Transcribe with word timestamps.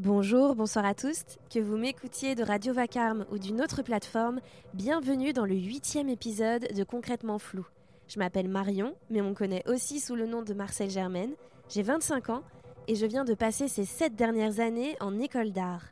Bonjour, 0.00 0.54
bonsoir 0.54 0.84
à 0.84 0.94
tous. 0.94 1.24
Que 1.52 1.58
vous 1.58 1.76
m'écoutiez 1.76 2.36
de 2.36 2.44
Radio 2.44 2.72
Vacarme 2.72 3.26
ou 3.32 3.38
d'une 3.38 3.60
autre 3.60 3.82
plateforme, 3.82 4.38
bienvenue 4.72 5.32
dans 5.32 5.44
le 5.44 5.56
huitième 5.56 6.08
épisode 6.08 6.68
de 6.72 6.84
Concrètement 6.84 7.40
Flou. 7.40 7.66
Je 8.06 8.20
m'appelle 8.20 8.48
Marion, 8.48 8.94
mais 9.10 9.20
on 9.20 9.30
me 9.30 9.34
connaît 9.34 9.68
aussi 9.68 9.98
sous 9.98 10.14
le 10.14 10.28
nom 10.28 10.42
de 10.42 10.54
Marcel 10.54 10.88
Germaine. 10.88 11.32
J'ai 11.68 11.82
25 11.82 12.30
ans 12.30 12.44
et 12.86 12.94
je 12.94 13.06
viens 13.06 13.24
de 13.24 13.34
passer 13.34 13.66
ces 13.66 13.84
sept 13.84 14.14
dernières 14.14 14.60
années 14.60 14.96
en 15.00 15.18
école 15.18 15.50
d'art. 15.50 15.86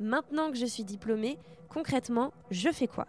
Maintenant 0.00 0.50
que 0.50 0.58
je 0.58 0.66
suis 0.66 0.82
diplômée, 0.82 1.38
concrètement, 1.68 2.32
je 2.50 2.72
fais 2.72 2.88
quoi? 2.88 3.06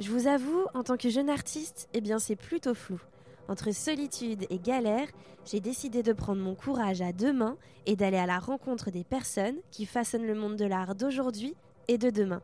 Je 0.00 0.10
vous 0.10 0.26
avoue, 0.26 0.64
en 0.74 0.82
tant 0.82 0.96
que 0.96 1.10
jeune 1.10 1.30
artiste, 1.30 1.88
eh 1.94 2.00
bien 2.00 2.18
c'est 2.18 2.34
plutôt 2.34 2.74
flou. 2.74 3.00
Entre 3.48 3.72
solitude 3.72 4.44
et 4.50 4.58
galère, 4.58 5.08
j'ai 5.44 5.60
décidé 5.60 6.02
de 6.02 6.12
prendre 6.12 6.42
mon 6.42 6.54
courage 6.54 7.00
à 7.00 7.12
deux 7.12 7.32
mains 7.32 7.56
et 7.86 7.94
d'aller 7.94 8.16
à 8.16 8.26
la 8.26 8.38
rencontre 8.38 8.90
des 8.90 9.04
personnes 9.04 9.56
qui 9.70 9.86
façonnent 9.86 10.26
le 10.26 10.34
monde 10.34 10.56
de 10.56 10.64
l'art 10.64 10.94
d'aujourd'hui 10.94 11.54
et 11.86 11.98
de 11.98 12.10
demain. 12.10 12.42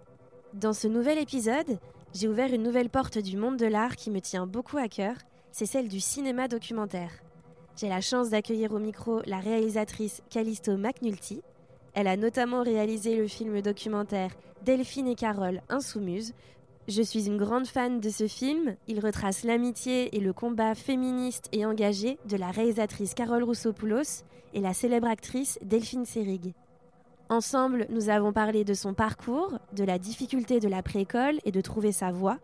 Dans 0.55 0.73
ce 0.73 0.87
nouvel 0.87 1.19
épisode, 1.19 1.79
j'ai 2.15 2.29
ouvert 2.29 2.52
une 2.52 2.62
nouvelle 2.62 2.91
porte 2.91 3.19
du 3.19 3.37
monde 3.37 3.57
de 3.57 3.66
l'art 3.66 3.96
qui 3.96 4.10
me 4.10 4.20
tient 4.20 4.46
beaucoup 4.46 4.79
à 4.79 4.88
cœur, 4.88 5.16
c'est 5.51 5.66
celle 5.66 5.88
du 5.88 5.98
cinéma 5.98 6.46
documentaire. 6.46 7.10
J'ai 7.77 7.88
la 7.88 8.01
chance 8.01 8.30
d'accueillir 8.30 8.73
au 8.73 8.79
micro 8.79 9.23
la 9.27 9.41
réalisatrice 9.41 10.23
Callisto 10.30 10.77
McNulty. 10.77 11.43
Elle 11.95 12.07
a 12.07 12.16
notamment 12.16 12.62
réalisé 12.62 13.16
le 13.16 13.27
film 13.27 13.60
documentaire 13.60 14.30
Delphine 14.65 15.09
et 15.09 15.15
Carole 15.15 15.62
Insoumise, 15.69 16.34
je 16.88 17.02
suis 17.02 17.27
une 17.27 17.36
grande 17.36 17.66
fan 17.66 18.00
de 18.00 18.10
ce 18.10 18.27
film. 18.27 18.74
Il 18.88 18.98
retrace 18.98 19.45
l'amitié 19.45 20.16
et 20.16 20.20
le 20.20 20.32
combat 20.32 20.74
féministe 20.74 21.48
et 21.52 21.64
engagé 21.64 22.18
de 22.28 22.36
la 22.36 22.50
réalisatrice 22.50 23.14
Carole 23.14 23.45
Roussopoulos 23.45 24.24
et 24.52 24.60
la 24.60 24.74
célèbre 24.74 25.06
actrice 25.06 25.59
Delphine 25.62 26.04
Seyrig. 26.04 26.54
Ensemble, 27.28 27.87
nous 27.88 28.10
avons 28.10 28.32
parlé 28.32 28.64
de 28.64 28.74
son 28.74 28.95
parcours, 28.95 29.59
de 29.73 29.84
la 29.84 29.98
difficulté 29.98 30.60
de 30.60 30.68
la 30.68 30.82
préécole 30.82 31.38
et 31.45 31.52
de 31.52 31.60
trouver 31.60 31.92
sa 31.92 32.10
voie. 32.10 32.38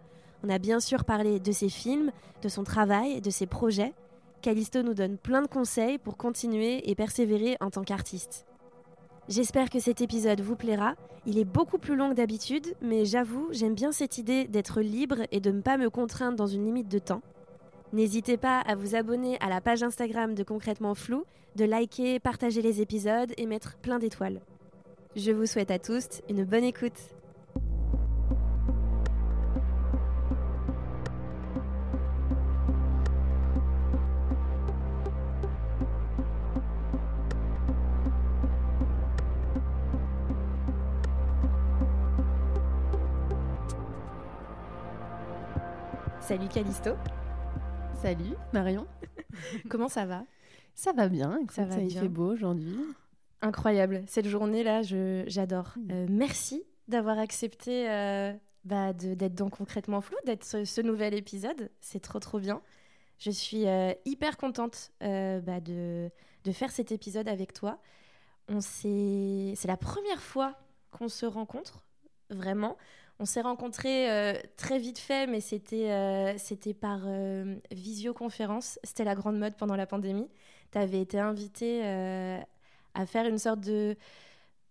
On 0.44 0.48
a 0.48 0.58
bien 0.58 0.80
sûr 0.80 1.04
parlé 1.04 1.40
de 1.40 1.52
ses 1.52 1.68
films, 1.68 2.12
de 2.42 2.48
son 2.48 2.62
travail, 2.62 3.20
de 3.20 3.30
ses 3.30 3.46
projets. 3.46 3.92
Callisto 4.40 4.82
nous 4.82 4.94
donne 4.94 5.18
plein 5.18 5.42
de 5.42 5.48
conseils 5.48 5.98
pour 5.98 6.16
continuer 6.16 6.88
et 6.88 6.94
persévérer 6.94 7.56
en 7.60 7.70
tant 7.70 7.82
qu'artiste. 7.82 8.47
J'espère 9.28 9.68
que 9.68 9.78
cet 9.78 10.00
épisode 10.00 10.40
vous 10.40 10.56
plaira. 10.56 10.94
Il 11.26 11.38
est 11.38 11.44
beaucoup 11.44 11.76
plus 11.76 11.96
long 11.96 12.08
que 12.08 12.14
d'habitude, 12.14 12.74
mais 12.80 13.04
j'avoue, 13.04 13.48
j'aime 13.50 13.74
bien 13.74 13.92
cette 13.92 14.16
idée 14.16 14.46
d'être 14.46 14.80
libre 14.80 15.18
et 15.32 15.40
de 15.40 15.50
ne 15.50 15.60
pas 15.60 15.76
me 15.76 15.90
contraindre 15.90 16.36
dans 16.36 16.46
une 16.46 16.64
limite 16.64 16.88
de 16.88 16.98
temps. 16.98 17.20
N'hésitez 17.92 18.38
pas 18.38 18.60
à 18.60 18.74
vous 18.74 18.94
abonner 18.94 19.36
à 19.40 19.50
la 19.50 19.60
page 19.60 19.82
Instagram 19.82 20.34
de 20.34 20.42
Concrètement 20.44 20.94
Flou, 20.94 21.24
de 21.56 21.66
liker, 21.66 22.20
partager 22.20 22.62
les 22.62 22.80
épisodes 22.80 23.34
et 23.36 23.44
mettre 23.44 23.76
plein 23.76 23.98
d'étoiles. 23.98 24.40
Je 25.14 25.32
vous 25.32 25.44
souhaite 25.44 25.70
à 25.70 25.78
tous 25.78 26.06
une 26.30 26.44
bonne 26.44 26.64
écoute. 26.64 27.17
Salut 46.28 46.48
Calisto. 46.48 46.90
Salut 48.02 48.34
Marion. 48.52 48.86
Comment 49.70 49.88
ça 49.88 50.04
va? 50.04 50.26
Ça 50.74 50.92
va 50.92 51.08
bien. 51.08 51.40
ça 51.50 51.64
va 51.64 51.78
il 51.78 51.90
fait 51.90 52.10
beau 52.10 52.30
aujourd'hui. 52.30 52.76
Incroyable. 53.40 54.02
Cette 54.06 54.28
journée-là, 54.28 54.82
j'adore. 54.82 55.72
Mm. 55.78 55.90
Euh, 55.90 56.06
merci 56.10 56.64
d'avoir 56.86 57.18
accepté 57.18 57.88
euh, 57.88 58.34
bah, 58.66 58.92
d'être 58.92 59.34
dans 59.34 59.48
Concrètement 59.48 60.02
Flou, 60.02 60.18
d'être 60.26 60.44
ce, 60.44 60.80
nouvel 60.82 61.14
épisode. 61.14 61.70
C'est 61.80 62.00
trop, 62.00 62.18
trop 62.18 62.38
bien. 62.40 62.60
Je 63.16 63.30
suis 63.30 63.66
euh, 63.66 63.94
hyper 64.04 64.36
contente 64.36 64.90
bah, 65.00 65.60
de, 65.62 66.10
de, 66.44 66.52
faire 66.52 66.70
cet 66.70 66.92
épisode 66.92 67.26
avec 67.26 67.54
toi. 67.54 67.80
C'est 68.60 69.56
la 69.64 69.78
première 69.78 70.20
fois 70.20 70.58
qu'on 70.90 71.08
se 71.08 71.24
rencontre, 71.24 71.86
vraiment. 72.28 72.76
On 73.20 73.24
s'est 73.24 73.40
rencontrés 73.40 74.10
euh, 74.10 74.34
très 74.56 74.78
vite 74.78 74.98
fait, 74.98 75.26
mais 75.26 75.40
c'était 75.40 75.90
euh, 75.90 76.36
par 76.80 77.00
euh, 77.06 77.56
visioconférence. 77.72 78.78
C'était 78.84 79.04
la 79.04 79.16
grande 79.16 79.38
mode 79.38 79.56
pendant 79.56 79.74
la 79.74 79.86
pandémie. 79.86 80.28
Tu 80.70 80.78
avais 80.78 81.00
été 81.00 81.18
invité 81.18 81.82
à 82.94 83.06
faire 83.06 83.26
une 83.26 83.38
sorte 83.38 83.60
de 83.60 83.96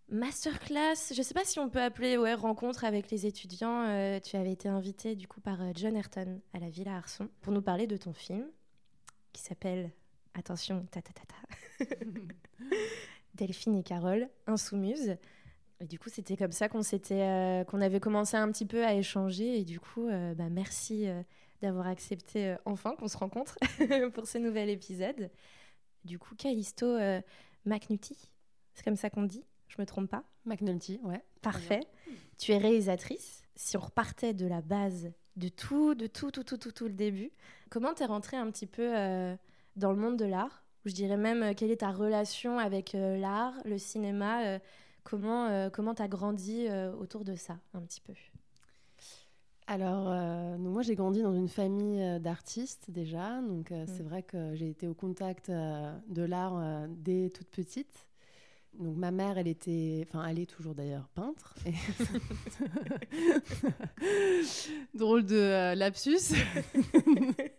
masterclass. 0.09 1.11
Je 1.11 1.17
ne 1.17 1.23
sais 1.23 1.33
pas 1.33 1.43
si 1.43 1.59
on 1.59 1.69
peut 1.69 1.81
appeler 1.81 2.17
ouais, 2.17 2.35
rencontre 2.35 2.85
avec 2.85 3.09
les 3.11 3.25
étudiants. 3.25 4.19
tu 4.23 4.37
avais 4.37 4.51
été 4.51 4.69
invité 4.69 5.15
du 5.15 5.27
coup 5.27 5.41
par 5.41 5.57
John 5.73 5.95
Ayrton 5.95 6.39
à 6.53 6.59
la 6.59 6.69
Villa 6.69 6.95
Arson 6.95 7.29
pour 7.41 7.51
nous 7.51 7.63
parler 7.63 7.87
de 7.87 7.97
ton 7.97 8.13
film 8.13 8.45
qui 9.33 9.41
s'appelle, 9.41 9.91
attention, 10.35 10.85
ta 10.91 11.01
ta 11.01 11.13
ta 11.13 11.85
ta, 11.85 11.95
Delphine 13.33 13.75
et 13.75 13.83
Carole, 13.83 14.29
Insoumise. 14.45 15.17
Et 15.79 15.85
du 15.85 15.99
coup, 15.99 16.09
c'était 16.09 16.37
comme 16.37 16.51
ça 16.51 16.69
qu'on 16.69 16.81
s'était, 16.81 17.21
euh, 17.21 17.63
qu'on 17.63 17.81
avait 17.81 17.99
commencé 17.99 18.35
un 18.35 18.51
petit 18.51 18.65
peu 18.65 18.83
à 18.83 18.95
échanger. 18.95 19.59
Et 19.59 19.63
du 19.63 19.79
coup, 19.79 20.07
euh, 20.07 20.33
bah, 20.33 20.49
merci 20.49 21.07
euh, 21.07 21.21
d'avoir 21.61 21.87
accepté 21.87 22.55
enfin 22.65 22.95
qu'on 22.95 23.07
se 23.07 23.17
rencontre 23.17 23.57
pour 24.13 24.27
ce 24.27 24.37
nouvel 24.39 24.69
épisode. 24.69 25.29
Du 26.03 26.17
coup, 26.17 26.35
Callisto 26.35 26.97
McNulty, 27.65 28.31
c'est 28.73 28.83
comme 28.83 28.95
ça 28.95 29.09
qu'on 29.09 29.23
dit 29.23 29.43
Je 29.67 29.75
me 29.79 29.85
trompe 29.85 30.09
pas? 30.09 30.23
McNulty, 30.45 30.99
ouais. 31.03 31.23
Parfait. 31.41 31.81
Tu 32.37 32.53
es 32.53 32.57
réalisatrice. 32.57 33.43
Si 33.55 33.75
on 33.77 33.81
repartait 33.81 34.33
de 34.33 34.47
la 34.47 34.61
base, 34.61 35.11
de 35.35 35.49
tout, 35.49 35.95
de 35.95 36.07
tout, 36.07 36.31
tout, 36.31 36.43
tout, 36.43 36.57
tout, 36.57 36.71
tout 36.71 36.87
le 36.87 36.93
début, 36.93 37.31
comment 37.69 37.93
t'es 37.93 38.05
rentrée 38.05 38.37
un 38.37 38.49
petit 38.51 38.67
peu 38.67 38.93
dans 39.75 39.91
le 39.91 39.97
monde 39.97 40.17
de 40.17 40.25
l'art? 40.25 40.63
Je 40.85 40.93
dirais 40.93 41.17
même 41.17 41.53
quelle 41.55 41.71
est 41.71 41.77
ta 41.77 41.91
relation 41.91 42.59
avec 42.59 42.93
l'art, 42.93 43.55
le 43.65 43.77
cinéma 43.77 44.59
Comment 45.09 45.47
euh, 45.47 45.69
comment 45.69 45.95
tu 45.95 46.01
as 46.01 46.09
grandi 46.09 46.67
euh, 46.67 46.91
autour 46.91 47.23
de 47.23 47.35
ça 47.35 47.57
un 47.73 47.79
petit 47.79 48.01
peu? 48.01 48.11
Alors, 49.65 50.09
euh, 50.09 50.57
moi, 50.57 50.81
j'ai 50.81 50.95
grandi 50.95 51.21
dans 51.21 51.33
une 51.33 51.47
famille 51.47 52.19
d'artistes 52.19 52.91
déjà. 52.91 53.41
Donc, 53.41 53.67
c'est 53.69 54.03
mm. 54.03 54.07
vrai 54.07 54.23
que 54.23 54.53
j'ai 54.55 54.69
été 54.69 54.85
au 54.85 54.93
contact 54.93 55.49
de 55.49 56.23
l'art 56.23 56.87
dès 56.89 57.29
toute 57.29 57.47
petite. 57.47 58.07
Donc 58.79 58.95
ma 58.95 59.11
mère, 59.11 59.37
elle 59.37 59.47
était, 59.47 60.07
enfin 60.07 60.25
elle 60.27 60.39
est 60.39 60.45
toujours 60.45 60.75
d'ailleurs 60.75 61.09
peintre. 61.15 61.55
Drôle 64.93 65.25
de 65.25 65.35
euh, 65.35 65.75
lapsus. 65.75 66.35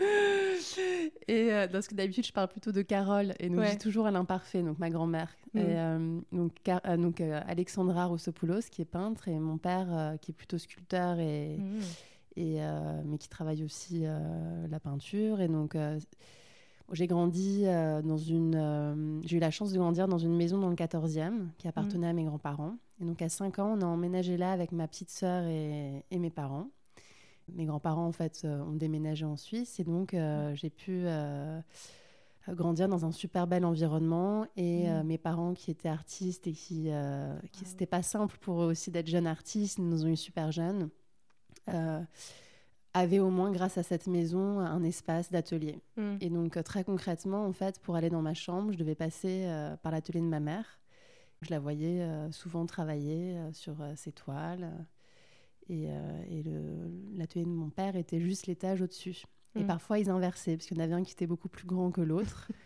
et 1.28 1.52
euh, 1.52 1.68
parce 1.68 1.88
que 1.88 1.94
d'habitude 1.94 2.26
je 2.26 2.32
parle 2.32 2.48
plutôt 2.48 2.72
de 2.72 2.82
Carole 2.82 3.34
et 3.38 3.48
donc 3.48 3.64
j'ai 3.64 3.78
toujours 3.78 4.06
à 4.06 4.10
l'imparfait, 4.10 4.62
donc 4.62 4.78
ma 4.78 4.90
grand-mère. 4.90 5.28
Mm. 5.54 5.58
Euh, 5.62 6.20
donc, 6.32 6.52
donc 6.98 7.20
Alexandra 7.20 8.06
Rossopoulos 8.06 8.70
qui 8.70 8.82
est 8.82 8.86
peintre 8.86 9.28
et 9.28 9.38
mon 9.38 9.58
père 9.58 10.16
qui 10.20 10.30
est 10.30 10.34
plutôt 10.34 10.58
sculpteur 10.58 11.18
et, 11.18 11.58
mm. 11.58 11.80
et 12.36 12.60
mais 13.04 13.18
qui 13.18 13.28
travaille 13.28 13.64
aussi 13.64 14.04
la 14.70 14.80
peinture 14.80 15.40
et 15.40 15.48
donc 15.48 15.76
j'ai 16.92 17.06
grandi 17.06 17.62
euh, 17.66 18.02
dans 18.02 18.16
une. 18.16 18.54
Euh, 18.56 19.20
j'ai 19.24 19.36
eu 19.36 19.40
la 19.40 19.50
chance 19.50 19.72
de 19.72 19.78
grandir 19.78 20.08
dans 20.08 20.18
une 20.18 20.36
maison 20.36 20.58
dans 20.58 20.68
le 20.68 20.74
14e 20.74 21.48
qui 21.58 21.68
appartenait 21.68 22.08
à 22.08 22.12
mes 22.12 22.24
grands-parents. 22.24 22.76
Et 23.00 23.04
donc 23.04 23.22
à 23.22 23.28
5 23.28 23.58
ans, 23.60 23.76
on 23.78 23.82
a 23.82 23.86
emménagé 23.86 24.36
là 24.36 24.52
avec 24.52 24.72
ma 24.72 24.88
petite 24.88 25.10
sœur 25.10 25.44
et, 25.44 26.02
mes 26.10 26.30
parents. 26.30 26.68
Mes 27.54 27.64
grands-parents, 27.64 28.06
en 28.06 28.12
fait, 28.12 28.42
euh, 28.44 28.62
ont 28.62 28.76
déménagé 28.76 29.24
en 29.24 29.36
Suisse. 29.36 29.80
Et 29.80 29.84
donc 29.84 30.14
j'ai 30.54 30.70
pu 30.70 31.04
grandir 32.48 32.88
dans 32.88 33.04
un 33.04 33.12
super 33.12 33.46
bel 33.46 33.64
environnement. 33.64 34.46
Et 34.56 34.88
mmh. 34.88 35.02
mes 35.04 35.18
parents, 35.18 35.54
qui 35.54 35.70
étaient 35.70 35.88
artistes 35.88 36.46
et 36.46 36.52
qui. 36.52 36.90
qui 37.52 37.64
C'était 37.64 37.86
pas 37.86 38.02
simple 38.02 38.36
pour 38.40 38.62
eux 38.62 38.66
aussi 38.66 38.90
d'être 38.90 39.08
jeunes 39.08 39.26
artistes, 39.26 39.78
ils 39.78 39.88
nous 39.88 40.04
ont 40.04 40.08
eu 40.08 40.16
super 40.16 40.52
jeunes 40.52 40.90
avait 42.94 43.20
au 43.20 43.30
moins, 43.30 43.50
grâce 43.52 43.78
à 43.78 43.82
cette 43.82 44.06
maison, 44.06 44.58
un 44.58 44.82
espace 44.82 45.30
d'atelier. 45.30 45.78
Mm. 45.96 46.16
Et 46.20 46.30
donc, 46.30 46.56
euh, 46.56 46.62
très 46.62 46.84
concrètement, 46.84 47.44
en 47.44 47.52
fait, 47.52 47.78
pour 47.80 47.96
aller 47.96 48.10
dans 48.10 48.22
ma 48.22 48.34
chambre, 48.34 48.72
je 48.72 48.78
devais 48.78 48.94
passer 48.94 49.44
euh, 49.44 49.76
par 49.76 49.92
l'atelier 49.92 50.20
de 50.20 50.26
ma 50.26 50.40
mère. 50.40 50.80
Je 51.42 51.50
la 51.50 51.58
voyais 51.58 52.02
euh, 52.02 52.30
souvent 52.32 52.66
travailler 52.66 53.36
sur 53.52 53.76
ses 53.96 54.12
toiles. 54.12 54.70
Et, 55.70 55.88
l'atelier 57.16 57.44
de 57.44 57.50
mon 57.50 57.70
père 57.70 57.96
était 57.96 58.20
juste 58.20 58.46
l'étage 58.46 58.82
au-dessus. 58.82 59.22
Et 59.56 59.62
mm. 59.62 59.66
parfois, 59.66 59.98
ils 59.98 60.10
inversaient, 60.10 60.56
parce 60.56 60.66
qu'il 60.66 60.76
y 60.76 60.80
en 60.80 60.84
avait 60.84 60.94
un 60.94 61.02
qui 61.02 61.12
était 61.12 61.26
beaucoup 61.26 61.48
plus 61.48 61.66
grand 61.66 61.90
que 61.90 62.00
l'autre. 62.00 62.48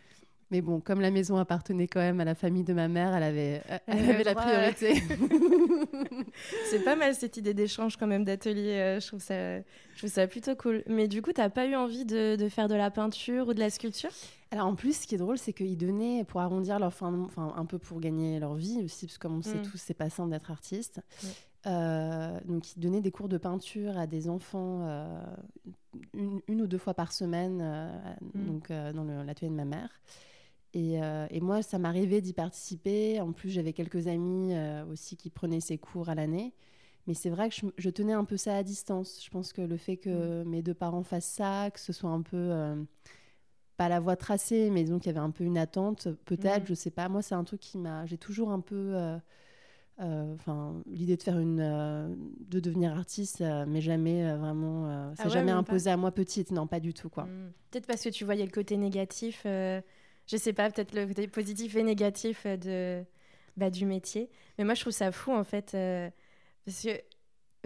Mais 0.51 0.61
bon, 0.61 0.79
comme 0.81 1.01
la 1.01 1.11
maison 1.11 1.37
appartenait 1.37 1.89
quand 1.89 2.01
même 2.01 2.21
à 2.21 2.25
la 2.25 2.35
famille 2.35 2.65
de 2.65 2.75
ma 2.75 2.87
mère, 2.87 3.15
elle 3.17 3.23
avait, 3.23 3.63
elle 3.87 4.11
avait 4.11 4.25
la 4.25 4.35
priorité. 4.35 4.95
c'est 6.71 6.85
pas 6.85 6.97
mal 6.97 7.15
cette 7.15 7.37
idée 7.39 7.55
d'échange 7.55 7.97
quand 7.97 8.07
même 8.07 8.25
d'atelier. 8.25 8.79
Euh, 8.79 9.01
je, 9.01 9.07
trouve 9.07 9.21
ça, 9.23 9.59
je 9.59 9.99
trouve 9.99 10.11
ça 10.11 10.27
plutôt 10.27 10.55
cool. 10.55 10.85
Mais 10.87 11.09
du 11.09 11.23
coup, 11.23 11.33
t'as 11.33 11.49
pas 11.49 11.67
eu 11.67 11.75
envie 11.75 12.05
de, 12.05 12.37
de, 12.37 12.49
faire 12.49 12.69
de 12.69 12.75
la 12.75 12.91
peinture 12.91 13.49
ou 13.49 13.55
de 13.55 13.59
la 13.59 13.71
sculpture? 13.71 14.11
Alors 14.51 14.67
en 14.67 14.75
plus, 14.75 15.01
ce 15.01 15.07
qui 15.07 15.17
est 15.17 15.19
drôle, 15.19 15.39
c'est 15.39 15.53
qu'ils 15.53 15.77
donnaient, 15.79 16.23
pour 16.25 16.41
arrondir 16.41 16.79
leur 16.79 16.93
fin, 16.93 17.13
enfin 17.25 17.53
un 17.57 17.65
peu 17.65 17.79
pour 17.79 17.99
gagner 17.99 18.39
leur 18.39 18.55
vie 18.55 18.81
aussi, 18.85 19.07
parce 19.07 19.19
que 19.19 19.23
comme 19.23 19.39
on 19.39 19.43
sait 19.43 19.59
mm. 19.59 19.63
tous, 19.63 19.79
c'est 19.79 19.95
pas 19.95 20.11
simple 20.11 20.31
d'être 20.31 20.51
artiste. 20.51 21.01
Euh, 21.67 22.39
donc 22.45 22.77
ils 22.77 22.81
donnaient 22.81 23.01
des 23.01 23.11
cours 23.11 23.29
de 23.29 23.39
peinture 23.39 23.97
à 23.97 24.07
des 24.07 24.29
enfants 24.29 24.81
euh, 24.83 25.25
une, 26.13 26.61
ou 26.61 26.67
deux 26.67 26.79
fois 26.79 26.93
par 26.95 27.13
semaine, 27.13 27.63
mm. 28.35 28.47
donc 28.47 28.69
dans 28.69 29.05
l'atelier 29.25 29.51
de 29.51 29.57
ma 29.57 29.65
mère. 29.65 29.91
Et, 30.73 30.95
et 31.31 31.41
moi, 31.41 31.63
ça 31.63 31.79
m'arrivait 31.79 32.21
d'y 32.21 32.33
participer. 32.33 33.21
En 33.21 33.33
plus, 33.33 33.51
j'avais 33.51 33.73
quelques 33.73 34.09
amis 34.09 34.55
aussi 34.91 35.17
qui 35.17 35.31
prenaient 35.31 35.61
ces 35.61 35.79
cours 35.79 36.09
à 36.09 36.17
l'année. 36.17 36.53
Mais 37.07 37.15
c'est 37.15 37.31
vrai 37.31 37.51
que 37.51 37.57
je, 37.77 37.91
tenais 37.91 38.15
un 38.15 38.25
peu 38.25 38.37
ça 38.37 38.57
à 38.57 38.63
distance. 38.63 39.23
Je 39.23 39.31
pense 39.31 39.53
que 39.53 39.61
le 39.61 39.77
fait 39.77 39.97
que 39.97 40.43
mm. 40.43 40.49
mes 40.49 40.63
deux 40.63 40.75
parents 40.75 41.03
fassent 41.03 41.31
ça, 41.31 41.71
que 41.71 41.81
ce 41.81 41.93
soit 41.93 42.11
un 42.11 42.23
peu 42.23 42.37
euh, 42.37 42.83
pas 43.77 43.89
la 43.89 44.01
voie 44.01 44.17
tracée, 44.17 44.71
mais 44.71 44.85
disons 44.85 44.99
qu'il 44.99 45.09
y 45.09 45.11
avait 45.11 45.25
un 45.25 45.31
peu 45.31 45.45
une 45.45 45.59
attente, 45.59 46.09
peut-être, 46.25 46.67
je 46.67 46.73
mm. 46.73 46.75
je 46.75 46.75
sais 46.75 46.91
pas. 46.91 47.09
Moi, 47.09 47.23
c'est 47.23 47.35
un 47.35 47.45
truc 47.45 47.61
qui 47.61 47.79
m'a. 47.79 48.07
J'ai 48.07 48.19
toujours 48.19 48.51
un 48.51 48.61
peu. 48.61 49.19
Euh, 50.01 50.05
euh, 50.05 50.35
enfin, 50.35 50.83
l'idée 50.87 51.17
de 51.17 51.23
faire 51.23 51.39
une, 51.39 52.17
de 52.49 52.61
devenir 52.61 52.97
artiste, 52.97 53.43
mais 53.67 53.81
jamais 53.81 54.35
vraiment, 54.37 55.15
ça 55.15 55.25
ah 55.27 55.29
jamais 55.29 55.53
imposé 55.53 55.91
à 55.91 55.97
moi 55.97 56.11
petite, 56.13 56.51
non, 56.51 56.67
pas 56.67 56.81
du 56.81 56.93
tout 56.93 57.09
quoi. 57.09 57.25
Mm. 57.25 57.53
Peut-être 57.71 57.87
parce 57.87 58.03
que 58.03 58.09
tu 58.09 58.25
voyais 58.25 58.45
le 58.45 58.51
côté 58.51 58.77
négatif, 58.77 59.43
je 59.45 59.83
sais 60.37 60.53
pas, 60.53 60.71
peut-être 60.71 60.95
le 60.95 61.07
côté 61.07 61.29
positif 61.29 61.77
et 61.77 61.83
négatif 61.83 62.47
de, 62.47 63.05
bah, 63.57 63.71
du 63.71 63.87
métier. 63.87 64.31
Mais 64.59 64.65
moi, 64.65 64.75
je 64.75 64.81
trouve 64.81 64.93
ça 64.93 65.13
fou 65.13 65.33
en 65.33 65.45
fait 65.45 65.77
parce 66.65 66.83
que 66.83 67.01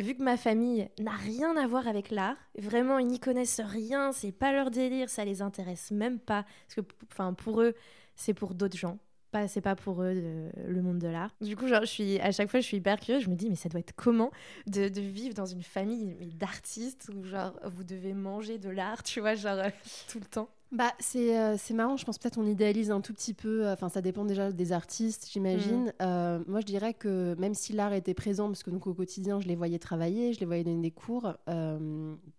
vu 0.02 0.14
que 0.14 0.22
ma 0.22 0.36
famille 0.36 0.88
n'a 0.98 1.12
rien 1.12 1.56
à 1.56 1.66
voir 1.66 1.88
avec 1.88 2.10
l'art, 2.10 2.36
vraiment 2.58 2.98
ils 2.98 3.06
n'y 3.06 3.20
connaissent 3.20 3.60
rien, 3.60 4.12
c'est 4.12 4.32
pas 4.32 4.52
leur 4.52 4.70
délire, 4.70 5.08
ça 5.08 5.24
les 5.24 5.42
intéresse 5.42 5.90
même 5.90 6.18
pas. 6.18 6.44
Parce 6.66 6.74
que 6.86 6.94
enfin 7.10 7.32
pour 7.32 7.62
eux, 7.62 7.74
c'est 8.16 8.34
pour 8.34 8.54
d'autres 8.54 8.76
gens. 8.76 8.98
Pas, 9.30 9.46
c'est 9.46 9.60
pas 9.60 9.76
pour 9.76 10.02
eux 10.02 10.14
le 10.14 10.82
monde 10.82 10.98
de 10.98 11.08
l'art. 11.08 11.34
Du 11.40 11.56
coup, 11.56 11.68
genre, 11.68 11.82
je 11.82 11.86
suis, 11.86 12.18
à 12.20 12.32
chaque 12.32 12.50
fois, 12.50 12.60
je 12.60 12.64
suis 12.64 12.78
hyper 12.78 12.98
curieuse. 12.98 13.24
Je 13.24 13.30
me 13.30 13.34
dis, 13.34 13.50
mais 13.50 13.56
ça 13.56 13.68
doit 13.68 13.80
être 13.80 13.94
comment 13.94 14.30
de, 14.66 14.88
de 14.88 15.00
vivre 15.00 15.34
dans 15.34 15.46
une 15.46 15.62
famille 15.62 16.14
d'artistes 16.34 17.10
où, 17.14 17.22
genre, 17.24 17.58
vous 17.64 17.84
devez 17.84 18.14
manger 18.14 18.58
de 18.58 18.70
l'art, 18.70 19.02
tu 19.02 19.20
vois, 19.20 19.34
genre, 19.34 19.62
tout 20.08 20.18
le 20.18 20.26
temps 20.26 20.48
bah, 20.70 20.92
c'est 20.98 21.38
euh, 21.38 21.56
c'est 21.56 21.72
marrant, 21.72 21.96
je 21.96 22.04
pense 22.04 22.18
peut-être 22.18 22.36
on 22.36 22.46
idéalise 22.46 22.90
un 22.90 23.00
tout 23.00 23.14
petit 23.14 23.32
peu, 23.32 23.66
euh, 23.66 23.72
enfin 23.72 23.88
ça 23.88 24.02
dépend 24.02 24.26
déjà 24.26 24.52
des 24.52 24.72
artistes, 24.72 25.26
j'imagine. 25.32 25.86
Mm. 25.86 25.92
Euh, 26.02 26.38
moi 26.46 26.60
je 26.60 26.66
dirais 26.66 26.92
que 26.92 27.34
même 27.38 27.54
si 27.54 27.72
l'art 27.72 27.94
était 27.94 28.12
présent, 28.12 28.48
parce 28.48 28.62
que 28.62 28.70
donc 28.70 28.86
au 28.86 28.92
quotidien 28.92 29.40
je 29.40 29.48
les 29.48 29.56
voyais 29.56 29.78
travailler, 29.78 30.34
je 30.34 30.40
les 30.40 30.46
voyais 30.46 30.64
donner 30.64 30.82
des 30.82 30.90
cours, 30.90 31.32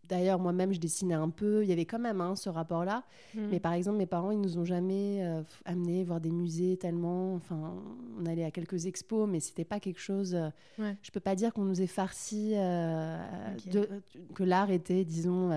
d'ailleurs 0.07 0.37
moi-même 0.37 0.73
je 0.73 0.79
dessinais 0.79 1.15
un 1.15 1.29
peu, 1.29 1.63
il 1.63 1.69
y 1.69 1.73
avait 1.73 1.85
quand 1.85 1.97
même 1.97 2.21
hein, 2.21 2.35
ce 2.35 2.49
rapport-là. 2.49 3.03
Mm. 3.33 3.47
Mais 3.49 3.59
par 3.59 3.73
exemple 3.73 3.97
mes 3.97 4.05
parents 4.05 4.29
ils 4.29 4.41
nous 4.41 4.59
ont 4.59 4.65
jamais 4.65 5.23
amenés 5.65 6.03
voir 6.03 6.21
des 6.21 6.31
musées 6.31 6.77
tellement, 6.77 7.33
enfin 7.33 7.73
on 8.19 8.27
allait 8.27 8.45
à 8.45 8.51
quelques 8.51 8.85
expos, 8.85 9.27
mais 9.27 9.39
c'était 9.39 9.65
pas 9.65 9.79
quelque 9.79 10.01
chose, 10.01 10.37
ouais. 10.77 10.95
je 11.01 11.09
peux 11.09 11.19
pas 11.19 11.33
dire 11.33 11.51
qu'on 11.51 11.65
nous 11.65 11.81
ait 11.81 11.87
farci, 11.87 12.51
de, 12.51 13.89
que 14.35 14.43
l'art 14.43 14.69
était 14.69 15.03
disons 15.03 15.49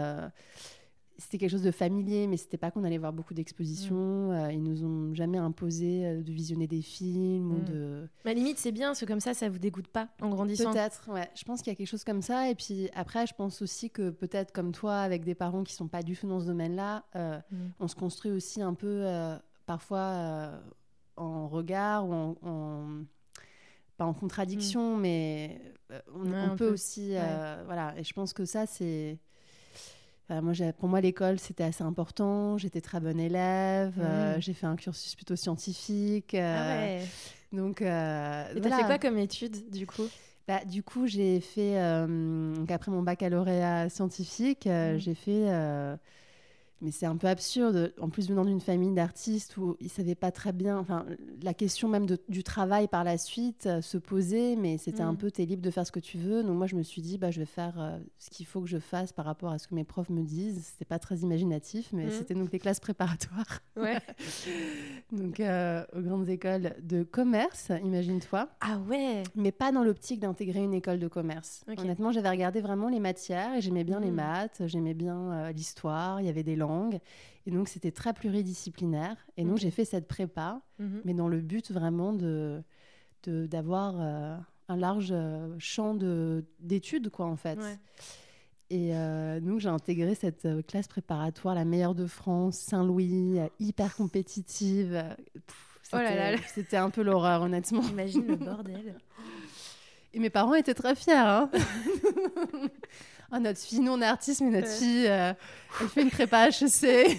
c'était 1.22 1.38
quelque 1.38 1.50
chose 1.50 1.62
de 1.62 1.70
familier, 1.70 2.26
mais 2.26 2.36
c'était 2.36 2.56
pas 2.56 2.70
qu'on 2.70 2.82
allait 2.82 2.98
voir 2.98 3.12
beaucoup 3.12 3.32
d'expositions. 3.32 4.28
Mm. 4.28 4.32
Euh, 4.32 4.52
ils 4.52 4.62
nous 4.62 4.84
ont 4.84 5.14
jamais 5.14 5.38
imposé 5.38 6.04
euh, 6.04 6.22
de 6.22 6.32
visionner 6.32 6.66
des 6.66 6.82
films 6.82 7.52
ou 7.52 7.58
mm. 7.58 7.64
de. 7.64 8.08
Ma 8.24 8.34
limite, 8.34 8.58
c'est 8.58 8.72
bien, 8.72 8.88
parce 8.88 9.00
que 9.00 9.04
comme 9.04 9.20
ça, 9.20 9.32
ça 9.32 9.48
vous 9.48 9.58
dégoûte 9.58 9.86
pas 9.86 10.08
en 10.20 10.30
grandissant. 10.30 10.72
Peut-être, 10.72 11.08
ouais. 11.12 11.30
Je 11.34 11.44
pense 11.44 11.62
qu'il 11.62 11.72
y 11.72 11.74
a 11.74 11.76
quelque 11.76 11.88
chose 11.88 12.02
comme 12.04 12.22
ça. 12.22 12.50
Et 12.50 12.54
puis 12.56 12.90
après, 12.94 13.26
je 13.26 13.34
pense 13.34 13.62
aussi 13.62 13.88
que 13.88 14.10
peut-être 14.10 14.52
comme 14.52 14.72
toi, 14.72 14.96
avec 14.96 15.24
des 15.24 15.36
parents 15.36 15.62
qui 15.62 15.74
sont 15.74 15.86
pas 15.86 16.02
du 16.02 16.16
tout 16.16 16.26
dans 16.26 16.40
ce 16.40 16.46
domaine-là, 16.46 17.04
euh, 17.14 17.38
mm. 17.50 17.56
on 17.78 17.88
se 17.88 17.94
construit 17.94 18.32
aussi 18.32 18.60
un 18.60 18.74
peu, 18.74 19.06
parfois, 19.66 20.50
en 21.16 21.46
regard 21.46 22.08
ou 22.08 22.36
en, 22.42 23.04
pas 23.96 24.06
en 24.06 24.14
contradiction, 24.14 24.96
mais 24.96 25.60
on, 26.12 26.56
peut 26.56 26.72
aussi, 26.72 27.14
voilà. 27.66 27.94
Et 27.96 28.02
je 28.02 28.12
pense 28.12 28.32
que 28.32 28.44
ça, 28.44 28.66
c'est 28.66 29.18
moi, 30.40 30.52
pour 30.78 30.88
moi, 30.88 31.00
l'école, 31.00 31.38
c'était 31.38 31.64
assez 31.64 31.82
important. 31.82 32.58
J'étais 32.58 32.80
très 32.80 33.00
bonne 33.00 33.20
élève. 33.20 33.94
Euh, 33.98 34.36
mmh. 34.36 34.40
j'ai 34.40 34.52
fait 34.52 34.66
un 34.66 34.76
cursus 34.76 35.14
plutôt 35.14 35.36
scientifique. 35.36 36.34
Euh, 36.34 36.56
ah 36.56 36.84
ouais. 36.84 37.06
Donc, 37.52 37.82
euh, 37.82 38.54
Et 38.54 38.60
t'as 38.60 38.78
fait 38.78 38.84
quoi 38.84 38.98
comme 38.98 39.18
études, 39.18 39.70
du 39.70 39.86
coup? 39.86 40.06
Bah, 40.48 40.64
Du 40.64 40.82
coup, 40.82 41.06
j'ai 41.06 41.40
fait... 41.40 41.76
après 41.76 42.90
mon 42.90 43.02
baccalauréat 43.02 43.88
scientifique, 43.88 44.66
mmh. 44.66 44.98
j'ai 44.98 45.14
fait 45.14 45.48
mais 46.82 46.90
c'est 46.90 47.06
un 47.06 47.16
peu 47.16 47.28
absurde. 47.28 47.94
En 48.00 48.10
plus, 48.10 48.28
venant 48.28 48.44
d'une 48.44 48.60
famille 48.60 48.92
d'artistes 48.92 49.56
où 49.56 49.76
ils 49.80 49.84
ne 49.84 49.90
savaient 49.90 50.16
pas 50.16 50.32
très 50.32 50.52
bien. 50.52 50.78
Enfin, 50.78 51.06
la 51.42 51.54
question 51.54 51.88
même 51.88 52.06
du 52.28 52.42
travail 52.42 52.88
par 52.88 53.04
la 53.04 53.18
suite 53.18 53.66
euh, 53.66 53.80
se 53.80 53.98
posait, 53.98 54.56
mais 54.56 54.78
c'était 54.78 55.02
un 55.02 55.12
mm. 55.12 55.16
peu, 55.16 55.30
tu 55.30 55.42
es 55.42 55.46
libre 55.46 55.62
de 55.62 55.70
faire 55.70 55.86
ce 55.86 55.92
que 55.92 56.00
tu 56.00 56.18
veux. 56.18 56.42
Donc, 56.42 56.56
moi, 56.56 56.66
je 56.66 56.74
me 56.74 56.82
suis 56.82 57.00
dit, 57.00 57.18
bah, 57.18 57.30
je 57.30 57.38
vais 57.38 57.46
faire 57.46 57.74
euh, 57.78 57.98
ce 58.18 58.30
qu'il 58.30 58.46
faut 58.46 58.60
que 58.60 58.66
je 58.66 58.78
fasse 58.78 59.12
par 59.12 59.24
rapport 59.24 59.52
à 59.52 59.58
ce 59.58 59.68
que 59.68 59.76
mes 59.76 59.84
profs 59.84 60.10
me 60.10 60.22
disent. 60.22 60.60
C'était 60.72 60.84
pas 60.84 60.98
très 60.98 61.18
imaginatif, 61.18 61.90
mais 61.92 62.06
mm. 62.06 62.10
c'était 62.10 62.34
donc 62.34 62.50
des 62.50 62.58
classes 62.58 62.80
préparatoires. 62.80 63.60
Ouais. 63.76 63.98
donc, 65.12 65.38
euh, 65.38 65.84
aux 65.96 66.00
grandes 66.00 66.28
écoles 66.28 66.74
de 66.82 67.04
commerce, 67.04 67.70
imagine-toi. 67.84 68.48
Ah 68.60 68.78
ouais 68.88 69.22
Mais 69.36 69.52
pas 69.52 69.70
dans 69.70 69.84
l'optique 69.84 70.18
d'intégrer 70.18 70.64
une 70.64 70.74
école 70.74 70.98
de 70.98 71.08
commerce. 71.08 71.64
Honnêtement, 71.78 72.10
j'avais 72.10 72.30
regardé 72.30 72.60
vraiment 72.60 72.88
les 72.88 73.00
matières 73.00 73.54
et 73.54 73.60
j'aimais 73.60 73.84
bien 73.84 74.00
les 74.00 74.10
mm. 74.10 74.14
maths, 74.14 74.62
j'aimais 74.66 74.94
bien 74.94 75.52
l'histoire, 75.52 76.20
il 76.20 76.26
y 76.26 76.28
avait 76.28 76.42
des 76.42 76.56
langues. 76.56 76.71
Et 77.46 77.50
donc, 77.50 77.68
c'était 77.68 77.90
très 77.90 78.12
pluridisciplinaire. 78.12 79.16
Et 79.36 79.44
donc, 79.44 79.58
j'ai 79.58 79.70
fait 79.70 79.84
cette 79.84 80.06
prépa, 80.06 80.60
mhm. 80.78 81.02
mais 81.04 81.14
dans 81.14 81.28
le 81.28 81.40
but 81.40 81.70
vraiment 81.70 82.12
de 82.12 82.62
d'avoir 83.24 83.94
euh, 84.00 84.36
un 84.68 84.76
large 84.76 85.10
euh, 85.12 85.54
champ 85.58 85.94
d'études, 86.58 87.08
quoi, 87.08 87.26
en 87.26 87.36
fait. 87.36 87.58
Et 88.70 88.96
euh, 88.96 89.38
donc, 89.38 89.60
j'ai 89.60 89.68
intégré 89.68 90.14
cette 90.14 90.48
classe 90.66 90.88
préparatoire, 90.88 91.54
la 91.54 91.64
meilleure 91.64 91.94
de 91.94 92.06
France, 92.06 92.58
Saint-Louis, 92.58 93.38
hyper 93.60 93.94
compétitive. 93.94 95.04
oh 95.92 95.96
là 95.96 96.32
là. 96.32 96.38
C'était 96.54 96.78
un 96.78 96.90
peu 96.90 97.02
l'horreur, 97.02 97.42
honnêtement. 97.42 97.82
Imagine 97.82 98.26
le 98.26 98.36
bordel. 98.36 98.96
Et 100.14 100.18
mes 100.18 100.30
parents 100.30 100.54
étaient 100.54 100.74
très 100.74 100.94
fiers. 100.94 101.12
Hein 101.14 101.50
oh, 103.32 103.38
notre 103.38 103.58
fille, 103.60 103.80
nous 103.80 103.92
on 103.92 104.00
est 104.00 104.06
artiste, 104.06 104.40
mais 104.40 104.50
notre 104.50 104.68
fille, 104.68 105.06
euh, 105.06 105.32
elle 105.80 105.88
fait 105.88 106.02
une 106.02 106.10
prépa 106.10 106.48
HEC. 106.48 107.18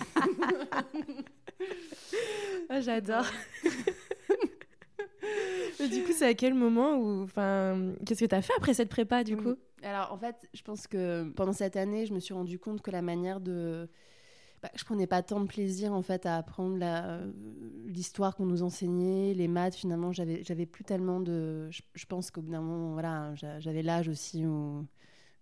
oh, 2.69 2.75
J'adore. 2.81 3.25
du 5.79 6.03
coup, 6.03 6.11
c'est 6.15 6.27
à 6.27 6.33
quel 6.33 6.53
moment 6.53 6.97
ou 6.97 7.23
enfin, 7.23 7.93
qu'est-ce 8.05 8.21
que 8.21 8.25
tu 8.25 8.35
as 8.35 8.41
fait 8.41 8.53
après 8.57 8.73
cette 8.73 8.89
prépa 8.89 9.23
du 9.23 9.37
coup? 9.37 9.55
Alors 9.81 10.11
en 10.13 10.17
fait, 10.17 10.35
je 10.53 10.61
pense 10.61 10.87
que 10.87 11.29
pendant 11.35 11.53
cette 11.53 11.75
année, 11.75 12.05
je 12.05 12.13
me 12.13 12.19
suis 12.19 12.33
rendu 12.33 12.57
compte 12.59 12.81
que 12.81 12.91
la 12.91 13.01
manière 13.01 13.41
de 13.41 13.89
bah, 14.61 14.69
je 14.75 14.85
prenais 14.85 15.07
pas 15.07 15.21
tant 15.21 15.41
de 15.41 15.45
plaisir 15.45 15.91
en 15.91 16.01
fait 16.01 16.25
à 16.25 16.37
apprendre 16.37 16.77
l'histoire 17.85 18.33
qu'on 18.33 18.45
nous 18.45 18.63
enseignait, 18.63 19.33
les 19.33 19.49
maths. 19.49 19.75
Finalement, 19.75 20.13
j'avais 20.13 20.41
j'avais 20.43 20.65
plus 20.65 20.85
tellement 20.85 21.19
de. 21.19 21.69
Je, 21.69 21.81
je 21.95 22.05
pense 22.05 22.31
qu'au 22.31 22.41
bout 22.41 22.51
d'un 22.51 22.61
moment, 22.61 22.93
voilà, 22.93 23.33
j'avais 23.35 23.83
l'âge 23.83 24.07
aussi 24.07 24.45
où 24.45 24.85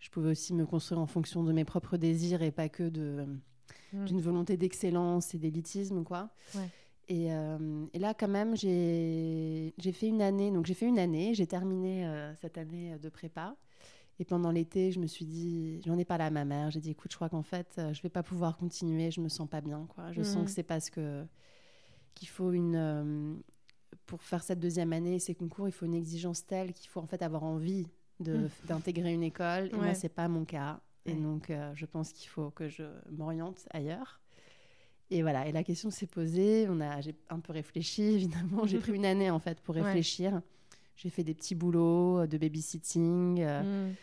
je 0.02 0.10
pouvais 0.10 0.32
aussi 0.32 0.54
me 0.54 0.66
construire 0.66 1.00
en 1.00 1.06
fonction 1.06 1.44
de 1.44 1.54
mes 1.54 1.64
propres 1.64 1.96
désirs 1.96 2.42
et 2.42 2.52
pas 2.52 2.68
que 2.68 2.90
de 2.90 3.26
mmh. 3.94 4.06
d'une 4.06 4.20
volonté 4.20 4.58
d'excellence 4.58 5.34
et 5.34 5.38
d'élitisme 5.38 6.04
quoi. 6.04 6.30
Et, 7.08 7.32
euh, 7.32 7.86
et, 7.94 8.00
là 8.00 8.14
quand 8.14 8.28
même 8.28 8.56
j'ai 8.58 9.74
fait 9.94 10.08
une 10.08 10.22
année 10.22 10.52
donc 10.52 10.66
j'ai 10.66 10.74
fait 10.74 10.88
une 10.88 11.00
année 11.00 11.34
j'ai 11.34 11.48
terminé 11.48 12.06
euh, 12.06 12.34
cette 12.36 12.58
année 12.58 12.98
de 12.98 13.10
prépa 13.10 13.56
et 14.20 14.26
pendant 14.26 14.52
l'été 14.52 14.92
je 14.92 15.00
me 15.00 15.08
suis 15.08 15.26
dit 15.26 15.82
j'en 15.86 15.98
ai 15.98 16.06
parlé 16.06 16.24
à 16.24 16.32
ma 16.32 16.46
mère 16.46 16.72
j'ai 16.72 16.80
dit 16.80 16.92
écoute 16.92 17.12
je 17.12 17.18
crois 17.18 17.30
qu'en 17.30 17.44
fait 17.44 17.76
euh, 17.78 17.94
je 17.94 18.02
vais 18.02 18.10
pas 18.10 18.24
pouvoir 18.24 18.58
continuer 18.58 19.12
je 19.12 19.22
me 19.22 19.30
sens 19.30 19.48
pas 19.48 19.62
bien 19.62 19.86
quoi 19.90 20.12
je 20.14 20.24
sens 20.24 20.42
mmh. 20.42 20.46
que 20.46 20.52
c'est 20.52 20.64
parce 20.64 20.90
que 20.90 21.26
qu'il 22.16 22.28
faut 22.28 22.52
une 22.52 23.42
pour 24.06 24.22
faire 24.22 24.42
cette 24.42 24.60
deuxième 24.60 24.94
année 24.94 25.20
ces 25.20 25.36
concours 25.36 25.68
il 25.68 25.72
faut 25.72 25.86
une 25.86 25.96
exigence 25.96 26.46
telle 26.46 26.74
qu'il 26.74 26.90
faut 26.90 27.02
en 27.02 27.08
fait 27.08 27.22
avoir 27.22 27.44
envie 27.44 27.88
Mm. 28.30 28.50
d'intégrer 28.68 29.14
une 29.14 29.24
école. 29.24 29.70
Et 29.72 29.76
moi, 29.76 29.94
c'est 29.94 30.10
pas 30.10 30.28
mon 30.28 30.46
cas. 30.46 30.80
Et 31.06 31.14
donc, 31.14 31.50
euh, 31.50 31.72
je 31.74 31.86
pense 31.86 32.12
qu'il 32.14 32.30
faut 32.30 32.52
que 32.52 32.70
je 32.70 32.84
m'oriente 33.10 33.68
ailleurs. 33.72 34.20
Et 35.10 35.24
voilà. 35.24 35.48
Et 35.48 35.52
la 35.52 35.64
question 35.64 35.90
s'est 35.90 36.08
posée. 36.08 36.68
On 36.70 36.80
a, 36.80 37.02
j'ai 37.02 37.16
un 37.30 37.40
peu 37.40 37.54
réfléchi, 37.54 38.04
évidemment. 38.14 38.66
J'ai 38.66 38.80
pris 38.80 38.94
une 38.94 39.06
année, 39.06 39.30
en 39.30 39.40
fait, 39.40 39.60
pour 39.62 39.76
réfléchir. 39.76 40.42
J'ai 40.96 41.10
fait 41.10 41.24
des 41.24 41.34
petits 41.34 41.56
boulots 41.56 42.20
euh, 42.20 42.28
de 42.28 42.38
babysitting. 42.38 43.42
Euh. 43.42 43.90
Mm. 43.90 43.96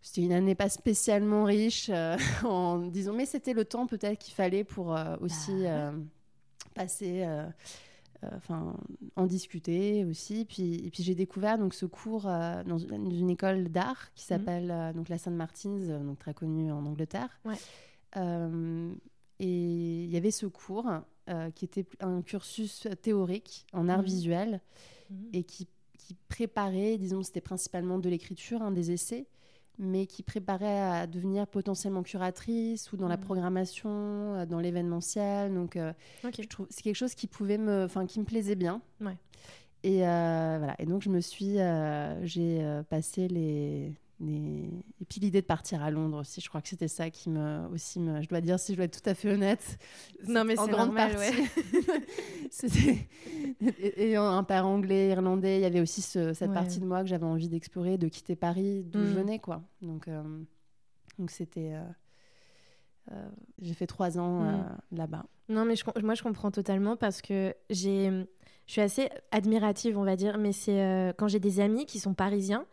C'était 0.00 0.22
une 0.22 0.32
année 0.32 0.56
pas 0.56 0.68
spécialement 0.68 1.44
riche, 1.44 1.88
en 2.44 2.78
disant, 2.78 3.12
mais 3.12 3.24
c'était 3.24 3.52
le 3.52 3.64
temps 3.64 3.86
peut-être 3.86 4.18
qu'il 4.18 4.34
fallait 4.34 4.64
pour 4.64 4.98
aussi 5.20 5.62
bah 5.62 5.92
passer 6.74 7.22
euh, 7.24 7.46
enfin 8.36 8.74
en 9.16 9.26
discuter 9.26 10.04
aussi. 10.04 10.44
Puis, 10.44 10.86
et 10.86 10.90
puis 10.90 11.02
j'ai 11.02 11.14
découvert 11.14 11.58
donc 11.58 11.74
ce 11.74 11.86
cours 11.86 12.26
euh, 12.26 12.62
dans 12.64 12.78
une, 12.78 13.30
école 13.30 13.68
d'art 13.68 14.12
qui 14.14 14.24
mhm. 14.24 14.28
s'appelle 14.28 14.70
euh, 14.70 14.92
donc 14.92 15.08
la 15.08 15.18
Saint 15.18 15.30
Martins, 15.30 16.00
donc 16.00 16.18
très 16.18 16.34
connue 16.34 16.72
en 16.72 16.84
Angleterre. 16.86 17.40
et 18.16 20.04
il 20.04 20.10
y 20.10 20.16
avait 20.16 20.30
ce 20.30 20.46
cours 20.46 20.90
qui 21.54 21.64
était 21.64 21.86
un 22.00 22.20
cursus 22.20 22.88
théorique 23.00 23.66
en 23.72 23.88
art 23.88 24.02
mmh. 24.02 24.04
visuel 24.04 24.60
mmh. 25.08 25.14
et 25.32 25.44
qui, 25.44 25.66
qui, 25.96 26.14
préparait, 26.28 26.98
disons, 26.98 27.22
c'était 27.22 27.40
principalement 27.40 27.98
de 27.98 28.08
l'écriture, 28.08 28.60
hein, 28.60 28.70
des 28.70 28.90
essais, 28.90 29.26
mais 29.78 30.06
qui 30.06 30.22
préparait 30.22 30.80
à 30.80 31.06
devenir 31.06 31.46
potentiellement 31.46 32.02
curatrice 32.02 32.92
ou 32.92 32.96
dans 32.96 33.08
la 33.08 33.16
mmh. 33.16 33.20
programmation, 33.20 34.46
dans 34.46 34.60
l'événementiel. 34.60 35.52
Donc, 35.54 35.78
c'est 36.22 36.82
quelque 36.82 36.96
chose 36.96 37.14
qui 37.14 37.26
pouvait 37.26 37.58
me, 37.58 37.84
enfin, 37.84 38.06
qui 38.06 38.20
me 38.20 38.24
plaisait 38.24 38.54
bien. 38.54 38.80
Ouais. 39.00 39.16
Et 39.82 39.98
voilà. 39.98 40.74
Et 40.78 40.86
donc, 40.86 41.02
je 41.02 41.08
me 41.08 41.20
suis, 41.20 41.56
j'ai 42.22 42.82
passé 42.88 43.28
les 43.28 43.92
et 44.30 45.04
puis 45.08 45.20
l'idée 45.20 45.40
de 45.40 45.46
partir 45.46 45.82
à 45.82 45.90
Londres 45.90 46.20
aussi, 46.20 46.40
je 46.40 46.48
crois 46.48 46.60
que 46.60 46.68
c'était 46.68 46.88
ça 46.88 47.10
qui 47.10 47.28
me 47.28 47.66
aussi 47.72 47.98
me... 47.98 48.22
je 48.22 48.28
dois 48.28 48.40
dire 48.40 48.58
si 48.58 48.72
je 48.72 48.76
dois 48.76 48.84
être 48.84 49.02
tout 49.02 49.08
à 49.08 49.14
fait 49.14 49.32
honnête. 49.32 49.78
Non 50.28 50.44
mais 50.44 50.54
c'est 50.54 50.70
grande 50.70 50.94
normal, 50.94 51.16
partie. 51.16 51.42
c'était 52.50 53.08
et, 53.96 54.16
un 54.16 54.44
père 54.44 54.66
anglais, 54.66 55.08
irlandais, 55.08 55.58
il 55.58 55.62
y 55.62 55.64
avait 55.64 55.80
aussi 55.80 56.02
cette 56.02 56.52
partie 56.52 56.78
de 56.78 56.86
moi 56.86 57.02
que 57.02 57.08
j'avais 57.08 57.26
envie 57.26 57.48
d'explorer, 57.48 57.98
de 57.98 58.08
quitter 58.08 58.36
Paris, 58.36 58.84
d'où 58.84 59.00
je 59.00 59.12
mm. 59.12 59.14
venais 59.14 59.38
quoi. 59.40 59.62
Donc 59.80 60.06
euh, 60.06 60.22
donc 61.18 61.30
c'était 61.30 61.74
euh, 61.74 61.82
euh, 63.10 63.28
j'ai 63.60 63.74
fait 63.74 63.88
trois 63.88 64.18
ans 64.18 64.42
mm. 64.42 64.78
là-bas. 64.92 65.24
Non 65.48 65.64
mais 65.64 65.74
je, 65.74 65.84
moi 66.02 66.14
je 66.14 66.22
comprends 66.22 66.52
totalement 66.52 66.96
parce 66.96 67.22
que 67.22 67.54
j'ai 67.70 68.26
je 68.66 68.72
suis 68.72 68.80
assez 68.80 69.08
admirative 69.32 69.98
on 69.98 70.04
va 70.04 70.14
dire, 70.14 70.38
mais 70.38 70.52
c'est 70.52 71.12
quand 71.18 71.26
j'ai 71.26 71.40
des 71.40 71.58
amis 71.58 71.86
qui 71.86 71.98
sont 71.98 72.14
parisiens 72.14 72.66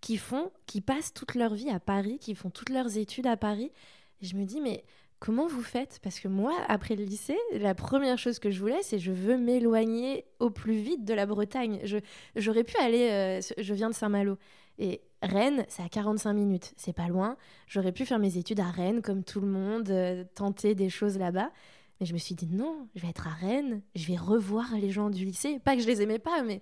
qui 0.00 0.16
font, 0.16 0.50
qui 0.66 0.80
passent 0.80 1.12
toute 1.12 1.34
leur 1.34 1.54
vie 1.54 1.70
à 1.70 1.80
Paris, 1.80 2.18
qui 2.18 2.34
font 2.34 2.50
toutes 2.50 2.70
leurs 2.70 2.98
études 2.98 3.26
à 3.26 3.36
Paris. 3.36 3.72
Et 4.20 4.26
je 4.26 4.36
me 4.36 4.44
dis, 4.44 4.60
mais 4.60 4.84
comment 5.18 5.46
vous 5.46 5.62
faites? 5.62 5.98
Parce 6.02 6.20
que 6.20 6.28
moi, 6.28 6.54
après 6.68 6.96
le 6.96 7.04
lycée, 7.04 7.38
la 7.52 7.74
première 7.74 8.18
chose 8.18 8.38
que 8.38 8.50
je 8.50 8.60
voulais, 8.60 8.82
c'est 8.82 8.98
je 8.98 9.12
veux 9.12 9.36
m'éloigner 9.36 10.24
au 10.40 10.50
plus 10.50 10.76
vite 10.76 11.04
de 11.04 11.14
la 11.14 11.26
Bretagne. 11.26 11.80
Je, 11.84 11.98
j'aurais 12.36 12.64
pu 12.64 12.76
aller, 12.78 13.08
euh, 13.10 13.40
je 13.58 13.74
viens 13.74 13.90
de 13.90 13.94
Saint-Malo. 13.94 14.38
Et 14.78 15.00
Rennes, 15.22 15.64
c'est 15.68 15.82
à 15.82 15.88
45 15.88 16.34
minutes, 16.34 16.74
c'est 16.76 16.92
pas 16.92 17.08
loin. 17.08 17.36
J'aurais 17.66 17.92
pu 17.92 18.04
faire 18.04 18.18
mes 18.18 18.36
études 18.36 18.60
à 18.60 18.70
Rennes 18.70 19.00
comme 19.00 19.24
tout 19.24 19.40
le 19.40 19.46
monde, 19.46 19.88
euh, 19.90 20.24
tenter 20.34 20.74
des 20.74 20.90
choses 20.90 21.18
là-bas. 21.18 21.50
Mais 21.98 22.06
je 22.06 22.12
me 22.12 22.18
suis 22.18 22.34
dit 22.34 22.46
non, 22.46 22.88
je 22.94 23.00
vais 23.00 23.08
être 23.08 23.26
à 23.26 23.30
Rennes, 23.30 23.80
je 23.94 24.06
vais 24.06 24.18
revoir 24.18 24.66
les 24.74 24.90
gens 24.90 25.08
du 25.08 25.24
lycée. 25.24 25.58
Pas 25.60 25.76
que 25.76 25.82
je 25.82 25.86
les 25.86 26.02
aimais 26.02 26.18
pas, 26.18 26.42
mais 26.42 26.60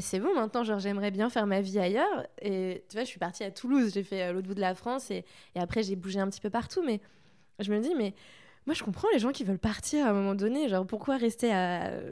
c'est 0.00 0.20
bon 0.20 0.34
maintenant, 0.34 0.64
genre 0.64 0.78
j'aimerais 0.78 1.10
bien 1.10 1.30
faire 1.30 1.46
ma 1.46 1.60
vie 1.60 1.78
ailleurs. 1.78 2.26
Et 2.40 2.84
tu 2.88 2.96
vois, 2.96 3.04
je 3.04 3.08
suis 3.08 3.18
partie 3.18 3.44
à 3.44 3.50
Toulouse, 3.50 3.92
j'ai 3.94 4.02
fait 4.02 4.22
euh, 4.22 4.32
l'autre 4.32 4.46
bout 4.48 4.54
de 4.54 4.60
la 4.60 4.74
France 4.74 5.10
et, 5.10 5.24
après 5.54 5.82
j'ai 5.82 5.96
bougé 5.96 6.20
un 6.20 6.28
petit 6.28 6.40
peu 6.40 6.50
partout. 6.50 6.82
Mais 6.84 7.00
je 7.60 7.72
me 7.72 7.80
dis, 7.80 7.94
mais 7.96 8.14
moi 8.66 8.74
je 8.74 8.82
comprends 8.82 9.08
les 9.12 9.18
gens 9.18 9.32
qui 9.32 9.44
veulent 9.44 9.58
partir 9.58 10.06
à 10.06 10.10
un 10.10 10.12
moment 10.12 10.34
donné. 10.34 10.68
Genre 10.68 10.86
pourquoi 10.86 11.16
rester 11.16 11.48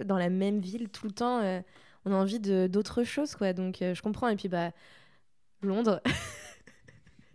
dans 0.04 0.18
la 0.18 0.30
même 0.30 0.60
ville 0.60 0.88
tout 0.88 1.06
le 1.06 1.12
temps 1.12 1.40
euh, 1.40 1.60
On 2.06 2.12
a 2.12 2.16
envie 2.16 2.40
d'autre 2.40 3.04
chose, 3.04 3.34
quoi. 3.34 3.52
Donc 3.52 3.82
euh, 3.82 3.94
je 3.94 4.02
comprends. 4.02 4.28
Et 4.28 4.36
puis, 4.36 4.48
bah, 4.48 4.70
Londres. 5.62 6.00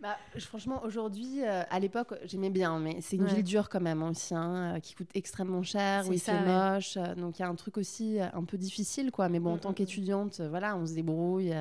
Bah, 0.00 0.16
franchement, 0.38 0.80
aujourd'hui, 0.82 1.44
euh, 1.44 1.62
à 1.68 1.78
l'époque, 1.78 2.14
j'aimais 2.24 2.48
bien, 2.48 2.78
mais 2.78 2.98
c'est 3.02 3.16
une 3.16 3.26
ville 3.26 3.44
dure 3.44 3.68
quand 3.68 3.82
même 3.82 4.02
aussi, 4.02 4.34
hein, 4.34 4.76
euh, 4.76 4.80
qui 4.80 4.94
coûte 4.94 5.10
extrêmement 5.14 5.62
cher, 5.62 6.08
où 6.08 6.16
fait 6.16 6.40
moche. 6.40 6.96
Euh, 6.96 7.14
donc 7.14 7.38
il 7.38 7.42
y 7.42 7.44
a 7.44 7.48
un 7.48 7.54
truc 7.54 7.76
aussi 7.76 8.18
un 8.20 8.44
peu 8.44 8.56
difficile, 8.56 9.10
quoi. 9.10 9.28
Mais 9.28 9.40
bon, 9.40 9.52
en 9.52 9.56
mm, 9.56 9.60
tant 9.60 9.68
mm, 9.68 9.72
mm. 9.72 9.74
qu'étudiante, 9.74 10.40
voilà, 10.40 10.76
on 10.76 10.86
se 10.86 10.94
débrouille. 10.94 11.52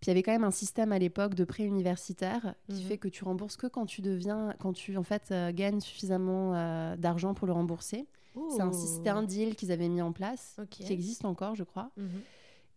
Puis 0.00 0.06
il 0.06 0.08
y 0.08 0.10
avait 0.10 0.22
quand 0.22 0.32
même 0.32 0.44
un 0.44 0.52
système 0.52 0.90
à 0.92 0.98
l'époque 0.98 1.34
de 1.34 1.44
prêt 1.44 1.64
universitaire 1.64 2.54
qui 2.68 2.82
fait 2.82 2.98
que 2.98 3.08
tu 3.08 3.24
rembourses 3.24 3.56
que 3.56 3.66
quand 3.66 3.86
tu 3.86 4.00
deviens, 4.00 4.54
quand 4.60 4.72
tu 4.72 4.96
en 4.96 5.02
fait 5.02 5.32
gagnes 5.54 5.80
suffisamment 5.80 6.52
d'argent 6.96 7.34
pour 7.34 7.46
le 7.46 7.52
rembourser. 7.52 8.06
C'est 8.50 9.08
un, 9.08 9.16
un 9.16 9.22
deal 9.24 9.56
qu'ils 9.56 9.72
avaient 9.72 9.88
mis 9.88 10.02
en 10.02 10.12
place, 10.12 10.60
qui 10.70 10.92
existe 10.92 11.24
encore, 11.24 11.54
je 11.54 11.64
crois. 11.64 11.90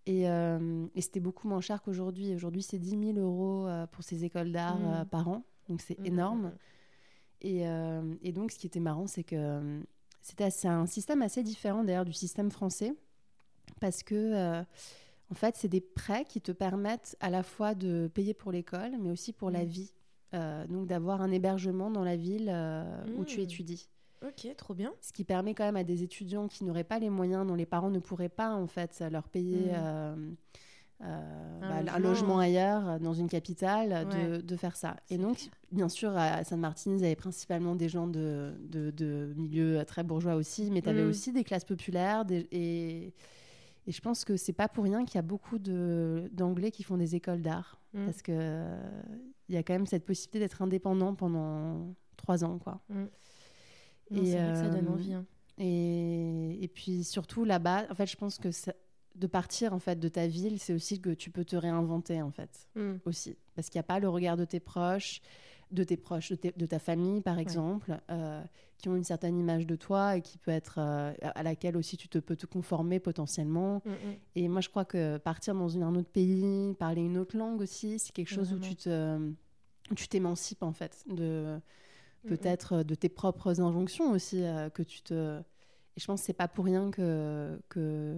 Euh, 0.10 0.88
et, 0.96 1.02
c'était 1.02 1.20
beaucoup 1.20 1.48
moins 1.48 1.62
cher 1.62 1.82
qu'aujourd'hui. 1.82 2.34
Aujourd'hui, 2.34 2.64
c'est 2.64 2.80
10 2.80 3.14
000 3.14 3.20
euros 3.20 3.68
euh, 3.68 3.86
pour 3.88 4.04
ces 4.04 4.24
écoles 4.26 4.52
d'art 4.52 4.80
mmh. 4.80 4.94
euh, 4.94 5.06
par 5.06 5.28
an. 5.28 5.44
Donc, 5.70 5.82
c'est 5.82 6.00
mmh, 6.00 6.06
énorme. 6.06 6.48
Mmh, 6.48 6.52
et, 7.42 7.64
et, 8.22 8.32
donc, 8.32 8.52
ce 8.52 8.60
qui 8.60 8.68
était 8.68 8.80
marrant, 8.80 9.08
c'est 9.08 9.24
que 9.24 9.82
c'était 10.22 10.50
un 10.68 10.86
système 10.86 11.22
assez 11.24 11.42
différent 11.42 11.84
d'ailleurs 11.84 12.06
du 12.06 12.14
système 12.14 12.52
français. 12.52 12.94
Parce 13.80 14.04
que, 14.04 14.62
en 14.62 15.34
fait, 15.34 15.56
c'est 15.56 15.68
des 15.68 15.82
prêts 15.82 16.24
qui 16.26 16.40
te 16.40 16.52
permettent 16.52 17.16
à 17.20 17.32
la 17.32 17.42
fois 17.42 17.74
de 17.74 18.12
payer 18.14 18.36
pour 18.36 18.52
l'école, 18.52 18.92
mais 19.00 19.10
aussi 19.10 19.34
pour 19.34 19.50
la 19.50 19.66
vie. 19.66 19.92
donc, 20.34 20.86
d'avoir 20.86 21.24
un 21.24 21.32
hébergement 21.32 21.90
dans 21.90 22.04
la 22.04 22.16
ville 22.16 22.54
où 23.18 23.26
tu 23.26 23.42
étudies. 23.42 23.90
Ok, 24.26 24.48
trop 24.56 24.74
bien. 24.74 24.94
Ce 25.02 25.12
qui 25.12 25.24
permet 25.24 25.54
quand 25.54 25.64
même 25.64 25.76
à 25.76 25.84
des 25.84 26.04
étudiants 26.04 26.48
qui 26.48 26.64
n'auraient 26.64 26.84
pas 26.84 27.00
les 27.00 27.10
moyens, 27.10 27.46
dont 27.48 27.56
les 27.56 27.66
parents 27.66 27.90
ne 27.90 28.00
pourraient 28.00 28.30
pas 28.30 28.54
en 28.54 28.68
fait 28.68 29.04
leur 29.12 29.28
payer 29.28 29.72
mm. 29.72 29.76
euh, 29.76 30.16
euh, 31.02 31.60
un, 31.62 31.84
bah, 31.84 32.00
logement. 32.00 32.38
ailleurs, 32.38 33.00
dans 33.00 33.14
une 33.14 33.28
capitale, 33.28 34.08
de, 34.44 34.56
faire 34.56 34.76
ça. 34.76 34.98
Et 35.10 35.18
donc, 35.18 35.50
bien 35.72 35.90
sûr, 35.90 36.16
à 36.16 36.44
Sainte-Martine, 36.44 36.98
il 36.98 37.02
y 37.02 37.06
avait 37.06 37.16
principalement 37.16 37.76
des 37.76 37.90
gens 37.90 38.06
de, 38.06 38.54
de, 38.70 39.34
milieux 39.36 39.84
très 39.86 40.04
bourgeois 40.04 40.36
aussi, 40.36 40.70
mais 40.70 40.84
tu 40.84 40.90
avais 40.90 41.04
mm. 41.04 41.10
aussi 41.10 41.32
des 41.32 41.44
classes 41.44 41.66
populaires. 41.66 42.24
et, 42.30 43.14
et, 43.88 43.92
je 43.92 44.02
pense 44.02 44.24
que 44.24 44.38
c'est 44.38 44.54
pas 44.54 44.68
pour 44.68 44.84
rien 44.84 45.04
qu'il 45.04 45.16
y 45.16 45.20
a 45.20 45.24
beaucoup 45.24 45.58
d'Anglais 45.58 46.70
qui 46.70 46.84
font 46.84 46.98
des 46.98 47.16
écoles 47.16 47.42
d'art. 47.42 47.80
Mm. 47.96 48.06
Parce 48.06 48.22
qu'il 48.22 48.68
il 49.50 49.56
y 49.56 49.58
a 49.58 49.64
quand 49.64 49.74
même 49.74 49.88
cette 49.88 50.06
possibilité 50.06 50.38
d'être 50.40 50.62
indépendant 50.62 51.16
pendant 51.16 51.96
trois 52.16 52.44
ans. 52.44 52.60
quoi 52.60 52.80
et, 54.12 54.32
vrai 54.32 54.52
que 54.52 54.58
ça 54.58 54.70
donne 54.70 54.88
envie. 54.88 55.14
Hein. 55.14 55.26
Et, 55.58 56.64
et, 56.64 56.68
puis 56.68 57.04
surtout 57.04 57.46
là-bas, 57.46 57.86
en 57.90 57.96
fait, 57.96 58.08
je 58.08 58.16
pense 58.16 58.38
que 58.38 58.50
de 59.16 59.28
partir 59.28 59.74
en 59.74 59.80
fait 59.80 60.00
de 60.00 60.08
ta 60.08 60.28
ville, 60.28 60.60
c'est 60.60 60.74
aussi 60.74 61.00
que 61.00 61.10
tu 61.12 61.30
peux 61.30 61.46
te 61.46 61.56
réinventer 61.56 62.22
en 62.22 62.32
fait 62.32 62.68
hmm. 62.76 62.96
aussi, 63.06 63.38
parce 63.56 63.70
qu'il 63.70 63.78
n'y 63.78 63.82
a 63.82 63.88
pas 63.88 64.00
le 64.00 64.10
regard 64.10 64.38
de 64.38 64.46
tes 64.46 64.60
proches, 64.60 65.22
de 65.72 65.84
tes 65.84 65.98
proches, 65.98 66.32
de, 66.32 66.66
ta 66.66 66.80
famille 66.80 67.22
par 67.22 67.40
exemple, 67.40 68.00
euh, 68.10 68.42
qui 68.78 68.90
ont 68.90 68.96
une 68.96 69.04
certaine 69.04 69.38
image 69.38 69.68
de 69.68 69.76
toi 69.76 70.18
et 70.18 70.22
qui 70.22 70.38
peut 70.38 70.52
être 70.52 70.76
euh, 70.80 71.14
à 71.22 71.44
laquelle 71.44 71.78
aussi 71.78 71.98
tu 71.98 72.08
te 72.08 72.20
peux 72.20 72.36
te 72.36 72.46
conformer 72.46 73.00
potentiellement. 73.00 73.82
Hmm, 73.86 73.92
hmm. 73.92 74.16
Et 74.36 74.48
moi, 74.48 74.62
je 74.62 74.70
crois 74.70 74.86
que 74.86 75.18
partir 75.18 75.54
dans 75.56 75.78
un 75.78 75.96
autre 75.96 76.10
pays, 76.10 76.74
parler 76.80 77.02
une 77.02 77.18
autre 77.18 77.38
langue 77.38 77.62
aussi, 77.62 78.00
c'est 78.00 78.12
quelque 78.12 78.34
chose 78.34 78.54
où 78.54 78.60
tu 78.60 78.76
te 78.76 79.20
tu 79.96 80.08
t'émancipes 80.08 80.64
en 80.64 80.72
fait 80.72 81.04
de 81.10 81.60
peut-être 82.28 82.74
euh, 82.74 82.84
de 82.84 82.96
tes 82.96 83.10
propres 83.10 83.62
injonctions 83.62 84.12
aussi, 84.12 84.44
euh, 84.44 84.70
que 84.70 84.84
tu 84.84 85.02
te... 85.02 85.40
Et 85.98 86.00
je 86.00 86.06
pense 86.06 86.22
que 86.22 86.28
c'est 86.28 86.34
pas 86.34 86.48
pour 86.48 86.64
rien 86.64 86.90
que, 86.90 87.60
que 87.68 88.16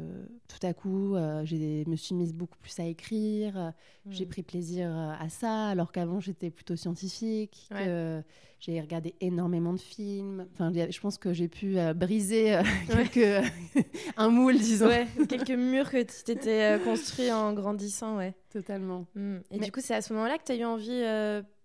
tout 0.48 0.64
à 0.64 0.76
coup, 0.76 1.16
euh, 1.16 1.44
je 1.44 1.90
me 1.90 1.96
suis 1.96 2.14
mise 2.14 2.32
beaucoup 2.32 2.60
plus 2.60 2.80
à 2.80 2.86
écrire, 2.86 3.74
j'ai 4.08 4.26
mm. 4.26 4.30
pris 4.30 4.44
plaisir 4.44 4.92
à 4.92 5.28
ça, 5.30 5.70
alors 5.70 5.92
qu'avant 5.92 6.20
j'étais 6.20 6.52
plutôt 6.52 6.76
scientifique, 6.76 7.68
que 7.72 8.22
j'ai 8.60 8.80
regardé 8.80 9.16
énormément 9.22 9.74
de 9.74 9.80
films. 9.80 10.46
Enfin, 10.54 10.72
je 10.72 11.00
pense 11.00 11.18
que 11.18 11.34
j'ai 11.34 11.48
pu 11.48 11.78
briser 11.96 12.62
quelques... 12.88 13.44
un 14.18 14.30
moule, 14.30 14.60
disons. 14.60 14.90
quelques 15.28 15.50
murs 15.50 15.90
que 15.90 16.04
tu 16.04 16.24
t'étais 16.26 16.80
construit 16.84 17.32
en 17.32 17.54
grandissant, 17.54 18.18
ouais. 18.18 18.36
Totalement. 18.52 19.08
Mm. 19.16 19.38
Et 19.50 19.58
du 19.58 19.72
coup, 19.72 19.82
c'est 19.82 19.96
à 19.96 20.04
ce 20.04 20.14
moment-là 20.14 20.38
que 20.38 20.44
tu 20.44 20.52
as 20.52 20.58
eu 20.58 20.64
envie 20.64 21.02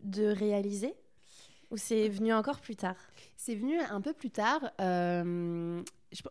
de 0.00 0.25
réaliser? 0.25 0.95
Ou 1.71 1.77
c'est 1.77 2.09
venu 2.09 2.33
encore 2.33 2.61
plus 2.61 2.77
tard 2.77 2.97
C'est 3.37 3.55
venu 3.55 3.79
un 3.79 4.01
peu 4.01 4.13
plus 4.13 4.31
tard. 4.31 4.71
Euh, 4.81 5.83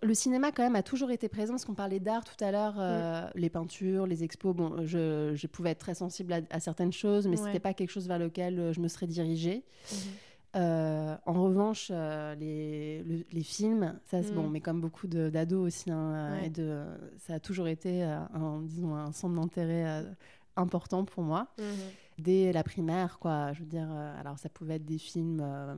le 0.02 0.14
cinéma, 0.16 0.52
quand 0.52 0.64
même, 0.64 0.76
a 0.76 0.82
toujours 0.82 1.12
été 1.12 1.30
présent, 1.30 1.54
parce 1.54 1.66
qu'on 1.66 1.76
parlait 1.76 2.00
d'art 2.00 2.24
tout 2.24 2.44
à 2.44 2.52
l'heure, 2.52 2.76
euh, 2.80 3.28
mm. 3.28 3.32
les 3.36 3.50
peintures, 3.50 4.08
les 4.08 4.24
expos. 4.24 4.56
Bon, 4.56 4.86
je, 4.86 5.34
je 5.36 5.48
pouvais 5.48 5.72
être 5.72 5.80
très 5.80 5.94
sensible 5.94 6.34
à, 6.50 6.60
certaines 6.60 6.94
choses, 6.94 7.28
mais 7.28 7.38
ce 7.38 7.44
n'était 7.44 7.60
pas 7.60 7.74
quelque 7.74 7.92
chose 7.92 8.08
vers 8.08 8.20
lequel 8.20 8.60
euh, 8.60 8.74
je 8.74 8.80
me 8.80 8.88
serais 8.88 9.08
dirigée. 9.08 9.64
Mm-hmm. 9.92 11.18
en 11.26 11.44
revanche, 11.44 11.92
les, 11.92 13.04
les, 13.04 13.44
films, 13.44 14.00
ça 14.06 14.24
c'est 14.24 14.34
bon, 14.34 14.48
mm. 14.48 14.52
mais 14.52 14.62
comme 14.62 14.82
beaucoup 14.82 15.06
d'ados 15.06 15.68
aussi, 15.68 15.92
hein, 15.92 16.40
et 16.44 16.50
de, 16.50 16.84
ça 17.20 17.36
a 17.36 17.40
toujours 17.40 17.68
été 17.68 18.02
un, 18.02 18.62
disons, 18.64 18.96
un 18.96 19.12
centre 19.12 19.36
d'intérêt 19.36 20.04
important 20.56 21.06
pour 21.06 21.22
moi. 21.22 21.48
Mm-hmm 21.60 22.07
dès 22.18 22.52
la 22.52 22.64
primaire, 22.64 23.20
quoi. 23.20 23.54
Je 23.54 23.60
veux 23.60 23.66
dire, 23.66 23.88
euh, 23.90 24.20
alors 24.20 24.40
ça 24.40 24.50
pouvait 24.50 24.76
être 24.76 24.86
des 24.86 24.98
films 24.98 25.40
euh, 25.42 25.76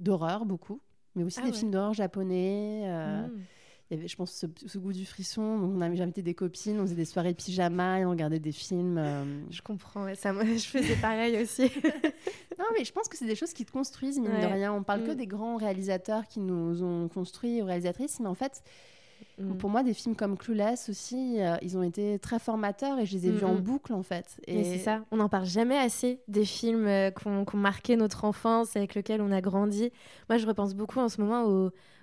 d'horreur, 0.00 0.44
beaucoup, 0.44 0.80
mais 1.14 1.24
aussi 1.24 1.40
ah 1.42 1.46
des 1.46 1.52
films 1.52 1.70
d'horreur 1.70 1.94
japonais. 1.94 2.82
Euh, 2.86 3.26
mm. 3.26 3.40
Il 3.90 3.96
y 3.96 4.00
avait, 4.00 4.08
je 4.08 4.16
pense, 4.16 4.32
ce, 4.32 4.78
goût 4.78 4.94
du 4.94 5.04
frisson. 5.04 5.42
on 5.42 5.80
avait 5.82 6.00
invité 6.00 6.22
des 6.22 6.32
copines, 6.32 6.80
on 6.80 6.84
faisait 6.84 6.94
des 6.94 7.04
soirées 7.04 7.32
de 7.32 7.36
pyjama 7.36 8.00
et 8.00 8.06
on 8.06 8.10
regardait 8.10 8.38
des 8.38 8.50
films. 8.50 8.98
Je 9.50 9.60
comprends, 9.60 10.12
ça, 10.14 10.32
moi, 10.32 10.44
je 10.56 10.66
faisais 10.66 10.96
pareil 10.96 11.36
aussi. 11.42 11.62
non, 12.58 12.64
mais 12.76 12.84
je 12.84 12.92
pense 12.92 13.08
que 13.08 13.16
c'est 13.18 13.26
des 13.26 13.36
choses 13.36 13.52
qui 13.52 13.66
te 13.66 13.72
construisent, 13.72 14.18
mine 14.18 14.30
de 14.30 14.46
rien. 14.46 14.72
On 14.72 14.82
parle 14.82 15.04
que 15.04 15.12
mm. 15.12 15.16
des 15.16 15.26
grands 15.26 15.56
réalisateurs 15.56 16.26
qui 16.26 16.40
nous 16.40 16.82
ont 16.82 17.08
construits, 17.08 17.60
ou 17.60 17.66
réalisatrices, 17.66 18.20
mais 18.20 18.26
en 18.26 18.34
fait, 18.34 18.62
Mm. 19.38 19.56
Pour 19.56 19.70
moi, 19.70 19.82
des 19.82 19.94
films 19.94 20.14
comme 20.14 20.36
Clueless 20.36 20.88
aussi, 20.88 21.40
euh, 21.40 21.56
ils 21.62 21.76
ont 21.76 21.82
été 21.82 22.18
très 22.18 22.38
formateurs 22.38 22.98
et 22.98 23.06
je 23.06 23.16
les 23.16 23.28
ai 23.28 23.30
vus 23.30 23.44
en 23.44 23.54
boucle 23.54 23.92
en 23.92 24.02
fait. 24.02 24.40
Et 24.46 24.64
c'est 24.64 24.78
ça, 24.78 25.04
on 25.10 25.16
n'en 25.16 25.28
parle 25.28 25.46
jamais 25.46 25.78
assez 25.78 26.20
des 26.28 26.44
films 26.44 26.86
euh, 26.86 27.10
qui 27.10 27.26
ont 27.28 27.44
marqué 27.54 27.96
notre 27.96 28.24
enfance, 28.24 28.76
avec 28.76 28.94
lesquels 28.94 29.20
on 29.20 29.32
a 29.32 29.40
grandi. 29.40 29.90
Moi, 30.28 30.38
je 30.38 30.46
repense 30.46 30.74
beaucoup 30.74 31.00
en 31.00 31.08
ce 31.08 31.20
moment 31.20 31.44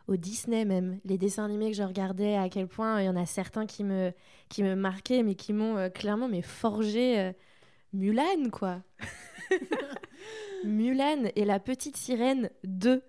au 0.08 0.18
Disney 0.18 0.66
même, 0.66 1.00
les 1.06 1.18
dessins 1.18 1.46
animés 1.46 1.72
que 1.72 1.78
je 1.78 1.84
regardais, 1.84 2.36
à 2.36 2.50
quel 2.50 2.68
point 2.68 3.01
il 3.01 3.06
y 3.06 3.10
en 3.10 3.16
a 3.16 3.25
certains 3.25 3.66
qui 3.66 3.84
me, 3.84 4.12
qui 4.50 4.62
me 4.62 4.75
marquaient, 4.75 5.24
mais 5.24 5.36
qui 5.36 5.54
m'ont 5.54 5.90
clairement 5.90 6.28
mais 6.28 6.42
forgé 6.42 7.34
Mulan, 7.94 8.50
quoi. 8.51 8.82
Mulan 10.63 11.30
et 11.36 11.46
la 11.46 11.60
petite 11.60 11.98
sirène 11.98 12.50
2. 12.63 13.04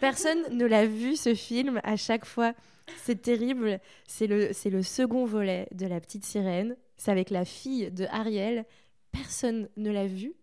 Personne 0.00 0.38
ne 0.56 0.64
l'a 0.64 0.86
vu 0.86 1.16
ce 1.16 1.34
film 1.34 1.80
à 1.82 1.96
chaque 1.96 2.24
fois. 2.24 2.52
C'est 2.96 3.22
terrible. 3.22 3.80
C'est 4.06 4.26
le, 4.26 4.52
c'est 4.52 4.70
le 4.70 4.82
second 4.82 5.24
volet 5.24 5.68
de 5.72 5.86
la 5.86 6.00
petite 6.00 6.24
sirène. 6.24 6.76
C'est 6.96 7.10
avec 7.10 7.30
la 7.30 7.44
fille 7.44 7.90
de 7.90 8.04
Ariel. 8.10 8.64
Personne 9.12 9.68
ne 9.76 9.90
l'a 9.90 10.06
vu. 10.06 10.34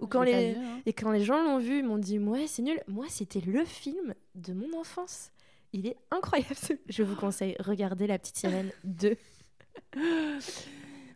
Ou 0.00 0.06
quand 0.06 0.22
les, 0.22 0.54
hein. 0.54 0.80
Et 0.86 0.92
quand 0.92 1.10
les 1.10 1.24
gens 1.24 1.42
l'ont 1.42 1.58
vu, 1.58 1.78
ils 1.78 1.84
m'ont 1.84 1.98
dit 1.98 2.18
Ouais, 2.18 2.46
c'est 2.46 2.62
nul. 2.62 2.80
Moi, 2.88 3.06
c'était 3.08 3.40
le 3.40 3.64
film 3.64 4.14
de 4.34 4.52
mon 4.52 4.78
enfance. 4.78 5.30
Il 5.72 5.86
est 5.86 5.96
incroyable. 6.10 6.54
Je 6.88 7.02
vous 7.02 7.14
conseille, 7.14 7.56
regardez 7.60 8.06
La 8.06 8.18
Petite 8.18 8.36
Sirène 8.36 8.70
2. 8.84 9.16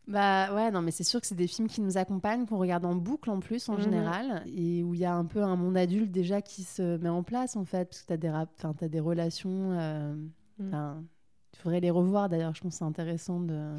Bah 0.06 0.54
ouais, 0.54 0.70
non, 0.70 0.82
mais 0.82 0.90
c'est 0.90 1.04
sûr 1.04 1.18
que 1.20 1.26
c'est 1.26 1.34
des 1.34 1.46
films 1.46 1.66
qui 1.66 1.80
nous 1.80 1.96
accompagnent, 1.96 2.44
qu'on 2.44 2.58
regarde 2.58 2.84
en 2.84 2.94
boucle 2.94 3.30
en 3.30 3.40
plus 3.40 3.68
en 3.70 3.74
mhm. 3.74 3.82
général, 3.82 4.44
et 4.46 4.82
où 4.82 4.92
il 4.92 5.00
y 5.00 5.06
a 5.06 5.14
un 5.14 5.24
peu 5.24 5.42
un 5.42 5.56
monde 5.56 5.78
adulte 5.78 6.10
déjà 6.10 6.42
qui 6.42 6.62
se 6.62 6.98
met 6.98 7.08
en 7.08 7.22
place 7.22 7.56
en 7.56 7.64
fait, 7.64 7.86
parce 7.86 8.02
que 8.02 8.08
tu 8.08 8.12
as, 8.12 8.16
des 8.18 8.28
as 8.28 8.88
des 8.88 9.00
relations. 9.00 9.72
Euh, 9.72 10.14
mm. 10.58 11.04
Il 11.52 11.58
faudrait 11.58 11.80
les 11.80 11.90
revoir 11.90 12.28
d'ailleurs, 12.28 12.54
je 12.54 12.60
pense 12.60 12.74
que 12.74 12.78
c'est 12.78 12.84
intéressant 12.84 13.40
de. 13.40 13.74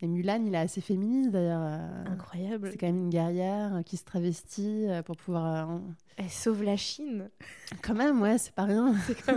Et 0.00 0.06
Mulan, 0.06 0.44
il 0.46 0.54
est 0.54 0.58
assez 0.58 0.80
féministe 0.80 1.30
d'ailleurs. 1.30 1.62
Euh, 1.62 2.04
Incroyable. 2.06 2.70
C'est 2.70 2.78
quand 2.78 2.86
même 2.86 2.98
une 2.98 3.10
guerrière 3.10 3.76
euh, 3.76 3.82
qui 3.82 3.96
se 3.96 4.04
travestit 4.04 4.86
pour 5.04 5.16
pouvoir 5.16 5.80
elle 6.18 6.30
sauve 6.30 6.64
la 6.64 6.76
Chine. 6.76 7.30
Quand 7.82 7.94
même, 7.94 8.20
ouais, 8.20 8.38
c'est 8.38 8.52
pas 8.52 8.64
rien. 8.64 8.92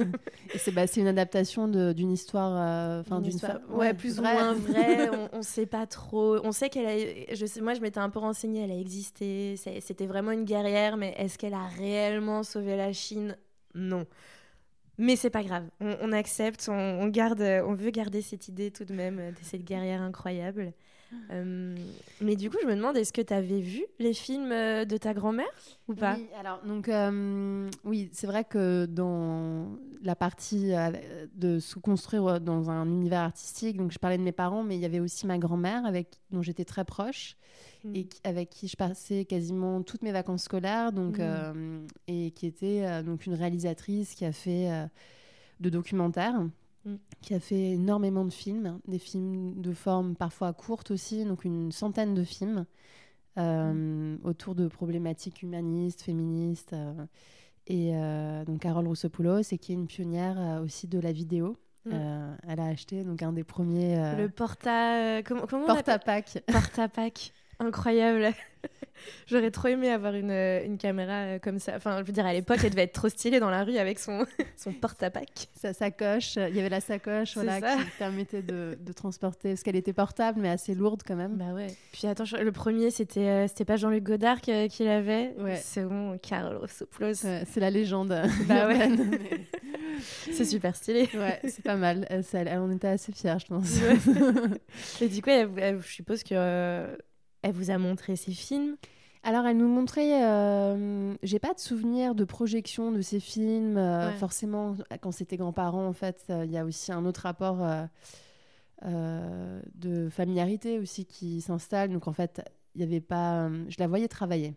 C'est 0.58 0.72
bah, 0.72 0.86
une 0.98 1.08
adaptation 1.08 1.68
d'une 1.68 2.12
histoire, 2.12 2.54
euh, 2.58 3.02
enfin 3.02 3.22
d'une 3.22 3.38
ouais, 3.70 3.94
plus 3.94 4.18
ou 4.18 4.24
moins 4.24 4.54
vraie. 4.54 5.10
on, 5.32 5.38
ne 5.38 5.44
sait 5.44 5.68
pas 5.68 5.86
trop. 5.86 6.40
On 6.44 6.52
sait 6.52 6.70
qu'elle 6.70 6.88
a, 6.88 7.36
je 7.36 7.46
sais, 7.46 7.62
moi, 7.62 7.76
je 7.76 7.82
m'étais 7.82 8.00
un 8.00 8.10
peu 8.10 8.18
renseignée. 8.18 8.64
Elle 8.64 8.72
a 8.72 8.80
existé. 8.80 9.58
C'était 9.58 10.08
vraiment 10.08 10.32
une 10.32 10.44
guerrière, 10.44 10.98
mais 10.98 11.14
est-ce 11.18 11.38
qu'elle 11.38 11.54
a 11.54 11.68
réellement 11.68 12.42
sauvé 12.42 12.76
la 12.76 12.92
Chine? 12.94 13.38
Non. 13.76 14.08
Mais 15.02 15.16
c'est 15.16 15.32
pas 15.32 15.44
grave. 15.44 15.66
On, 15.80 16.12
accepte. 16.12 16.70
On, 16.72 17.08
garde. 17.08 17.42
On 17.42 17.74
veut 17.74 17.90
garder 17.90 18.22
cette 18.22 18.48
idée 18.48 18.70
tout 18.70 18.86
de 18.86 18.94
même 18.94 19.32
de 19.32 19.38
cette 19.42 19.64
guerrière 19.64 20.00
incroyable. 20.00 20.74
Euh, 21.32 21.76
mais 22.20 22.36
du 22.36 22.50
coup, 22.50 22.58
je 22.62 22.68
me 22.68 22.76
demande, 22.76 22.98
est-ce 22.98 23.14
que 23.14 23.22
tu 23.22 23.34
avais 23.34 23.60
vu 23.60 23.86
les 24.00 24.14
films 24.14 24.52
euh, 24.52 24.86
de 24.86 24.98
ta 24.98 25.14
grand-mère 25.14 25.48
ou 25.88 25.94
pas? 25.94 26.16
Oui, 26.16 26.28
alors, 26.40 26.62
donc, 26.64 26.90
euh, 26.90 27.70
oui, 27.84 28.10
c'est 28.14 28.28
vrai 28.28 28.44
que 28.44 28.86
dans 28.86 29.68
la 30.04 30.16
partie 30.16 30.72
de 31.36 31.60
se 31.60 31.80
construire 31.80 32.40
dans 32.40 32.70
un 32.70 32.86
univers 32.88 33.22
artistique, 33.22 33.78
donc 33.78 33.92
je 33.92 34.00
parlais 34.00 34.18
de 34.18 34.24
mes 34.24 34.32
parents, 34.32 34.64
mais 34.64 34.76
il 34.76 34.82
y 34.82 34.86
avait 34.86 35.00
aussi 35.00 35.26
ma 35.26 35.38
grand-mère, 35.38 35.86
avec 35.86 36.20
dont 36.32 36.42
j'étais 36.42 36.66
très 36.66 36.86
proche. 36.86 37.36
Hmm. 37.84 37.96
Et 37.96 38.08
avec 38.24 38.50
qui 38.50 38.68
je 38.68 38.76
passais 38.76 39.26
quasiment 39.26 39.82
toutes 39.82 40.04
mes 40.04 40.12
vacances 40.12 40.44
scolaires, 40.44 40.92
donc, 40.92 41.18
hmm. 41.18 41.86
et 42.08 42.32
qui 42.32 42.46
était 42.46 43.02
donc 43.04 43.26
une 43.26 43.34
réalisatrice 43.34 44.14
qui 44.14 44.26
a 44.26 44.32
fait 44.32 44.70
de 45.60 45.70
documentaires. 45.70 46.42
Mm. 46.84 46.96
qui 47.22 47.36
a 47.36 47.40
fait 47.40 47.74
énormément 47.74 48.26
de 48.26 48.32
films, 48.32 48.80
des 48.88 48.98
films 48.98 49.62
de 49.62 49.72
forme 49.72 50.16
parfois 50.16 50.52
courte 50.52 50.90
aussi, 50.90 51.26
donc 51.26 51.46
une 51.46 51.72
centaine 51.72 52.16
de 52.16 52.24
films 52.24 52.66
euh, 53.38 53.72
mm. 53.72 54.20
autour 54.24 54.56
de 54.56 54.68
problématiques 54.68 55.44
humanistes, 55.44 56.02
féministes. 56.02 56.74
Euh, 56.74 57.06
et 57.68 57.92
euh, 57.94 58.44
donc 58.46 58.62
Carole 58.62 58.88
Roussopoulos, 58.88 59.44
et 59.52 59.58
qui 59.60 59.74
est 59.74 59.76
une 59.76 59.86
pionnière 59.86 60.62
aussi 60.64 60.88
de 60.88 61.00
la 61.00 61.12
vidéo. 61.12 61.56
Mm. 61.86 62.38
elle 62.48 62.60
a 62.60 62.66
acheté 62.66 63.04
donc 63.04 63.22
un 63.24 63.34
des 63.34 63.44
premiers. 63.44 64.16
le 64.18 64.30
porta. 64.30 65.22
comment, 65.24 65.46
comment 65.48 65.68
Porta-pack. 65.68 66.44
Porta-pack. 66.52 67.32
Incroyable. 67.62 68.34
J'aurais 69.28 69.52
trop 69.52 69.68
aimé 69.68 69.90
avoir 69.90 70.14
une, 70.14 70.32
euh, 70.32 70.66
une, 70.66 70.78
caméra 70.78 71.14
euh, 71.14 71.40
comme 71.40 71.60
ça. 71.60 71.74
Enfin, 71.76 72.00
je 72.00 72.04
veux 72.04 72.14
dire, 72.14 72.26
à 72.26 72.34
l'époque, 72.34 72.60
elle 72.64 72.72
devait 72.72 72.84
être 72.84 72.94
trop 72.94 73.10
stylée 73.10 73.40
dans 73.40 73.50
la 73.50 73.64
rue 73.64 73.78
avec 73.78 74.00
son, 74.00 74.26
son 74.58 74.74
porte-à-pack. 74.74 75.48
Sa 75.56 75.74
sacoche. 75.74 76.36
Il 76.36 76.56
y 76.56 76.60
avait 76.60 76.70
la 76.70 76.82
sacoche 76.82 77.36
voilà, 77.36 77.62
qui 77.62 77.84
permettait 77.98 78.42
de, 78.42 78.78
de 78.80 78.94
transporter. 78.94 79.50
Parce 79.50 79.64
qu'elle 79.64 79.76
était 79.76 79.94
portable, 79.94 80.40
mais 80.42 80.50
assez 80.50 80.76
lourde 80.76 81.02
quand 81.06 81.16
même. 81.16 81.38
Bah 81.38 81.54
ouais. 81.54 81.68
Puis 81.92 82.08
attends, 82.08 82.26
le 82.40 82.52
premier, 82.52 82.92
c'était 82.92 83.28
euh, 83.28 83.48
c'était 83.48 83.66
pas 83.66 83.78
Jean-Luc 83.78 84.04
Godard 84.04 84.42
qui, 84.42 84.68
qui 84.70 84.84
l'avait? 84.84 85.34
Ouais. 85.40 85.58
C'est 85.58 85.84
bon, 85.84 86.18
Carlos 86.18 86.68
Sopoulos. 86.68 87.14
c'est 87.14 87.60
la 87.60 87.70
légende. 87.70 88.16
Bah 88.48 88.68
ouais. 88.68 88.90
c'est 90.32 90.46
super 90.46 90.76
stylé. 90.76 91.10
Ouais, 91.14 91.40
c'est 91.48 91.64
pas 91.64 91.76
mal. 91.76 92.06
Elle, 92.10 92.24
elle, 92.34 92.60
en 92.60 92.72
était 92.72 92.88
assez 92.88 93.12
fière, 93.12 93.40
je 93.40 93.46
pense. 93.46 93.80
Et 95.02 95.08
du 95.08 95.22
coup, 95.22 95.30
je 95.30 95.88
suppose 95.88 96.24
que 96.24 96.88
elle 97.42 97.54
vous 97.54 97.72
a 97.72 97.78
montré 97.78 98.16
ces 98.16 98.32
films 98.32 98.78
alors, 99.24 99.46
elle 99.46 99.58
nous 99.58 99.68
montrait. 99.68 100.24
Euh, 100.24 101.14
j'ai 101.22 101.38
pas 101.38 101.54
de 101.54 101.60
souvenir 101.60 102.16
de 102.16 102.24
projection 102.24 102.92
de 102.92 103.02
ces 103.02 103.20
films. 103.20 103.78
Euh, 103.78 104.12
forcément, 104.14 104.76
quand 105.00 105.12
c'était 105.12 105.38
grands-parents, 105.38 105.86
en 105.86 105.94
fait, 105.94 106.26
euh, 106.30 106.44
il 106.46 106.52
y 106.52 106.58
a 106.58 106.66
aussi 106.66 106.92
un 106.92 107.06
autre 107.06 107.22
rapport 107.22 107.60
de 108.84 110.10
familiarité 110.10 110.80
aussi 110.80 111.06
qui 111.06 111.42
s'installe. 111.42 111.92
Donc, 111.92 112.08
en 112.08 112.14
fait, 112.14 112.42
il 112.74 112.82
y 112.82 112.84
avait 112.84 113.02
pas. 113.02 113.50
je 113.70 113.76
la 113.78 113.88
voyais 113.88 114.08
travailler 114.08 114.56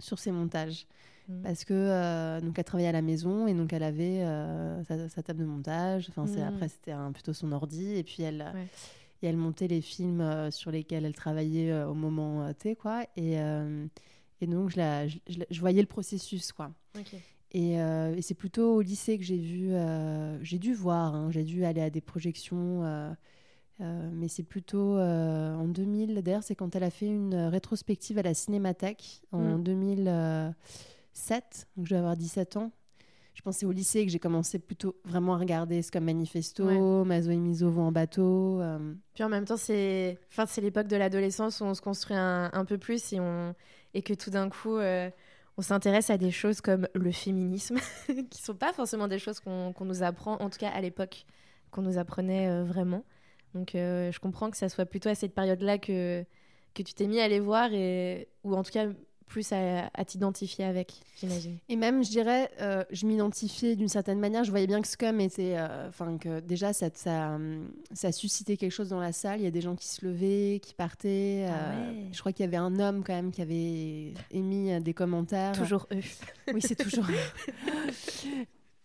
sur 0.00 0.18
ses 0.18 0.30
montages. 0.30 0.86
Mmh. 1.28 1.42
Parce 1.42 1.64
que 1.64 2.38
donc 2.40 2.56
elle 2.56 2.64
travaillait 2.64 2.88
à 2.88 2.92
la 2.92 3.02
maison 3.02 3.48
et 3.48 3.54
donc 3.54 3.72
elle 3.72 3.82
avait 3.82 4.24
sa, 5.08 5.22
table 5.22 5.40
de 5.40 5.44
montage. 5.44 6.06
Enfin, 6.08 6.24
mmh. 6.24 6.42
après 6.42 6.68
c'était 6.68 6.94
plutôt 7.12 7.32
son 7.32 7.50
ordi 7.50 7.96
et 7.96 8.04
puis 8.04 8.22
elle 8.22 8.54
et 9.26 9.28
elle 9.28 9.36
montait 9.36 9.66
les 9.66 9.80
films 9.80 10.20
euh, 10.20 10.50
sur 10.50 10.70
lesquels 10.70 11.04
elle 11.04 11.14
travaillait 11.14 11.72
euh, 11.72 11.88
au 11.88 11.94
moment 11.94 12.42
euh, 12.42 12.52
T, 12.52 12.76
quoi. 12.76 13.04
Et, 13.16 13.34
et 14.40 14.46
donc, 14.46 14.70
je, 14.70 14.76
la, 14.76 15.08
je, 15.08 15.18
je, 15.50 15.60
voyais 15.60 15.80
le 15.80 15.88
processus, 15.88 16.52
quoi. 16.52 16.70
Et, 17.52 17.74
et 17.74 18.22
c'est 18.22 18.34
plutôt 18.34 18.74
au 18.74 18.80
lycée 18.82 19.16
que 19.18 19.24
j'ai 19.24 19.38
vu, 19.38 19.72
j'ai 20.42 20.58
dû 20.58 20.74
voir, 20.74 21.14
hein, 21.14 21.30
j'ai 21.30 21.44
dû 21.44 21.64
aller 21.64 21.80
à 21.80 21.88
des 21.88 22.02
projections, 22.02 22.82
mais 23.80 24.28
c'est 24.28 24.42
plutôt 24.42 24.98
en 24.98 25.66
2000. 25.66 26.20
D'ailleurs, 26.22 26.42
c'est 26.42 26.54
quand 26.54 26.76
elle 26.76 26.82
a 26.82 26.90
fait 26.90 27.06
une 27.06 27.34
rétrospective 27.34 28.18
à 28.18 28.22
la 28.22 28.34
Cinémathèque 28.34 29.22
en 29.32 29.58
2007, 29.58 30.54
mm. 31.14 31.78
donc 31.78 31.86
je 31.86 31.94
vais 31.94 31.98
avoir 31.98 32.16
17 32.16 32.58
ans 32.58 32.72
je 33.36 33.42
pensais 33.42 33.66
au 33.66 33.70
lycée 33.70 34.06
que 34.06 34.10
j'ai 34.10 34.18
commencé 34.18 34.58
plutôt 34.58 34.96
vraiment 35.04 35.34
à 35.34 35.38
regarder 35.38 35.82
ce 35.82 35.92
comme 35.92 36.04
Manifesto, 36.04 37.04
Mazo 37.04 37.30
et 37.30 37.36
Miso 37.36 37.70
vont 37.70 37.88
en 37.88 37.92
bateau. 37.92 38.62
Euh. 38.62 38.94
Puis 39.12 39.24
en 39.24 39.28
même 39.28 39.44
temps, 39.44 39.58
c'est 39.58 40.18
enfin, 40.32 40.46
l'époque 40.62 40.86
de 40.86 40.96
l'adolescence 40.96 41.60
où 41.60 41.64
on 41.64 41.74
se 41.74 41.82
construit 41.82 42.16
un, 42.16 42.50
un, 42.54 42.64
peu 42.64 42.78
plus 42.78 43.12
et, 43.12 43.20
on... 43.20 43.54
et 43.92 44.00
que 44.00 44.14
tout 44.14 44.30
d'un 44.30 44.48
coup, 44.48 44.76
euh, 44.76 45.10
on 45.58 45.62
s'intéresse 45.62 46.08
à 46.08 46.16
des 46.16 46.30
choses 46.30 46.62
comme 46.62 46.88
le 46.94 47.12
féminisme, 47.12 47.76
qui 48.30 48.42
sont 48.42 48.54
pas 48.54 48.72
forcément 48.72 49.06
des 49.06 49.18
choses 49.18 49.40
qu'on 49.40 49.74
nous 49.80 50.02
apprend, 50.02 50.40
en 50.40 50.48
tout 50.48 50.58
cas 50.58 50.70
à 50.70 50.80
l'époque, 50.80 51.26
qu'on 51.70 51.82
nous 51.82 51.98
apprenait 51.98 52.48
euh, 52.48 52.64
vraiment. 52.64 53.04
Donc 53.52 53.72
je 53.74 54.18
comprends 54.18 54.50
que 54.50 54.56
ça 54.56 54.70
soit 54.70 54.86
plutôt 54.86 55.10
à 55.10 55.14
cette 55.14 55.34
période-là 55.34 55.76
que, 55.76 56.24
que 56.74 56.82
tu 56.82 56.94
t'es 56.94 57.06
mis 57.06 57.20
à 57.20 57.28
les 57.28 57.40
voir, 57.40 57.68
et... 57.74 58.28
ou 58.44 58.54
en 58.54 58.62
tout 58.62 58.72
cas 58.72 58.86
plus 59.26 59.52
à, 59.52 60.04
t'identifier 60.04 60.64
avec, 60.64 60.94
j'imagine. 61.20 61.58
Et 61.68 61.76
même, 61.76 62.04
je 62.04 62.10
dirais, 62.10 62.50
euh, 62.60 62.84
je 62.90 63.06
m'identifiais 63.06 63.76
d'une 63.76 63.88
certaine 63.88 64.20
manière. 64.20 64.44
Je 64.44 64.50
voyais 64.50 64.66
bien 64.66 64.80
que 64.80 64.88
Scum 64.88 65.20
était. 65.20 65.56
Euh, 65.56 65.88
enfin, 65.88 66.16
que 66.16 66.40
déjà, 66.40 66.72
ça, 66.72 66.88
ça, 66.94 67.38
ça 67.92 68.12
suscitait 68.12 68.56
quelque 68.56 68.72
chose 68.72 68.88
dans 68.88 69.00
la 69.00 69.12
salle. 69.12 69.40
Il 69.40 69.44
y 69.44 69.48
a 69.48 69.50
des 69.50 69.60
gens 69.60 69.74
qui 69.74 69.88
se 69.88 70.06
levaient, 70.06 70.60
qui 70.62 70.74
partaient. 70.74 71.46
Ah 71.48 71.72
euh, 71.72 72.02
je 72.12 72.18
crois 72.20 72.32
qu'il 72.32 72.44
y 72.44 72.48
avait 72.48 72.56
un 72.56 72.78
homme, 72.78 73.02
quand 73.04 73.14
même, 73.14 73.32
qui 73.32 73.42
avait 73.42 74.14
émis 74.30 74.80
des 74.80 74.94
commentaires. 74.94 75.52
Toujours 75.52 75.86
eux. 75.92 76.02
Oui, 76.54 76.60
c'est 76.62 76.76
toujours 76.76 77.06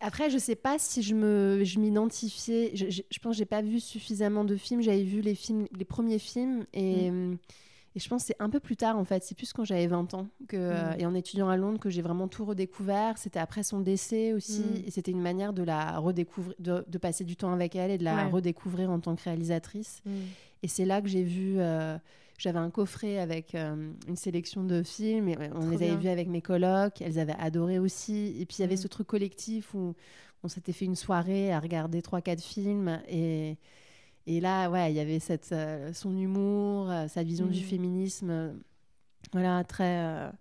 Après, 0.03 0.31
je 0.31 0.39
sais 0.39 0.55
pas 0.55 0.79
si 0.79 1.03
je 1.03 1.13
me, 1.13 1.63
je 1.63 1.79
m'identifiais. 1.79 2.71
Je, 2.73 2.89
je, 2.89 3.19
pense 3.19 3.33
que 3.33 3.37
j'ai 3.37 3.45
pas 3.45 3.61
vu 3.61 3.79
suffisamment 3.79 4.43
de 4.43 4.55
films. 4.55 4.81
J'avais 4.81 5.03
vu 5.03 5.21
les 5.21 5.35
films, 5.35 5.67
les 5.77 5.85
premiers 5.85 6.19
films, 6.19 6.65
et. 6.73 7.11
Mm. 7.11 7.37
Et 7.95 7.99
je 7.99 8.07
pense 8.07 8.21
que 8.23 8.27
c'est 8.27 8.41
un 8.41 8.49
peu 8.49 8.59
plus 8.59 8.77
tard, 8.77 8.97
en 8.97 9.03
fait. 9.03 9.23
C'est 9.23 9.35
plus 9.35 9.51
quand 9.51 9.65
j'avais 9.65 9.87
20 9.87 10.13
ans 10.13 10.27
que, 10.47 10.55
mm. 10.55 10.59
euh, 10.59 10.93
et 10.99 11.05
en 11.05 11.13
étudiant 11.13 11.49
à 11.49 11.57
Londres 11.57 11.79
que 11.79 11.89
j'ai 11.89 12.01
vraiment 12.01 12.27
tout 12.27 12.45
redécouvert. 12.45 13.17
C'était 13.17 13.39
après 13.39 13.63
son 13.63 13.81
décès 13.81 14.33
aussi. 14.33 14.61
Mm. 14.61 14.83
Et 14.87 14.91
c'était 14.91 15.11
une 15.11 15.21
manière 15.21 15.51
de 15.51 15.63
la 15.63 15.99
redécouvrir, 15.99 16.55
de, 16.59 16.85
de, 16.87 16.97
passer 16.97 17.25
du 17.25 17.35
temps 17.35 17.51
avec 17.51 17.75
elle 17.75 17.91
et 17.91 17.97
de 17.97 18.05
la 18.05 18.27
redécouvrir 18.27 18.89
en 18.91 18.99
tant 18.99 19.15
que 19.15 19.23
réalisatrice. 19.23 20.01
Mm. 20.05 20.11
Et 20.63 20.67
c'est 20.67 20.85
là 20.85 21.01
que 21.01 21.09
j'ai 21.09 21.23
vu. 21.23 21.55
Euh, 21.59 21.97
j'avais 22.37 22.59
un 22.59 22.71
coffret 22.71 23.19
avec 23.19 23.53
euh, 23.55 23.91
une 24.07 24.15
sélection 24.15 24.63
de 24.63 24.83
films. 24.83 25.27
Et 25.27 25.37
on 25.53 25.69
les 25.69 25.83
avait 25.83 25.97
vus 25.97 26.09
avec 26.09 26.29
mes 26.29 26.41
colocs. 26.41 27.01
Elles 27.01 27.19
avaient 27.19 27.35
adoré 27.39 27.77
aussi. 27.77 28.37
Et 28.39 28.45
puis 28.45 28.57
il 28.59 28.61
y 28.61 28.63
avait 28.63 28.77
ce 28.77 28.87
truc 28.87 29.07
collectif 29.07 29.73
où 29.73 29.95
on 30.43 30.47
s'était 30.47 30.73
fait 30.73 30.85
une 30.85 30.95
soirée 30.95 31.51
à 31.51 31.59
regarder 31.59 32.01
trois, 32.01 32.21
quatre 32.21 32.41
films. 32.41 33.01
Et. 33.09 33.57
Et 34.27 34.39
là, 34.39 34.69
ouais, 34.69 34.91
il 34.91 34.95
y 34.95 34.99
avait 34.99 35.19
cette, 35.19 35.51
euh, 35.51 35.91
son 35.93 36.15
humour, 36.15 36.89
euh, 36.91 37.07
sa 37.07 37.23
vision 37.23 37.47
du 37.47 37.59
mm. 37.59 37.63
féminisme, 37.63 38.29
euh, 38.29 38.53
voilà, 39.33 39.63
très, 39.63 40.31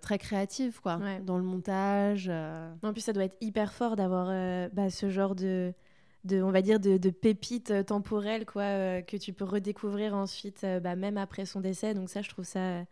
très 0.00 0.18
créative, 0.18 0.80
quoi, 0.80 1.00
dans 1.24 1.36
le 1.36 1.42
montage. 1.42 2.28
En 2.28 2.92
plus, 2.92 3.00
ça 3.00 3.12
doit 3.12 3.24
être 3.24 3.36
hyper 3.40 3.72
fort 3.72 3.96
d'avoir 3.96 4.26
bah, 4.72 4.90
ce 4.90 5.10
genre 5.10 5.34
de, 5.34 5.72
de, 6.24 6.42
on 6.42 6.50
va 6.50 6.62
dire, 6.62 6.78
de, 6.78 6.96
de 6.96 7.10
pépites 7.10 7.86
temporelles, 7.86 8.44
quoi, 8.46 9.02
que 9.02 9.16
tu 9.16 9.32
peux 9.32 9.44
redécouvrir 9.44 10.14
ensuite, 10.14 10.66
bah, 10.82 10.96
même 10.96 11.16
après 11.16 11.46
son 11.46 11.60
décès. 11.60 11.94
Donc 11.94 12.10
ça, 12.10 12.22
je 12.22 12.28
trouve 12.28 12.44
ça, 12.44 12.84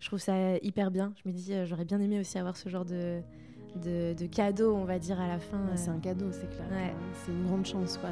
je 0.00 0.06
trouve 0.06 0.18
ça 0.18 0.56
hyper 0.58 0.90
bien. 0.90 1.12
Je 1.22 1.28
me 1.28 1.34
dis, 1.34 1.52
j'aurais 1.66 1.84
bien 1.84 2.00
aimé 2.00 2.18
aussi 2.18 2.38
avoir 2.38 2.56
ce 2.56 2.68
genre 2.68 2.84
de, 2.86 3.20
de, 3.76 4.14
de 4.14 4.26
cadeau, 4.26 4.74
on 4.74 4.84
va 4.84 4.98
dire, 4.98 5.20
à 5.20 5.28
la 5.28 5.38
fin. 5.38 5.76
c'est 5.76 5.90
un 5.90 6.00
cadeau, 6.00 6.32
c'est 6.32 6.48
clair. 6.48 6.66
C'est 7.24 7.32
une 7.32 7.46
grande 7.46 7.66
chance, 7.66 7.98
quoi. 7.98 8.10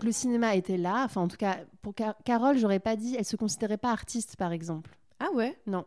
Donc 0.00 0.06
le 0.06 0.12
cinéma 0.12 0.54
était 0.54 0.78
là. 0.78 1.02
Enfin, 1.04 1.20
en 1.20 1.28
tout 1.28 1.36
cas, 1.36 1.58
pour 1.82 1.94
Carole, 2.24 2.56
j'aurais 2.56 2.80
pas 2.80 2.96
dit, 2.96 3.16
elle 3.18 3.24
se 3.26 3.36
considérait 3.36 3.76
pas 3.76 3.90
artiste, 3.90 4.36
par 4.36 4.50
exemple. 4.50 4.96
Ah 5.18 5.28
ouais? 5.34 5.58
Non. 5.66 5.84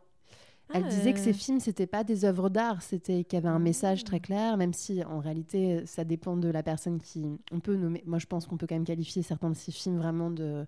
Elle 0.71 0.87
disait 0.87 1.13
que 1.13 1.19
ces 1.19 1.31
euh. 1.31 1.33
films, 1.33 1.59
c'était 1.59 1.87
pas 1.87 2.03
des 2.03 2.23
œuvres 2.23 2.49
d'art, 2.49 2.81
c'était 2.83 3.23
qu'il 3.23 3.37
y 3.37 3.41
avait 3.41 3.49
un 3.49 3.59
message 3.59 4.03
très 4.03 4.19
clair, 4.19 4.55
même 4.55 4.73
si 4.73 5.03
en 5.03 5.19
réalité, 5.19 5.83
ça 5.85 6.03
dépend 6.03 6.37
de 6.37 6.47
la 6.47 6.61
personne 6.61 6.99
qui. 6.99 7.25
On 7.51 7.59
peut 7.59 7.75
nommer. 7.75 8.03
Moi, 8.05 8.19
je 8.19 8.27
pense 8.27 8.45
qu'on 8.45 8.57
peut 8.57 8.67
quand 8.67 8.75
même 8.75 8.85
qualifier 8.85 9.23
certains 9.23 9.49
de 9.49 9.55
ces 9.55 9.71
films 9.71 9.97
vraiment 9.97 10.29
de 10.29 10.65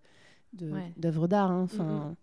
d'œuvres 0.97 1.27
d'art. 1.27 1.51
Hein. 1.51 1.61
Enfin. 1.63 2.15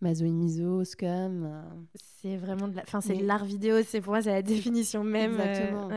Mazo 0.00 0.24
et 0.24 0.30
Miso, 0.30 0.84
Scum. 0.84 1.44
Euh. 1.44 1.62
C'est 1.94 2.36
vraiment 2.36 2.66
de 2.66 2.74
la... 2.74 2.82
enfin, 2.82 3.00
c'est 3.00 3.14
l'art 3.14 3.44
vidéo, 3.44 3.76
c'est 3.86 4.00
pour 4.00 4.12
moi 4.12 4.22
c'est 4.22 4.32
la 4.32 4.42
définition 4.42 5.04
même. 5.04 5.38
Euh, 5.38 5.44
Exactement. 5.44 5.88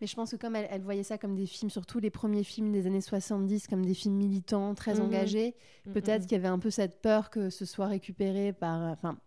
Mais 0.00 0.06
je 0.06 0.14
pense 0.14 0.30
que 0.30 0.36
comme 0.36 0.56
elle, 0.56 0.82
voyait 0.82 1.02
ça 1.02 1.18
comme 1.18 1.34
des 1.34 1.46
films, 1.46 1.70
surtout 1.70 1.98
les 1.98 2.10
premiers 2.10 2.44
films 2.44 2.72
des 2.72 2.86
années 2.86 3.00
70, 3.00 3.66
comme 3.66 3.84
des 3.84 3.94
films 3.94 4.16
militants, 4.16 4.74
très 4.74 4.94
mhm. 4.94 5.06
engagés, 5.06 5.54
mhm, 5.86 5.92
peut-être 5.94 6.22
qu'il 6.22 6.32
y 6.32 6.40
avait 6.40 6.48
un 6.48 6.58
peu 6.58 6.70
cette 6.70 7.00
peur 7.00 7.30
que 7.30 7.50
ce 7.50 7.64
soit 7.64 7.86
récupéré 7.86 8.52
par, 8.52 8.80
enfin, 8.90 9.18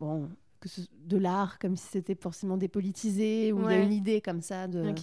bon, 0.00 0.28
que 0.60 0.68
ce, 0.68 0.82
de 0.92 1.16
l'art, 1.16 1.58
comme 1.58 1.76
si 1.76 1.86
c'était 1.86 2.14
forcément 2.14 2.56
dépolitisé, 2.56 3.52
ou 3.52 3.68
il 3.68 3.72
y 3.72 3.74
a 3.74 3.82
une 3.82 3.92
idée 3.92 4.20
comme 4.20 4.42
ça. 4.42 4.66
De... 4.66 4.94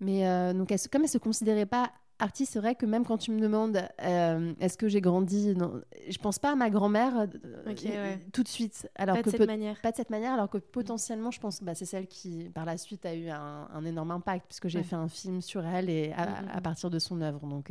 Mais 0.00 0.26
euh, 0.26 0.52
donc, 0.52 0.70
elle, 0.72 0.78
comme 0.90 1.02
elle 1.02 1.08
se 1.08 1.18
considérait 1.18 1.66
pas 1.66 1.92
artiste, 2.18 2.52
c'est 2.52 2.58
vrai 2.58 2.74
que 2.74 2.86
même 2.86 3.04
quand 3.04 3.18
tu 3.18 3.30
me 3.30 3.40
demandes 3.40 3.80
euh, 4.02 4.52
est-ce 4.60 4.76
que 4.76 4.88
j'ai 4.88 5.00
grandi, 5.00 5.54
non, 5.54 5.80
je 6.08 6.18
pense 6.18 6.38
pas 6.38 6.52
à 6.52 6.54
ma 6.56 6.70
grand-mère 6.70 7.26
euh, 7.66 8.16
tout 8.32 8.42
de 8.42 8.48
suite. 8.48 8.88
Alors 8.96 9.16
pas 9.16 9.22
que 9.22 9.30
de 9.30 9.36
cette 9.36 9.46
manière. 9.46 9.80
Pas 9.80 9.92
de 9.92 9.96
cette 9.96 10.10
manière, 10.10 10.32
alors 10.32 10.50
que 10.50 10.58
potentiellement, 10.58 11.30
je 11.30 11.40
pense, 11.40 11.62
bah, 11.62 11.74
c'est 11.74 11.86
celle 11.86 12.06
qui, 12.06 12.50
par 12.54 12.64
la 12.64 12.76
suite, 12.76 13.06
a 13.06 13.14
eu 13.14 13.28
un, 13.28 13.84
énorme 13.84 14.10
impact, 14.10 14.46
puisque 14.48 14.68
j'ai 14.68 14.82
fait 14.82 14.96
un 14.96 15.08
film 15.08 15.40
sur 15.40 15.64
elle 15.64 15.88
et 15.88 16.12
à, 16.12 16.26
mm, 16.26 16.30
mm, 16.30 16.58
mm. 16.58 16.62
partir 16.62 16.90
de 16.90 16.98
son 16.98 17.20
œuvre. 17.20 17.46
Donc, 17.46 17.70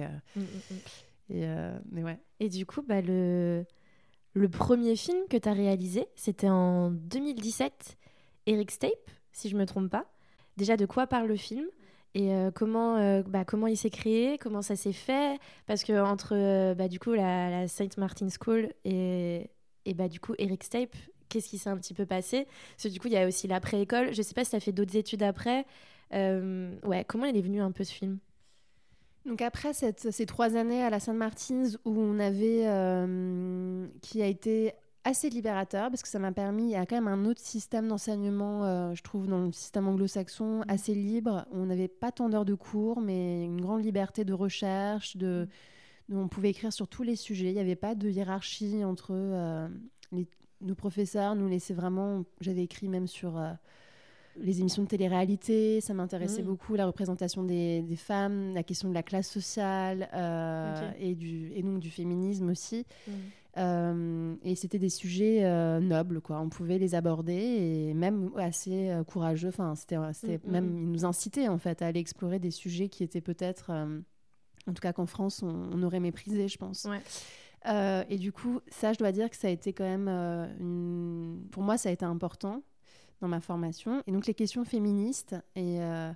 et, 1.30 1.46
mais 1.92 2.04
ouais. 2.04 2.20
Et 2.40 2.50
du 2.50 2.66
coup, 2.66 2.82
bah, 2.82 3.02
le 3.02 3.66
le 4.38 4.50
premier 4.50 4.96
film 4.96 5.18
que 5.30 5.38
tu 5.38 5.50
as 5.50 5.54
réalisé, 5.54 6.08
c'était 6.16 6.50
en 6.50 6.92
2017, 6.92 7.98
Eric 8.46 8.70
Stape, 8.70 9.10
si 9.32 9.50
je 9.50 9.58
me 9.58 9.66
trompe 9.66 9.90
pas. 9.90 10.06
Déjà, 10.58 10.78
de 10.78 10.86
quoi 10.86 11.08
parle 11.08 11.28
le 11.28 11.36
film? 11.36 11.66
Et 12.18 12.34
euh, 12.34 12.50
comment, 12.50 12.98
euh, 12.98 13.22
bah, 13.22 13.46
comment 13.46 13.68
il 13.68 13.78
s'est 13.78 13.92
créé, 13.92 14.40
comment 14.40 14.64
ça 14.64 14.76
s'est 14.76 14.92
fait? 14.92 15.40
Parce 15.68 15.84
que 15.84 16.02
entre 16.02 16.34
euh, 16.34 16.74
bah, 16.74 16.88
du 16.88 17.00
coup 17.00 17.14
la, 17.14 17.68
Saint 17.68 17.90
Martin 17.96 18.28
School 18.30 18.74
et, 18.86 19.52
et 19.86 19.94
bah, 19.94 20.08
du 20.08 20.20
coup 20.20 20.34
Eric 20.40 20.64
Stape, 20.64 20.96
qu'est-ce 21.30 21.48
qui 21.48 21.60
s'est 21.60 21.70
un 21.70 21.78
petit 21.78 21.94
peu 21.94 22.08
passé? 22.08 22.48
Parce 22.72 22.86
que 22.86 22.90
du 22.90 23.00
coup 23.00 23.08
il 23.08 23.14
y 23.14 23.18
a 23.18 23.28
aussi 23.28 23.48
l'après-école. 23.48 24.16
Je 24.16 24.24
sais 24.24 24.34
pas 24.34 24.44
si 24.44 24.50
tu 24.50 24.56
as 24.56 24.60
fait 24.60 24.72
d'autres 24.72 24.98
études 24.98 25.22
après. 25.22 25.68
ouais, 26.12 27.06
comment 27.08 27.26
il 27.26 27.38
est 27.38 27.42
venu 27.42 27.62
un 27.62 27.72
peu 27.72 27.84
ce 27.84 27.94
film? 27.94 28.18
Donc 29.28 29.44
après 29.44 29.74
ces 29.74 30.26
trois 30.26 30.56
années 30.56 30.82
à 30.82 30.90
la 30.90 31.00
Sainte-Martins 31.00 31.78
où 31.86 32.00
on 32.00 32.18
avait, 32.18 32.66
qui 34.02 34.24
a 34.24 34.26
été 34.26 34.74
assez 35.08 35.30
libérateur 35.30 35.90
parce 35.90 36.02
que 36.02 36.10
ça 36.10 36.20
m'a 36.20 36.34
permis, 36.34 36.66
il 36.66 36.72
y 36.72 36.76
a 36.76 36.86
quand 36.86 36.96
même 36.96 37.08
un 37.08 37.26
autre 37.26 37.40
système 37.40 37.88
d'enseignement, 37.88 38.66
euh, 38.66 38.94
je 38.94 39.02
trouve, 39.04 39.28
dans 39.28 39.40
le 39.40 39.52
système 39.54 39.88
anglo-saxon, 39.88 40.64
assez 40.68 40.94
libre. 40.94 41.46
On 41.52 41.66
n'avait 41.66 41.88
pas 41.88 42.12
tant 42.12 42.28
d'heures 42.28 42.46
de 42.46 42.56
cours, 42.56 43.00
mais 43.00 43.46
une 43.46 43.62
grande 43.62 43.84
liberté 43.84 44.26
de 44.26 44.34
recherche, 44.34 45.16
de, 45.16 45.48
on 46.12 46.28
pouvait 46.28 46.50
écrire 46.50 46.74
sur 46.74 46.90
tous 46.90 47.04
les 47.04 47.16
sujets. 47.16 47.48
Il 47.48 47.54
n'y 47.54 47.62
avait 47.62 47.78
pas 47.78 47.96
de 47.96 48.10
hiérarchie 48.10 48.84
entre 48.84 49.12
euh, 49.14 49.70
nos 50.60 50.76
professeurs, 50.76 51.36
nous 51.36 51.48
laissaient 51.48 51.74
vraiment, 51.74 52.26
j'avais 52.42 52.64
écrit 52.64 52.90
même 52.90 53.08
sur 53.08 53.42
les 54.42 54.60
émissions 54.60 54.84
de 54.84 54.88
télé-réalité, 54.88 55.82
ça 55.82 55.94
m'intéressait 55.94 56.42
mm. 56.42 56.46
beaucoup, 56.46 56.76
la 56.76 56.86
représentation 56.86 57.44
des, 57.44 57.84
femmes, 57.96 58.54
la 58.54 58.64
question 58.64 58.90
de 58.90 58.94
la 58.94 59.04
classe 59.04 59.30
sociale 59.30 60.10
euh, 60.14 60.92
et, 61.00 61.16
du, 61.16 61.52
et 61.54 61.64
donc 61.64 61.80
du 61.80 61.90
féminisme 61.90 62.50
aussi. 62.50 62.86
Mm. 63.08 63.12
Euh, 63.58 64.36
et 64.44 64.56
c'était 64.56 64.78
des 64.78 64.90
sujets 64.90 65.44
euh, 65.44 65.80
nobles, 65.80 66.22
quoi. 66.22 66.40
On 66.40 66.50
pouvait 66.50 66.78
les 66.78 66.94
aborder 66.94 67.34
et 67.34 67.94
même 67.96 68.30
assez 68.38 68.92
courageux. 69.08 69.50
Enfin, 69.50 69.74
c'était, 69.76 69.98
mm, 69.98 70.40
même 70.46 70.78
ils 70.78 70.92
nous 70.92 71.06
incitaient 71.06 71.48
en 71.48 71.58
fait 71.58 71.82
à 71.82 71.88
aller 71.88 72.00
explorer 72.00 72.40
des 72.40 72.52
sujets 72.52 72.90
qui 72.90 73.04
étaient 73.04 73.22
peut-être, 73.22 73.72
en 73.72 74.74
tout 74.74 74.82
cas 74.82 74.94
qu'en 74.94 75.08
France, 75.08 75.42
on, 75.44 75.82
aurait 75.82 76.00
méprisé, 76.00 76.48
je 76.48 76.58
pense. 76.58 76.88
et 78.10 78.18
du 78.18 78.32
coup, 78.32 78.60
ça, 78.70 78.94
je 78.94 79.00
dois 79.00 79.12
dire 79.12 79.30
que 79.30 79.36
ça 79.36 79.48
a 79.48 79.52
été 79.52 79.74
quand 79.74 79.86
même, 79.86 81.40
pour 81.52 81.64
moi, 81.64 81.78
ça 81.78 81.90
a 81.90 81.92
été 81.92 82.06
important 82.06 82.62
dans 83.22 83.28
ma 83.28 83.40
formation. 83.40 84.02
Et 84.08 84.12
donc 84.12 84.28
les 84.28 84.34
questions 84.34 84.66
féministes 84.66 85.36
et, 85.56 85.82
euh, 85.82 86.12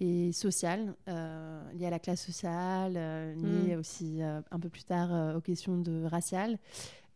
et 0.00 0.32
sociales, 0.32 0.94
euh, 1.08 1.62
liées 1.72 1.86
à 1.86 1.90
la 1.90 1.98
classe 1.98 2.24
sociale, 2.24 2.94
euh, 2.96 3.34
liées 3.34 3.76
mm. 3.76 3.78
aussi 3.78 4.20
un 4.22 4.58
peu 4.60 4.68
plus 4.68 4.84
tard 4.84 5.36
aux 5.36 5.40
questions 5.40 5.78
de 5.78 6.04
raciales, 6.04 6.58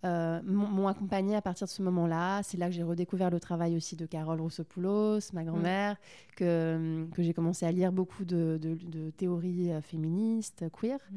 m'ont 0.04 0.86
accompagnée 0.86 1.34
à 1.34 1.42
partir 1.42 1.66
de 1.66 1.72
ce 1.72 1.82
moment-là. 1.82 2.40
C'est 2.44 2.56
là 2.56 2.66
que 2.66 2.72
j'ai 2.72 2.84
redécouvert 2.84 3.28
le 3.28 3.40
travail 3.40 3.76
aussi 3.76 3.96
de 3.96 4.06
Carole 4.06 4.40
Roussopoulos, 4.40 5.32
ma 5.32 5.42
grand-mère, 5.42 5.94
mm. 5.94 6.34
que, 6.36 7.06
que 7.12 7.22
j'ai 7.22 7.34
commencé 7.34 7.66
à 7.66 7.72
lire 7.72 7.90
beaucoup 7.90 8.24
de, 8.24 8.58
de, 8.60 9.10
théories 9.10 9.70
féministes, 9.82 10.64
queer. 10.72 10.98
Mm. 11.10 11.16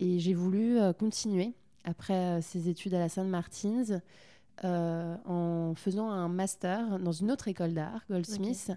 Et 0.00 0.18
j'ai 0.20 0.34
voulu 0.34 0.78
continuer 1.00 1.52
après 1.82 2.40
ces 2.42 2.68
études 2.68 2.94
à 2.94 3.00
la 3.00 3.08
Sainte-Martins. 3.08 4.00
Euh, 4.64 5.16
en 5.24 5.74
faisant 5.76 6.10
un 6.10 6.28
master 6.28 6.98
dans 6.98 7.12
une 7.12 7.30
autre 7.30 7.46
école 7.46 7.74
d'art, 7.74 8.04
Goldsmith. 8.10 8.72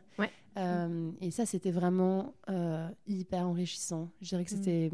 Euh, 0.57 1.11
et 1.21 1.31
ça, 1.31 1.45
c'était 1.45 1.71
vraiment 1.71 2.35
euh, 2.49 2.87
hyper 3.07 3.47
enrichissant. 3.47 4.09
Je 4.21 4.29
dirais 4.29 4.45
que 4.45 4.53
mm. 4.53 4.57
c'était. 4.57 4.91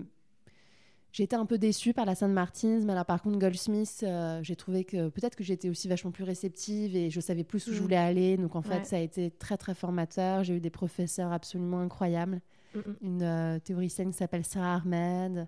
J'ai 1.12 1.23
été 1.23 1.36
un 1.36 1.45
peu 1.45 1.58
déçue 1.58 1.93
par 1.93 2.06
la 2.06 2.15
Sainte 2.15 2.32
Martins, 2.32 2.82
mais 2.86 2.93
alors 2.93 3.06
par 3.06 3.21
contre 3.23 3.39
Goldsmith, 3.39 4.06
j'ai 4.43 4.56
trouvé 4.56 4.84
que 4.84 5.10
peut-être 5.10 5.36
que 5.36 5.43
j'étais 5.43 5.67
aussi 5.67 5.88
vachement 5.88 6.12
plus 6.12 6.23
réceptive 6.23 6.95
et 6.95 7.10
je 7.10 7.19
savais 7.19 7.43
plus 7.43 7.65
où 7.67 7.73
je 7.73 7.80
mm. 7.80 7.82
voulais 7.82 7.97
aller. 7.97 8.38
Donc 8.38 8.56
en 8.56 8.62
fait, 8.62 8.86
ça 8.86 8.97
a 8.97 9.00
été 9.00 9.32
très 9.32 9.58
très 9.58 9.73
formateur. 9.73 10.43
J'ai 10.43 10.56
eu 10.56 10.60
des 10.60 10.69
professeurs 10.69 11.32
absolument 11.32 11.80
incroyables. 11.80 12.39
Mm, 12.76 12.80
une 13.02 13.60
théoricienne 13.63 14.12
qui 14.12 14.17
s'appelle 14.17 14.45
Sarah 14.45 14.76
Ahmed. 14.76 15.47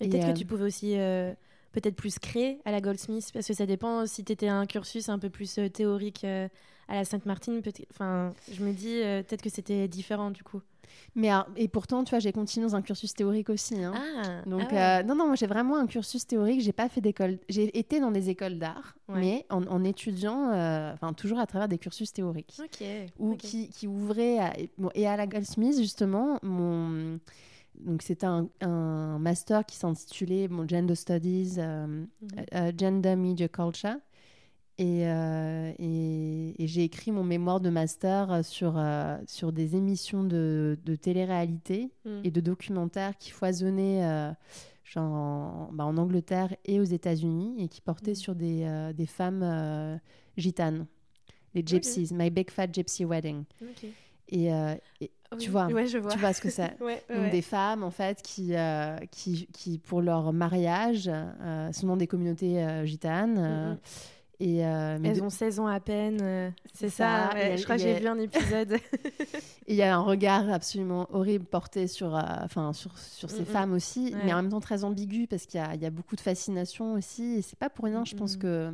Et, 0.00 0.08
peut-être 0.08 0.32
que 0.32 0.38
tu 0.38 0.44
pouvais 0.44 0.64
aussi 0.64 0.96
peut-être 1.72 1.96
plus 1.96 2.18
créé 2.18 2.58
à 2.64 2.72
la 2.72 2.80
Goldsmith 2.80 3.30
Parce 3.32 3.46
que 3.46 3.54
ça 3.54 3.66
dépend 3.66 4.06
si 4.06 4.24
tu 4.24 4.32
étais 4.32 4.48
un 4.48 4.66
cursus 4.66 5.08
un 5.08 5.18
peu 5.18 5.30
plus 5.30 5.58
euh, 5.58 5.68
théorique 5.68 6.24
euh, 6.24 6.48
à 6.88 6.94
la 6.94 7.04
Sainte-Martine. 7.04 7.62
Enfin, 7.92 8.32
je 8.52 8.64
me 8.64 8.72
dis 8.72 9.00
euh, 9.00 9.22
peut-être 9.22 9.42
que 9.42 9.50
c'était 9.50 9.86
différent 9.88 10.30
du 10.30 10.42
coup. 10.42 10.60
Mais 11.14 11.30
et 11.56 11.68
pourtant, 11.68 12.02
tu 12.02 12.10
vois, 12.10 12.18
j'ai 12.18 12.32
continué 12.32 12.66
dans 12.66 12.74
un 12.74 12.82
cursus 12.82 13.14
théorique 13.14 13.48
aussi. 13.48 13.82
Hein. 13.82 13.94
Ah, 13.96 14.42
Donc, 14.44 14.72
ah 14.72 15.04
non, 15.04 15.14
non, 15.14 15.26
moi 15.28 15.36
j'ai 15.36 15.46
vraiment 15.46 15.76
un 15.76 15.86
cursus 15.86 16.26
théorique. 16.26 16.60
J'ai 16.62 16.72
pas 16.72 16.88
fait 16.88 17.00
d'école. 17.00 17.38
J'ai 17.48 17.78
été 17.78 18.00
dans 18.00 18.10
des 18.10 18.28
écoles 18.28 18.58
d'art, 18.58 18.96
mais 19.08 19.46
en, 19.50 19.84
étudiant, 19.84 20.48
enfin 20.92 21.12
toujours 21.12 21.38
à 21.38 21.46
travers 21.46 21.68
des 21.68 21.78
cursus 21.78 22.12
théoriques, 22.12 22.60
ou 23.20 23.36
Qui, 23.36 23.68
qui 23.68 23.86
ouvraient. 23.86 24.68
et 24.96 25.06
à 25.06 25.16
la 25.16 25.28
Goldsmith 25.28 25.78
justement, 25.78 26.40
mon 26.42 27.20
donc 27.84 28.02
c'était 28.02 28.26
un, 28.26 29.18
master 29.18 29.64
qui 29.64 29.76
s'intitulait 29.76 30.48
mon 30.48 30.66
Gender 30.66 30.94
Studies, 30.94 31.54
euh, 31.58 31.86
mhm. 31.86 32.06
euh, 32.54 32.72
Gender 32.76 33.16
Media 33.16 33.48
Culture. 33.48 33.96
Euh, 34.80 35.72
et, 35.78 36.54
et, 36.62 36.66
j'ai 36.66 36.84
écrit 36.84 37.12
mon 37.12 37.22
mémoire 37.22 37.60
de 37.60 37.68
master 37.68 38.42
sur, 38.42 38.82
sur 39.26 39.52
des 39.52 39.76
émissions 39.76 40.24
de, 40.24 40.78
de 40.86 40.96
télé-réalité 40.96 41.90
mhm. 42.06 42.22
et 42.24 42.30
de 42.30 42.40
documentaires 42.40 43.18
qui 43.18 43.30
foisonnaient 43.30 44.32
genre 44.84 45.12
en, 45.12 45.70
bah, 45.72 45.84
en, 45.84 45.98
Angleterre 45.98 46.56
et 46.64 46.80
aux 46.80 46.84
États-Unis 46.84 47.56
et 47.58 47.68
qui 47.68 47.82
portaient 47.82 48.12
mhm. 48.12 48.16
sur 48.16 48.34
des, 48.34 48.92
des 48.96 49.06
femmes 49.06 50.00
gitanes, 50.38 50.86
les 51.54 51.62
gypsies, 51.64 52.08
My 52.14 52.30
Big 52.30 52.50
Fat 52.50 52.68
Gypsy 52.72 53.04
Wedding. 53.04 53.44
Et, 54.28 54.50
Tu 55.38 55.50
vois, 55.50 55.66
ouais, 55.66 55.86
je 55.86 55.98
vois. 55.98 56.10
Tu 56.10 56.18
vois 56.18 56.32
ce 56.32 56.40
que 56.40 56.50
c'est. 56.50 56.76
Donc 57.14 57.30
des 57.30 57.42
femmes 57.42 57.82
en 57.82 57.90
fait 57.90 58.20
qui, 58.22 58.54
qui, 59.10 59.46
qui, 59.52 59.78
pour 59.78 60.02
leur 60.02 60.32
mariage, 60.32 61.10
sont 61.72 61.86
dans 61.86 61.96
des 61.96 62.06
communautés 62.06 62.64
gitanes. 62.84 63.78
Et 64.40 64.64
euh, 64.64 64.98
Elles 65.04 65.22
ont 65.22 65.28
16 65.28 65.60
ans 65.60 65.66
à 65.66 65.80
peine, 65.80 66.18
euh, 66.22 66.50
c'est 66.72 66.88
ça, 66.88 67.30
je 67.34 67.62
crois 67.62 67.76
que 67.76 67.82
j'ai 67.82 68.00
vu 68.00 68.06
un 68.06 68.18
épisode. 68.18 68.78
Il 69.68 69.74
y 69.74 69.82
a 69.82 69.94
un 69.94 70.00
regard 70.00 70.50
absolument 70.50 71.06
horrible 71.12 71.44
porté 71.44 71.86
sur, 71.86 72.16
euh, 72.16 72.22
enfin, 72.42 72.72
sur, 72.72 72.96
sur 72.96 73.30
ces 73.30 73.44
femmes 73.44 73.74
aussi, 73.74 74.14
mais 74.24 74.32
en 74.32 74.36
même 74.36 74.50
temps 74.50 74.60
très 74.60 74.82
ambigu 74.82 75.26
parce 75.26 75.44
qu'il 75.44 75.60
y, 75.60 75.78
y, 75.82 75.86
a 75.86 75.90
beaucoup 75.90 76.16
de 76.16 76.22
fascination 76.22 76.94
aussi. 76.94 77.36
Et 77.36 77.42
c'est 77.42 77.58
pas 77.58 77.68
pour 77.68 77.84
rien, 77.84 78.02
je 78.06 78.16
pense 78.16 78.38
que 78.38 78.72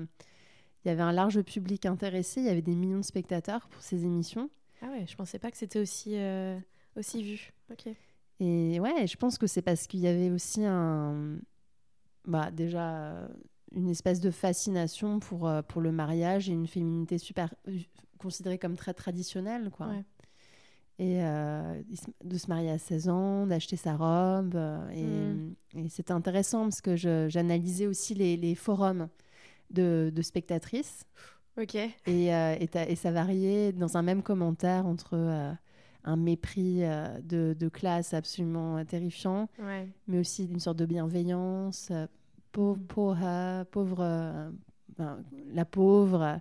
il 0.84 0.88
y 0.88 0.90
avait 0.92 1.02
un 1.02 1.10
large 1.10 1.42
public 1.42 1.84
intéressé, 1.84 2.40
il 2.40 2.46
y 2.46 2.50
avait 2.50 2.62
des 2.62 2.76
millions 2.76 3.00
de 3.00 3.04
spectateurs 3.04 3.66
pour 3.68 3.82
ces 3.82 4.04
émissions. 4.04 4.48
Ah 4.82 4.90
ouais, 4.90 5.06
je 5.06 5.16
pensais 5.16 5.38
pas 5.38 5.50
que 5.50 5.56
c'était 5.56 5.80
aussi, 5.80 6.16
aussi 6.96 7.22
vu. 7.22 7.52
Ok. 7.70 7.88
Et 8.40 8.80
ouais, 8.80 9.06
je 9.06 9.16
pense 9.16 9.38
que 9.38 9.46
c'est 9.46 9.62
parce 9.62 9.86
qu'il 9.86 10.00
y 10.00 10.08
avait 10.08 10.30
aussi 10.30 10.64
un. 10.64 11.38
Bah, 12.24 12.50
déjà 12.50 13.28
une 13.72 13.88
espèce 13.88 14.20
de 14.20 14.30
fascination 14.30 15.20
pour, 15.20 15.48
euh, 15.48 15.62
pour 15.62 15.80
le 15.80 15.92
mariage 15.92 16.48
et 16.48 16.52
une 16.52 16.66
féminité 16.66 17.18
super 17.18 17.54
euh, 17.68 17.78
considérée 18.18 18.58
comme 18.58 18.76
très 18.76 18.94
traditionnelle 18.94 19.70
quoi. 19.70 19.90
Et 20.98 21.22
euh, 21.22 21.82
de 22.24 22.38
se 22.38 22.48
marier 22.48 22.70
à 22.70 22.78
16 22.78 23.10
ans, 23.10 23.46
d'acheter 23.46 23.76
sa 23.76 23.96
robe. 23.96 24.56
et, 24.94 25.04
mm. 25.04 25.54
et 25.74 25.88
c'était 25.90 26.12
intéressant 26.12 26.62
parce 26.62 26.80
que 26.80 26.96
j'analysais 26.96 27.86
aussi 27.86 28.14
les, 28.14 28.38
les, 28.38 28.54
forums 28.54 29.08
de, 29.70 30.10
de 30.14 30.22
spectatrices. 30.22 31.04
Ok. 31.58 31.74
Et, 31.74 31.90
et, 32.06 32.68
et, 32.88 32.96
ça 32.96 33.10
variait 33.12 33.72
dans 33.72 33.96
un 33.96 34.02
même 34.02 34.22
commentaire 34.22 34.86
entre 34.86 35.56
un 36.04 36.16
mépris 36.16 36.82
de, 37.24 37.54
de, 37.58 37.68
classe 37.68 38.14
absolument 38.14 38.84
terrifiant, 38.84 39.48
mais 40.06 40.18
aussi 40.18 40.44
une 40.44 40.60
sorte 40.60 40.78
de 40.78 40.86
bienveillance, 40.86 41.90
pauvre, 42.56 42.80
pauvre, 42.88 43.64
pauvre 43.70 44.00
euh, 44.00 44.50
ben, 44.96 45.22
la 45.52 45.64
pauvre, 45.64 46.38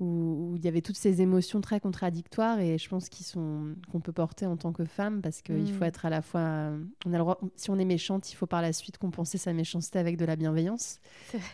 où, 0.00 0.54
il 0.56 0.64
y 0.64 0.68
avait 0.68 0.80
toutes 0.80 0.96
ces 0.96 1.22
émotions 1.22 1.60
très 1.60 1.80
contradictoires 1.80 2.60
et 2.60 2.78
je 2.78 2.88
pense 2.88 3.08
qu'ils 3.08 3.26
sont 3.26 3.74
qu'on 3.92 4.00
peut 4.00 4.12
porter 4.12 4.46
en 4.46 4.56
tant 4.56 4.72
que 4.72 4.84
femme 4.84 5.22
parce 5.22 5.42
qu'il 5.42 5.72
faut 5.72 5.84
mm. 5.84 5.88
être 5.88 6.06
à 6.06 6.10
la 6.10 6.22
fois, 6.22 6.70
on 7.06 7.12
a 7.12 7.16
le 7.16 7.18
droit, 7.18 7.38
si 7.56 7.70
on 7.70 7.78
est 7.78 7.84
méchante, 7.84 8.32
il 8.32 8.36
faut 8.36 8.46
par 8.46 8.62
la 8.62 8.72
suite 8.72 8.98
compenser 8.98 9.38
sa 9.38 9.52
méchanceté 9.52 9.98
avec 9.98 10.16
de 10.16 10.24
la 10.24 10.36
bienveillance. 10.36 11.00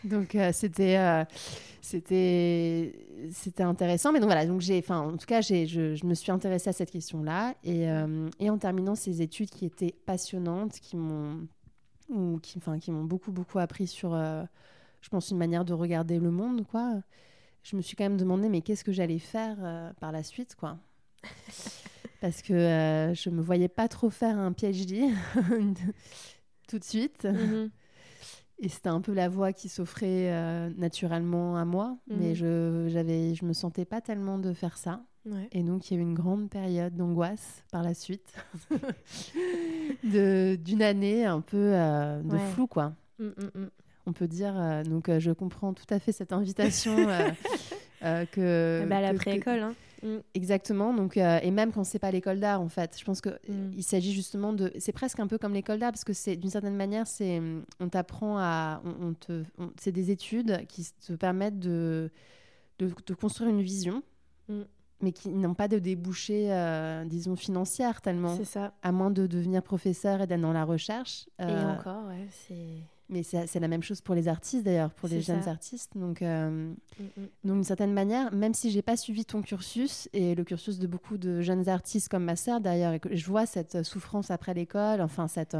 Donc 0.04 0.34
euh, 0.34 0.50
c'était 0.52 0.96
euh, 0.98 1.24
c'était 1.80 3.06
c'était 3.32 3.62
intéressant, 3.62 4.12
mais 4.12 4.20
donc 4.20 4.28
voilà, 4.28 4.46
donc 4.46 4.60
j'ai, 4.60 4.78
enfin 4.78 5.00
en 5.00 5.16
tout 5.16 5.26
cas 5.26 5.40
j'ai, 5.40 5.66
je, 5.66 5.94
je, 5.94 6.06
me 6.06 6.14
suis 6.14 6.32
intéressée 6.32 6.70
à 6.70 6.72
cette 6.72 6.90
question-là 6.90 7.54
et, 7.64 7.86
et 8.38 8.50
en 8.50 8.58
terminant 8.58 8.94
ces 8.94 9.22
études 9.22 9.50
qui 9.50 9.66
étaient 9.66 9.94
passionnantes, 10.06 10.72
qui 10.80 10.96
m'ont 10.96 11.46
ou 12.10 12.38
qui, 12.42 12.58
enfin, 12.58 12.78
qui 12.78 12.90
m'ont 12.90 13.04
beaucoup, 13.04 13.32
beaucoup 13.32 13.58
appris 13.58 13.86
sur, 13.86 14.14
euh, 14.14 14.42
je 15.00 15.08
pense, 15.08 15.30
une 15.30 15.38
manière 15.38 15.64
de 15.64 15.72
regarder 15.72 16.18
le 16.18 16.30
monde, 16.30 16.66
quoi. 16.66 17.00
Je 17.62 17.76
me 17.76 17.82
suis 17.82 17.96
quand 17.96 18.04
même 18.04 18.16
demandé, 18.16 18.48
mais 18.48 18.62
qu'est-ce 18.62 18.84
que 18.84 18.92
j'allais 18.92 19.18
faire 19.18 19.56
euh, 19.60 19.92
par 20.00 20.12
la 20.12 20.22
suite, 20.22 20.54
quoi? 20.56 20.78
Parce 22.20 22.42
que 22.42 22.52
euh, 22.52 23.14
je 23.14 23.30
me 23.30 23.40
voyais 23.40 23.68
pas 23.68 23.88
trop 23.88 24.10
faire 24.10 24.38
un 24.38 24.52
PhD 24.52 25.10
tout 26.68 26.78
de 26.78 26.84
suite. 26.84 27.24
Mm-hmm. 27.24 27.70
Et 28.58 28.68
c'était 28.68 28.90
un 28.90 29.00
peu 29.00 29.14
la 29.14 29.28
voie 29.30 29.54
qui 29.54 29.70
s'offrait 29.70 30.30
naturellement 30.76 31.56
à 31.56 31.64
moi, 31.64 31.96
mais 32.08 32.32
mm-hmm. 32.32 32.34
je, 32.34 32.88
j'avais, 32.88 33.34
je 33.34 33.46
me 33.46 33.54
sentais 33.54 33.86
pas 33.86 34.02
tellement 34.02 34.38
de 34.38 34.52
faire 34.52 34.76
ça. 34.76 35.02
Et 35.52 35.62
donc, 35.62 35.90
il 35.90 35.94
y 35.94 35.96
a 35.96 36.00
eu 36.00 36.02
une 36.02 36.14
grande 36.14 36.48
période 36.48 36.96
d'angoisse 36.96 37.62
par 37.70 37.82
la 37.82 37.92
suite, 37.92 38.34
d'une 40.02 40.82
année 40.82 41.26
un 41.26 41.40
peu 41.42 41.72
euh, 41.74 42.22
de 42.22 42.38
flou, 42.38 42.66
quoi. 42.66 42.94
Mm, 43.18 43.26
mm, 43.26 43.50
mm. 43.54 43.70
On 44.06 44.12
peut 44.12 44.28
dire. 44.28 44.54
Euh, 44.56 44.82
donc, 44.82 45.08
euh, 45.08 45.20
je 45.20 45.30
comprends 45.30 45.72
tout 45.72 45.86
à 45.90 45.98
fait 45.98 46.12
cette 46.12 46.32
invitation 46.32 46.96
que. 48.00 48.86
Bah, 48.88 49.00
l'après-école, 49.00 49.60
hein. 49.60 49.74
Exactement. 50.32 50.94
Donc, 50.94 51.18
et 51.18 51.50
même 51.50 51.72
quand 51.72 51.84
c'est 51.84 51.98
pas 51.98 52.10
l'école 52.10 52.40
d'art, 52.40 52.62
en 52.62 52.70
fait, 52.70 52.96
je 52.98 53.04
pense 53.04 53.20
que 53.20 53.38
il 53.76 53.82
s'agit 53.82 54.12
justement 54.12 54.54
de. 54.54 54.72
C'est 54.78 54.92
presque 54.92 55.20
un 55.20 55.26
peu 55.26 55.36
comme 55.36 55.52
l'école 55.52 55.78
d'art 55.78 55.92
parce 55.92 56.04
que 56.04 56.14
c'est 56.14 56.36
d'une 56.36 56.48
certaine 56.48 56.76
manière, 56.76 57.06
c'est 57.06 57.42
on 57.80 57.88
t'apprend 57.90 58.38
à, 58.38 58.82
on, 59.02 59.12
te, 59.12 59.42
c'est 59.78 59.92
des 59.92 60.10
études 60.10 60.66
qui 60.68 60.88
te 61.06 61.12
permettent 61.12 61.58
de 61.58 62.10
de, 62.78 62.90
de 63.06 63.14
construire 63.14 63.50
une 63.50 63.60
vision 63.60 64.02
mais 65.02 65.12
qui 65.12 65.30
n'ont 65.30 65.54
pas 65.54 65.68
de 65.68 65.78
débouchés, 65.78 66.52
euh, 66.52 67.04
disons, 67.04 67.36
financières 67.36 68.00
tellement. 68.00 68.36
C'est 68.36 68.44
ça. 68.44 68.72
À 68.82 68.92
moins 68.92 69.10
de 69.10 69.26
devenir 69.26 69.62
professeur 69.62 70.20
et 70.20 70.26
d'être 70.26 70.40
dans 70.40 70.52
la 70.52 70.64
recherche. 70.64 71.26
et 71.38 71.44
euh, 71.44 71.72
encore, 71.72 72.06
ouais, 72.08 72.26
c'est... 72.30 72.78
Mais 73.10 73.22
c'est 73.22 73.58
la 73.58 73.68
même 73.68 73.82
chose 73.82 74.00
pour 74.00 74.14
les 74.14 74.28
artistes 74.28 74.64
d'ailleurs, 74.64 74.92
pour 74.92 75.08
les 75.08 75.20
jeunes 75.20 75.48
artistes. 75.48 75.96
Donc, 75.96 76.22
euh, 76.22 76.48
mm, 76.48 76.74
mm. 77.02 77.26
donc 77.44 77.54
d'une 77.56 77.64
certaine 77.64 77.92
manière, 77.92 78.32
même 78.32 78.54
si 78.54 78.70
j'ai 78.70 78.82
pas 78.82 78.96
suivi 78.96 79.24
ton 79.24 79.42
cursus 79.42 80.08
et 80.12 80.34
le 80.34 80.44
cursus 80.44 80.78
de 80.78 80.86
beaucoup 80.86 81.18
de 81.18 81.40
jeunes 81.40 81.68
artistes 81.68 82.08
comme 82.08 82.24
ma 82.24 82.36
sœur 82.36 82.60
d'ailleurs, 82.60 82.92
et 82.92 83.00
que 83.00 83.14
je 83.14 83.26
vois 83.26 83.46
cette 83.46 83.82
souffrance 83.82 84.30
après 84.30 84.54
l'école, 84.54 85.00
enfin 85.00 85.26
cette, 85.26 85.56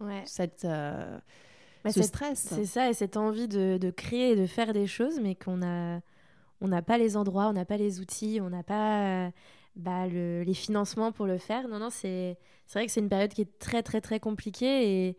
ouais. 0.00 0.22
cette 0.24 0.64
bah, 0.64 1.92
ce 1.92 2.02
stress. 2.02 2.38
C'est 2.38 2.66
ça, 2.66 2.90
et 2.90 2.94
cette 2.94 3.16
envie 3.16 3.48
de, 3.48 3.76
de, 3.80 3.90
créer 3.90 4.32
et 4.32 4.36
de 4.36 4.46
faire 4.46 4.72
des 4.72 4.86
choses, 4.86 5.20
mais 5.20 5.34
qu'on 5.34 5.62
a 5.62 6.00
on 6.60 6.68
n'a 6.68 6.82
pas 6.82 6.98
les 6.98 7.16
endroits, 7.16 7.48
on 7.48 7.52
n'a 7.52 7.64
pas 7.64 7.76
les 7.76 8.00
outils, 8.00 8.40
on 8.42 8.50
n'a 8.50 8.62
pas 8.62 9.26
euh, 9.26 9.30
bah, 9.76 10.06
les 10.06 10.54
financements 10.54 11.12
pour 11.12 11.26
le 11.26 11.38
faire. 11.38 11.68
Non, 11.68 11.78
non, 11.78 11.90
c'est 11.90 12.36
vrai 12.72 12.86
que 12.86 12.92
c'est 12.92 13.00
une 13.00 13.08
période 13.08 13.32
qui 13.32 13.42
est 13.42 13.58
très, 13.58 13.82
très, 13.82 14.00
très 14.00 14.20
compliquée. 14.20 15.08
Et, 15.08 15.16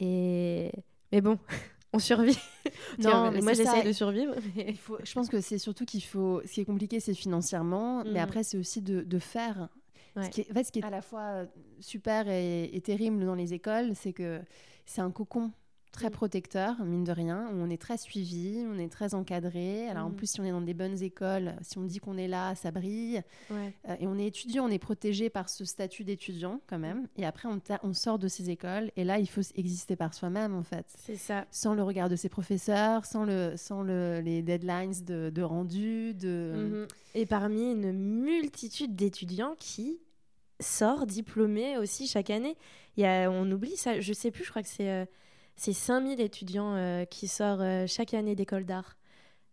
et... 0.00 0.72
Mais 1.12 1.20
bon, 1.20 1.38
on 1.92 1.98
survit. 1.98 2.38
non, 2.98 3.32
moi, 3.42 3.52
j'essaie 3.52 3.82
de 3.82 3.92
survivre. 3.92 4.34
Il 4.56 4.76
faut, 4.76 4.98
je 5.02 5.12
pense 5.12 5.28
que 5.28 5.40
c'est 5.40 5.58
surtout 5.58 5.84
qu'il 5.84 6.02
faut. 6.02 6.42
Ce 6.44 6.52
qui 6.52 6.60
est 6.60 6.64
compliqué, 6.64 7.00
c'est 7.00 7.14
financièrement, 7.14 8.04
mais 8.04 8.20
mm. 8.20 8.24
après, 8.24 8.42
c'est 8.42 8.58
aussi 8.58 8.80
de, 8.82 9.02
de 9.02 9.18
faire. 9.18 9.68
Ce, 10.20 10.28
qui 10.28 10.40
est, 10.40 10.50
en 10.50 10.54
fait, 10.54 10.64
ce 10.64 10.72
qui 10.72 10.80
est 10.80 10.84
à 10.84 10.90
la 10.90 11.02
fois 11.02 11.44
super 11.78 12.28
et, 12.28 12.64
et 12.64 12.80
terrible 12.80 13.24
dans 13.24 13.36
les 13.36 13.54
écoles, 13.54 13.92
c'est 13.94 14.12
que 14.12 14.40
c'est 14.84 15.00
un 15.00 15.10
cocon 15.12 15.52
très 15.90 16.08
mm. 16.08 16.12
protecteur, 16.12 16.84
mine 16.84 17.04
de 17.04 17.12
rien, 17.12 17.48
où 17.52 17.56
on 17.56 17.70
est 17.70 17.80
très 17.80 17.96
suivi, 17.96 18.64
on 18.68 18.78
est 18.78 18.90
très 18.90 19.14
encadré. 19.14 19.88
Alors 19.88 20.06
en 20.06 20.10
mm. 20.10 20.16
plus, 20.16 20.30
si 20.30 20.40
on 20.40 20.44
est 20.44 20.50
dans 20.50 20.60
des 20.60 20.74
bonnes 20.74 21.02
écoles, 21.02 21.54
si 21.62 21.78
on 21.78 21.84
dit 21.84 21.98
qu'on 21.98 22.16
est 22.16 22.28
là, 22.28 22.54
ça 22.54 22.70
brille. 22.70 23.22
Euh, 23.50 23.96
et 23.98 24.06
on 24.06 24.18
est 24.18 24.26
étudiant, 24.26 24.66
on 24.66 24.70
est 24.70 24.78
protégé 24.78 25.30
par 25.30 25.48
ce 25.48 25.64
statut 25.64 26.04
d'étudiant 26.04 26.60
quand 26.66 26.78
même. 26.78 27.08
Et 27.16 27.26
après, 27.26 27.48
on, 27.48 27.60
on, 27.82 27.92
sort 27.92 28.18
de 28.18 28.28
ces 28.28 28.50
écoles 28.50 28.90
et 28.96 29.04
là, 29.04 29.18
il 29.18 29.28
faut 29.28 29.42
exister 29.54 29.96
par 29.96 30.14
soi-même 30.14 30.54
en 30.54 30.62
fait. 30.62 30.86
C'est 30.96 31.16
ça. 31.16 31.46
Sans 31.50 31.74
le 31.74 31.82
regard 31.82 32.08
de 32.08 32.16
ses 32.16 32.28
professeurs, 32.28 33.04
sans, 33.04 33.24
le, 33.24 33.54
sans 33.56 33.82
le, 33.82 34.20
les 34.20 34.42
deadlines 34.42 35.04
de, 35.04 35.30
de 35.30 35.42
rendu. 35.42 36.14
De... 36.14 36.86
Mm-hmm. 36.86 37.20
Et 37.20 37.26
parmi 37.26 37.72
une 37.72 37.92
multitude 37.92 38.94
d'étudiants 38.94 39.54
qui 39.58 39.98
sortent 40.60 41.08
diplômés 41.08 41.78
aussi 41.78 42.06
chaque 42.06 42.30
année. 42.30 42.56
Il 42.96 43.02
y 43.02 43.06
a, 43.06 43.30
on 43.30 43.50
oublie 43.50 43.76
ça, 43.76 44.00
je 44.00 44.12
sais 44.12 44.30
plus, 44.30 44.44
je 44.44 44.50
crois 44.50 44.62
que 44.62 44.68
c'est... 44.68 44.90
Euh, 44.90 45.04
c'est 45.60 45.74
5000 45.74 46.22
étudiants 46.22 46.74
euh, 46.74 47.04
qui 47.04 47.28
sortent 47.28 47.60
euh, 47.60 47.86
chaque 47.86 48.14
année 48.14 48.34
d'école 48.34 48.64
d'art. 48.64 48.96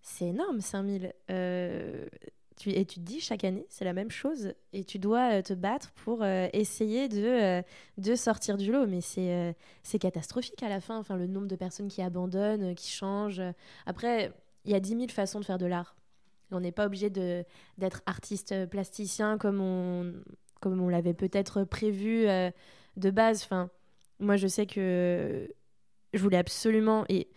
C'est 0.01 0.27
énorme, 0.27 0.61
5000. 0.61 1.13
Euh, 1.29 2.05
et 2.65 2.85
tu 2.85 3.01
te 3.01 3.03
dis, 3.03 3.19
chaque 3.19 3.43
année, 3.43 3.65
c'est 3.67 3.83
la 3.83 3.91
même 3.91 4.09
chose. 4.09 4.53
Et 4.71 4.85
tu 4.85 4.99
dois 4.99 5.43
te 5.43 5.53
battre 5.53 5.91
pour 6.05 6.25
essayer 6.25 7.09
de, 7.09 7.61
de 7.97 8.15
sortir 8.15 8.55
du 8.55 8.71
lot. 8.71 8.87
Mais 8.87 9.01
c'est 9.01 9.55
c'est 9.83 9.99
catastrophique 9.99 10.63
à 10.63 10.69
la 10.69 10.79
fin. 10.79 10.97
Enfin, 10.97 11.17
le 11.17 11.27
nombre 11.27 11.47
de 11.47 11.55
personnes 11.57 11.89
qui 11.89 12.01
abandonnent, 12.01 12.73
qui 12.73 12.89
changent. 12.89 13.43
Après, 13.85 14.31
il 14.65 14.71
y 14.71 14.75
a 14.75 14.79
10 14.79 14.89
000 14.89 15.07
façons 15.09 15.39
de 15.39 15.45
faire 15.45 15.59
de 15.59 15.67
l'art. 15.67 15.95
On 16.51 16.61
n'est 16.61 16.71
pas 16.71 16.87
obligé 16.87 17.11
d'être 17.11 18.01
artiste 18.07 18.65
plasticien 18.67 19.37
comme 19.37 19.61
on, 19.61 20.13
comme 20.59 20.81
on 20.81 20.89
l'avait 20.89 21.13
peut-être 21.13 21.63
prévu 21.63 22.25
de 22.95 23.11
base. 23.11 23.43
Enfin, 23.43 23.69
moi, 24.19 24.35
je 24.35 24.47
sais 24.47 24.65
que 24.65 25.47
je 26.13 26.21
voulais 26.21 26.37
absolument 26.37 27.05
et 27.09 27.27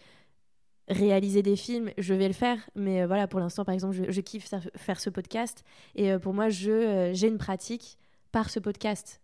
réaliser 0.91 1.43
des 1.43 1.57
films, 1.57 1.91
je 1.99 2.15
vais 2.15 2.27
le 2.27 2.35
faire, 2.35 2.59
mais 2.75 3.03
euh, 3.03 3.07
voilà, 3.07 3.29
pour 3.29 3.41
l'instant, 3.41 3.65
par 3.65 3.75
exemple, 3.75 3.95
je, 4.09 4.21
kiffe 4.21 4.53
faire 4.77 5.01
ce 5.01 5.09
podcast, 5.09 5.65
et 5.95 6.11
euh, 6.11 6.19
pour 6.19 6.35
moi, 6.35 6.49
je 6.49 6.71
euh, 6.71 7.15
j'ai 7.15 7.29
une 7.29 7.39
pratique 7.39 7.97
par 8.33 8.51
ce 8.51 8.59
podcast, 8.59 9.21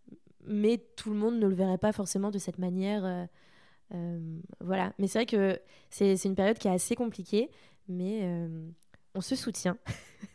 mais 0.47 0.79
tout 0.97 1.11
le 1.11 1.17
monde 1.17 1.39
ne 1.39 1.47
le 1.47 1.55
verrait 1.55 1.79
pas 1.79 1.93
forcément 1.93 2.31
de 2.31 2.39
cette 2.39 2.59
manière, 2.59 3.29
voilà. 4.61 4.93
Mais 4.99 5.07
c'est 5.07 5.21
vrai 5.21 5.27
que 5.27 5.61
c'est 5.91 6.25
une 6.25 6.35
période 6.35 6.59
qui 6.59 6.67
est 6.69 6.73
assez 6.73 6.97
compliquée, 6.97 7.51
mais 7.89 8.29
on 9.15 9.21
se 9.21 9.37
soutient. 9.37 9.77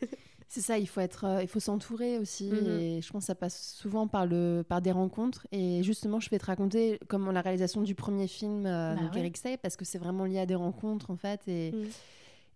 C'est 0.54 0.60
ça, 0.60 0.76
il 0.76 0.86
faut 0.86 1.00
être, 1.00 1.24
euh, 1.24 1.42
il 1.42 1.48
faut 1.48 1.60
s'entourer 1.60 2.18
aussi. 2.18 2.50
Mhm. 2.50 2.78
Et 2.78 3.00
je 3.00 3.10
pense 3.10 3.22
que 3.22 3.26
ça 3.28 3.34
passe 3.34 3.72
souvent 3.74 4.06
par 4.06 4.26
le, 4.26 4.62
par 4.68 4.82
des 4.82 4.92
rencontres. 4.92 5.46
Et 5.50 5.82
justement, 5.82 6.20
je 6.20 6.28
vais 6.28 6.38
te 6.38 6.44
raconter 6.44 7.00
comment 7.08 7.32
la 7.32 7.40
réalisation 7.40 7.80
du 7.80 7.94
premier 7.94 8.26
film, 8.28 8.66
euh, 8.66 8.94
bah 8.94 9.00
Eric 9.16 9.38
Say, 9.38 9.56
parce 9.56 9.76
que 9.78 9.86
c'est 9.86 9.96
vraiment 9.96 10.26
lié 10.26 10.40
à 10.40 10.44
des 10.44 10.54
rencontres 10.54 11.10
en 11.10 11.16
fait. 11.16 11.40
Et, 11.48 11.72
mhm. 11.72 11.88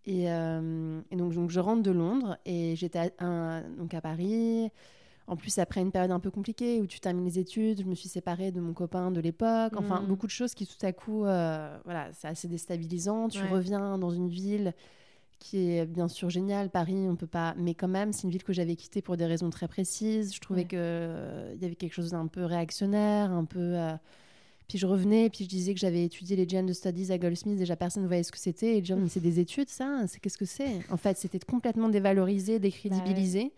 et, 0.05 0.31
euh, 0.31 1.01
et 1.11 1.17
donc, 1.17 1.33
donc, 1.33 1.49
je 1.49 1.59
rentre 1.59 1.83
de 1.83 1.91
Londres 1.91 2.37
et 2.45 2.77
j'étais 2.77 3.15
donc 3.79 3.95
à 3.95 4.03
Paris. 4.03 4.71
en 5.27 5.37
plus, 5.37 5.59
après 5.59 5.81
une 5.81 5.91
période 5.91 6.11
un 6.11 6.21
peu 6.21 6.31
compliquée 6.31 6.83
où 6.83 6.87
tu 6.87 7.01
termines 7.01 7.25
les 7.25 7.39
études, 7.39 7.81
je 7.81 7.87
me 7.87 7.95
suis 7.95 8.11
séparée 8.11 8.53
de 8.53 8.61
mon 8.61 8.75
copain 8.75 9.11
de 9.11 9.21
l'époque. 9.23 9.73
Enfin, 9.79 10.03
Mm. 10.03 10.07
beaucoup 10.07 10.27
de 10.27 10.31
choses 10.33 10.53
qui 10.55 10.67
tout 10.67 10.85
à 10.87 10.93
coup, 10.93 11.25
euh, 11.25 11.79
voilà, 11.85 12.11
c'est 12.13 12.29
assez 12.29 12.47
déstabilisant. 12.47 13.29
Tu 13.29 13.41
Ouais. 13.43 13.49
reviens 13.49 13.97
dans 13.97 14.11
une 14.11 14.29
ville 14.29 14.75
qui 15.39 15.71
est 15.71 15.87
bien 15.87 16.09
sûr 16.09 16.31
géniale, 16.31 16.71
Paris, 16.71 17.07
on 17.09 17.15
peut 17.17 17.27
pas. 17.27 17.55
Mais 17.59 17.75
quand 17.75 17.89
même, 17.89 18.13
c'est 18.13 18.23
une 18.25 18.31
ville 18.31 18.43
que 18.43 18.53
j'avais 18.53 18.75
quittée 18.77 19.03
pour 19.03 19.17
des 19.17 19.27
raisons 19.27 19.51
très 19.51 19.69
précises. 19.69 20.35
Je 20.35 20.41
trouvais 20.41 20.63
Ouais. 20.63 20.67
que 20.69 20.77
euh, 20.79 21.53
il 21.57 21.63
y 21.63 21.67
avait 21.67 21.75
quelque 21.77 21.93
chose 21.93 22.11
d'un 22.11 22.27
peu 22.27 22.45
réactionnaire, 22.45 23.31
un 23.31 23.45
peu. 23.45 23.59
euh, 23.61 23.93
Puis 24.69 24.79
je 24.79 24.87
revenais, 24.87 25.31
puis 25.31 25.45
je 25.45 25.49
disais 25.49 25.75
que 25.75 25.79
j'avais 25.81 26.05
étudié 26.05 26.35
les 26.35 26.49
Gender 26.49 26.75
Studies 26.75 27.13
à 27.13 27.19
Goldsmith. 27.19 27.57
Déjà, 27.57 27.77
personne 27.77 28.03
ne 28.03 28.09
voyait 28.09 28.25
ce 28.25 28.33
que 28.33 28.39
c'était. 28.39 28.73
Et 28.79 28.81
les 28.81 28.85
gens, 28.85 28.97
mais 28.97 29.09
c'est 29.09 29.21
des 29.21 29.39
études, 29.39 29.69
ça? 29.69 30.05
C'est 30.09 30.19
qu'est-ce 30.19 30.39
que 30.39 30.45
c'est? 30.45 30.81
En 30.91 30.97
fait, 30.97 31.17
c'était 31.19 31.39
complètement 31.39 31.89
dévalorisé, 31.89 32.59
décrédibilisé. 32.59 33.53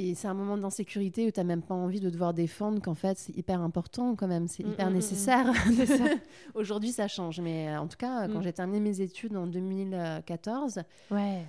Et 0.00 0.14
c'est 0.14 0.28
un 0.28 0.34
moment 0.34 0.56
d'insécurité 0.56 1.26
où 1.26 1.30
tu 1.32 1.40
n'as 1.40 1.44
même 1.44 1.62
pas 1.62 1.74
envie 1.74 1.98
de 2.00 2.08
devoir 2.08 2.32
défendre 2.32 2.80
qu'en 2.80 2.94
fait, 2.94 3.18
c'est 3.18 3.36
hyper 3.36 3.60
important 3.60 4.14
quand 4.14 4.28
même, 4.28 4.46
c'est 4.46 4.62
Mm, 4.64 4.68
hyper 4.70 4.86
mm, 4.86 4.90
mm, 4.90 4.94
nécessaire. 4.94 5.52
Aujourd'hui, 6.54 6.92
ça 6.92 7.08
change. 7.08 7.40
Mais 7.40 7.68
euh, 7.68 7.80
en 7.80 7.88
tout 7.88 7.96
cas, 7.96 8.28
quand 8.28 8.40
j'ai 8.40 8.52
terminé 8.52 8.80
mes 8.80 9.00
études 9.00 9.36
en 9.36 9.46
2014, 9.46 10.82
Ouais. 11.10 11.44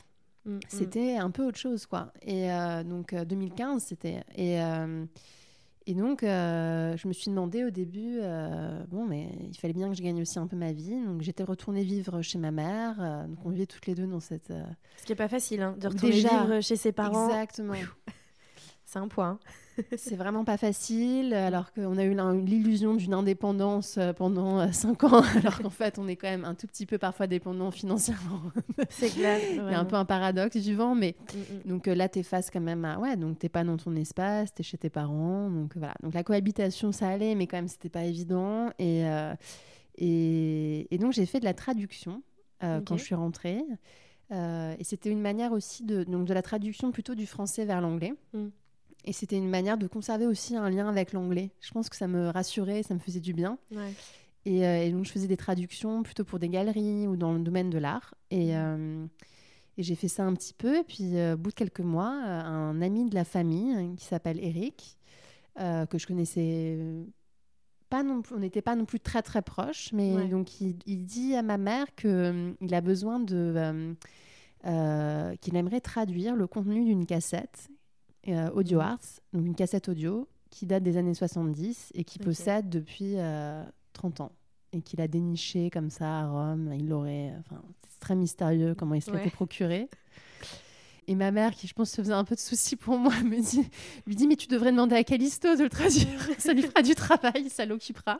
C'était 0.67 1.17
un 1.17 1.29
peu 1.29 1.45
autre 1.45 1.59
chose, 1.59 1.85
quoi. 1.85 2.11
Et 2.23 2.51
euh, 2.51 2.83
donc, 2.83 3.13
euh, 3.13 3.23
2015, 3.23 3.83
c'était... 3.83 4.23
Et, 4.35 4.59
euh, 4.63 5.05
et 5.85 5.93
donc, 5.93 6.23
euh, 6.23 6.95
je 6.97 7.07
me 7.07 7.13
suis 7.13 7.29
demandé 7.29 7.63
au 7.65 7.69
début, 7.69 8.17
euh, 8.21 8.83
bon, 8.87 9.05
mais 9.05 9.29
il 9.51 9.57
fallait 9.57 9.73
bien 9.73 9.89
que 9.89 9.95
je 9.95 10.01
gagne 10.01 10.21
aussi 10.21 10.39
un 10.39 10.47
peu 10.47 10.55
ma 10.55 10.71
vie. 10.71 10.95
Donc, 11.05 11.21
j'étais 11.21 11.43
retournée 11.43 11.83
vivre 11.83 12.21
chez 12.23 12.39
ma 12.39 12.49
mère. 12.51 12.95
euh, 12.99 13.27
donc, 13.27 13.37
on 13.45 13.49
vivait 13.49 13.65
toutes 13.67 13.85
les 13.85 13.93
deux 13.95 14.07
dans 14.07 14.19
cette... 14.19 14.49
euh, 14.49 14.63
Ce 14.97 15.05
qui 15.05 15.11
est 15.11 15.15
pas 15.15 15.27
facile, 15.27 15.61
hein, 15.61 15.75
de 15.79 15.87
retourner 15.87 16.15
Déjà. 16.15 16.45
vivre 16.45 16.61
chez 16.61 16.75
ses 16.77 16.91
parents. 16.93 17.27
Exactement. 17.29 17.73
C'est 18.91 18.97
un 18.97 19.07
point. 19.07 19.37
hein. 19.77 19.83
C'est 19.97 20.15
vraiment 20.15 20.43
pas 20.43 20.57
facile, 20.57 21.35
alors 21.35 21.71
qu'on 21.73 21.97
a 21.97 22.03
eu 22.03 22.15
l'illusion 22.43 22.95
d'une 22.95 23.13
indépendance 23.13 23.97
euh, 23.99 24.13
pendant 24.13 24.59
euh, 24.59 24.71
cinq 24.71 25.03
ans, 25.03 25.21
alors 25.37 25.61
qu'en 25.61 25.69
fait, 25.69 25.99
on 25.99 26.07
est 26.07 26.15
quand 26.15 26.27
même 26.27 26.43
un 26.43 26.55
tout 26.55 26.65
petit 26.65 26.87
peu 26.87 26.97
parfois 26.97 27.27
dépendant 27.27 27.69
financièrement. 27.69 28.41
C'est 28.89 29.09
clair. 29.11 29.39
Il 29.51 29.57
y 29.57 29.59
a 29.75 29.79
un 29.79 29.85
peu 29.85 29.95
un 29.95 30.05
paradoxe 30.05 30.55
vivant, 30.57 30.95
mais 30.95 31.15
Mm, 31.33 31.69
donc 31.69 31.87
euh, 31.87 31.93
là, 31.93 32.09
t'es 32.09 32.23
face 32.23 32.49
quand 32.49 32.59
même 32.61 32.83
à. 32.83 32.97
Ouais, 32.97 33.15
donc 33.15 33.37
t'es 33.37 33.47
pas 33.49 33.63
dans 33.63 33.77
ton 33.77 33.95
espace, 33.95 34.53
t'es 34.53 34.63
chez 34.63 34.77
tes 34.79 34.89
parents. 34.89 35.49
Donc 35.51 35.77
voilà. 35.77 35.93
Donc 36.01 36.13
la 36.15 36.23
cohabitation, 36.23 36.91
ça 36.91 37.07
allait, 37.09 37.35
mais 37.35 37.45
quand 37.45 37.57
même, 37.57 37.67
c'était 37.67 37.89
pas 37.89 38.03
évident. 38.05 38.69
Et, 38.79 39.05
euh, 39.05 39.35
et, 39.97 40.93
et 40.93 40.97
donc, 40.97 41.13
j'ai 41.13 41.25
fait 41.25 41.39
de 41.39 41.45
la 41.45 41.53
traduction 41.53 42.23
euh, 42.63 42.81
quand 42.85 42.97
je 42.97 43.03
suis 43.03 43.15
rentrée. 43.15 43.63
Euh, 44.31 44.75
et 44.77 44.83
c'était 44.83 45.09
une 45.09 45.21
manière 45.21 45.51
aussi 45.53 45.83
de, 45.83 46.03
donc 46.03 46.25
de 46.25 46.33
la 46.33 46.41
traduction 46.43 46.91
plutôt 46.91 47.15
du 47.15 47.25
français 47.25 47.65
vers 47.65 47.81
l'anglais. 47.81 48.13
Mm. 48.33 48.47
Et 49.05 49.13
c'était 49.13 49.37
une 49.37 49.49
manière 49.49 49.77
de 49.77 49.87
conserver 49.87 50.25
aussi 50.27 50.55
un 50.55 50.69
lien 50.69 50.87
avec 50.87 51.13
l'anglais. 51.13 51.51
Je 51.61 51.71
pense 51.71 51.89
que 51.89 51.95
ça 51.95 52.07
me 52.07 52.27
rassurait, 52.29 52.83
ça 52.83 52.93
me 52.93 52.99
faisait 52.99 53.21
du 53.21 53.33
bien. 53.33 53.57
Ouais. 53.71 53.93
Et, 54.45 54.65
euh, 54.67 54.83
et 54.83 54.91
donc, 54.91 55.05
je 55.05 55.11
faisais 55.11 55.27
des 55.27 55.37
traductions 55.37 56.03
plutôt 56.03 56.23
pour 56.23 56.37
des 56.39 56.49
galeries 56.49 57.07
ou 57.07 57.15
dans 57.15 57.33
le 57.33 57.39
domaine 57.39 57.69
de 57.69 57.77
l'art. 57.77 58.13
Et, 58.29 58.55
euh, 58.55 59.05
et 59.77 59.83
j'ai 59.83 59.95
fait 59.95 60.07
ça 60.09 60.25
un 60.25 60.33
petit 60.33 60.53
peu. 60.53 60.79
Et 60.79 60.83
puis, 60.83 61.17
euh, 61.17 61.35
au 61.35 61.37
bout 61.37 61.49
de 61.49 61.55
quelques 61.55 61.79
mois, 61.79 62.11
euh, 62.25 62.41
un 62.43 62.81
ami 62.81 63.09
de 63.09 63.15
la 63.15 63.23
famille 63.25 63.73
euh, 63.75 63.95
qui 63.95 64.05
s'appelle 64.05 64.39
Eric, 64.43 64.97
euh, 65.59 65.85
que 65.85 65.97
je 65.97 66.05
connaissais 66.05 66.77
pas 67.89 68.03
non 68.03 68.21
plus, 68.21 68.35
on 68.35 68.39
n'était 68.39 68.61
pas 68.61 68.75
non 68.75 68.85
plus 68.85 68.99
très 68.99 69.21
très 69.23 69.41
proches, 69.41 69.91
mais 69.93 70.13
Ouais. 70.15 70.27
donc 70.27 70.61
il, 70.61 70.75
il 70.85 71.05
dit 71.05 71.35
à 71.35 71.41
ma 71.41 71.57
mère 71.57 71.87
qu'il 71.95 72.55
a 72.73 72.81
besoin 72.81 73.19
de. 73.19 73.53
euh, 73.55 73.93
euh, 74.65 75.35
qu'il 75.37 75.55
aimerait 75.55 75.79
traduire 75.79 76.35
le 76.35 76.45
contenu 76.45 76.83
d'une 76.83 77.05
cassette 77.05 77.69
euh, 78.35 78.49
audio 78.51 78.79
arts, 78.79 78.99
donc 79.33 79.45
une 79.45 79.55
cassette 79.55 79.89
audio 79.89 80.27
qui 80.49 80.65
date 80.65 80.83
des 80.83 80.97
années 80.97 81.13
70 81.13 81.91
et 81.93 82.03
qui 82.03 82.17
possède 82.19 82.69
depuis 82.69 83.13
euh, 83.17 83.63
30 83.93 84.21
ans 84.21 84.31
et 84.73 84.81
qu'il 84.81 85.01
a 85.01 85.07
déniché 85.07 85.69
comme 85.69 85.89
ça 85.89 86.19
à 86.21 86.27
Rome. 86.27 86.71
Il 86.73 86.87
l'aurait, 86.89 87.33
enfin, 87.39 87.61
c'est 87.89 87.99
très 87.99 88.15
mystérieux 88.15 88.75
comment 88.75 88.95
il 88.95 89.01
se 89.01 89.11
l'était 89.11 89.25
Ouais. 89.25 89.29
procuré. 89.31 89.89
Et 91.07 91.15
ma 91.15 91.31
mère, 91.31 91.55
qui 91.55 91.65
je 91.67 91.73
pense 91.73 91.89
se 91.89 92.01
faisait 92.01 92.13
un 92.13 92.23
peu 92.23 92.35
de 92.35 92.39
soucis 92.39 92.75
pour 92.75 92.97
moi, 92.99 93.11
me 93.25 93.39
dit, 93.41 93.67
lui 94.05 94.15
dit 94.15 94.27
mais 94.27 94.35
tu 94.35 94.47
devrais 94.47 94.71
demander 94.71 94.95
à 94.95 95.03
Callisto 95.03 95.55
de 95.55 95.63
le 95.63 95.69
traduire, 95.69 96.07
ça 96.37 96.53
lui 96.53 96.61
fera 96.61 96.81
du 96.83 96.93
travail, 96.93 97.49
ça 97.49 97.65
l'occupera. 97.65 98.19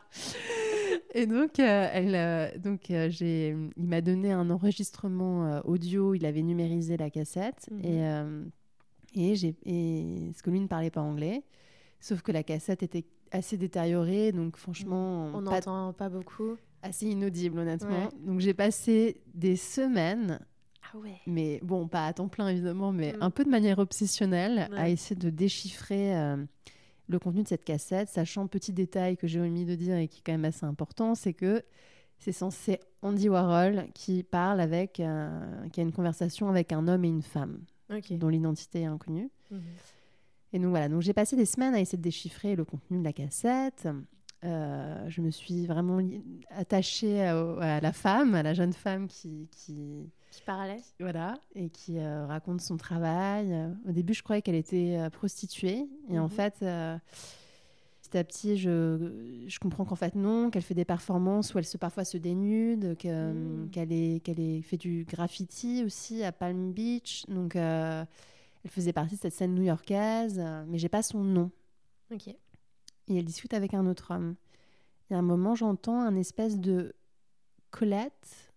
Et 1.14 1.26
donc, 1.28 1.60
euh, 1.60 1.88
elle, 1.92 2.16
euh, 2.16 2.58
donc 2.58 2.90
euh, 2.92 3.10
j'ai, 3.10 3.56
il 3.78 3.88
m'a 3.88 4.02
donné 4.02 4.32
un 4.32 4.50
enregistrement 4.50 5.46
euh, 5.46 5.62
audio, 5.66 6.14
il 6.16 6.26
avait 6.26 6.42
numérisé 6.42 6.98
la 6.98 7.10
cassette 7.10 7.68
Mhm. 7.72 7.80
et, 7.86 8.04
euh, 8.08 8.44
et 9.16 9.36
j'ai, 9.36 9.56
et 9.66 10.28
parce 10.32 10.42
que 10.42 10.50
lui 10.50 10.60
ne 10.60 10.68
parlait 10.68 10.92
pas 10.92 11.02
anglais, 11.02 11.44
sauf 12.00 12.22
que 12.22 12.32
la 12.32 12.44
cassette 12.44 12.84
était 12.84 13.06
assez 13.32 13.58
détériorée, 13.58 14.32
donc 14.32 14.58
franchement, 14.58 15.32
On 15.34 15.42
n'entend 15.42 15.94
pas 15.94 16.10
beaucoup. 16.10 16.58
assez 16.82 17.08
inaudible 17.08 17.60
honnêtement. 17.60 18.06
Ouais. 18.06 18.26
Donc 18.26 18.40
j'ai 18.40 18.54
passé 18.54 19.22
des 19.34 19.56
semaines 19.56 20.40
Ah 20.94 20.98
ouais. 20.98 21.18
mais 21.28 21.60
bon, 21.62 21.88
pas 21.88 22.08
à 22.08 22.14
temps 22.14 22.28
plein 22.30 22.48
évidemment, 22.50 22.92
mais 22.92 23.14
Mm. 23.14 23.22
un 23.22 23.30
peu 23.30 23.44
de 23.44 23.50
manière 23.50 23.80
obsessionnelle, 23.80 24.70
à 24.76 24.90
essayer 24.90 25.16
de 25.16 25.30
déchiffrer 25.30 26.16
euh, 26.18 26.38
le 27.08 27.20
contenu 27.20 27.44
de 27.44 27.48
cette 27.48 27.66
cassette, 27.66 28.10
sachant 28.10 28.48
petit 28.48 28.72
détail 28.74 29.18
que 29.18 29.28
j'ai 29.28 29.40
omis 29.40 29.66
de 29.66 29.76
dire 29.76 29.96
et 29.98 30.08
qui 30.08 30.20
est 30.20 30.24
quand 30.26 30.32
même 30.32 30.46
assez 30.46 30.66
important, 30.66 31.14
c'est 31.16 31.34
que 31.34 31.62
c'est 32.18 32.32
censé 32.32 32.80
Andy 33.02 33.30
Warhol 33.30 33.86
qui 33.94 34.24
parle 34.24 34.60
avec, 34.60 35.00
euh, 35.00 35.68
qui 35.72 35.80
a 35.80 35.84
une 35.84 35.92
conversation 35.94 36.50
avec 36.50 36.72
un 36.74 36.88
homme 36.88 37.06
et 37.06 37.10
une 37.10 37.22
femme 37.22 37.60
Dont 38.18 38.30
l'identité 38.30 38.82
est 38.82 38.86
inconnue. 38.86 39.30
Mhm. 39.52 39.62
Et 40.54 40.60
donc 40.60 40.70
voilà, 40.70 40.90
donc 40.90 41.02
j'ai 41.02 41.14
passé 41.14 41.36
des 41.36 41.46
semaines 41.46 41.76
à 41.76 41.80
essayer 41.80 41.98
de 41.98 42.04
déchiffrer 42.04 42.56
le 42.56 42.66
contenu 42.66 43.00
de 43.00 43.04
la 43.04 43.14
cassette. 43.14 43.88
Euh, 44.44 45.10
je 45.10 45.22
me 45.22 45.32
suis 45.32 45.66
vraiment 45.68 46.00
attachée 46.50 47.24
à, 47.24 47.38
à 47.60 47.82
la 47.82 47.92
femme, 47.92 48.34
à 48.36 48.42
la 48.44 48.54
jeune 48.54 48.74
femme 48.74 49.08
qui, 49.08 49.48
qui, 49.52 50.10
Qui 50.32 50.42
parlait 50.44 50.82
voilà, 51.00 51.36
et 51.56 51.70
qui 51.70 52.00
euh, 52.00 52.26
raconte 52.26 52.62
son 52.62 52.78
travail. 52.78 53.54
Au 53.88 53.92
début, 53.92 54.14
je 54.14 54.24
croyais 54.24 54.42
qu'elle 54.42 54.56
était 54.56 54.96
euh, 54.98 55.10
prostituée, 55.10 55.86
et 56.10 56.18
en 56.20 56.24
Mhm. 56.26 56.30
fait, 56.30 56.56
petit 58.10 58.18
à 58.18 58.24
petit, 58.24 58.58
je, 58.58 59.44
je 59.48 59.60
comprends 59.60 59.86
qu'en 59.86 59.96
fait 59.96 60.16
non, 60.16 60.50
qu'elle 60.50 60.62
fait 60.64 60.74
des 60.74 60.86
performances 60.86 61.54
où 61.54 61.58
elle 61.60 61.66
se 61.66 61.78
parfois 61.78 62.06
se 62.06 62.18
dénude, 62.18 62.98
que- 62.98 63.34
Mhm. 63.34 63.70
qu'elle 63.72 63.92
est, 63.92 64.24
qu'elle 64.24 64.40
est 64.40 64.62
fait 64.62 64.78
du 64.78 65.06
graffiti 65.08 65.84
aussi 65.86 66.24
à 66.24 66.32
Palm 66.32 66.72
Beach, 66.72 67.26
donc 67.28 67.56
euh, 67.56 68.04
elle 68.64 68.72
faisait 68.72 68.94
partie 68.94 69.16
de 69.16 69.20
cette 69.22 69.34
scène 69.34 69.54
new-yorkaise, 69.56 70.38
euh, 70.40 70.64
mais 70.68 70.78
j'ai 70.78 70.90
pas 70.90 71.04
son 71.04 71.24
nom. 71.24 71.52
Ok. 72.12 72.28
Et 72.28 72.38
elle 73.10 73.26
discute 73.26 73.54
avec 73.54 73.74
un 73.74 73.86
autre 73.88 74.14
homme. 74.14 74.36
Et 75.10 75.16
à 75.16 75.18
un 75.20 75.24
moment, 75.24 75.56
j'entends 75.56 76.02
un 76.02 76.16
espèce 76.16 76.60
de 76.60 76.94
Colette. 77.72 78.54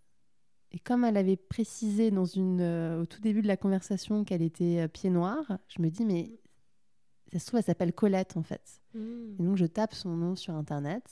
Et 0.73 0.79
comme 0.79 1.05
elle 1.05 1.17
avait 1.19 1.37
précisé 1.37 2.11
dans 2.11 2.25
une, 2.25 2.61
euh, 2.61 3.03
au 3.03 3.07
tout 3.07 3.21
début 3.21 3.43
de 3.43 3.47
la 3.47 3.57
conversation 3.59 4.25
qu'elle 4.25 4.43
était 4.43 4.81
euh, 4.81 4.89
pied 4.89 5.11
noir, 5.11 5.59
je 5.69 5.83
me 5.83 5.91
dis, 5.91 6.05
mais 6.07 6.31
ça 7.33 7.39
se 7.39 7.47
trouve, 7.47 7.59
elle 7.59 7.65
s'appelle 7.65 7.93
Colette 7.93 8.37
en 8.37 8.43
fait. 8.43 8.81
Mhm. 8.95 9.37
Et 9.39 9.43
donc, 9.43 9.57
je 9.57 9.67
tape 9.67 9.95
son 9.95 10.11
nom 10.11 10.37
sur 10.37 10.55
Internet 10.55 11.03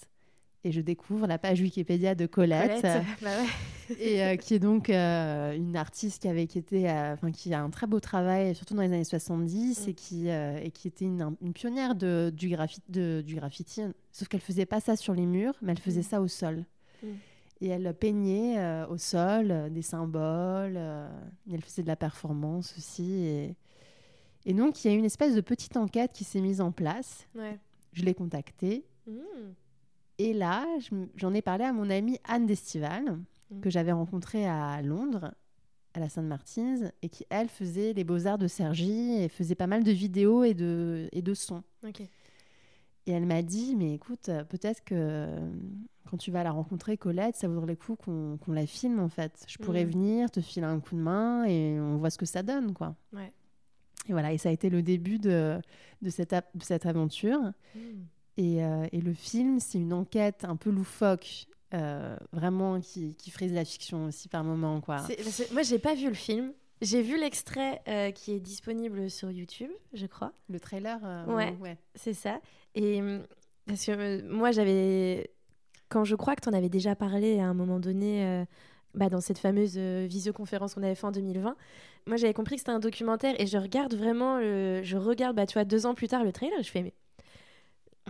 et 0.63 0.73
je 0.73 0.83
découvre 0.83 1.27
la 1.27 1.39
page 1.39 1.61
Wikipédia 1.63 2.15
de 2.15 2.27
Colette, 2.27 2.83
Colette. 2.83 3.03
Bah 3.23 3.31
ouais. 3.41 3.97
et 3.99 4.23
euh, 4.23 4.37
qui 4.37 4.53
est 4.55 4.59
donc 4.59 4.91
euh, 4.91 5.55
une 5.57 5.75
artiste 5.75 6.21
qui 6.21 6.29
avait 6.29 6.47
qui 6.47 6.59
était, 6.59 6.89
euh, 6.91 7.17
qui 7.33 7.55
a 7.55 7.63
un 7.63 7.71
très 7.71 7.87
beau 7.87 7.99
travail, 7.99 8.55
surtout 8.55 8.75
dans 8.75 8.83
les 8.83 8.89
années 8.89 9.05
70, 9.05 9.87
Mm. 9.87 9.89
et 9.91 9.95
qui 9.95 10.29
euh, 10.29 10.61
et 10.63 10.71
qui 10.71 10.89
était 10.89 11.07
une, 11.07 11.35
une 11.41 11.55
pionnière 11.55 11.95
de, 11.95 12.31
du 12.37 12.51
graffiti, 12.51 12.83
de, 12.91 13.23
du 13.25 13.37
graffiti. 13.37 13.81
Sauf 14.13 14.29
qu'elle 14.29 14.43
faisait 14.43 14.67
pas 14.67 14.81
ça 14.81 14.97
sur 14.97 15.15
les 15.15 15.25
murs, 15.25 15.55
mais 15.63 15.73
elle 15.73 15.79
faisait 15.79 16.01
Mm. 16.01 16.05
ça 16.05 16.21
au 16.21 16.29
sol. 16.29 16.65
Et 17.63 17.69
elle 17.69 17.93
peignait 17.95 18.59
euh, 18.59 18.87
au 18.89 18.97
sol 18.99 19.51
euh, 19.51 19.69
des 19.71 19.83
symboles. 19.83 20.77
euh, 20.77 21.09
et 21.51 21.55
elle 21.55 21.63
faisait 21.63 21.83
de 21.83 21.89
la 21.89 21.97
performance 21.97 22.75
aussi. 22.77 23.23
Et, 23.25 23.55
et 24.47 24.53
donc 24.55 24.85
il 24.85 24.89
y 24.91 24.95
a 24.95 24.97
une 24.97 25.05
espèce 25.05 25.35
de 25.35 25.41
petite 25.41 25.77
enquête 25.77 26.13
qui 26.13 26.25
s'est 26.25 26.41
mise 26.41 26.61
en 26.61 26.73
place. 26.73 27.27
Ouais. 27.35 27.59
Je 27.93 28.05
l'ai 28.05 28.15
contactée. 28.15 28.85
Mhm. 29.07 29.55
Et 30.19 30.33
là, 30.35 30.67
j'en 31.17 31.33
ai 31.35 31.43
parlé 31.43 31.65
à 31.65 31.73
mon 31.73 31.89
amie 31.91 32.19
Anne 32.25 32.47
Destival, 32.47 33.19
Mm. 33.51 33.61
que 33.63 33.71
j'avais 33.71 33.91
rencontrée 33.93 34.47
à 34.47 34.81
Londres, 34.83 35.33
à 35.95 35.99
la 35.99 36.09
Sainte-Martine, 36.09 36.93
et 37.03 37.09
qui, 37.09 37.27
elle, 37.31 37.49
faisait 37.49 37.93
les 37.95 38.05
beaux-arts 38.05 38.39
de 38.39 38.47
Sergi 38.47 39.15
et 39.23 39.29
faisait 39.29 39.57
pas 39.57 39.67
mal 39.67 39.83
de 39.83 39.91
vidéos 39.91 40.45
et 40.45 40.55
de, 40.55 41.09
et 41.11 41.21
de 41.21 41.35
sons. 41.35 41.65
Et 43.07 43.11
elle 43.13 43.27
m'a 43.27 43.43
dit, 43.43 43.75
mais 43.77 43.95
écoute, 43.95 44.31
peut-être 44.51 44.85
que 44.85 44.95
euh, 44.95 45.51
quand 46.09 46.17
tu 46.17 46.31
vas 46.31 46.45
la 46.45 46.53
rencontrer, 46.53 46.97
Colette, 46.97 47.35
ça 47.35 47.49
vaudrait 47.49 47.73
le 47.73 47.77
coup 47.77 47.97
qu'on 47.97 48.39
la 48.49 48.67
filme, 48.67 49.01
en 49.01 49.09
fait. 49.09 49.45
Je 49.49 49.59
pourrais 49.59 49.85
Mhm. 49.85 49.91
venir, 49.91 50.31
te 50.31 50.41
filer 50.41 50.67
un 50.67 50.79
coup 50.79 50.95
de 50.95 51.01
main 51.01 51.45
et 51.45 51.81
on 51.81 51.97
voit 51.97 52.11
ce 52.11 52.19
que 52.19 52.27
ça 52.27 52.43
donne, 52.45 52.73
quoi. 52.73 52.95
Ouais. 53.13 53.33
Et 54.09 54.13
voilà, 54.13 54.33
et 54.33 54.39
ça 54.39 54.49
a 54.49 54.53
été 54.53 54.71
le 54.71 54.83
début 54.83 55.19
de, 55.19 55.59
de, 56.03 56.11
cette, 56.11 56.31
de 56.33 56.63
cette 56.63 56.87
aventure. 56.87 57.41
Mhm. 57.75 58.07
Et, 58.37 58.65
euh, 58.65 58.87
et 58.93 59.01
le 59.01 59.13
film, 59.13 59.61
c'est 59.61 59.79
une 59.79 59.93
enquête 59.93 60.45
un 60.45 60.57
peu 60.57 60.71
loufoque, 60.71 61.47
euh, 61.75 62.17
vraiment 62.33 62.81
qui, 62.81 63.15
qui 63.15 63.31
frise 63.31 63.53
la 63.53 63.65
fiction 63.65 64.07
aussi 64.07 64.29
par 64.29 64.43
moments. 64.45 64.81
Quoi. 64.81 64.99
C'est- 65.07 65.53
Moi, 65.53 65.63
j'ai 65.63 65.79
pas 65.79 65.95
vu 65.95 66.09
le 66.09 66.15
film. 66.15 66.53
J'ai 66.81 67.03
vu 67.03 67.21
l'extrait 67.21 67.83
euh, 67.89 68.11
qui 68.11 68.33
est 68.33 68.41
disponible 68.41 69.11
sur 69.11 69.31
YouTube, 69.31 69.71
je 69.93 70.07
crois. 70.07 70.33
Le 70.49 70.59
trailer 70.59 70.99
euh, 71.05 71.27
Ouais, 71.61 71.77
c'est 71.95 72.15
ça. 72.15 72.41
Et 72.75 73.03
parce 73.67 73.85
que 73.85 74.23
moi, 74.31 74.51
j'avais. 74.51 75.31
Quand 75.91 76.05
je 76.05 76.15
crois 76.17 76.35
que 76.37 76.41
tu 76.41 76.49
en 76.49 76.53
avais 76.55 76.71
déjà 76.71 76.95
parlé 76.97 77.39
à 77.41 77.47
un 77.47 77.53
moment 77.55 77.81
donné, 77.81 78.45
bah, 78.95 79.09
dans 79.09 79.21
cette 79.21 79.39
fameuse 79.39 79.77
visioconférence 79.77 80.75
qu'on 80.75 80.83
avait 80.83 80.95
fait 80.95 81.07
en 81.07 81.13
2020, 81.13 81.57
moi 82.07 82.17
j'avais 82.17 82.35
compris 82.35 82.57
que 82.57 82.61
c'était 82.61 82.73
un 82.73 82.81
documentaire 82.81 83.35
et 83.41 83.47
je 83.47 83.59
regarde 83.59 83.95
vraiment, 83.95 84.41
je 84.41 84.97
regarde, 84.97 85.37
bah, 85.37 85.47
tu 85.47 85.55
vois, 85.55 85.65
deux 85.65 85.87
ans 85.87 85.95
plus 85.95 86.09
tard 86.09 86.25
le 86.25 86.33
trailer 86.33 86.59
et 86.59 86.63
je 86.63 86.71
fais, 86.71 86.83
mais 86.83 86.95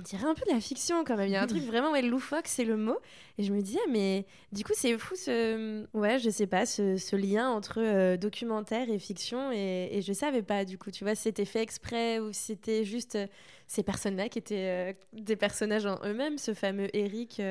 on 0.00 0.02
dirait 0.02 0.24
un 0.24 0.34
peu 0.34 0.44
de 0.46 0.54
la 0.54 0.60
fiction 0.60 1.04
quand 1.04 1.16
même. 1.16 1.28
Il 1.28 1.32
y 1.32 1.36
a 1.36 1.42
un 1.42 1.46
truc 1.46 1.62
vraiment 1.66 1.92
ouais, 1.92 2.02
loufoque, 2.02 2.46
c'est 2.46 2.64
le 2.64 2.76
mot. 2.76 2.96
Et 3.38 3.42
je 3.42 3.52
me 3.52 3.60
disais, 3.60 3.80
mais 3.90 4.26
du 4.52 4.64
coup, 4.64 4.72
c'est 4.74 4.96
fou 4.98 5.14
ce. 5.16 5.86
Ouais, 5.94 6.18
je 6.18 6.30
sais 6.30 6.46
pas, 6.46 6.66
ce, 6.66 7.16
lien 7.16 7.50
entre 7.50 7.80
euh, 7.80 8.16
documentaire 8.16 8.88
et 8.88 8.98
fiction. 8.98 9.52
Et, 9.52 9.88
et, 9.92 10.02
je 10.02 10.12
savais 10.12 10.42
pas, 10.42 10.64
du 10.64 10.78
coup, 10.78 10.90
tu 10.90 11.04
vois, 11.04 11.14
si 11.14 11.22
c'était 11.22 11.44
fait 11.44 11.62
exprès 11.62 12.18
ou 12.18 12.32
si 12.32 12.42
c'était 12.42 12.84
juste 12.84 13.16
euh, 13.16 13.26
ces 13.66 13.82
personnes-là 13.82 14.28
qui 14.28 14.38
étaient 14.38 14.90
euh, 14.90 14.92
des 15.12 15.36
personnages 15.36 15.86
en 15.86 15.98
eux-mêmes. 16.04 16.38
Ce 16.38 16.54
fameux 16.54 16.88
Eric 16.96 17.42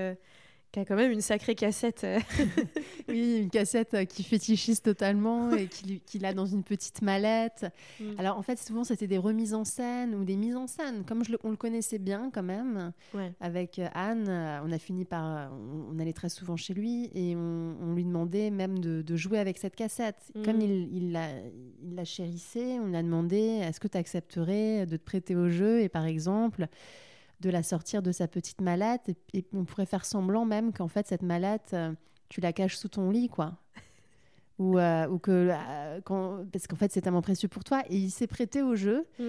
qui 0.71 0.79
a 0.79 0.85
quand 0.85 0.95
même 0.95 1.11
une 1.11 1.21
sacrée 1.21 1.55
cassette. 1.55 2.03
Euh. 2.03 2.19
oui, 3.09 3.39
une 3.41 3.49
cassette 3.49 3.93
euh, 3.93 4.05
qui 4.05 4.23
fétichise 4.23 4.81
totalement 4.81 5.51
et 5.51 5.67
qui, 5.67 6.01
qui 6.05 6.19
l'a 6.19 6.33
dans 6.33 6.45
une 6.45 6.63
petite 6.63 7.01
mallette. 7.01 7.65
Mm. 7.99 8.19
Alors 8.19 8.37
en 8.37 8.41
fait, 8.41 8.59
souvent 8.59 8.83
c'était 8.83 9.07
des 9.07 9.17
remises 9.17 9.53
en 9.53 9.65
scène 9.65 10.13
ou 10.13 10.23
des 10.23 10.35
mises 10.35 10.55
en 10.55 10.67
scène, 10.67 11.03
comme 11.05 11.23
je 11.23 11.33
on 11.43 11.51
le 11.51 11.57
connaissait 11.57 11.99
bien 11.99 12.29
quand 12.33 12.43
même. 12.43 12.91
Avec 13.39 13.79
euh, 13.79 13.87
Anne, 13.93 14.29
on 14.65 14.71
a 14.71 14.77
fini 14.77 15.05
par, 15.05 15.51
on, 15.53 15.97
allait 15.99 16.13
très 16.13 16.29
souvent 16.29 16.55
chez 16.55 16.73
lui 16.73 17.09
et 17.13 17.35
on, 17.35 17.93
lui 17.93 18.03
demandait 18.03 18.51
même 18.51 18.79
de, 18.79 19.15
jouer 19.15 19.39
avec 19.39 19.57
cette 19.57 19.75
cassette. 19.75 20.31
Comme 20.45 20.57
mm. 20.57 20.61
il, 20.61 20.95
il, 20.95 21.11
la, 21.11 21.27
il 21.83 21.95
la 21.95 22.05
chérissait, 22.05 22.79
on 22.79 22.87
lui 22.87 22.95
a 22.95 23.03
demandé 23.03 23.37
est-ce 23.37 23.79
que 23.79 23.87
tu 23.87 23.97
accepterais 23.97 24.85
de 24.85 24.97
te 24.97 25.03
prêter 25.03 25.35
au 25.35 25.49
jeu? 25.49 25.81
Et 25.81 25.89
par 25.89 26.05
exemple 26.05 26.67
de 27.39 27.49
la 27.49 27.63
sortir 27.63 28.01
de 28.01 28.11
sa 28.11 28.27
petite 28.27 28.61
mallette. 28.61 29.09
Et, 29.33 29.45
on 29.53 29.63
pourrait 29.65 29.85
faire 29.85 30.05
semblant 30.05 30.45
même 30.45 30.73
qu'en 30.73 30.87
fait, 30.87 31.07
cette 31.07 31.23
mallette, 31.23 31.71
euh, 31.73 31.93
tu 32.29 32.41
la 32.41 32.53
caches 32.53 32.75
sous 32.75 32.89
ton 32.89 33.09
lit, 33.09 33.29
quoi. 33.29 33.53
ou, 34.59 34.77
euh, 34.77 35.07
ou 35.07 35.19
que 35.19 35.49
euh, 35.51 36.01
quand, 36.03 36.45
parce 36.51 36.67
qu'en 36.67 36.75
fait 36.75 36.91
c'est 36.91 36.99
tellement 36.99 37.21
précieux 37.21 37.47
pour 37.47 37.63
toi 37.63 37.81
et 37.89 37.95
il 37.95 38.11
s'est 38.11 38.27
prêté 38.27 38.61
au 38.61 38.75
jeu 38.75 39.07
mmh. 39.17 39.23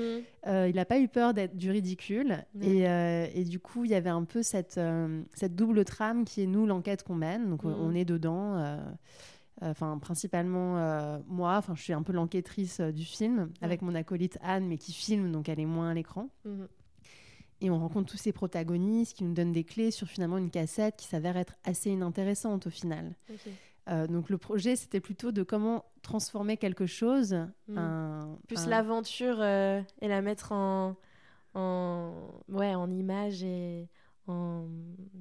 il 0.66 0.74
n'a 0.74 0.84
pas 0.84 0.98
eu 0.98 1.06
peur 1.06 1.34
d'être 1.34 1.56
du 1.56 1.70
ridicule 1.70 2.44
et, 2.60 2.80
et, 2.80 3.44
du 3.44 3.60
coup 3.60 3.84
il 3.84 3.92
y 3.92 3.94
avait 3.94 4.10
un 4.10 4.24
peu 4.24 4.42
cette, 4.42 4.80
cette 5.34 5.54
double 5.54 5.84
trame 5.84 6.24
qui 6.24 6.42
est 6.42 6.46
nous 6.48 6.66
l'enquête 6.66 7.04
qu'on 7.04 7.14
mène 7.14 7.48
donc 7.48 7.62
mmh. 7.62 7.74
on 7.78 7.94
est 7.94 8.04
dedans 8.04 8.76
enfin 9.60 9.98
principalement 9.98 11.20
moi 11.28 11.58
enfin 11.58 11.76
je 11.76 11.82
suis 11.82 11.92
un 11.92 12.02
peu 12.02 12.12
l'enquêtrice 12.12 12.80
du 12.80 13.04
film 13.04 13.50
avec 13.62 13.82
mon 13.82 13.94
acolyte 13.94 14.36
Anne 14.42 14.66
mais 14.66 14.78
qui 14.78 14.92
filme 14.92 15.30
donc 15.30 15.48
elle 15.48 15.60
est 15.60 15.64
moins 15.64 15.90
à 15.90 15.94
l'écran 15.94 16.28
mmh. 16.44 16.64
Et 17.60 17.70
on 17.70 17.78
rencontre 17.78 18.10
tous 18.10 18.16
ces 18.16 18.32
protagonistes 18.32 19.16
qui 19.16 19.24
nous 19.24 19.34
donnent 19.34 19.52
des 19.52 19.64
clés 19.64 19.90
sur 19.90 20.06
finalement 20.08 20.38
une 20.38 20.50
cassette 20.50 20.96
qui 20.96 21.06
s'avère 21.06 21.36
être 21.36 21.54
assez 21.64 21.90
inintéressante 21.90 22.66
au 22.66 22.70
final. 22.70 23.14
Euh, 23.88 24.06
donc 24.06 24.30
le 24.30 24.38
projet, 24.38 24.76
c'était 24.76 25.00
plutôt 25.00 25.32
de 25.32 25.42
comment 25.42 25.84
transformer 26.02 26.56
quelque 26.56 26.86
chose. 26.86 27.36
Hmm. 27.68 28.36
Plus 28.46 28.66
l'aventure 28.66 29.36
euh, 29.40 29.82
et 30.00 30.08
la 30.08 30.22
mettre 30.22 30.52
en, 30.52 30.96
en, 31.54 32.12
ouais, 32.48 32.74
en 32.74 32.90
image 32.90 33.42
et 33.42 33.88
en, 34.26 34.68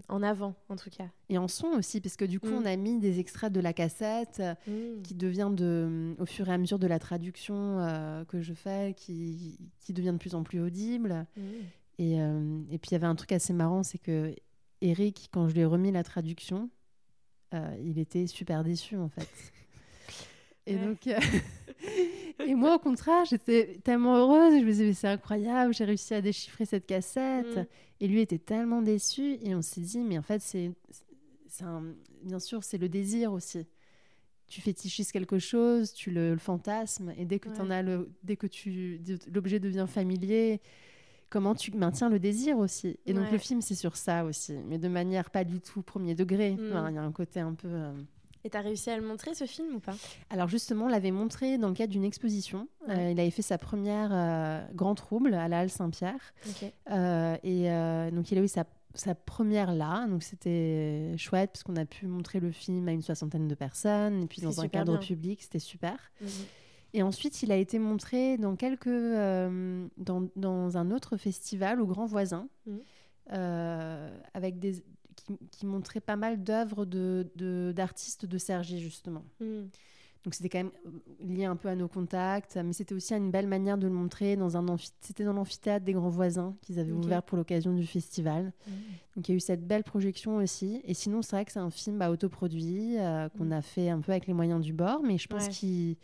en, 0.08 0.22
avant, 0.22 0.56
en 0.70 0.76
tout 0.76 0.90
cas. 0.90 1.08
Et 1.30 1.38
en 1.38 1.48
son 1.48 1.68
aussi, 1.68 2.00
parce 2.00 2.16
que 2.16 2.26
du 2.26 2.40
coup, 2.40 2.50
hmm. 2.50 2.62
on 2.62 2.66
a 2.66 2.76
mis 2.76 3.00
des 3.00 3.20
extraits 3.20 3.52
de 3.52 3.60
la 3.60 3.74
cassette 3.74 4.42
hmm. 4.68 5.02
qui 5.04 5.16
devient, 5.16 5.50
de, 5.52 6.16
au 6.20 6.26
fur 6.26 6.48
et 6.48 6.54
à 6.54 6.58
mesure 6.58 6.80
de 6.80 6.88
la 6.88 7.00
traduction 7.00 7.80
euh, 7.80 8.24
que 8.26 8.42
je 8.42 8.54
fais, 8.54 8.94
qui, 8.96 9.58
qui 9.80 9.94
devient 9.94 10.12
de 10.14 10.18
plus 10.18 10.36
en 10.36 10.44
plus 10.44 10.62
audible. 10.62 11.26
Euh, 12.00 12.62
et, 12.72 12.78
puis 12.78 12.90
il 12.90 12.94
y 12.94 12.96
avait 12.96 13.08
un 13.08 13.16
truc 13.16 13.32
assez 13.32 13.54
marrant, 13.54 13.84
c'est 13.84 13.98
que 13.98 14.34
Eric, 14.82 15.30
quand 15.32 15.48
je 15.50 15.54
lui 15.54 15.62
ai 15.62 15.66
remis 15.66 15.92
la 15.92 16.04
traduction, 16.04 16.70
euh, 17.54 17.76
il 17.84 18.00
était 18.00 18.28
super 18.28 18.64
déçu 18.64 18.96
en 18.96 19.10
fait. 19.10 19.28
Et 20.66 20.76
donc, 20.76 21.08
euh, 21.08 21.20
et 22.46 22.54
moi 22.54 22.76
au 22.76 22.80
contraire, 22.80 23.26
j'étais 23.26 23.80
tellement 23.84 24.18
heureuse. 24.18 24.60
Je 24.60 24.64
me 24.64 24.70
disais, 24.70 24.94
c'est 24.94 25.08
incroyable, 25.08 25.74
j'ai 25.74 25.84
réussi 25.84 26.14
à 26.14 26.22
déchiffrer 26.22 26.66
cette 26.66 26.86
cassette. 26.86 27.58
Mm. 27.58 27.66
Et 28.02 28.08
lui 28.08 28.22
était 28.22 28.38
tellement 28.38 28.84
déçu. 28.84 29.40
Et 29.42 29.56
on 29.56 29.64
s'est 29.64 29.82
dit, 29.82 29.98
mais 29.98 30.20
en 30.20 30.22
fait, 30.22 30.44
c'est, 30.44 30.72
bien 32.22 32.40
sûr, 32.40 32.64
c'est 32.64 32.78
le 32.78 32.88
désir 32.88 33.34
aussi. 33.34 33.66
Tu 34.46 34.62
fétichises 34.62 35.12
quelque 35.12 35.40
chose, 35.40 35.92
tu 35.94 36.12
le, 36.12 36.38
fantasmes, 36.38 37.14
et 37.18 37.26
dès 37.26 37.40
que 37.40 37.50
en 37.60 37.72
as 37.72 37.82
le, 37.82 38.12
dès 38.24 38.36
que 38.36 38.46
tu 38.48 39.02
l'objet 39.32 39.60
devient 39.60 39.88
familier, 39.88 40.62
comment 41.30 41.56
tu 41.56 41.72
maintiens 41.72 42.10
le 42.10 42.20
désir 42.20 42.58
aussi. 42.58 42.98
Et 43.06 43.14
donc 43.14 43.32
le 43.32 43.38
film, 43.38 43.62
c'est 43.62 43.76
sur 43.76 43.96
ça 43.96 44.26
aussi, 44.26 44.54
mais 44.68 44.78
de 44.78 44.88
manière 44.88 45.30
pas 45.30 45.44
du 45.44 45.60
tout 45.62 45.82
premier 45.82 46.16
degré. 46.16 46.52
Mm. 46.52 46.88
Il 46.90 46.96
y 46.96 46.98
a 46.98 47.04
un 47.04 47.12
côté 47.12 47.40
un 47.40 47.54
peu... 47.54 47.68
Euh, 47.68 47.94
Et 48.44 48.50
tu 48.50 48.58
as 48.58 48.62
réussi 48.62 48.90
à 48.90 48.98
le 48.98 49.06
montrer, 49.06 49.34
ce 49.36 49.46
film, 49.46 49.76
ou 49.76 49.80
pas? 49.80 49.96
Alors 50.30 50.48
justement, 50.48 50.86
on 50.86 50.88
l'avait 50.88 51.12
montré 51.12 51.58
dans 51.58 51.68
le 51.68 51.74
cadre 51.74 51.92
d'une 51.92 52.06
exposition. 52.06 52.68
Euh, 52.90 53.12
il 53.12 53.20
avait 53.20 53.30
fait 53.32 53.42
sa 53.42 53.58
première 53.58 54.10
euh, 54.12 54.66
Grand 54.74 54.96
Trouble 54.96 55.34
à 55.34 55.48
la 55.48 55.60
Halle 55.60 55.70
Saint-Pierre. 55.70 56.34
et 57.44 58.12
donc 58.12 58.32
il 58.32 58.38
a 58.38 58.42
eu 58.42 58.48
sa, 58.48 58.66
sa 58.96 59.14
première 59.14 59.74
là, 59.74 60.08
donc 60.08 60.24
c'était 60.24 61.16
chouette 61.18 61.52
parce 61.52 61.64
qu'on 61.64 61.76
a 61.76 61.86
pu 61.86 62.08
montrer 62.08 62.40
le 62.40 62.52
film 62.52 62.88
à 62.88 62.92
une 62.92 63.04
soixantaine 63.04 63.48
de 63.48 63.56
personnes, 63.56 64.24
et 64.24 64.28
puis 64.28 64.42
dans 64.42 64.62
un 64.62 64.68
cadre 64.68 65.00
public, 65.00 65.44
c'était 65.44 65.60
super. 65.60 66.12
Mhm. 66.22 66.30
Et 66.94 67.04
ensuite, 67.04 67.44
il 67.44 67.52
a 67.52 67.56
été 67.56 67.78
montré 67.78 68.38
dans, 68.38 68.56
quelques, 68.56 68.88
euh, 68.88 69.88
dans, 69.98 70.28
dans, 70.36 70.78
un 70.78 70.92
autre 70.92 71.18
festival 71.18 71.82
au 71.82 71.86
Grand 71.86 72.06
Voisin, 72.06 72.48
mmh. 72.66 72.72
euh, 73.34 74.18
avec 74.34 74.60
des, 74.60 74.84
qui, 75.16 75.38
qui, 75.52 75.66
montrait 75.66 76.02
pas 76.02 76.16
mal 76.16 76.44
d'œuvres 76.44 76.86
d'artistes 76.86 78.26
de, 78.26 78.32
de, 78.32 78.38
Sergi, 78.40 78.80
justement. 78.80 79.24
Mmh. 79.40 79.66
Donc 80.26 80.34
c'était 80.34 80.50
quand 80.50 80.58
même 80.58 80.72
euh, 80.86 81.26
lié 81.26 81.46
un 81.46 81.56
peu 81.56 81.70
à 81.70 81.76
nos 81.76 81.88
contacts, 81.88 82.58
mais 82.58 82.74
c'était 82.74 82.96
aussi 82.96 83.14
une 83.14 83.32
belle 83.32 83.48
manière 83.48 83.78
de 83.78 83.88
le 83.88 83.94
montrer 83.94 84.36
dans 84.36 84.58
un 84.58 84.78
C'était 85.00 85.24
dans 85.24 85.32
l'amphithéâtre 85.32 85.86
des 85.86 85.94
Grands 85.94 86.10
Voisins 86.10 86.58
qu'ils 86.62 86.80
avaient 86.80 86.92
ouvert 86.92 87.22
pour 87.22 87.38
l'occasion 87.38 87.72
du 87.72 87.86
festival. 87.86 88.46
Mmh. 88.46 88.72
Donc 89.16 89.30
il 89.30 89.32
y 89.32 89.36
a 89.36 89.38
eu 89.38 89.40
cette 89.40 89.66
belle 89.66 89.84
projection 89.84 90.38
aussi. 90.38 90.82
Et 90.86 90.96
sinon, 90.96 91.22
c'est 91.22 91.36
vrai 91.36 91.46
que 91.46 91.52
c'est 91.52 91.60
un 91.60 91.70
film 91.70 92.00
bah, 92.00 92.10
autoproduit 92.10 92.98
qu'on 93.38 93.52
a 93.52 93.62
fait 93.62 93.90
un 93.90 94.00
peu 94.02 94.12
avec 94.12 94.26
les 94.26 94.34
moyens 94.34 94.60
du 94.60 94.74
bord, 94.74 95.04
mais 95.04 95.20
je 95.20 95.28
pense 95.28 95.48
qu'il 95.50 95.96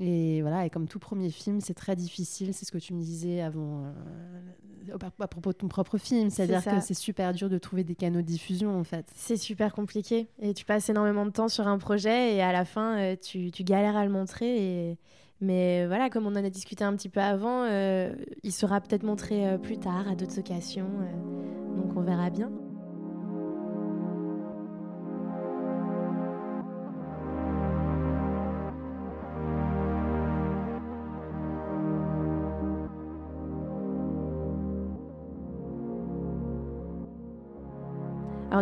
et 0.00 0.42
voilà, 0.42 0.66
et 0.66 0.70
comme 0.70 0.86
tout 0.86 0.98
premier 0.98 1.30
film, 1.30 1.60
c'est 1.60 1.74
très 1.74 1.96
difficile, 1.96 2.54
c'est 2.54 2.64
ce 2.64 2.72
que 2.72 2.78
tu 2.78 2.94
me 2.94 3.00
disais 3.00 3.40
avant, 3.40 3.84
euh, 3.84 4.96
à 5.00 5.26
propos 5.26 5.52
de 5.52 5.56
ton 5.56 5.68
propre 5.68 5.98
film, 5.98 6.30
c'est-à-dire 6.30 6.64
que 6.64 6.80
c'est 6.80 6.94
super 6.94 7.32
dur 7.32 7.48
de 7.48 7.58
trouver 7.58 7.84
des 7.84 7.94
canaux 7.94 8.20
de 8.20 8.26
diffusion 8.26 8.78
en 8.78 8.84
fait. 8.84 9.10
C'est 9.14 9.36
super 9.36 9.72
compliqué, 9.72 10.28
et 10.40 10.54
tu 10.54 10.64
passes 10.64 10.88
énormément 10.88 11.26
de 11.26 11.30
temps 11.30 11.48
sur 11.48 11.66
un 11.66 11.78
projet, 11.78 12.36
et 12.36 12.42
à 12.42 12.52
la 12.52 12.64
fin, 12.64 12.98
euh, 12.98 13.16
tu, 13.20 13.50
tu, 13.50 13.64
galères 13.64 13.96
à 13.96 14.04
le 14.04 14.10
montrer. 14.10 14.90
Et... 14.90 14.98
Mais 15.40 15.86
voilà, 15.86 16.10
comme 16.10 16.26
on 16.26 16.32
en 16.32 16.44
a 16.44 16.50
discuté 16.50 16.82
un 16.82 16.94
petit 16.96 17.08
peu 17.08 17.20
avant, 17.20 17.62
euh, 17.62 18.12
il 18.42 18.52
sera 18.52 18.80
peut-être 18.80 19.04
montré 19.04 19.56
plus 19.62 19.78
tard, 19.78 20.08
à 20.08 20.16
d'autres 20.16 20.38
occasions, 20.40 20.90
donc 21.76 21.96
on 21.96 22.02
verra 22.02 22.30
bien. 22.30 22.50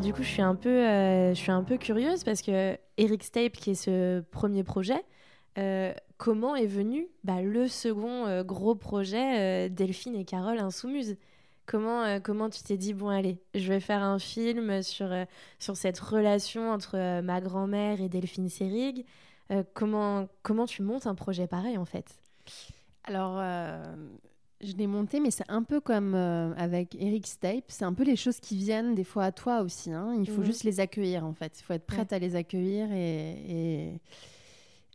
Du 0.00 0.12
coup, 0.12 0.22
je 0.22 0.28
suis 0.28 0.42
un 0.42 0.54
peu, 0.54 0.68
euh, 0.68 1.30
je 1.30 1.38
suis 1.38 1.50
un 1.50 1.62
peu 1.62 1.78
curieuse 1.78 2.22
parce 2.22 2.42
que 2.42 2.76
Eric 2.98 3.22
Stape, 3.22 3.52
qui 3.52 3.70
est 3.70 3.74
ce 3.74 4.20
premier 4.30 4.62
projet, 4.62 5.02
euh, 5.58 5.94
comment 6.18 6.54
est 6.54 6.66
venu 6.66 7.08
bah, 7.24 7.40
le 7.40 7.66
second 7.66 8.26
euh, 8.26 8.44
gros 8.44 8.74
projet 8.74 9.70
Delphine 9.70 10.14
et 10.16 10.24
Carole 10.24 10.58
Insoumuse 10.58 11.16
Comment, 11.64 12.20
comment 12.20 12.48
tu 12.48 12.62
t'es 12.62 12.76
dit, 12.76 12.94
bon 12.94 13.08
allez, 13.08 13.38
je 13.54 13.66
vais 13.72 13.80
faire 13.80 14.00
un 14.00 14.20
film 14.20 14.82
sur, 14.82 15.08
sur 15.58 15.76
cette 15.76 15.98
relation 15.98 16.70
entre 16.70 17.20
ma 17.22 17.40
grand-mère 17.40 18.00
et 18.00 18.08
Delphine 18.08 18.48
Seyrig 18.48 19.04
comment, 19.74 20.28
comment 20.42 20.66
tu 20.66 20.82
montes 20.82 21.08
un 21.08 21.16
projet 21.16 21.48
pareil 21.48 21.76
en 21.76 21.84
fait? 21.84 22.06
Alors, 23.02 23.42
je 24.62 24.72
l'ai 24.74 24.86
monté, 24.86 25.20
mais 25.20 25.30
c'est 25.30 25.48
un 25.48 25.62
peu 25.62 25.80
comme 25.80 26.14
euh, 26.14 26.54
avec 26.56 26.96
Eric 26.98 27.26
Stape. 27.26 27.64
C'est 27.68 27.84
un 27.84 27.92
peu 27.92 28.04
les 28.04 28.16
choses 28.16 28.40
qui 28.40 28.56
viennent 28.56 28.94
des 28.94 29.04
fois 29.04 29.24
à 29.24 29.32
toi 29.32 29.60
aussi. 29.60 29.92
Hein. 29.92 30.14
Il 30.18 30.28
faut 30.28 30.40
mhm. 30.40 30.46
juste 30.46 30.64
les 30.64 30.80
accueillir, 30.80 31.24
en 31.24 31.34
fait. 31.34 31.58
Il 31.60 31.62
faut 31.62 31.74
être 31.74 31.86
prête 31.86 32.12
à 32.12 32.18
les 32.18 32.36
accueillir. 32.36 32.88
Et, 32.92 33.92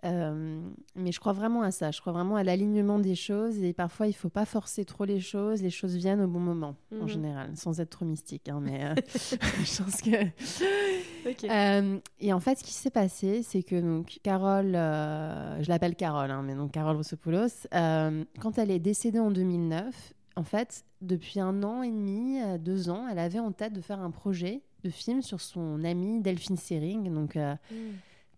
Euh, 0.03 0.59
mais 0.95 1.11
je 1.11 1.19
crois 1.19 1.33
vraiment 1.33 1.61
à 1.61 1.71
ça. 1.71 1.91
Je 1.91 2.01
crois 2.01 2.13
vraiment 2.13 2.35
à 2.35 2.43
l'alignement 2.43 2.99
des 2.99 3.15
choses. 3.15 3.61
Et 3.63 3.73
parfois, 3.73 4.07
il 4.07 4.13
faut 4.13 4.29
pas 4.29 4.45
forcer 4.45 4.85
trop 4.85 5.05
les 5.05 5.19
choses. 5.19 5.61
Les 5.61 5.69
choses 5.69 5.95
viennent 5.95 6.21
au 6.21 6.27
bon 6.27 6.39
moment, 6.39 6.75
en 6.93 7.03
mhm. 7.03 7.07
général, 7.07 7.51
sans 7.55 7.79
être 7.79 7.91
trop 7.91 8.05
mystique. 8.05 8.49
Hein, 8.49 8.59
mais 8.61 8.83
euh, 8.83 8.95
je 9.15 9.83
pense 9.83 10.01
que. 10.01 11.45
Euh, 11.47 11.99
et 12.19 12.33
en 12.33 12.39
fait, 12.39 12.59
ce 12.59 12.63
qui 12.63 12.73
s'est 12.73 12.89
passé, 12.89 13.43
c'est 13.43 13.63
que 13.63 13.79
donc 13.79 14.19
Carole, 14.23 14.73
je 14.73 15.67
l'appelle 15.67 15.95
Carole, 15.95 16.31
hein, 16.31 16.43
mais 16.43 16.55
donc 16.55 16.71
Carole 16.71 16.97
Rossopoulos, 16.97 17.67
quand 17.71 18.57
elle 18.57 18.71
est 18.71 18.79
décédée 18.79 19.19
en 19.19 19.31
2009, 19.31 20.13
en 20.37 20.43
fait, 20.43 20.85
depuis 21.01 21.39
un 21.39 21.61
an 21.61 21.83
et 21.83 21.91
demi, 21.91 22.39
deux 22.59 22.89
ans, 22.89 23.07
elle 23.09 23.19
avait 23.19 23.39
en 23.39 23.51
tête 23.51 23.73
de 23.73 23.81
faire 23.81 23.99
un 23.99 24.11
projet 24.11 24.61
de 24.83 24.89
film 24.89 25.21
sur 25.21 25.41
son 25.41 25.83
amie 25.83 26.21
Delphine 26.21 26.57
Sering. 26.57 27.13
Donc. 27.13 27.35
Mm 27.35 27.75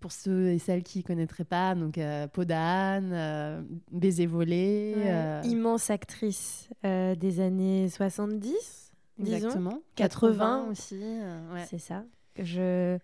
pour 0.03 0.11
ceux 0.11 0.49
et 0.49 0.59
celles 0.59 0.83
qui 0.83 0.97
ne 0.97 1.03
connaîtraient 1.03 1.45
pas, 1.45 1.75
donc 1.75 1.97
euh, 1.97 2.27
Podane, 2.27 3.11
euh, 3.13 3.61
Baiser 3.89 4.25
volé. 4.25 4.95
Euh, 4.97 5.39
Immense 5.45 5.89
actrice 5.89 6.67
euh, 6.83 7.15
des 7.15 7.39
années 7.39 7.87
70, 7.87 8.91
Exactement. 9.17 9.79
80, 9.95 10.67
aussi. 10.69 11.01
C'est 11.69 11.77
ça. 11.77 12.03
Je... 12.37 12.97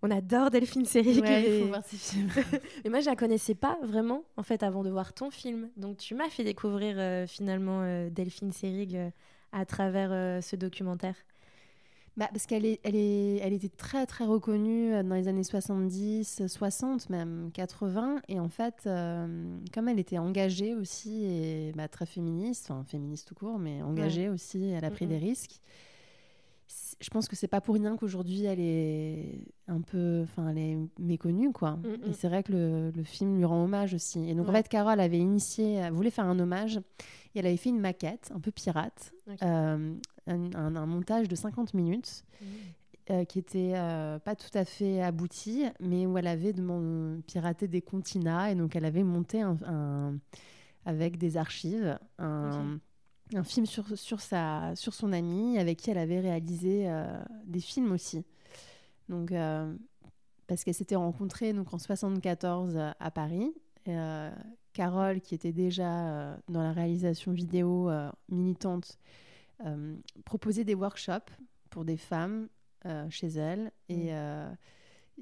On 0.00 0.10
adore 0.10 0.50
Delphine 0.50 0.86
Seyrig. 0.86 1.22
il 1.22 1.60
faut 1.64 1.68
voir 1.68 1.84
ses 1.84 1.98
films. 1.98 2.30
Mais 2.84 2.88
moi, 2.88 3.00
je 3.00 3.10
la 3.10 3.16
connaissais 3.16 3.54
pas 3.54 3.76
vraiment, 3.82 4.24
en 4.38 4.42
fait, 4.42 4.62
avant 4.62 4.82
de 4.82 4.88
voir 4.88 5.12
ton 5.12 5.30
film. 5.30 5.68
Donc, 5.76 5.98
tu 5.98 6.14
m'as 6.14 6.30
fait 6.30 6.44
découvrir 6.44 7.28
finalement 7.28 8.08
Delphine 8.08 8.52
Seyrig 8.52 8.96
à 9.52 9.66
travers 9.66 10.42
ce 10.42 10.56
documentaire. 10.56 11.16
Bah, 12.18 12.28
parce 12.32 12.46
qu'elle 12.46 12.66
est, 12.66 12.80
elle 12.82 12.96
est, 12.96 13.36
elle 13.36 13.52
était 13.52 13.68
très 13.68 14.04
très 14.04 14.24
reconnue 14.24 14.92
euh, 14.92 15.04
dans 15.04 15.14
les 15.14 15.28
années 15.28 15.44
70, 15.44 16.48
60 16.48 17.10
même, 17.10 17.50
80. 17.54 18.22
Et 18.26 18.40
en 18.40 18.48
fait, 18.48 18.74
euh, 18.86 19.56
comme 19.72 19.86
elle 19.86 20.00
était 20.00 20.18
engagée 20.18 20.74
aussi, 20.74 21.26
et 21.26 21.72
bah, 21.76 21.86
très 21.86 22.06
féministe, 22.06 22.72
enfin 22.72 22.82
féministe 22.82 23.28
tout 23.28 23.36
court, 23.36 23.60
mais 23.60 23.82
engagée 23.82 24.28
aussi, 24.28 24.64
elle 24.64 24.84
a 24.84 24.90
pris 24.90 25.06
des 25.06 25.16
risques. 25.16 25.60
Je 27.00 27.10
pense 27.10 27.28
que 27.28 27.36
c'est 27.36 27.48
pas 27.48 27.60
pour 27.60 27.76
rien 27.76 27.96
qu'aujourd'hui 27.96 28.44
elle 28.44 28.58
est 28.60 29.40
un 29.68 29.80
peu, 29.80 30.22
enfin 30.24 30.48
elle 30.48 30.58
est 30.58 30.78
méconnue 30.98 31.52
quoi. 31.52 31.78
Et 32.06 32.12
c'est 32.12 32.28
vrai 32.28 32.42
que 32.42 32.52
le, 32.52 32.90
le, 32.90 33.02
film 33.04 33.36
lui 33.36 33.44
rend 33.44 33.62
hommage 33.64 33.94
aussi. 33.94 34.28
Et 34.28 34.34
donc 34.34 34.48
en 34.48 34.52
fait, 34.52 34.68
Carole 34.68 34.98
avait 34.98 35.18
initié, 35.18 35.74
elle 35.74 35.92
voulait 35.92 36.10
faire 36.10 36.26
un 36.26 36.38
hommage 36.38 36.80
et 37.34 37.38
elle 37.38 37.46
avait 37.46 37.56
fait 37.56 37.70
une 37.70 37.80
maquette 37.80 38.32
un 38.34 38.40
peu 38.40 38.50
pirate, 38.50 39.12
euh, 39.42 39.94
un, 40.26 40.86
montage 40.86 41.28
de 41.28 41.36
50 41.36 41.74
minutes. 41.74 42.24
Mmh. 42.40 42.46
Euh, 43.10 43.24
qui 43.24 43.38
était 43.38 43.72
euh, 43.74 44.18
pas 44.18 44.36
tout 44.36 44.50
à 44.52 44.66
fait 44.66 45.00
abouti, 45.00 45.64
mais 45.80 46.04
où 46.04 46.18
elle 46.18 46.26
avait 46.26 46.52
de 46.52 47.22
piraté 47.26 47.66
des 47.66 47.80
continas 47.80 48.50
et 48.50 48.54
donc 48.54 48.76
elle 48.76 48.84
avait 48.84 49.02
monté 49.02 49.40
un, 49.40 50.18
avec 50.84 51.16
des 51.16 51.38
archives 51.38 51.98
un, 52.18 52.78
un, 53.34 53.44
film 53.44 53.66
sur, 53.66 53.98
sur, 53.98 54.20
sa, 54.20 54.74
sur 54.76 54.94
son 54.94 55.12
amie 55.12 55.58
avec 55.58 55.78
qui 55.78 55.90
elle 55.90 55.98
avait 55.98 56.20
réalisé 56.20 56.88
des 57.44 57.60
films 57.60 57.92
aussi. 57.92 58.24
Donc, 59.08 59.32
parce 60.46 60.64
qu'elle 60.64 60.74
s'était 60.74 60.96
rencontrée 60.96 61.52
donc, 61.52 61.72
en 61.74 61.78
74 61.78 62.78
à 62.98 63.10
Paris. 63.10 63.52
Carole, 64.78 65.20
qui 65.20 65.34
était 65.34 65.50
déjà 65.50 66.06
euh, 66.06 66.36
dans 66.48 66.62
la 66.62 66.72
réalisation 66.72 67.32
vidéo 67.32 67.90
euh, 67.90 68.12
militante, 68.28 68.96
euh, 69.66 69.96
proposait 70.24 70.62
des 70.62 70.76
workshops 70.76 71.32
pour 71.68 71.84
des 71.84 71.96
femmes 71.96 72.48
chez 73.10 73.26
elle 73.26 73.72
et, 73.88 74.12
mm. 74.12 74.56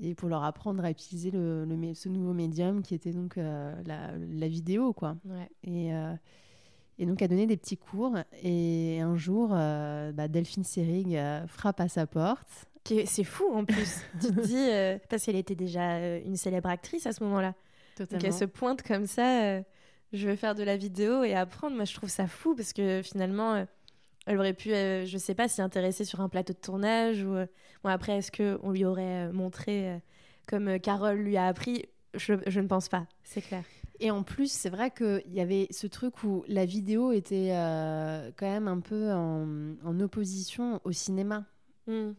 et 0.03 0.15
pour 0.15 0.29
leur 0.29 0.45
apprendre 0.45 0.85
à 0.85 0.91
utiliser 0.91 1.33
le, 1.33 1.67
ce 1.95 2.09
nouveau 2.09 2.33
médium 2.33 2.83
qui 2.83 2.95
était 2.95 3.13
donc 3.13 3.37
la, 3.37 4.13
vidéo. 4.47 4.93
Quoi. 4.93 5.17
Et, 5.65 5.91
et 6.99 7.07
donc, 7.07 7.21
elle 7.23 7.29
donnait 7.29 7.47
des 7.47 7.57
petits 7.57 7.77
cours. 7.77 8.17
Et 8.43 9.01
un 9.01 9.17
jour, 9.17 9.49
bah, 9.49 10.29
Delphine 10.29 10.65
Seyrig 10.65 11.19
frappe 11.47 11.81
à 11.81 11.89
sa 11.89 12.07
porte. 12.07 12.67
C'est 13.05 13.25
fou 13.25 13.45
en 13.53 13.65
plus. 13.65 14.03
tu 14.21 14.29
te 14.29 14.41
dis, 14.41 15.01
parce 15.09 15.25
qu'elle 15.25 15.37
était 15.37 15.55
déjà 15.55 16.17
une 16.19 16.37
célèbre 16.37 16.69
actrice 16.69 17.07
à 17.07 17.13
ce 17.13 17.23
moment-là. 17.25 17.55
Donc 17.99 18.25
elle 18.25 18.33
se 18.33 18.45
pointe 18.45 18.83
comme 18.83 19.07
ça, 19.07 19.43
euh, 19.43 19.63
je 20.13 20.29
veux 20.29 20.37
faire 20.37 20.55
de 20.55 20.63
la 20.63 20.77
vidéo 20.77 21.25
et 21.25 21.35
apprendre. 21.35 21.77
Moi, 21.77 21.85
je 21.85 21.95
trouve 21.95 22.11
ça 22.11 22.27
fou 22.27 22.55
parce 22.55 22.73
que 22.73 23.01
finalement, 23.03 23.55
euh, 23.55 23.65
elle 24.27 24.39
aurait 24.39 24.55
pu, 24.55 24.73
euh, 24.73 25.07
je 25.07 25.19
sais 25.19 25.35
pas, 25.35 25.49
s'y 25.49 25.63
intéresser 25.63 26.05
sur 26.05 26.21
un 26.21 26.29
plateau 26.29 26.53
de 26.53 26.59
tournage 26.59 27.23
ou. 27.23 27.35
bon, 27.83 27.91
après, 27.91 28.19
est-ce 28.19 28.31
qu'on 28.31 28.71
lui 28.71 28.85
aurait 28.85 29.33
montré 29.33 30.01
comme 30.47 30.79
Carole 30.81 31.19
lui 31.19 31.37
a 31.37 31.47
appris? 31.47 31.87
Je, 32.15 32.35
je 32.47 32.61
ne 32.61 32.67
pense 32.67 32.89
pas, 32.89 33.07
c'est 33.25 33.43
clair. 33.43 33.65
Et 34.01 34.11
en 34.11 34.23
plus, 34.23 34.51
c'est 34.51 34.71
vrai 34.71 34.91
qu'il 34.91 35.33
y 35.33 35.41
avait 35.41 35.69
ce 35.71 35.87
truc 35.87 36.23
où 36.23 36.45
la 36.49 36.65
vidéo 36.65 37.13
était 37.13 37.49
quand 38.37 38.47
même 38.47 38.69
un 38.69 38.81
peu 38.81 39.11
en, 39.13 40.01
opposition 40.01 40.81
au 40.85 40.93
cinéma. 40.93 41.45
Hmm. 41.87 42.13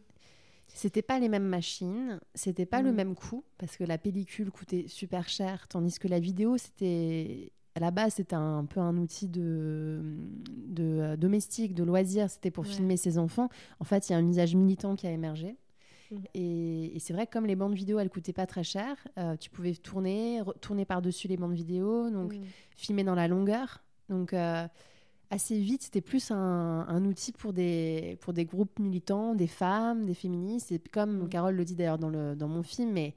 C'était 0.74 1.02
pas 1.02 1.18
les 1.18 1.28
mêmes 1.28 1.46
machines, 1.46 2.20
c'était 2.34 2.66
pas 2.66 2.82
le 2.82 2.92
mm. 2.92 2.94
même 2.94 3.14
coût 3.14 3.42
parce 3.56 3.76
que 3.76 3.84
la 3.84 3.98
pellicule 3.98 4.50
coûtait 4.50 4.84
super 4.86 5.28
cher, 5.28 5.66
tandis 5.66 5.98
que 5.98 6.08
la 6.08 6.20
vidéo 6.20 6.56
c'était 6.58 7.52
à 7.74 7.80
la 7.80 7.90
base 7.90 8.14
c'était 8.14 8.36
un, 8.36 8.64
peu 8.64 8.80
un 8.80 8.96
outil 8.98 9.28
de, 9.28 10.00
de 10.66 10.84
euh, 10.84 11.16
domestique, 11.16 11.74
de 11.74 11.84
loisir, 11.84 12.28
c'était 12.28 12.50
pour 12.50 12.66
filmer 12.66 12.96
ses 12.96 13.18
enfants. 13.18 13.48
En 13.80 13.84
fait, 13.84 14.08
il 14.08 14.12
y 14.12 14.14
a 14.14 14.18
un 14.18 14.28
usage 14.28 14.54
militant 14.54 14.94
qui 14.94 15.06
a 15.06 15.10
émergé. 15.10 15.56
Mm. 16.10 16.16
Et, 16.34 16.96
c'est 16.98 17.12
vrai 17.12 17.26
que 17.26 17.32
comme 17.32 17.46
les 17.46 17.56
bandes 17.56 17.74
vidéo, 17.74 17.98
elles 17.98 18.10
coûtaient 18.10 18.32
pas 18.32 18.46
très 18.46 18.64
cher, 18.64 18.96
euh, 19.18 19.36
tu 19.36 19.50
pouvais 19.50 19.74
tourner, 19.74 20.42
tourner 20.60 20.84
par-dessus 20.84 21.28
les 21.28 21.36
bandes 21.36 21.54
vidéo, 21.54 22.10
donc 22.10 22.34
filmer 22.76 23.04
dans 23.04 23.14
la 23.14 23.28
longueur. 23.28 23.82
Donc 24.08 24.32
euh, 24.32 24.66
assez 25.30 25.58
vite, 25.58 25.82
c'était 25.82 26.00
plus 26.00 26.30
un, 26.30 27.04
outil 27.04 27.32
pour 27.32 27.52
des, 27.52 28.18
pour 28.20 28.32
des 28.32 28.44
groupes 28.44 28.78
militants, 28.78 29.34
des 29.34 29.46
femmes, 29.46 30.06
des 30.06 30.14
féministes. 30.14 30.72
Et 30.72 30.78
comme 30.78 31.24
mm. 31.24 31.28
Carole 31.28 31.54
le 31.54 31.64
dit 31.64 31.74
d'ailleurs 31.74 31.98
dans, 31.98 32.10
le, 32.10 32.34
dans 32.34 32.48
mon 32.48 32.62
film, 32.62 32.92
mais 32.92 33.14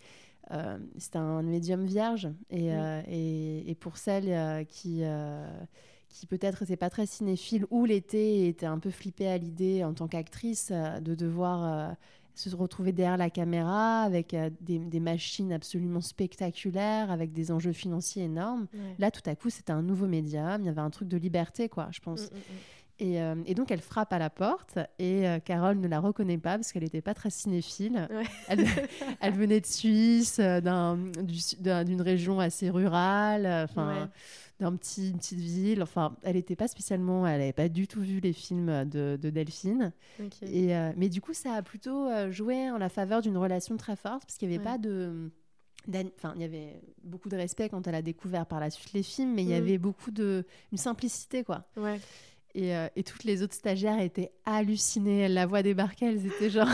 euh, 0.52 0.78
c'est 0.98 1.16
un 1.16 1.42
médium 1.44 1.86
vierge. 1.86 2.30
Et, 2.50 2.70
et, 3.08 3.76
pour 3.76 3.98
celles 3.98 4.66
qui, 4.68 5.04
qui 6.10 6.26
peut-être 6.28 6.62
n'étaient 6.62 6.78
pas 6.78 6.90
très 6.90 7.06
cinéphiles 7.06 7.66
ou 7.72 7.86
l'été 7.86 8.48
étaient 8.48 8.66
un 8.66 8.80
peu 8.80 8.92
flippées 8.92 9.28
à 9.28 9.38
l'idée 9.38 9.84
en 9.84 9.94
tant 9.94 10.08
qu'actrice 10.08 10.72
de 10.72 11.16
devoir 11.16 11.96
se 12.36 12.56
retrouver 12.56 12.92
derrière 12.92 13.18
la 13.18 13.30
caméra 13.30 14.02
avec 14.02 14.34
euh, 14.34 14.50
des, 14.62 15.00
machines 15.00 15.52
absolument 15.54 16.02
spectaculaires, 16.02 17.12
avec 17.12 17.34
des 17.34 17.52
enjeux 17.52 17.74
financiers 17.74 18.24
énormes. 18.24 18.68
Là, 19.00 19.12
tout 19.12 19.28
à 19.30 19.36
coup, 19.36 19.50
c'était 19.50 19.72
un 19.72 19.82
nouveau 19.82 20.08
médium. 20.08 20.62
Il 20.62 20.66
y 20.66 20.70
avait 20.70 20.82
un 20.82 20.90
truc 20.90 21.08
de 21.08 21.18
liberté, 21.18 21.70
quoi, 21.70 21.90
je 21.92 22.00
pense. 22.00 22.32
Mm, 22.32 22.36
mm, 22.36 22.38
mm. 22.38 22.58
Euh, 23.04 23.36
et, 23.48 23.56
donc, 23.56 23.72
elle 23.72 23.82
frappe 23.82 24.14
à 24.14 24.20
la 24.20 24.30
porte 24.30 24.78
et 25.00 25.28
euh, 25.28 25.40
Carole 25.40 25.80
ne 25.80 25.88
la 25.88 26.00
reconnaît 26.00 26.38
pas 26.38 26.58
parce 26.58 26.72
qu'elle 26.72 26.84
n'était 26.84 27.02
pas 27.02 27.16
très 27.16 27.32
cinéphile. 27.32 28.08
Elle, 29.22 29.34
venait 29.34 29.60
de 29.60 29.66
Suisse, 29.66 30.40
d'une 30.40 32.02
région 32.02 32.40
assez 32.40 32.70
rurale. 32.70 33.48
Enfin 33.48 34.10
d'un 34.62 34.76
petit, 34.76 35.12
petite 35.12 35.40
ville. 35.40 35.84
Enfin, 35.84 36.16
elle 36.22 36.36
n'était 36.36 36.56
pas 36.56 36.68
spécialement, 36.68 37.28
elle 37.28 37.40
n'avait 37.40 37.52
pas 37.52 37.68
du 37.68 37.88
tout 37.88 38.00
vu 38.00 38.20
les 38.20 38.32
films 38.32 38.86
de, 38.86 39.18
Delphine. 39.18 39.92
Et, 40.44 40.76
euh, 40.76 40.92
mais 40.96 41.10
du 41.10 41.20
coup, 41.20 41.34
ça 41.34 41.54
a 41.54 41.62
plutôt 41.62 42.08
euh, 42.08 42.32
joué 42.32 42.70
en 42.70 42.78
la 42.78 42.90
faveur 42.90 43.22
d'une 43.22 43.38
relation 43.38 43.76
très 43.76 43.96
forte 43.96 44.24
parce 44.26 44.38
qu'il 44.38 44.50
n'y 44.50 44.56
avait 44.56 44.64
pas 44.64 44.78
de. 44.78 45.32
Enfin, 46.16 46.34
il 46.36 46.42
y 46.42 46.46
avait 46.46 46.80
beaucoup 47.04 47.28
de 47.28 47.36
respect 47.36 47.70
quand 47.70 47.88
elle 47.88 47.96
a 47.96 48.04
découvert 48.04 48.46
par 48.46 48.60
la 48.60 48.70
suite 48.70 48.94
les 48.94 49.02
films, 49.02 49.34
mais 49.34 49.42
il 49.42 49.50
y 49.50 49.54
mm. 49.54 49.64
avait 49.64 49.78
beaucoup 49.80 50.12
de. 50.12 50.46
une 50.72 50.78
simplicité, 50.78 51.44
quoi. 51.44 51.64
Ouais. 51.76 52.00
Euh, 52.58 52.90
et, 52.96 53.04
toutes 53.04 53.24
les 53.24 53.44
autres 53.44 53.54
stagiaires 53.54 54.00
étaient 54.00 54.32
hallucinées. 54.46 55.22
Elles 55.22 55.34
la 55.34 55.46
voient 55.46 55.64
débarquer, 55.64 56.08
elles 56.08 56.26
étaient 56.26 56.50
genre 56.50 56.68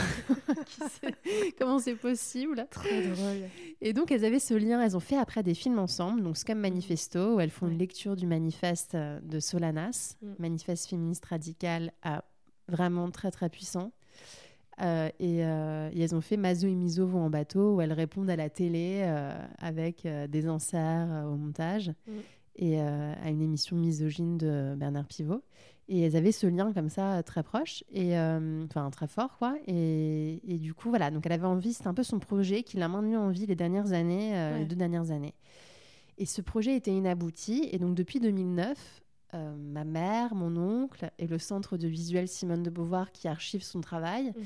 comment 1.60 1.80
c'est 1.80 1.96
possible? 1.96 2.68
Très 2.70 3.08
drôle. 3.08 3.50
Et 3.82 3.94
donc 3.94 4.12
elles 4.12 4.26
avaient 4.26 4.40
ce 4.40 4.54
lien. 4.54 4.82
Elles 4.82 4.98
ont 4.98 5.02
fait 5.02 5.18
après 5.18 5.44
des 5.44 5.54
films 5.54 5.80
ensemble, 5.80 6.24
donc 6.24 6.38
Scum 6.38 6.60
Manifesto, 6.60 7.36
où 7.36 7.40
elles 7.40 7.52
font 7.52 7.68
une 7.68 7.78
lecture 7.78 8.16
du 8.16 8.26
manifeste 8.26 8.96
euh, 8.96 9.20
de 9.22 9.40
Solanas, 9.40 10.18
mm. 10.22 10.34
manifeste 10.40 10.90
féministe 10.90 11.26
radical 11.26 11.92
à 12.02 12.24
vraiment 12.68 13.10
très 13.12 13.32
très 13.32 13.50
puissant. 13.50 13.92
Euh, 14.82 15.10
et, 15.20 15.38
elles 15.38 16.14
ont 16.14 16.22
fait 16.22 16.38
Mazo 16.38 16.68
et 16.68 16.76
Miso 16.76 17.08
vont 17.08 17.22
en 17.22 17.30
bateau, 17.30 17.76
où 17.76 17.82
elles 17.82 17.94
répondent 17.94 18.30
à 18.30 18.36
la 18.36 18.50
télé 18.50 19.02
avec 19.58 20.08
des 20.30 20.46
inserts 20.46 21.26
au 21.26 21.36
montage. 21.36 21.92
Mm 22.08 22.12
et 22.58 22.82
euh, 22.82 23.14
à 23.24 23.30
une 23.30 23.42
émission 23.42 23.76
misogyne 23.76 24.38
de 24.38 24.76
Bernard 24.76 25.06
Pivot. 25.06 25.44
Et 25.90 26.02
elles 26.02 26.18
avaient 26.18 26.34
ce 26.34 26.48
lien 26.48 26.74
comme 26.74 26.90
ça 26.90 27.24
très 27.24 27.44
proche, 27.44 27.84
et 27.92 28.18
euh, 28.18 28.66
enfin 28.66 28.90
très 28.90 29.08
fort, 29.08 29.38
quoi. 29.38 29.56
Et, 29.68 30.42
et, 30.46 30.58
du 30.58 30.74
coup, 30.74 30.90
voilà, 30.90 31.12
donc 31.12 31.26
elle 31.26 31.32
avait 31.32 31.48
envie, 31.48 31.72
c'est 31.72 31.88
un 31.88 31.94
peu 31.94 32.04
son 32.04 32.20
projet 32.20 32.64
qui 32.64 32.76
l'a 32.76 32.90
maintenu 32.90 33.16
en 33.16 33.30
vie 33.30 33.46
les 33.46 33.56
dernières 33.56 33.94
années, 33.94 34.36
euh, 34.36 34.58
les 34.58 34.66
deux 34.66 34.76
dernières 34.76 35.12
années. 35.12 35.34
Et 36.18 36.26
ce 36.26 36.42
projet 36.42 36.76
était 36.76 36.92
inabouti, 36.92 37.70
et 37.72 37.78
donc 37.78 37.96
depuis 37.96 38.20
2009, 38.20 39.02
ma 39.34 39.84
mère, 39.84 40.34
mon 40.34 40.58
oncle 40.58 41.12
et 41.20 41.28
le 41.28 41.38
centre 41.38 41.78
de 41.78 41.88
visuel 41.88 42.28
Simone 42.28 42.64
de 42.64 42.72
Beauvoir 42.72 43.12
qui 43.12 43.28
archive 43.28 43.62
son 43.62 43.82
travail 43.82 44.34
mhm. 44.36 44.46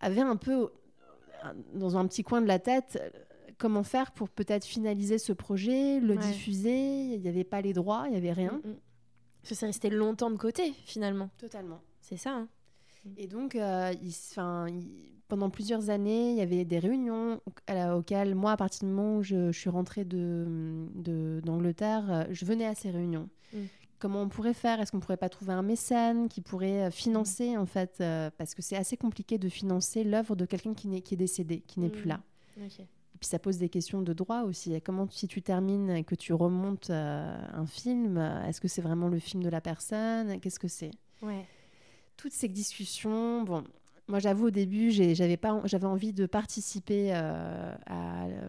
avaient 0.00 0.20
un 0.20 0.36
peu 0.36 0.68
dans 1.72 1.96
un 1.96 2.06
petit 2.06 2.22
coin 2.22 2.42
de 2.42 2.46
la 2.46 2.58
tête 2.58 3.00
comment 3.58 3.82
faire 3.82 4.12
pour 4.12 4.30
peut-être 4.30 4.64
finaliser 4.64 5.18
ce 5.18 5.32
projet, 5.32 6.00
le 6.00 6.16
diffuser? 6.16 7.14
Il 7.14 7.20
n'y 7.20 7.28
avait 7.28 7.44
pas 7.44 7.60
les 7.60 7.72
droits, 7.72 8.04
il 8.06 8.12
n'y 8.12 8.16
avait 8.16 8.32
rien. 8.32 8.60
Mm, 8.64 8.70
mm. 8.70 8.76
Ça 9.42 9.54
s'est 9.54 9.66
resté 9.66 9.90
longtemps 9.90 10.30
de 10.30 10.36
côté, 10.36 10.72
finalement. 10.84 11.30
Totalement. 11.38 11.80
C'est 12.00 12.16
ça. 12.16 12.34
Hein. 12.34 12.48
Et 13.16 13.26
donc, 13.26 13.54
euh, 13.54 13.92
pendant 15.28 15.50
plusieurs 15.50 15.90
années, 15.90 16.32
il 16.32 16.36
y 16.36 16.40
avait 16.40 16.64
des 16.64 16.78
réunions 16.78 17.40
auxquelles, 17.94 18.34
moi, 18.34 18.52
à 18.52 18.56
partir 18.56 18.86
du 18.86 18.92
moment 18.92 19.18
où 19.18 19.22
je, 19.22 19.52
suis 19.52 19.70
rentrée 19.70 20.04
d'Angleterre, 20.04 22.06
de, 22.06 22.12
euh, 22.12 22.24
je 22.30 22.44
venais 22.44 22.66
à 22.66 22.74
ces 22.74 22.90
réunions. 22.90 23.28
Mm. 23.52 23.58
Comment 23.98 24.22
on 24.22 24.28
pourrait 24.28 24.54
faire? 24.54 24.80
Est-ce 24.80 24.92
qu'on 24.92 25.00
pourrait 25.00 25.16
pas 25.16 25.28
trouver 25.28 25.52
un 25.52 25.62
mécène 25.62 26.28
qui 26.28 26.40
pourrait 26.40 26.86
euh, 26.86 26.90
financer, 26.90 27.56
en 27.56 27.66
fait, 27.66 28.02
parce 28.36 28.54
que 28.54 28.62
c'est 28.62 28.76
assez 28.76 28.96
compliqué 28.96 29.38
de 29.38 29.48
financer 29.48 30.04
l'œuvre 30.04 30.36
de 30.36 30.44
quelqu'un 30.44 30.74
qui 30.74 30.94
est 30.94 31.16
décédé, 31.16 31.62
qui 31.66 31.80
n'est 31.80 31.90
plus 31.90 32.08
là. 32.08 32.20
Et 33.18 33.20
puis 33.20 33.28
ça 33.28 33.38
pose 33.38 33.58
des 33.58 33.68
questions 33.68 34.00
de 34.00 34.12
droit 34.12 34.42
aussi. 34.42 34.80
Comment, 34.80 35.08
si 35.10 35.26
tu 35.26 35.42
termines 35.42 35.90
et 35.90 36.04
que 36.04 36.14
tu 36.14 36.32
remontes 36.32 36.90
un 36.90 37.66
film, 37.66 38.18
est-ce 38.46 38.60
que 38.60 38.68
c'est 38.68 38.82
vraiment 38.82 39.08
le 39.08 39.18
film 39.18 39.42
de 39.42 39.48
la 39.48 39.60
personne? 39.60 40.38
Qu'est-ce 40.40 40.60
que 40.60 40.68
c'est? 40.68 40.92
Ouais 41.20 41.44
toutes 42.18 42.32
ces 42.32 42.48
discussions, 42.48 43.44
bon, 43.44 43.62
moi, 44.08 44.18
j'avoue, 44.18 44.46
au 44.46 44.50
début, 44.50 44.90
j'avais 44.90 45.36
pas, 45.36 45.60
j'avais 45.64 45.86
envie 45.86 46.14
de 46.14 46.24
participer 46.24 47.10
euh, 47.12 47.74
à, 47.86 48.24
euh, 48.24 48.48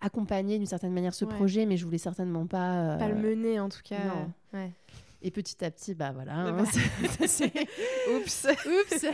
accompagner 0.00 0.58
d'une 0.58 0.66
certaine 0.66 0.92
manière 0.92 1.12
ce 1.12 1.24
projet, 1.24 1.66
mais 1.66 1.76
je 1.76 1.84
voulais 1.84 1.98
certainement 1.98 2.46
pas. 2.46 2.94
Euh, 2.94 2.98
pas 2.98 3.08
le 3.08 3.16
mener, 3.16 3.58
en 3.58 3.68
tout 3.68 3.82
cas. 3.84 4.28
Ouais. 4.52 4.70
Et 5.26 5.32
petit 5.32 5.64
à 5.64 5.72
petit, 5.72 5.92
bah 5.92 6.12
voilà. 6.12 6.34
Hein, 6.34 6.52
bah, 6.52 6.62
Oups. 8.14 8.46
Oups. 8.46 9.06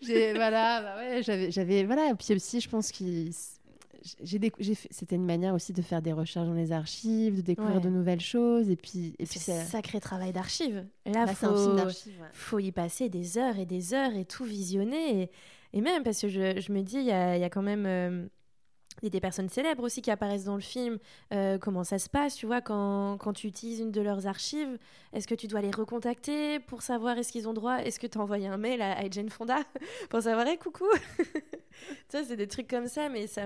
j'ai 0.00 0.32
voilà, 0.32 0.80
bah 0.80 0.96
ouais, 0.96 1.22
j'avais, 1.22 1.50
j'avais 1.50 1.84
voilà. 1.84 2.08
Et 2.08 2.14
puis 2.14 2.34
aussi, 2.34 2.62
je 2.62 2.68
pense 2.70 2.90
qu'il 2.90 3.30
j'ai 4.22 4.40
c'était 4.90 5.16
une 5.16 5.26
manière 5.26 5.52
aussi 5.52 5.74
de 5.74 5.82
faire 5.82 6.00
des 6.00 6.14
recherches 6.14 6.46
dans 6.46 6.54
les 6.54 6.72
archives, 6.72 7.36
de 7.36 7.42
découvrir 7.42 7.82
de 7.82 7.90
nouvelles 7.90 8.22
choses. 8.22 8.70
Et 8.70 8.76
puis, 8.76 9.14
et 9.18 9.26
puis 9.26 9.38
c'est 9.38 9.52
un 9.52 9.64
sacré 9.64 10.00
travail 10.00 10.32
d'archives. 10.32 10.86
Là, 11.04 11.26
il 11.28 11.34
faut, 11.34 11.76
faut 12.32 12.58
y 12.58 12.72
passer 12.72 13.10
des 13.10 13.36
heures 13.36 13.58
et 13.58 13.66
des 13.66 13.92
heures 13.92 14.14
et 14.14 14.24
tout 14.24 14.44
visionner. 14.44 15.30
Et, 15.74 15.80
même 15.82 16.02
parce 16.02 16.22
que 16.22 16.28
je, 16.28 16.58
je 16.58 16.72
me 16.72 16.80
dis, 16.80 16.96
il 16.96 17.04
y 17.04 17.12
a, 17.12 17.36
y 17.36 17.44
a, 17.44 17.50
quand 17.50 17.60
même. 17.60 17.84
Euh, 17.84 18.26
il 19.02 19.04
y 19.04 19.06
a 19.06 19.10
des 19.10 19.20
personnes 19.20 19.48
célèbres 19.48 19.82
aussi 19.82 20.02
qui 20.02 20.10
apparaissent 20.10 20.44
dans 20.44 20.54
le 20.54 20.60
film. 20.60 20.98
Euh, 21.32 21.58
comment 21.58 21.84
ça 21.84 21.98
se 21.98 22.08
passe, 22.08 22.34
tu 22.34 22.46
vois, 22.46 22.60
quand, 22.60 23.16
quand, 23.18 23.32
tu 23.32 23.46
utilises 23.46 23.80
une 23.80 23.90
de 23.90 24.00
leurs 24.00 24.26
archives 24.26 24.78
Est-ce 25.12 25.26
que 25.26 25.34
tu 25.34 25.46
dois 25.46 25.60
les 25.60 25.70
recontacter 25.70 26.60
pour 26.60 26.82
savoir 26.82 27.18
est-ce 27.18 27.32
qu'ils 27.32 27.48
ont 27.48 27.54
droit? 27.54 27.78
Est-ce 27.78 27.98
que 27.98 28.06
tu 28.06 28.18
as 28.18 28.20
envoyé 28.20 28.46
un 28.46 28.56
mail 28.56 28.82
à, 28.82 29.08
Jane 29.10 29.30
Fonda 29.30 29.58
pour 30.10 30.22
savoir, 30.22 30.46
hey, 30.46 30.58
coucou? 30.58 30.88
Tu 32.10 32.18
vois, 32.18 32.26
c'est 32.26 32.36
des 32.36 32.48
trucs 32.48 32.68
comme 32.68 32.88
ça, 32.88 33.08
mais 33.08 33.26
ça, 33.26 33.42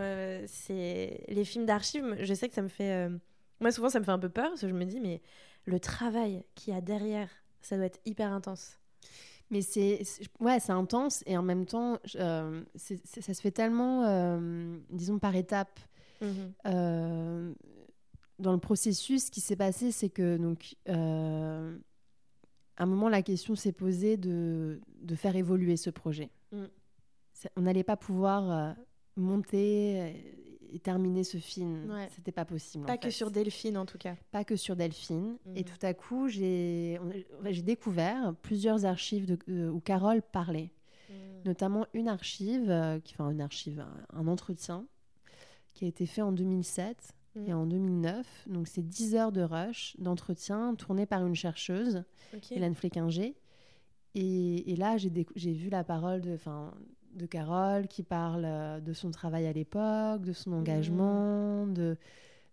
c'est 0.49 1.25
les 1.29 1.45
films 1.45 1.67
d'archives, 1.67 2.17
je 2.21 2.35
sais 2.35 2.49
que 2.49 2.55
ça 2.55 2.63
me 2.63 2.69
fait... 2.69 2.91
Euh, 2.91 3.17
moi, 3.61 3.71
souvent, 3.71 3.91
ça 3.91 4.01
me 4.01 4.05
fait 4.05 4.11
un 4.11 4.19
peu 4.19 4.29
peur, 4.29 4.49
parce 4.49 4.63
que 4.63 4.69
je 4.69 4.75
me 4.75 4.85
dis, 4.85 4.99
mais 4.99 5.23
le 5.67 5.79
travail 5.79 6.45
qu'il 6.57 6.75
y 6.75 6.77
a 6.77 6.81
derrière, 6.81 7.29
ça 7.61 7.77
doit 7.77 7.87
être 7.87 8.01
hyper 8.05 8.33
intense. 8.33 8.79
Mais 9.55 9.63
c'est 9.63 10.03
ouais, 10.41 10.59
c'est 10.59 10.73
intense 10.73 11.23
et 11.27 11.39
en 11.39 11.43
même 11.45 11.65
temps, 11.65 12.01
euh, 12.17 12.65
ça 12.75 13.35
se 13.35 13.41
fait 13.41 13.53
tellement, 13.53 14.05
euh, 14.05 14.77
disons 14.91 15.21
par 15.21 15.37
étapes. 15.37 15.79
Mhm. 16.21 16.53
Euh, 16.67 17.55
dans 18.41 18.53
le 18.53 18.59
processus, 18.59 19.27
ce 19.27 19.31
qui 19.31 19.41
s'est 19.41 19.55
passé, 19.55 19.93
c'est 19.93 20.09
que 20.09 20.37
donc 20.39 20.75
à 20.89 22.83
un 22.83 22.87
moment, 22.87 23.09
la 23.09 23.23
question 23.23 23.55
s'est 23.55 23.71
posée 23.71 24.17
de, 24.17 24.81
de, 25.03 25.15
faire 25.15 25.37
évoluer 25.37 25.77
ce 25.77 25.91
projet. 25.91 26.31
Mm. 26.51 26.65
On 27.55 27.61
n'allait 27.61 27.85
pas 27.85 27.97
pouvoir 27.97 28.75
monter 29.15 30.35
et 30.75 30.81
terminer 30.81 31.23
ce 31.23 31.39
film. 31.39 31.89
C'était 32.15 32.33
pas 32.33 32.45
possible. 32.45 32.85
Pas 32.85 32.99
que 32.99 33.09
sur 33.09 33.31
Delphine, 33.31 33.79
en 33.79 33.87
tout 33.87 33.97
cas. 33.97 34.17
Pas 34.33 34.45
que 34.45 34.57
sur 34.57 34.75
Delphine. 34.75 35.39
Et 35.55 35.61
mhm. 35.61 35.65
tout 35.65 35.87
à 35.87 35.95
coup, 35.95 36.29
j'ai 36.29 36.99
découvert 37.63 38.35
plusieurs 38.43 38.85
archives 38.85 39.27
de, 39.27 39.69
où 39.69 39.81
Carole 39.81 40.21
parlait. 40.21 40.73
Mhm. 41.09 41.17
Notamment 41.45 41.87
une 41.95 42.09
archive, 42.09 42.69
euh, 42.71 42.99
qui, 42.99 43.15
enfin 43.15 43.31
une 43.31 43.41
archive, 43.41 43.85
un, 44.13 44.27
entretien 44.27 44.85
qui 45.75 45.85
a 45.85 45.89
été 45.89 46.07
fait 46.07 46.23
en 46.23 46.33
2007 46.33 47.15
et 47.37 47.53
mhm. 47.53 47.57
en 47.57 47.67
2009. 47.67 48.27
Donc 48.49 48.67
c'est 48.67 48.87
10 48.87 49.15
heures 49.15 49.33
de 49.33 49.43
rush 49.43 49.95
d'entretien 50.01 50.75
tourné 50.75 51.07
par 51.07 51.25
une 51.25 51.37
chercheuse, 51.37 52.03
Hélène 52.51 52.75
Fleckinger. 52.75 53.37
Et, 54.17 54.73
et 54.73 54.77
là, 54.77 54.97
j'ai 54.97 55.53
vu 55.53 55.71
la 55.71 55.85
parole 55.85 56.21
de, 56.21 56.37
de 57.15 57.27
Carole 57.27 57.89
qui 57.89 58.03
parle 58.03 58.45
euh, 58.45 58.81
de 58.81 58.93
son 58.93 59.11
travail 59.11 59.47
à 59.47 59.53
l'époque, 59.53 60.23
de 60.23 60.33
son 60.33 60.53
engagement, 60.53 61.67
mmh. 61.67 61.75
de, 61.75 61.97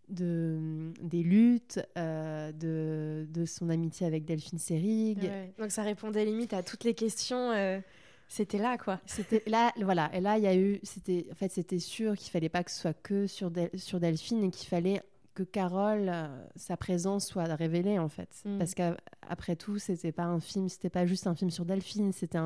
de, 0.09 0.91
des 1.01 1.23
luttes, 1.23 1.79
euh, 1.97 2.51
de, 2.51 3.25
de, 3.29 3.45
son 3.45 3.69
amitié 3.69 4.05
avec 4.05 4.25
Delphine 4.25 4.59
Seyrig. 4.59 5.29
Donc 5.57 5.71
ça 5.71 5.83
répondait 5.83 6.25
limite 6.25 6.53
à 6.53 6.63
toutes 6.63 6.83
les 6.83 6.93
questions. 6.93 7.51
Euh, 7.51 7.79
c'était 8.27 8.59
là, 8.59 8.77
quoi. 8.77 8.99
C'était 9.05 9.43
là, 9.47 9.73
voilà. 9.81 10.09
Et 10.13 10.21
là, 10.21 10.37
il 10.37 10.43
y 10.43 10.47
a 10.47 10.55
eu, 10.55 10.79
c'était, 10.83 11.25
en 11.31 11.35
fait, 11.35 11.51
c'était 11.51 11.79
sûr 11.79 12.15
qu'il 12.15 12.31
fallait 12.31 12.49
pas 12.49 12.63
que 12.63 12.71
ce 12.71 12.79
soit 12.79 12.93
que 12.93 13.27
sur, 13.27 13.51
sur 13.75 13.99
Delphine 13.99 14.43
et 14.45 14.51
qu'il 14.51 14.69
fallait 14.69 15.01
que 15.33 15.43
Carole, 15.43 16.09
euh, 16.09 16.27
sa 16.55 16.77
présence 16.77 17.25
soit 17.25 17.43
révélée 17.55 17.99
en 17.99 18.09
fait. 18.09 18.41
Mm. 18.45 18.57
Parce 18.57 18.73
qu'après 18.73 19.55
tout, 19.55 19.79
c'était 19.79 20.11
pas 20.11 20.25
un 20.25 20.39
film, 20.39 20.69
c'était 20.69 20.89
pas 20.89 21.05
juste 21.05 21.27
un 21.27 21.35
film 21.35 21.49
sur 21.49 21.65
Delphine, 21.65 22.11
c'était 22.11 22.39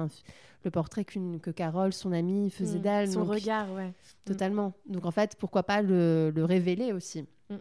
le 0.64 0.72
portrait 0.72 1.06
que 1.06 1.52
Carole, 1.52 1.94
son 1.94 2.12
amie, 2.12 2.50
faisait 2.50 2.80
mm. 2.80 2.82
d'elle. 2.82 3.12
Son 3.12 3.26
regard, 3.26 3.72
ouais. 3.74 3.94
Totalement. 4.26 4.74
Donc 4.88 5.06
en 5.06 5.12
fait, 5.12 5.36
pourquoi 5.38 5.64
pas 5.64 5.82
le, 5.82 6.32
révéler 6.38 6.94
aussi. 6.94 7.26
Mm, 7.50 7.56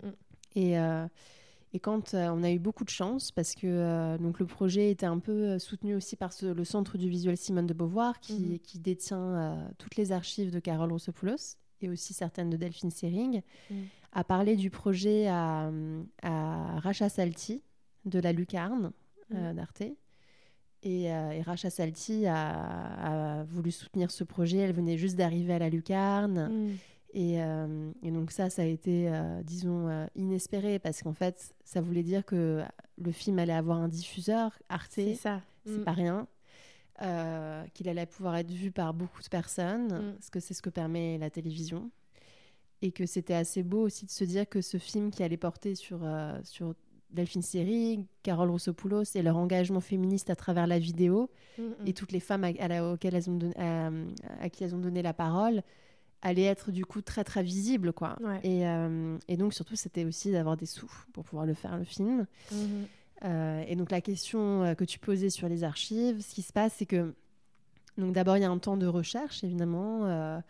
et, 0.56 0.78
euh, 0.78 1.06
et 1.72 1.80
quand 1.80 2.14
euh, 2.14 2.28
on 2.28 2.42
a 2.42 2.50
eu 2.50 2.58
beaucoup 2.58 2.84
de 2.84 2.90
chance, 2.90 3.32
parce 3.32 3.54
que 3.54 4.16
donc 4.18 4.38
le 4.38 4.46
projet 4.46 4.90
était 4.90 5.06
un 5.06 5.18
peu 5.18 5.58
soutenu 5.58 5.94
aussi 5.94 6.16
par 6.16 6.30
le 6.42 6.64
Centre 6.64 6.98
du 6.98 7.08
visuel 7.08 7.36
Simone 7.36 7.66
de 7.66 7.74
Beauvoir, 7.74 8.20
qui, 8.20 8.34
mm-hmm. 8.34 8.58
qui 8.60 8.78
détient 8.78 9.68
toutes 9.78 9.96
les 9.96 10.12
archives 10.12 10.52
de 10.52 10.60
Carole 10.60 10.92
Rossopoulos 10.92 11.56
et 11.84 11.88
aussi 11.88 12.14
certaines 12.14 12.50
de 12.50 12.56
Delphine 12.56 12.90
Sering 12.90 13.42
a 14.14 14.24
parlé 14.24 14.56
du 14.56 14.70
projet 14.70 15.26
à, 15.28 15.70
à 16.22 16.80
Racha 16.80 17.08
Salti 17.08 17.62
de 18.04 18.18
la 18.18 18.32
Lucarne 18.32 18.92
euh, 19.32 19.52
mm. 19.52 19.56
d'Arte. 19.56 19.82
Et, 20.82 21.12
euh, 21.12 21.30
et, 21.30 21.42
Racha 21.42 21.70
Salti 21.70 22.26
a, 22.26 23.44
voulu 23.48 23.70
soutenir 23.70 24.10
ce 24.10 24.24
projet. 24.24 24.58
Elle 24.58 24.74
venait 24.74 24.98
juste 24.98 25.16
d'arriver 25.16 25.54
à 25.54 25.58
la 25.58 25.68
Lucarne. 25.68 26.48
Mm. 26.48 26.70
Et, 27.14 27.42
euh, 27.42 27.90
et, 28.02 28.10
donc 28.10 28.30
ça, 28.30 28.50
ça 28.50 28.62
a 28.62 28.66
été, 28.66 29.10
disons, 29.44 30.08
inespéré 30.14 30.78
parce 30.78 31.02
qu'en 31.02 31.12
fait, 31.12 31.54
ça 31.64 31.80
voulait 31.80 32.02
dire 32.02 32.24
que 32.24 32.62
le 32.98 33.12
film 33.12 33.38
allait 33.38 33.52
avoir 33.52 33.78
un 33.78 33.88
diffuseur, 33.88 34.58
Arte. 34.68 34.92
C'est 34.92 35.14
ça. 35.14 35.40
C'est 35.64 35.78
mm. 35.78 35.84
pas 35.84 35.92
rien. 35.92 36.26
Qu'il 36.98 37.88
allait 37.88 38.06
pouvoir 38.06 38.36
être 38.36 38.50
vu 38.50 38.70
par 38.70 38.94
beaucoup 38.94 39.22
de 39.22 39.28
personnes, 39.28 40.14
parce 40.14 40.30
que 40.30 40.40
c'est 40.40 40.54
ce 40.54 40.62
que 40.62 40.70
permet 40.70 41.18
la 41.18 41.30
télévision 41.30 41.90
et 42.84 42.92
que 42.92 43.06
c'était 43.06 43.34
assez 43.34 43.62
beau 43.62 43.80
aussi 43.80 44.04
de 44.04 44.10
se 44.10 44.24
dire 44.24 44.46
que 44.46 44.60
ce 44.60 44.76
film 44.76 45.10
qui 45.10 45.22
allait 45.22 45.38
porter 45.38 45.74
sur, 45.74 46.00
euh, 46.02 46.38
sur 46.44 46.74
Delphine 47.10 47.40
Seyrig, 47.40 48.04
Carole 48.22 48.50
Rossopoulos 48.50 49.04
et 49.14 49.22
leur 49.22 49.38
engagement 49.38 49.80
féministe 49.80 50.28
à 50.28 50.36
travers 50.36 50.66
la 50.66 50.78
vidéo 50.78 51.30
mm, 51.56 51.62
mm. 51.62 51.74
et 51.86 51.94
toutes 51.94 52.12
les 52.12 52.20
femmes 52.20 52.44
à, 52.44 52.92
auxquelles 52.92 53.14
elles 53.14 53.30
ont 53.30 53.38
à, 53.56 54.48
qui 54.50 54.64
elles 54.64 54.74
ont 54.74 54.80
donné 54.80 55.00
la 55.00 55.14
parole 55.14 55.62
allait 56.20 56.44
être 56.44 56.72
du 56.72 56.84
coup 56.84 57.00
très 57.00 57.24
très 57.24 57.42
visible 57.42 57.94
quoi. 57.94 58.18
Et, 58.42 58.66
euh, 58.66 59.16
et, 59.28 59.38
donc 59.38 59.54
surtout 59.54 59.76
c'était 59.76 60.04
aussi 60.04 60.30
d'avoir 60.30 60.58
des 60.58 60.66
sous 60.66 60.90
pour 61.14 61.24
pouvoir 61.24 61.46
le 61.46 61.54
faire 61.54 61.78
le 61.78 61.84
film. 61.84 62.26
Euh, 62.52 62.84
et 63.24 63.74
donc 63.76 63.90
la 63.90 64.00
question 64.00 64.74
que 64.76 64.84
tu 64.84 64.98
posais 64.98 65.30
sur 65.30 65.48
les 65.48 65.64
archives, 65.64 66.20
ce 66.20 66.34
qui 66.34 66.42
se 66.42 66.52
passe 66.52 66.74
c'est 66.78 66.86
que 66.86 67.14
donc 67.96 68.12
d'abord 68.12 68.36
il 68.36 68.42
y 68.42 68.44
a 68.44 68.50
un 68.50 68.58
temps 68.58 68.76
de 68.76 68.86
recherche 68.86 69.42
évidemment. 69.44 70.42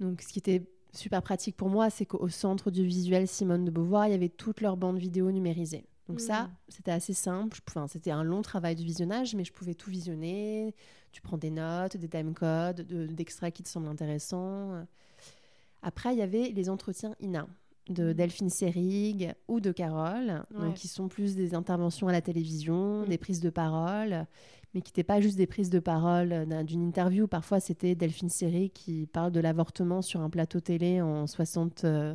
donc 0.00 0.20
ce 0.20 0.28
qui 0.28 0.40
était 0.40 0.64
super 0.92 1.22
pratique 1.22 1.56
pour 1.56 1.68
moi, 1.68 1.90
c'est 1.90 2.06
qu'au 2.06 2.28
centre 2.28 2.70
du 2.70 2.84
visuel 2.84 3.28
Simone 3.28 3.64
de 3.64 3.70
Beauvoir, 3.70 4.06
il 4.06 4.10
y 4.10 4.14
avait 4.14 4.28
toutes 4.28 4.60
leurs 4.60 4.76
bandes 4.76 4.98
vidéo 4.98 5.30
numérisées. 5.30 5.84
Donc 6.08 6.20
ça, 6.20 6.44
mmh. 6.44 6.50
c'était 6.68 6.90
assez 6.90 7.12
simple. 7.12 7.58
Enfin, 7.68 7.86
c'était 7.86 8.10
un 8.10 8.22
long 8.22 8.40
travail 8.40 8.74
de 8.74 8.82
visionnage, 8.82 9.34
mais 9.34 9.44
je 9.44 9.52
pouvais 9.52 9.74
tout 9.74 9.90
visionner. 9.90 10.74
Tu 11.12 11.20
prends 11.20 11.36
des 11.36 11.50
notes, 11.50 11.96
des 11.98 12.08
timecodes, 12.08 12.80
d'extraits 13.12 13.54
qui 13.54 13.62
te 13.62 13.68
semblent 13.68 13.88
intéressants. 13.88 14.86
Après, 15.82 16.14
il 16.14 16.18
y 16.18 16.22
avait 16.22 16.48
les 16.48 16.70
entretiens 16.70 17.14
INA 17.20 17.46
de 17.88 18.10
mmh. 18.10 18.14
Delphine 18.14 18.50
Seyrig 18.50 19.34
ou 19.48 19.60
de 19.60 19.72
Carole, 19.72 20.42
donc 20.58 20.74
qui 20.74 20.88
sont 20.88 21.08
plus 21.08 21.34
des 21.34 21.54
interventions 21.54 22.08
à 22.08 22.12
la 22.12 22.20
télévision, 22.20 23.02
mmh. 23.02 23.08
des 23.08 23.18
prises 23.18 23.40
de 23.40 23.50
parole 23.50 24.26
mais 24.74 24.82
qui 24.82 24.90
n'étaient 24.90 25.04
pas 25.04 25.20
juste 25.20 25.36
des 25.36 25.46
prises 25.46 25.70
de 25.70 25.78
parole 25.78 26.46
d'une 26.64 26.82
interview. 26.82 27.26
Parfois, 27.26 27.58
c'était 27.58 27.94
Delphine 27.94 28.28
Seyrig 28.28 28.72
qui 28.72 29.06
parle 29.06 29.32
de 29.32 29.40
l'avortement 29.40 30.02
sur 30.02 30.20
un 30.20 30.28
plateau 30.28 30.60
télé 30.60 31.00
en 31.00 31.26
60, 31.26 31.84
euh, 31.84 32.14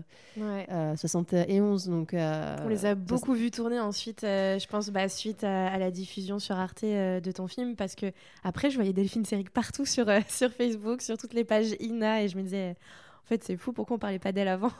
71. 0.95 1.88
Euh, 1.88 1.91
donc, 1.91 2.13
euh, 2.13 2.57
On 2.63 2.67
les 2.67 2.86
a 2.86 2.95
beaucoup 2.95 3.34
vus 3.34 3.49
tourner 3.49 3.80
ensuite, 3.80 4.21
je 4.21 4.67
pense, 4.67 4.89
bah, 4.89 5.09
suite 5.09 5.43
à, 5.43 5.78
la 5.78 5.89
diffusion 5.89 6.38
sur 6.38 6.55
Arte 6.55 6.84
de 6.84 7.32
ton 7.32 7.47
film, 7.47 7.76
parce 7.76 7.95
que 7.95 8.11
après, 8.43 8.69
je 8.69 8.76
voyais 8.76 8.93
Delphine 8.93 9.26
Seyrig 9.26 9.49
partout 9.49 9.86
sur, 9.86 10.05
sur 10.30 10.51
Facebook, 10.51 11.01
sur 11.01 11.17
toutes 11.17 11.34
les 11.34 11.43
pages 11.43 11.76
INA, 11.80 12.24
et 12.24 12.28
je 12.28 12.38
me 12.38 12.43
disais 12.43 12.76
En 13.24 13.28
fait, 13.28 13.43
c'est 13.43 13.57
fou, 13.57 13.74
pourquoi 13.74 13.95
on 13.95 13.99
parlait 13.99 14.19
pas 14.19 14.32
d'elle 14.32 14.47
avant? 14.47 14.71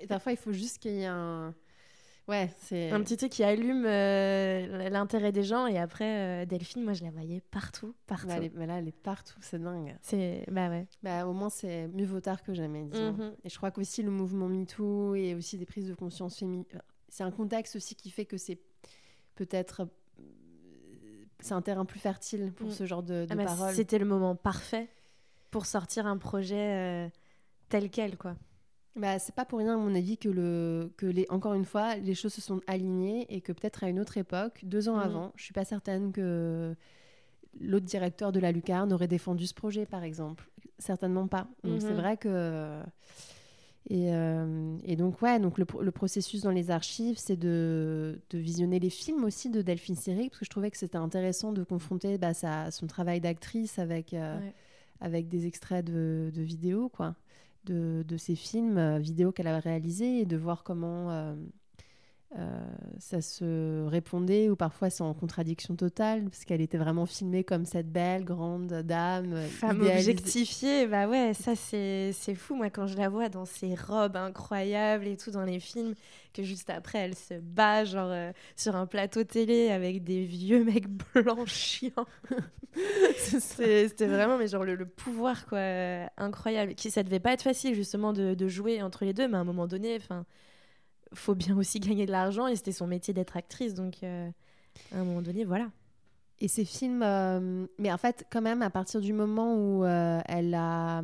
Et 0.00 0.06
parfois, 0.06 0.32
il 0.32 0.38
faut 0.38 0.52
juste 0.52 0.78
qu'il 0.78 0.92
y 0.92 1.02
ait 1.02 1.06
un. 1.06 1.54
Ouais, 2.28 2.48
c'est. 2.58 2.90
Un 2.90 3.00
petit 3.02 3.16
truc 3.16 3.32
qui 3.32 3.42
allume 3.42 3.84
euh, 3.86 4.88
l'intérêt 4.88 5.32
des 5.32 5.42
gens. 5.42 5.66
Et 5.66 5.78
après, 5.78 6.42
euh, 6.42 6.46
Delphine, 6.46 6.84
moi, 6.84 6.92
je 6.92 7.02
la 7.02 7.10
voyais 7.10 7.40
partout. 7.50 7.94
partout. 8.06 8.28
Bah, 8.28 8.34
elle 8.36 8.44
est, 8.44 8.66
là, 8.66 8.78
elle 8.78 8.88
est 8.88 8.96
partout, 8.96 9.38
c'est 9.40 9.60
dingue. 9.60 9.96
C'est... 10.02 10.44
Bah 10.50 10.68
ouais. 10.68 10.86
Bah, 11.02 11.26
au 11.26 11.32
moins, 11.32 11.50
c'est 11.50 11.88
mieux 11.88 12.06
vaut 12.06 12.20
tard 12.20 12.42
que 12.42 12.54
jamais, 12.54 12.84
disons. 12.84 13.12
Mhm. 13.12 13.34
Et 13.42 13.48
je 13.48 13.56
crois 13.56 13.70
qu'aussi 13.70 14.02
le 14.02 14.10
mouvement 14.10 14.48
MeToo 14.48 15.14
et 15.16 15.34
aussi 15.34 15.58
des 15.58 15.66
prises 15.66 15.88
de 15.88 15.94
conscience 15.94 16.38
féminines. 16.38 16.66
C'est 17.08 17.24
un 17.24 17.32
contexte 17.32 17.74
aussi 17.74 17.96
qui 17.96 18.10
fait 18.10 18.26
que 18.26 18.36
c'est 18.36 18.60
peut-être 19.34 19.88
c'est 21.40 21.54
un 21.54 21.62
terrain 21.62 21.84
plus 21.84 22.00
fertile 22.00 22.52
pour 22.52 22.68
mm. 22.68 22.72
ce 22.72 22.86
genre 22.86 23.02
de, 23.02 23.24
de 23.24 23.28
ah 23.30 23.34
bah, 23.34 23.44
paroles. 23.44 23.74
C'était 23.74 23.98
le 23.98 24.04
moment 24.04 24.36
parfait 24.36 24.88
pour 25.50 25.66
sortir 25.66 26.06
un 26.06 26.18
projet 26.18 26.76
euh, 26.76 27.08
tel 27.68 27.90
quel, 27.90 28.16
quoi. 28.16 28.36
Bah, 28.96 29.18
c'est 29.18 29.34
pas 29.34 29.44
pour 29.44 29.60
rien, 29.60 29.74
à 29.74 29.76
mon 29.76 29.94
avis, 29.94 30.18
que, 30.18 30.28
le, 30.28 30.90
que 30.96 31.06
les, 31.06 31.26
encore 31.30 31.54
une 31.54 31.64
fois, 31.64 31.96
les 31.96 32.14
choses 32.14 32.32
se 32.32 32.40
sont 32.40 32.60
alignées 32.66 33.26
et 33.28 33.40
que 33.40 33.52
peut-être 33.52 33.84
à 33.84 33.88
une 33.88 34.00
autre 34.00 34.18
époque, 34.18 34.60
deux 34.64 34.88
ans 34.88 34.96
mm. 34.96 35.00
avant, 35.00 35.32
je 35.36 35.44
suis 35.44 35.54
pas 35.54 35.64
certaine 35.64 36.12
que 36.12 36.74
l'autre 37.60 37.86
directeur 37.86 38.32
de 38.32 38.40
la 38.40 38.52
Lucarne 38.52 38.92
aurait 38.92 39.08
défendu 39.08 39.46
ce 39.46 39.54
projet, 39.54 39.86
par 39.86 40.02
exemple. 40.02 40.48
Certainement 40.78 41.28
pas. 41.28 41.46
Donc 41.62 41.80
c'est 41.80 41.88
mm-hmm. 41.88 41.94
vrai 41.94 42.16
que 42.16 42.82
euh, 43.90 44.76
et, 44.84 44.96
donc, 44.96 45.20
ouais, 45.22 45.40
donc 45.40 45.58
le, 45.58 45.90
processus 45.90 46.42
dans 46.42 46.50
les 46.50 46.70
archives, 46.70 47.18
c'est 47.18 47.36
de, 47.36 48.20
visionner 48.32 48.78
les 48.78 48.90
films 48.90 49.24
aussi 49.24 49.50
de 49.50 49.62
Delphine 49.62 49.96
Seyrig, 49.96 50.30
parce 50.30 50.40
que 50.40 50.44
je 50.44 50.50
trouvais 50.50 50.70
que 50.70 50.76
c'était 50.76 50.98
intéressant 50.98 51.52
de 51.52 51.64
confronter 51.64 52.18
bah, 52.18 52.32
son 52.34 52.86
travail 52.86 53.20
d'actrice 53.20 53.78
avec, 53.78 54.14
euh, 54.14 54.38
avec 55.00 55.28
des 55.28 55.46
extraits 55.46 55.84
de, 55.84 56.30
vidéos, 56.36 56.88
quoi, 56.88 57.16
de, 57.64 58.04
de 58.06 58.16
ces 58.16 58.36
films 58.36 58.78
euh, 58.78 58.98
vidéos 58.98 59.32
qu'elle 59.32 59.46
a 59.48 59.58
réalisés, 59.60 60.20
et 60.20 60.26
de 60.26 60.36
voir 60.36 60.64
comment 60.64 61.36
euh, 62.38 62.62
ça 63.00 63.20
se 63.20 63.88
répondait 63.88 64.50
ou 64.50 64.54
parfois 64.54 64.88
c'est 64.88 65.02
en 65.02 65.14
contradiction 65.14 65.74
totale 65.74 66.22
parce 66.22 66.44
qu'elle 66.44 66.60
était 66.60 66.78
vraiment 66.78 67.04
filmée 67.04 67.42
comme 67.42 67.64
cette 67.64 67.90
belle 67.90 68.24
grande 68.24 68.68
dame 68.68 69.34
femme 69.48 69.80
objectifiée. 69.80 70.86
Bah 70.86 71.08
ouais 71.08 71.34
ça 71.34 71.56
c'est 71.56 72.12
fou. 72.36 72.54
Moi 72.54 72.70
quand 72.70 72.86
je 72.86 72.96
la 72.96 73.08
vois 73.08 73.28
dans 73.28 73.46
ses 73.46 73.74
robes 73.74 74.14
incroyables 74.14 75.08
et 75.08 75.16
tout 75.16 75.32
dans 75.32 75.42
les 75.42 75.58
films 75.58 75.94
que 76.32 76.44
juste 76.44 76.70
après 76.70 76.98
elle 76.98 77.16
se 77.16 77.34
bat 77.34 77.84
genre 77.84 78.10
euh, 78.12 78.30
sur 78.54 78.76
un 78.76 78.86
plateau 78.86 79.24
télé 79.24 79.70
avec 79.70 80.04
des 80.04 80.24
vieux 80.24 80.62
mecs 80.62 80.86
blancs 81.14 81.48
chiants. 81.48 82.06
C'était 83.16 84.06
vraiment 84.06 84.38
mais 84.38 84.46
genre 84.46 84.64
le, 84.64 84.86
pouvoir 84.86 85.46
quoi 85.46 85.58
euh, 85.58 86.06
incroyable. 86.16 86.76
Qui 86.76 86.92
ça 86.92 87.02
devait 87.02 87.18
pas 87.18 87.32
être 87.32 87.42
facile 87.42 87.74
justement 87.74 88.12
de, 88.12 88.34
de 88.34 88.48
jouer 88.48 88.82
entre 88.82 89.04
les 89.04 89.14
deux 89.14 89.26
mais 89.26 89.36
à 89.36 89.40
un 89.40 89.44
moment 89.44 89.66
donné 89.66 89.96
enfin 89.96 90.24
faut 91.14 91.34
bien 91.34 91.56
aussi 91.56 91.80
gagner 91.80 92.06
de 92.06 92.12
l'argent 92.12 92.46
et 92.46 92.56
c'était 92.56 92.72
son 92.72 92.86
métier 92.86 93.14
d'être 93.14 93.36
actrice. 93.36 93.74
Donc, 93.74 94.02
euh, 94.02 94.28
à 94.94 94.98
un 94.98 95.04
moment 95.04 95.22
donné, 95.22 95.44
voilà. 95.44 95.68
Et 96.42 96.48
ces 96.48 96.64
films, 96.64 97.02
euh, 97.02 97.66
mais 97.78 97.92
en 97.92 97.98
fait, 97.98 98.24
quand 98.30 98.40
même, 98.40 98.62
à 98.62 98.70
partir 98.70 99.02
du 99.02 99.12
moment 99.12 99.56
où 99.56 99.84
euh, 99.84 100.20
elle 100.24 100.54
a, 100.54 101.02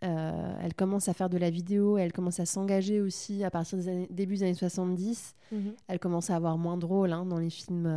elle 0.00 0.74
commence 0.76 1.08
à 1.08 1.14
faire 1.14 1.28
de 1.28 1.36
la 1.36 1.50
vidéo, 1.50 1.98
elle 1.98 2.12
commence 2.12 2.38
à 2.38 2.46
s'engager 2.46 3.00
aussi 3.00 3.42
à 3.42 3.50
partir 3.50 3.76
des 3.78 3.88
années, 3.88 4.06
début 4.10 4.36
des 4.36 4.44
années 4.44 4.54
70, 4.54 5.34
mhm. 5.50 5.74
elle 5.88 5.98
commence 5.98 6.30
à 6.30 6.36
avoir 6.36 6.58
moins 6.58 6.76
de 6.76 6.86
rôles 6.86 7.12
hein, 7.12 7.26
dans 7.26 7.38
les 7.38 7.50
films 7.50 7.92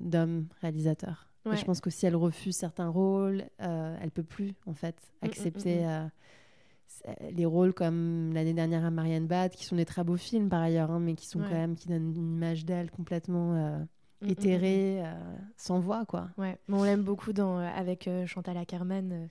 d'hommes 0.00 0.46
réalisateurs. 0.62 1.28
Et 1.52 1.56
je 1.56 1.64
pense 1.64 1.80
que 1.80 1.90
si 1.90 2.06
elle 2.06 2.16
refuse 2.16 2.56
certains 2.56 2.88
rôles, 2.88 3.44
elle 3.58 4.10
peut 4.10 4.24
plus 4.24 4.54
en 4.66 4.74
fait 4.74 4.96
mm, 4.96 5.26
mm, 5.26 5.28
accepter. 5.28 5.86
Mm, 7.04 7.12
les 7.36 7.46
rôles 7.46 7.72
comme 7.72 8.32
l'année 8.32 8.52
dernière 8.52 8.84
à 8.84 8.90
Marianne 8.90 9.26
Bad, 9.26 9.52
qui 9.52 9.64
sont 9.64 9.76
des 9.76 9.84
très 9.84 10.04
beaux 10.04 10.16
films 10.16 10.48
par 10.48 10.60
ailleurs, 10.60 10.90
hein, 10.90 11.00
mais 11.00 11.14
qui 11.14 11.26
sont 11.26 11.40
quand 11.40 11.50
même 11.50 11.76
qui 11.76 11.88
donnent 11.88 12.14
une 12.16 12.34
image 12.34 12.64
d'elle 12.64 12.90
complètement 12.90 13.54
euh, 13.54 13.78
mm, 13.78 14.26
mm, 14.26 14.30
éthérée, 14.30 15.00
mm, 15.00 15.04
euh, 15.04 15.36
sans 15.56 15.80
voix 15.80 16.04
quoi. 16.06 16.28
Ouais, 16.38 16.58
on 16.68 16.84
l'aime 16.84 17.02
beaucoup 17.02 17.32
dans 17.32 17.58
euh, 17.58 17.68
avec 17.74 18.08
Chantal 18.26 18.56
Ackerman. 18.56 19.28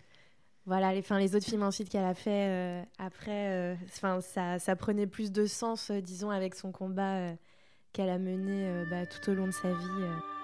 voilà, 0.66 0.94
les, 0.94 1.02
fin, 1.02 1.20
les 1.20 1.36
autres 1.36 1.46
films 1.46 1.64
ensuite 1.64 1.90
qu'elle 1.90 2.06
a 2.06 2.14
fait 2.14 2.86
après, 2.98 3.78
enfin 3.88 4.22
ça, 4.22 4.60
ça, 4.60 4.76
prenait 4.76 5.08
plus 5.08 5.32
de 5.32 5.46
sens, 5.46 5.92
disons, 5.92 6.30
avec 6.30 6.56
son 6.56 6.72
combat 6.72 7.32
qu'elle 7.94 8.10
a 8.10 8.18
mené 8.18 8.84
bah, 8.90 9.06
tout 9.06 9.32
au 9.32 9.34
long 9.34 9.48
de 9.48 9.52
sa 9.52 9.72
vie. 9.72 10.35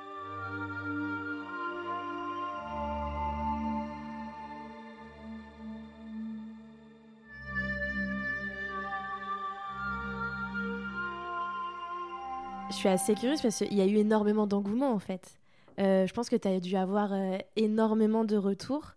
Je 12.72 12.78
suis 12.78 12.90
assez 12.90 13.14
curieuse 13.14 13.42
parce 13.42 13.58
qu'il 13.58 13.74
y 13.74 13.82
a 13.82 13.86
eu 13.86 13.98
énormément 13.98 14.48
d'engouement 14.48 14.92
en 14.92 15.00
fait. 15.00 15.36
Euh, 15.80 16.08
je 16.08 16.14
pense 16.14 16.30
que 16.30 16.36
tu 16.36 16.48
as 16.48 16.60
dû 16.60 16.76
avoir 16.76 17.14
euh, 17.14 17.38
énormément 17.56 18.24
de 18.24 18.38
retours. 18.38 18.94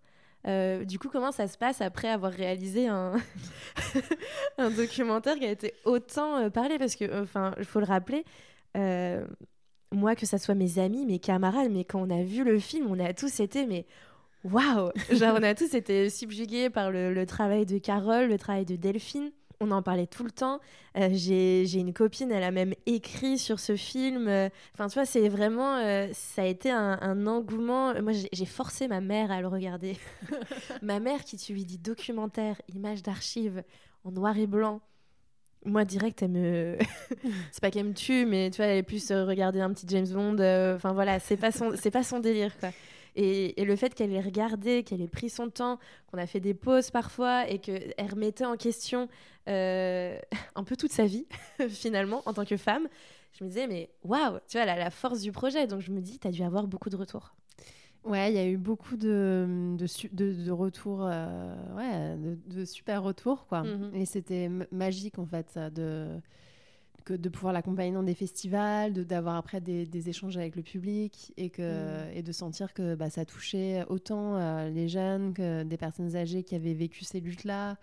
Euh, 0.47 0.85
du 0.85 0.99
coup, 0.99 1.09
comment 1.09 1.33
ça 1.33 1.49
se 1.49 1.57
passe 1.57 1.81
après 1.81 2.09
avoir 2.09 2.33
réalisé 2.33 2.89
un, 2.89 3.15
documentaire 4.77 5.37
qui 5.37 5.47
a 5.47 5.51
été 5.51 5.75
autant 5.85 6.51
parlé? 6.51 6.79
Parce 6.79 6.97
que, 6.97 7.23
enfin, 7.23 7.55
il 7.59 7.65
faut 7.65 7.81
le 7.81 7.87
rappeler, 7.87 8.25
moi, 9.93 10.17
que 10.17 10.27
ça 10.27 10.39
soit 10.39 10.55
mes 10.55 10.79
amis, 10.79 11.07
mes 11.07 11.19
camarades, 11.19 11.71
mais 11.71 11.85
quand 11.85 12.01
on 12.01 12.11
a 12.11 12.23
vu 12.23 12.45
le 12.45 12.59
film, 12.59 12.89
on 12.91 12.99
a 12.99 13.13
tous 13.15 13.41
été, 13.41 13.65
mais 13.65 13.87
waouh 14.43 14.91
Genre, 15.11 15.37
on 15.39 15.43
a 15.43 15.55
tous 15.55 15.73
été 15.75 16.11
subjugués 16.11 16.69
par 16.69 16.91
le, 16.91 17.15
le 17.15 17.27
travail 17.27 17.65
de 17.65 17.79
Carole, 17.79 18.27
le 18.27 18.39
travail 18.39 18.67
de 18.67 18.77
Delphine 18.77 19.31
on 19.65 19.71
en 19.71 19.83
parlait 19.83 20.07
tout 20.07 20.25
le 20.25 20.31
temps. 20.31 20.61
Euh, 20.97 21.09
j'ai 21.13 21.75
une 21.75 21.93
copine, 21.93 22.31
elle 22.31 22.43
a 22.43 22.51
même 22.51 22.75
écrit 22.87 23.39
sur 23.39 23.59
ce 23.59 23.77
film. 23.77 24.29
Enfin, 24.75 24.89
tu 24.89 24.95
vois, 24.95 25.07
c'est 25.07 25.29
vraiment. 25.29 25.77
Euh, 25.77 26.09
ça 26.13 26.43
a 26.43 26.47
été 26.47 26.71
un, 26.71 27.27
engouement. 27.27 28.01
Moi, 28.01 28.13
j'ai 28.33 28.47
forcé 28.47 28.89
ma 28.89 29.01
mère 29.01 29.31
à 29.31 29.41
le 29.41 29.49
regarder. 29.49 29.97
ma 30.83 31.01
mère, 31.01 31.25
qui 31.25 31.37
tu 31.37 31.53
lui 31.53 31.65
dis 31.65 31.79
documentaire, 31.79 32.61
image 32.75 33.03
d'archives 33.03 33.63
en 34.05 34.13
noir 34.13 34.37
et 34.39 34.47
blanc. 34.47 34.81
Moi, 35.65 35.85
direct, 35.85 36.23
elle 36.23 36.31
me. 36.31 36.79
c'est 37.51 37.61
pas 37.61 37.71
qu'elle 37.71 37.87
me 37.87 37.95
tue, 37.95 38.27
mais 38.27 38.51
tu 38.51 38.59
vois, 38.59 38.67
elle 38.67 38.79
est 38.79 38.83
plus 38.83 39.11
euh, 39.11 39.25
regarder 39.25 39.61
un 39.61 39.73
petit 39.73 39.87
James 39.89 40.09
Bond. 40.09 40.35
Enfin, 40.75 40.93
voilà, 40.93 41.19
c'est 41.21 41.39
pas, 41.39 41.53
son... 41.53 41.73
pas 41.93 42.03
son 42.03 42.21
délire, 42.21 42.57
quoi. 42.59 42.71
Et, 43.17 43.65
le 43.65 43.77
fait 43.77 43.95
qu'elle 43.95 44.13
ait 44.13 44.21
regardé, 44.21 44.83
qu'elle 44.83 45.01
ait 45.01 45.09
pris 45.09 45.31
son 45.31 45.49
temps, 45.49 45.79
qu'on 46.11 46.19
a 46.19 46.27
fait 46.27 46.41
des 46.41 46.55
pauses 46.55 46.91
parfois 46.91 47.49
et 47.49 47.59
qu'elle 47.59 47.95
remettait 48.11 48.45
en 48.45 48.57
question 48.57 49.09
euh, 49.49 50.19
un 50.55 50.65
peu 50.65 50.77
toute 50.77 50.93
sa 50.93 51.07
vie, 51.07 51.27
finalement, 51.69 52.23
en 52.27 52.33
tant 52.33 52.45
que 52.45 52.57
femme, 52.57 52.89
je 53.33 53.45
me 53.45 53.49
disais, 53.49 53.67
mais 53.67 53.91
waouh, 54.03 54.39
tu 54.49 54.57
vois, 54.57 54.67
la, 54.67 54.77
la 54.77 54.91
force 54.91 55.21
du 55.21 55.33
projet. 55.33 55.67
Donc 55.67 55.81
je 55.81 55.93
me 55.93 56.01
dis, 56.01 56.19
tu 56.19 56.29
as 56.29 56.31
dû 56.31 56.43
avoir 56.43 56.67
beaucoup 56.67 56.91
de 56.91 56.97
retours. 56.97 57.35
Ouais, 58.05 58.31
il 58.31 58.35
y 58.37 58.39
a 58.39 58.47
eu 58.47 58.59
beaucoup 58.59 58.97
de, 58.97 59.77
de, 59.79 60.45
de, 60.45 60.51
retours, 60.51 61.07
euh, 61.07 61.55
ouais, 61.75 62.37
de, 62.47 62.65
super 62.67 63.03
retours, 63.03 63.47
quoi. 63.47 63.63
Mm-hmm. 63.63 63.95
Et 63.95 64.05
c'était 64.05 64.51
magique, 64.71 65.19
en 65.19 65.25
fait, 65.25 65.59
de 65.59 66.21
que 67.05 67.15
de 67.15 67.29
pouvoir 67.29 67.53
l'accompagner 67.53 67.93
dans 67.93 68.03
des 68.03 68.15
festivals, 68.15 68.93
d'avoir 68.93 69.37
après 69.37 69.61
des, 69.61 70.09
échanges 70.09 70.37
avec 70.37 70.57
le 70.57 70.63
public 70.63 71.33
et, 71.37 71.51
que, 71.51 71.63
mm. 71.63 72.17
et 72.17 72.23
de 72.23 72.33
sentir 72.33 72.73
que 72.73 72.95
bah, 72.95 73.11
ça 73.11 73.25
touchait 73.25 73.85
autant 73.89 74.37
euh, 74.37 74.71
les 74.71 74.89
jeunes 74.89 75.35
que 75.35 75.63
des 75.63 75.77
personnes 75.77 76.17
âgées 76.17 76.43
qui 76.43 76.55
avaient 76.55 76.75
vécu 76.75 77.05
ces 77.05 77.21
luttes-là. 77.21 77.77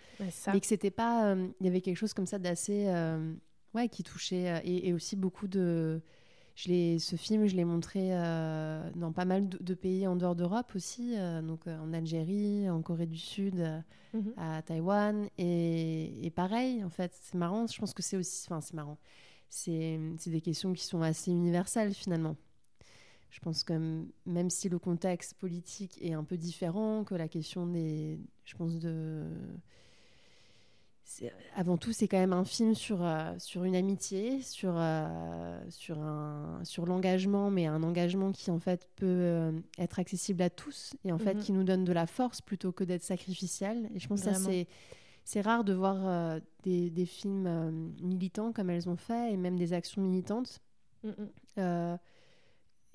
et 0.53 0.59
que 0.59 0.67
c'était 0.67 0.91
pas. 0.91 1.27
Euh, 1.27 1.47
il 1.59 1.65
y 1.65 1.69
avait 1.69 1.81
quelque 1.81 1.97
chose 1.97 2.13
comme 2.13 2.25
ça 2.25 2.39
d'assez. 2.39 2.85
Euh, 2.87 3.33
ouais, 3.73 3.89
qui 3.89 4.03
touchait. 4.03 4.61
et, 4.65 4.93
aussi 4.93 5.15
beaucoup 5.15 5.47
de 5.47 6.01
je 6.63 6.97
ce 6.99 7.15
film, 7.15 7.47
je 7.47 7.55
l'ai 7.55 7.65
montré 7.65 8.09
euh, 8.11 8.87
dans 8.95 9.11
pas 9.11 9.25
mal 9.25 9.49
de, 9.49 9.73
pays 9.73 10.05
en 10.05 10.15
dehors 10.15 10.35
d'Europe 10.35 10.71
aussi, 10.75 11.15
euh, 11.17 11.41
donc 11.41 11.65
euh, 11.65 11.79
en 11.79 11.91
Algérie, 11.91 12.69
en 12.69 12.81
Corée 12.83 13.07
du 13.07 13.17
Sud, 13.17 13.55
mhm. 14.13 14.33
à 14.37 14.61
Taïwan. 14.61 15.27
Et, 15.39 16.31
pareil, 16.35 16.83
en 16.83 16.89
fait, 16.89 17.11
c'est 17.19 17.37
marrant. 17.37 17.65
Je 17.65 17.79
pense 17.79 17.93
que 17.93 18.03
c'est 18.03 18.17
aussi. 18.17 18.45
Enfin, 18.47 18.61
c'est 18.61 18.75
marrant. 18.75 18.99
C'est 19.49 19.99
des 20.27 20.41
questions 20.41 20.73
qui 20.73 20.85
sont 20.85 21.01
assez 21.01 21.31
universelles 21.31 21.93
finalement. 21.93 22.37
Je 23.31 23.39
pense 23.39 23.63
que 23.63 24.05
même 24.25 24.49
si 24.49 24.69
le 24.69 24.77
contexte 24.77 25.33
politique 25.35 25.97
est 26.01 26.13
un 26.13 26.23
peu 26.23 26.37
différent, 26.37 27.03
que 27.03 27.15
la 27.15 27.27
question 27.27 27.65
des. 27.65 28.19
Je 28.45 28.55
pense 28.55 28.77
de 28.77 29.25
avant 31.55 31.77
tout, 31.77 31.93
c'est 31.93 32.07
quand 32.07 32.17
même 32.17 32.33
un 32.33 32.43
film 32.43 32.75
sur, 32.75 33.03
euh, 33.03 33.33
sur 33.37 33.63
une 33.63 33.75
amitié, 33.75 34.41
sur, 34.41 34.73
euh, 34.75 35.59
sur, 35.69 35.99
un, 35.99 36.59
sur 36.63 36.85
l'engagement, 36.85 37.49
mais 37.49 37.65
un 37.65 37.83
engagement 37.83 38.31
qui 38.31 38.51
en 38.51 38.59
fait 38.59 38.87
peut 38.95 39.05
euh, 39.05 39.51
être 39.77 39.99
accessible 39.99 40.41
à 40.41 40.49
tous 40.49 40.93
et 41.03 41.11
en 41.11 41.17
fait 41.17 41.35
mhm. 41.35 41.41
qui 41.41 41.51
nous 41.51 41.63
donne 41.63 41.83
de 41.83 41.93
la 41.93 42.07
force 42.07 42.41
plutôt 42.41 42.71
que 42.71 42.83
d'être 42.83 43.03
sacrificiel. 43.03 43.89
Et 43.93 43.99
je 43.99 44.07
pense 44.07 44.23
que 44.23 44.33
c'est, 44.33 44.67
c'est 45.23 45.41
rare 45.41 45.63
de 45.63 45.73
voir 45.73 46.39
des, 46.63 46.89
des, 46.89 47.05
films 47.05 47.93
militants 48.01 48.51
comme 48.51 48.69
elles 48.69 48.89
ont 48.89 48.97
fait 48.97 49.33
et 49.33 49.37
même 49.37 49.57
des 49.57 49.73
actions 49.73 50.01
militantes. 50.01 50.61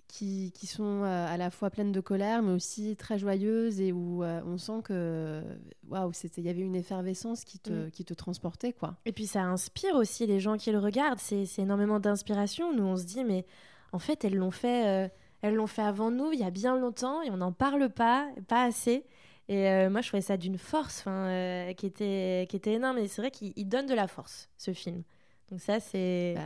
Qui, 0.08 0.52
qui, 0.54 0.66
sont 0.66 1.02
à 1.02 1.36
la 1.36 1.50
fois 1.50 1.70
pleines 1.70 1.92
de 1.92 2.00
colère, 2.00 2.42
mais 2.42 2.52
aussi 2.52 2.96
très 2.96 3.18
joyeuses 3.18 3.80
et 3.80 3.92
où 3.92 4.22
on 4.24 4.58
sent 4.58 4.82
que 4.84 5.42
waouh, 5.88 6.12
il 6.36 6.44
y 6.44 6.48
avait 6.48 6.60
une 6.60 6.76
effervescence 6.76 7.44
qui 7.44 7.58
te, 7.58 7.86
mm. 7.86 7.90
qui 7.90 8.04
te 8.04 8.14
transportait. 8.14 8.72
quoi. 8.72 8.96
Et 9.04 9.12
puis 9.12 9.26
ça 9.26 9.42
inspire 9.42 9.94
aussi 9.96 10.26
les 10.26 10.40
gens 10.40 10.56
qui 10.56 10.70
le 10.72 10.78
regardent. 10.78 11.18
C'est 11.18 11.46
énormément 11.58 12.00
d'inspiration. 12.00 12.72
Nous, 12.72 12.84
on 12.84 12.96
se 12.96 13.04
dit, 13.04 13.24
mais 13.24 13.44
en 13.92 13.98
fait, 13.98 14.24
elles 14.24 14.36
l'ont 14.36 14.50
fait, 14.50 15.10
elles 15.42 15.54
l'ont 15.54 15.66
fait 15.66 15.82
avant 15.82 16.10
nous, 16.10 16.32
il 16.32 16.40
y 16.40 16.44
a 16.44 16.50
bien 16.50 16.78
longtemps, 16.78 17.22
et 17.22 17.30
on 17.30 17.36
n'en 17.36 17.52
parle 17.52 17.88
pas, 17.90 18.28
pas 18.48 18.64
assez. 18.64 19.04
Et 19.48 19.68
euh, 19.68 19.90
moi, 19.90 20.00
je 20.00 20.08
trouvais 20.08 20.22
ça 20.22 20.36
d'une 20.36 20.58
force 20.58 21.04
euh, 21.06 21.72
qui, 21.74 21.86
était, 21.86 22.46
qui 22.48 22.56
était 22.56 22.74
énorme. 22.74 22.98
Et 22.98 23.08
c'est 23.08 23.22
vrai 23.22 23.30
qu'il 23.30 23.68
donne 23.68 23.86
de 23.86 23.94
la 23.94 24.08
force, 24.08 24.48
ce 24.56 24.72
film. 24.72 25.02
Donc 25.50 25.60
ça, 25.60 25.78
c'est... 25.80 26.34
Bah, 26.36 26.42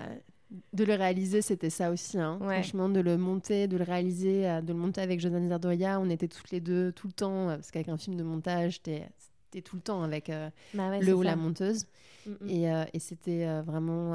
de 0.73 0.85
le 0.85 0.95
réaliser, 0.95 1.43
c'était 1.43 1.71
ça 1.71 1.91
aussi. 1.91 2.19
Hein. 2.19 2.39
Franchement, 2.41 2.89
de 2.89 3.01
le 3.01 3.17
monter, 3.17 3.69
de 3.69 3.77
le 3.77 3.85
réaliser, 3.85 4.49
euh, 4.49 4.61
de 4.61 4.73
le 4.73 4.79
monter 4.79 5.01
avec 5.01 5.21
Jonathan 5.21 5.49
Zardoya, 5.49 6.01
on 6.01 6.11
était 6.11 6.29
toutes 6.29 6.51
les 6.51 6.61
deux 6.61 6.93
tout 6.93 7.07
le 7.07 7.13
temps. 7.13 7.47
Parce 7.47 7.71
qu'avec 7.71 7.89
un 7.89 7.97
film 7.97 8.17
de 8.17 8.23
montage, 8.23 8.83
t'es 8.83 9.09
es 9.53 9.63
tout 9.63 9.75
le 9.75 9.83
temps 9.83 10.05
avec 10.05 10.31
bah 10.75 11.01
le 11.01 11.13
ou 11.13 11.23
la 11.23 11.35
monteuse. 11.35 11.87
Mm, 12.25 12.31
mm. 12.31 12.49
Et, 12.49 12.85
et 12.93 12.99
c'était 13.01 13.61
vraiment... 13.63 14.11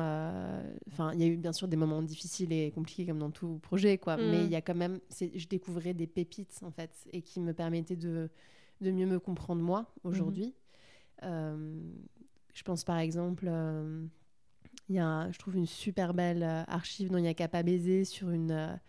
Enfin, 0.88 1.12
il 1.14 1.20
y 1.20 1.24
a 1.24 1.28
eu 1.28 1.36
bien 1.36 1.52
sûr 1.52 1.68
des 1.68 1.76
moments 1.76 2.02
difficiles 2.02 2.54
et 2.54 2.72
compliqués 2.72 3.06
comme 3.06 3.20
dans 3.20 3.32
tout 3.32 3.60
projet, 3.62 3.98
quoi. 3.98 4.16
Mais 4.16 4.44
mm. 4.44 4.46
il 4.46 4.50
y 4.50 4.56
a 4.56 4.62
quand 4.62 4.76
même... 4.76 5.00
Je 5.12 5.48
découvrais 5.48 5.94
des 5.94 6.08
pépites, 6.08 6.62
en 6.64 6.72
fait, 6.72 6.92
et 7.12 7.22
qui 7.22 7.42
me 7.42 7.54
permettaient 7.54 7.98
de 7.98 8.30
de 8.82 8.92
mieux 8.92 9.06
me 9.06 9.20
comprendre 9.20 9.62
moi 9.62 9.92
aujourd'hui. 10.04 10.54
Euh, 11.24 11.80
je 12.54 12.64
pense 12.64 12.84
par 12.84 12.98
exemple, 12.98 13.46
euh, 13.48 14.06
il 14.90 14.96
y 14.96 15.00
a, 15.00 15.32
je 15.32 15.40
trouve 15.40 15.56
une 15.56 15.66
super 15.66 16.14
belle 16.14 16.44
euh, 16.44 16.64
archive 16.68 17.10
dans 17.10 17.18
Yaka 17.18 17.48
baiser 17.64 18.06
sur 18.06 18.30
une, 18.30 18.80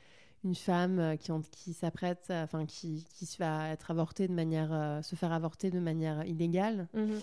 une 0.44 0.54
femme 0.54 1.16
qui, 1.18 1.32
qui 1.50 1.72
s'apprête, 1.72 2.26
enfin 2.30 2.66
qui, 2.66 3.06
qui 3.14 3.28
va 3.38 3.70
être 3.70 3.90
avortée 3.90 4.28
de 4.28 4.32
manière, 4.32 5.00
se 5.02 5.16
faire 5.16 5.32
avorter 5.32 5.70
de 5.70 5.80
manière 5.80 6.24
illégale. 6.24 6.88
Mhm. 6.94 7.20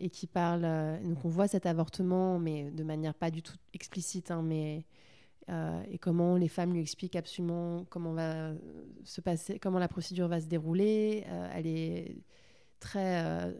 et 0.00 0.08
qui 0.08 0.26
parle. 0.26 0.62
donc 1.04 1.24
on 1.24 1.28
voit 1.28 1.48
cet 1.48 1.66
avortement, 1.66 2.38
mais 2.38 2.70
de 2.70 2.84
manière 2.84 3.14
pas 3.14 3.30
du 3.30 3.42
tout 3.42 3.56
explicite, 3.74 4.30
hein, 4.30 4.42
mais 4.42 4.86
euh, 5.50 5.82
et 5.90 5.98
comment 5.98 6.36
les 6.36 6.48
femmes 6.48 6.72
lui 6.72 6.80
expliquent 6.80 7.16
absolument 7.16 7.84
comment 7.90 8.12
va 8.12 8.52
se 9.04 9.20
passer, 9.20 9.58
comment 9.58 9.78
la 9.78 9.88
procédure 9.88 10.28
va 10.28 10.40
se 10.40 10.46
dérouler. 10.46 11.24
Euh, 11.28 11.50
elle 11.52 11.66
est 11.66 12.16
très, 12.82 13.24
euh, 13.24 13.52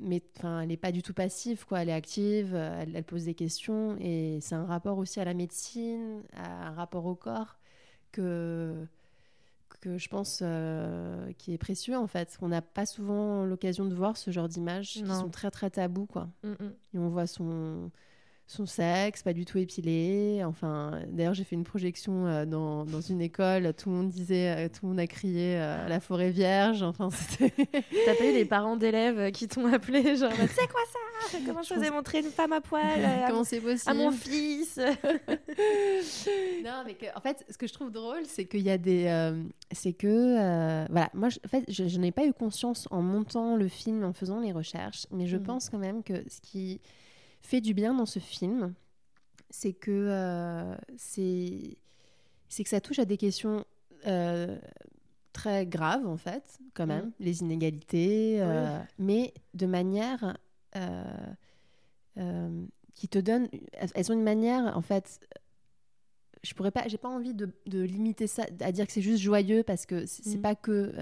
mais 0.00 0.22
enfin, 0.36 0.60
elle 0.60 0.68
n'est 0.68 0.76
pas 0.76 0.92
du 0.92 1.02
tout 1.02 1.14
passive, 1.14 1.64
quoi. 1.66 1.82
Elle 1.82 1.88
est 1.88 1.94
active, 1.94 2.54
elle, 2.54 3.04
pose 3.04 3.24
des 3.24 3.34
questions 3.34 3.96
et 4.00 4.38
c'est 4.40 4.54
un 4.54 4.66
rapport 4.66 4.98
aussi 4.98 5.20
à 5.20 5.24
la 5.24 5.34
médecine, 5.34 6.22
à 6.34 6.68
un 6.68 6.72
rapport 6.72 7.06
au 7.06 7.14
corps 7.14 7.58
que 8.12 8.86
que 9.80 9.98
je 9.98 10.08
pense 10.08 10.42
qui 11.38 11.52
est 11.52 11.58
précieux 11.58 11.96
en 11.96 12.06
fait. 12.06 12.38
On 12.40 12.48
n'a 12.48 12.62
pas 12.62 12.86
souvent 12.86 13.44
l'occasion 13.44 13.84
de 13.84 13.94
voir 13.94 14.16
ce 14.16 14.30
genre 14.30 14.48
d'images 14.48 14.94
qui 14.94 15.06
sont 15.06 15.28
très 15.28 15.50
très 15.50 15.70
tabous, 15.70 16.06
quoi. 16.06 16.28
Mm, 16.42 16.52
mm. 16.52 16.72
Et 16.94 16.98
on 16.98 17.08
voit 17.10 17.26
son 17.26 17.90
son 18.46 18.66
sexe, 18.66 19.22
pas 19.22 19.32
du 19.32 19.44
tout 19.46 19.58
épilé. 19.58 20.42
Enfin, 20.44 21.00
d'ailleurs, 21.08 21.32
j'ai 21.32 21.44
fait 21.44 21.56
une 21.56 21.64
projection 21.64 22.26
euh, 22.26 22.44
dans, 22.44 22.84
dans, 22.84 23.00
une 23.00 23.22
école. 23.22 23.72
Tout 23.74 23.88
le 23.88 23.96
monde 23.96 24.08
disait, 24.10 24.66
euh, 24.66 24.68
tout 24.68 24.80
le 24.82 24.88
monde 24.90 25.00
a 25.00 25.06
crié 25.06 25.56
euh, 25.56 25.88
la 25.88 25.98
forêt 25.98 26.30
vierge. 26.30 26.82
Enfin, 26.82 27.08
T'as 27.38 28.14
pas 28.14 28.24
eu 28.24 28.32
des 28.32 28.44
parents 28.44 28.76
d'élèves 28.76 29.30
qui 29.32 29.48
t'ont 29.48 29.72
appelé, 29.72 30.16
genre, 30.16 30.32
c'est 30.54 30.68
quoi 30.68 30.82
ça? 30.92 31.38
Comment 31.46 31.62
je 31.62 31.74
faisais 31.74 31.90
montrer 31.90 32.18
une 32.18 32.30
femme 32.30 32.52
à 32.52 32.60
poil 32.60 33.00
Comment 33.26 33.44
c'est 33.44 33.60
possible? 33.60 33.90
À 33.90 33.94
mon 33.94 34.10
fils? 34.10 34.78
Non, 36.64 36.82
mais 36.84 36.96
en 37.14 37.20
fait, 37.20 37.44
ce 37.48 37.56
que 37.56 37.66
je 37.66 37.72
trouve 37.72 37.90
drôle, 37.90 38.24
c'est 38.26 38.46
qu'il 38.46 38.62
y 38.62 38.70
a 38.70 38.78
des, 38.78 39.32
c'est 39.70 39.92
que, 39.92 40.86
voilà, 40.90 41.10
moi, 41.14 41.28
en 41.44 41.48
fait, 41.48 41.64
je, 41.68 41.98
n'ai 41.98 42.12
pas 42.12 42.24
eu 42.24 42.32
conscience 42.32 42.88
en 42.90 43.02
montant 43.02 43.56
le 43.56 43.68
film, 43.68 44.04
en 44.04 44.12
faisant 44.12 44.40
les 44.40 44.52
recherches, 44.52 45.06
mais 45.10 45.26
je 45.26 45.36
mmh. 45.36 45.42
pense 45.42 45.70
quand 45.70 45.78
même 45.78 46.02
que 46.02 46.14
ce 46.28 46.40
qui 46.40 46.80
fait 47.44 47.60
du 47.60 47.74
bien 47.74 47.94
dans 47.94 48.06
ce 48.06 48.18
film, 48.18 48.74
c'est 49.50 49.74
que 49.74 49.90
euh, 49.90 50.74
c'est 50.96 51.76
que 52.62 52.68
ça 52.68 52.80
touche 52.80 52.98
à 52.98 53.04
des 53.04 53.18
questions 53.18 53.64
euh, 54.06 54.58
très 55.32 55.66
graves 55.66 56.06
en 56.06 56.16
fait, 56.16 56.58
quand 56.72 56.86
même, 56.86 57.06
mm. 57.06 57.12
les 57.20 57.40
inégalités, 57.42 58.38
euh, 58.40 58.80
mais 58.98 59.34
de 59.52 59.66
manière 59.66 60.36
qui 62.94 63.08
te 63.08 63.18
donne, 63.18 63.48
elles 63.72 64.10
ont 64.10 64.14
une 64.14 64.22
manière 64.22 64.76
en 64.76 64.82
fait 64.82 65.20
je 66.44 66.54
pourrais 66.54 66.70
pas, 66.70 66.84
j'ai 66.86 66.98
pas 66.98 67.08
envie 67.08 67.34
de, 67.34 67.48
de, 67.66 67.82
limiter 67.82 68.26
ça 68.26 68.44
à 68.60 68.70
dire 68.70 68.86
que 68.86 68.92
c'est 68.92 69.02
juste 69.02 69.22
joyeux 69.22 69.62
parce 69.62 69.86
que 69.86 70.06
c'est 70.06 70.38
mm. 70.38 70.42
pas 70.42 70.54
que, 70.54 70.92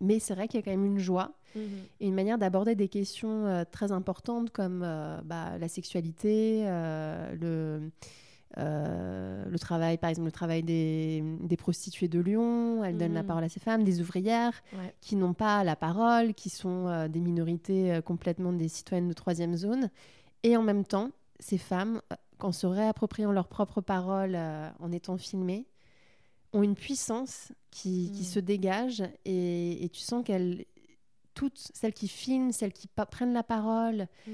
mais 0.00 0.18
c'est 0.18 0.34
vrai 0.34 0.46
qu'il 0.46 0.60
y 0.60 0.62
a 0.62 0.64
quand 0.64 0.70
même 0.70 0.84
une 0.84 0.98
joie 0.98 1.34
Mhm. 1.54 1.62
et 2.00 2.06
une 2.06 2.14
manière 2.14 2.38
d'aborder 2.38 2.74
des 2.74 2.88
questions 2.88 3.46
euh, 3.46 3.64
très 3.70 3.92
importantes 3.92 4.50
comme 4.50 4.82
euh, 4.84 5.20
bah, 5.24 5.58
la 5.58 5.68
sexualité, 5.68 6.62
euh, 6.64 7.34
le, 7.34 7.90
le 8.56 9.58
travail, 9.58 9.96
par 9.98 10.10
exemple, 10.10 10.26
le 10.26 10.32
travail 10.32 10.62
des, 10.62 11.22
des 11.40 11.56
prostituées 11.56 12.08
de 12.08 12.20
Lyon. 12.20 12.84
Elle 12.84 12.98
donne 12.98 13.14
la 13.14 13.22
mhm. 13.22 13.26
parole 13.26 13.44
à 13.44 13.48
ces 13.48 13.60
femmes, 13.60 13.84
des 13.84 14.00
ouvrières 14.00 14.62
qui 15.00 15.16
n'ont 15.16 15.32
pas 15.34 15.64
la 15.64 15.76
parole, 15.76 16.34
qui 16.34 16.50
sont 16.50 17.08
des 17.08 17.20
minorités 17.20 18.00
complètement 18.04 18.52
des 18.52 18.68
citoyennes 18.68 19.08
de 19.08 19.14
troisième 19.14 19.56
zone. 19.56 19.88
Et 20.42 20.56
en 20.56 20.62
même 20.62 20.84
temps, 20.84 21.12
ces 21.40 21.56
femmes, 21.56 22.02
en 22.44 22.52
se 22.52 22.66
réappropriant 22.66 23.32
leurs 23.32 23.48
propres 23.48 23.80
paroles 23.80 24.38
en 24.78 24.92
étant 24.92 25.16
filmées, 25.18 25.66
ont 26.52 26.62
une 26.62 26.74
puissance 26.74 27.52
qui, 27.70 28.10
qui 28.12 28.20
mhm. 28.20 28.26
se 28.26 28.38
dégage 28.38 29.02
et, 29.24 29.84
et 29.84 29.88
tu 29.88 30.00
sens 30.00 30.22
qu'elles 30.24 30.66
toutes 31.34 31.70
celles 31.74 31.92
qui 31.92 32.08
filment, 32.08 32.52
celles 32.52 32.72
qui 32.72 32.88
prennent 32.88 33.32
la 33.32 33.42
parole. 33.42 34.06
Mm. 34.26 34.30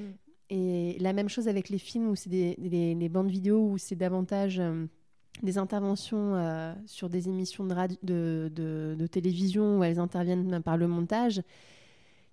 Et 0.51 0.97
la 1.01 1.13
même 1.13 1.29
chose 1.29 1.49
avec 1.49 1.69
les 1.69 1.79
films 1.79 2.09
où 2.09 2.17
c'est 2.17 2.31
des, 2.31 2.57
les, 2.59 3.09
bandes 3.09 3.31
vidéo 3.31 3.59
où 3.59 3.79
c'est 3.79 3.97
davantage 3.97 4.59
euh, 4.59 4.87
des 5.43 5.59
interventions 5.59 6.35
euh, 6.37 6.73
sur 6.87 7.11
des 7.11 7.29
émissions 7.29 7.67
de, 7.67 8.49
de, 8.49 9.07
télévision 9.07 9.79
où 9.79 9.85
elles 9.85 9.99
interviennent 9.99 10.63
par 10.63 10.79
le 10.79 10.89
montage. 10.89 11.43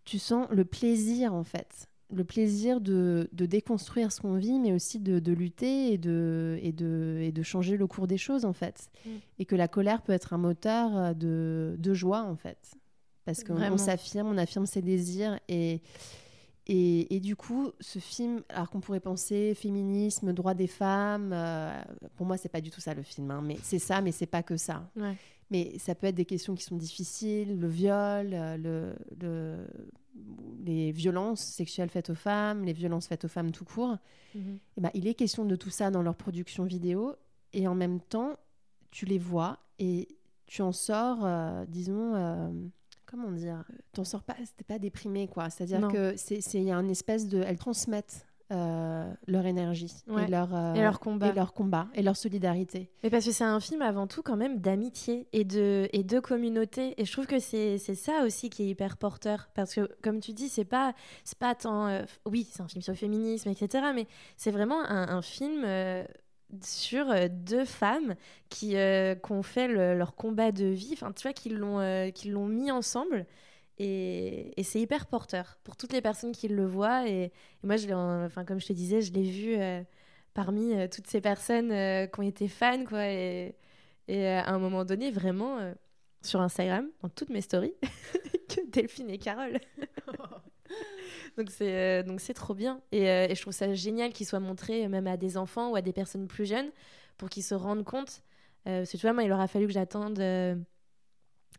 Tu 0.05 0.17
sens 0.17 0.47
le 0.49 0.63
plaisir 0.63 1.33
en 1.33 1.43
fait, 1.43 1.89
le 2.13 2.23
plaisir 2.23 2.81
de, 2.81 3.27
déconstruire 3.31 4.11
ce 4.11 4.21
qu'on 4.21 4.35
vit, 4.35 4.59
mais 4.59 4.71
aussi 4.71 4.99
de, 4.99 5.31
lutter 5.31 5.93
et 5.93 5.97
de, 5.97 6.59
et, 6.61 6.71
de, 6.71 7.19
et 7.21 7.31
de 7.31 7.43
changer 7.43 7.77
le 7.77 7.87
cours 7.87 8.07
des 8.07 8.17
choses 8.17 8.45
en 8.45 8.53
fait. 8.53 8.89
Mm. 9.05 9.09
Et 9.39 9.45
que 9.45 9.55
la 9.55 9.67
colère 9.67 10.01
peut 10.01 10.13
être 10.13 10.33
un 10.33 10.37
moteur 10.37 10.95
euh, 10.95 11.13
de, 11.13 11.93
joie 11.93 12.23
en 12.23 12.35
fait 12.35 12.75
parce 13.25 13.43
qu'on 13.43 13.77
s'affirme, 13.77 14.27
on 14.27 14.37
affirme 14.37 14.67
ses 14.67 14.83
désirs 14.83 15.39
et, 15.47 15.81
et, 16.67 17.15
et, 17.15 17.19
du 17.19 17.35
coup, 17.35 17.71
ce 17.79 17.99
film, 17.99 18.43
alors 18.49 18.69
qu'on 18.69 18.79
pourrait 18.79 18.99
penser 18.99 19.53
féminisme, 19.55 20.31
droit 20.33 20.53
des 20.53 20.67
femmes, 20.67 21.31
euh, 21.33 21.81
pour 22.15 22.25
moi, 22.25 22.37
c'est 22.37 22.49
pas 22.49 22.61
du 22.61 22.71
tout 22.71 22.81
ça 22.81 22.93
le 22.93 23.03
film, 23.03 23.29
hein, 23.31 23.41
mais 23.43 23.57
c'est 23.61 23.79
ça, 23.79 24.01
mais 24.01 24.11
c'est 24.11 24.25
pas 24.25 24.43
que 24.43 24.57
ça. 24.57 24.89
Mais 25.51 25.77
ça 25.77 25.93
peut 25.93 26.07
être 26.07 26.15
des 26.15 26.25
questions 26.25 26.55
qui 26.55 26.63
sont 26.63 26.75
difficiles, 26.75 27.59
le 27.59 27.67
viol, 27.67 28.29
euh, 28.33 28.57
le, 28.57 28.95
le, 29.21 29.67
les 30.63 30.91
violences 30.91 31.41
sexuelles 31.41 31.89
faites 31.89 32.09
aux 32.09 32.15
femmes, 32.15 32.63
les 32.63 32.73
violences 32.73 33.07
faites 33.07 33.25
aux 33.25 33.29
femmes 33.29 33.51
tout 33.51 33.65
court. 33.65 33.97
Mhm. 34.33 34.59
Et 34.77 34.81
ben, 34.81 34.91
il 34.93 35.07
est 35.07 35.13
question 35.13 35.45
de 35.45 35.55
tout 35.55 35.69
ça 35.69 35.91
dans 35.91 36.01
leur 36.01 36.15
production 36.15 36.63
vidéo, 36.63 37.15
et 37.53 37.67
en 37.67 37.75
même 37.75 37.99
temps, 37.99 38.37
tu 38.91 39.05
les 39.05 39.19
vois 39.19 39.59
et 39.79 40.07
tu 40.45 40.61
en 40.61 40.71
sors, 40.71 41.25
euh, 41.25 41.65
disons 41.67 42.13
comment 43.05 43.31
dire, 43.31 43.63
t'en 43.93 44.03
sors 44.03 44.23
pas, 44.23 44.35
c'était 44.43 44.63
pas 44.63 44.79
déprimé 44.79 45.27
quoi. 45.27 45.49
C'est-à-dire 45.49 45.87
que 45.87 46.15
c'est, 46.17 46.39
il 46.53 46.63
y 46.63 46.71
a 46.71 46.77
une 46.77 46.89
espèce 46.89 47.27
de, 47.27 47.41
elles 47.41 47.57
transmettent 47.57 48.24
euh, 48.51 49.11
leur 49.27 49.45
énergie 49.45 49.91
et, 50.07 50.27
leur, 50.27 50.53
euh, 50.53 50.73
et 50.75 50.81
leur 50.81 50.99
combat. 50.99 51.29
et 51.29 51.33
leur 51.33 51.53
combat 51.53 51.87
et 51.95 52.03
leur 52.03 52.15
solidarité. 52.15 52.91
Mais 53.03 53.09
parce 53.09 53.25
que 53.25 53.31
c'est 53.31 53.43
un 53.43 53.59
film 53.59 53.81
avant 53.81 54.05
tout 54.05 54.21
quand 54.21 54.37
même 54.37 54.59
d'amitié 54.59 55.27
et 55.33 55.43
de 55.43 55.89
et 55.93 56.03
de 56.03 56.19
communauté. 56.19 56.93
Et 57.01 57.05
je 57.05 57.11
trouve 57.11 57.25
que 57.25 57.39
c'est, 57.39 57.77
ça 57.77 58.23
aussi 58.23 58.49
qui 58.49 58.63
est 58.63 58.67
hyper 58.67 58.97
porteur. 58.97 59.49
Parce 59.55 59.73
que 59.73 59.89
comme 60.03 60.19
tu 60.19 60.33
dis 60.33 60.49
c'est 60.49 60.65
pas 60.65 60.93
pas 61.39 61.55
tant 61.55 61.87
euh, 61.87 62.03
oui 62.25 62.47
c'est 62.51 62.61
un 62.61 62.67
film 62.67 62.81
sur 62.81 62.93
le 62.93 62.97
féminisme 62.97 63.49
etc 63.49 63.87
mais 63.93 64.07
c'est 64.37 64.51
vraiment 64.51 64.83
un, 64.85 65.09
un 65.09 65.21
film 65.21 65.65
sur 66.63 67.07
deux 67.29 67.65
femmes 67.65 68.15
qui, 68.49 68.77
euh, 68.77 69.15
ont 69.29 69.43
fait 69.43 69.67
leur 69.67 70.15
combat 70.15 70.51
de 70.51 70.65
vie, 70.65 70.91
enfin 70.93 71.11
tu 71.11 71.23
vois, 71.23 71.33
qui 71.33 71.49
l'ont 71.49 71.79
euh, 71.79 72.09
l'ont 72.27 72.47
mis 72.47 72.71
ensemble. 72.71 73.25
Et, 73.77 74.59
et 74.59 74.63
c'est 74.63 74.79
hyper 74.79 75.05
porteur 75.07 75.57
pour 75.63 75.75
toutes 75.75 75.93
les 75.93 76.01
personnes 76.01 76.31
qui 76.31 76.47
le 76.47 76.65
voient. 76.65 77.07
Et, 77.07 77.31
moi, 77.63 77.77
je 77.77 77.91
enfin, 77.91 78.45
comme 78.45 78.59
je 78.59 78.67
te 78.67 78.73
disais, 78.73 79.01
je 79.01 79.13
l'ai 79.13 79.23
vu 79.23 79.57
parmi 80.33 80.73
toutes 80.89 81.07
ces 81.07 81.21
personnes 81.21 81.69
qui 82.09 82.19
ont 82.19 82.23
été 82.23 82.47
fans. 82.47 82.85
Quoi, 82.85 83.07
et, 83.07 83.55
et 84.07 84.27
à 84.27 84.49
un 84.49 84.59
moment 84.59 84.85
donné, 84.85 85.11
vraiment, 85.11 85.73
sur 86.25 86.41
Instagram, 86.41 86.89
dans 87.01 87.09
toutes 87.09 87.29
mes 87.29 87.41
stories, 87.41 87.73
que 88.49 88.69
Delphine 88.71 89.09
et 89.09 89.17
Carole. 89.17 89.59
donc 91.37 91.49
c'est 91.49 91.75
euh, 91.75 92.03
donc 92.03 92.19
c'est 92.19 92.33
trop 92.33 92.53
bien 92.53 92.81
et, 92.91 93.09
euh, 93.09 93.27
et, 93.29 93.35
je 93.35 93.41
trouve 93.41 93.53
ça 93.53 93.71
génial 93.73 94.11
qu'il 94.11 94.25
soit 94.25 94.39
montré 94.39 94.87
même 94.87 95.05
à 95.05 95.15
des 95.15 95.37
enfants 95.37 95.69
ou 95.69 95.75
à 95.75 95.81
des 95.81 95.93
personnes 95.93 96.27
plus 96.27 96.45
jeunes 96.45 96.71
pour 97.17 97.29
qu'ils 97.29 97.43
se 97.43 97.53
rendent 97.53 97.83
compte 97.83 98.23
parce 98.65 98.91
que 98.91 98.97
tu 98.97 99.05
vois, 99.05 99.13
moi, 99.13 99.21
il 99.21 99.31
aura 99.31 99.47
fallu 99.47 99.67
que 99.67 99.73
j'attende 99.73 100.17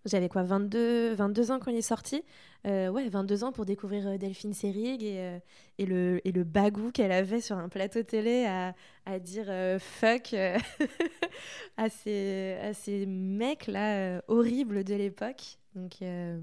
j'avais 0.06 0.28
quoi, 0.28 0.42
22, 0.42 1.14
22 1.14 1.50
ans 1.50 1.58
quand 1.58 1.70
il 1.70 1.76
est 1.76 1.82
sorti 1.82 2.22
euh, 2.66 2.88
Ouais, 2.88 3.08
22 3.08 3.44
ans 3.44 3.52
pour 3.52 3.66
découvrir 3.66 4.06
euh, 4.06 4.16
Delphine 4.16 4.54
Seyrig 4.54 5.02
et, 5.02 5.18
euh, 5.18 5.38
et, 5.78 5.86
le, 5.86 6.20
et 6.26 6.32
le 6.32 6.44
bagou 6.44 6.90
qu'elle 6.92 7.12
avait 7.12 7.40
sur 7.40 7.56
un 7.56 7.68
plateau 7.68 8.02
télé 8.02 8.46
à, 8.46 8.74
à 9.04 9.18
dire 9.18 9.46
fuck 9.80 10.34
à, 11.76 11.88
ces, 11.90 12.56
à 12.62 12.72
ces 12.72 13.06
mecs-là 13.06 14.22
horribles 14.28 14.84
de 14.84 14.94
l'époque. 14.94 15.58
Donc 15.74 15.98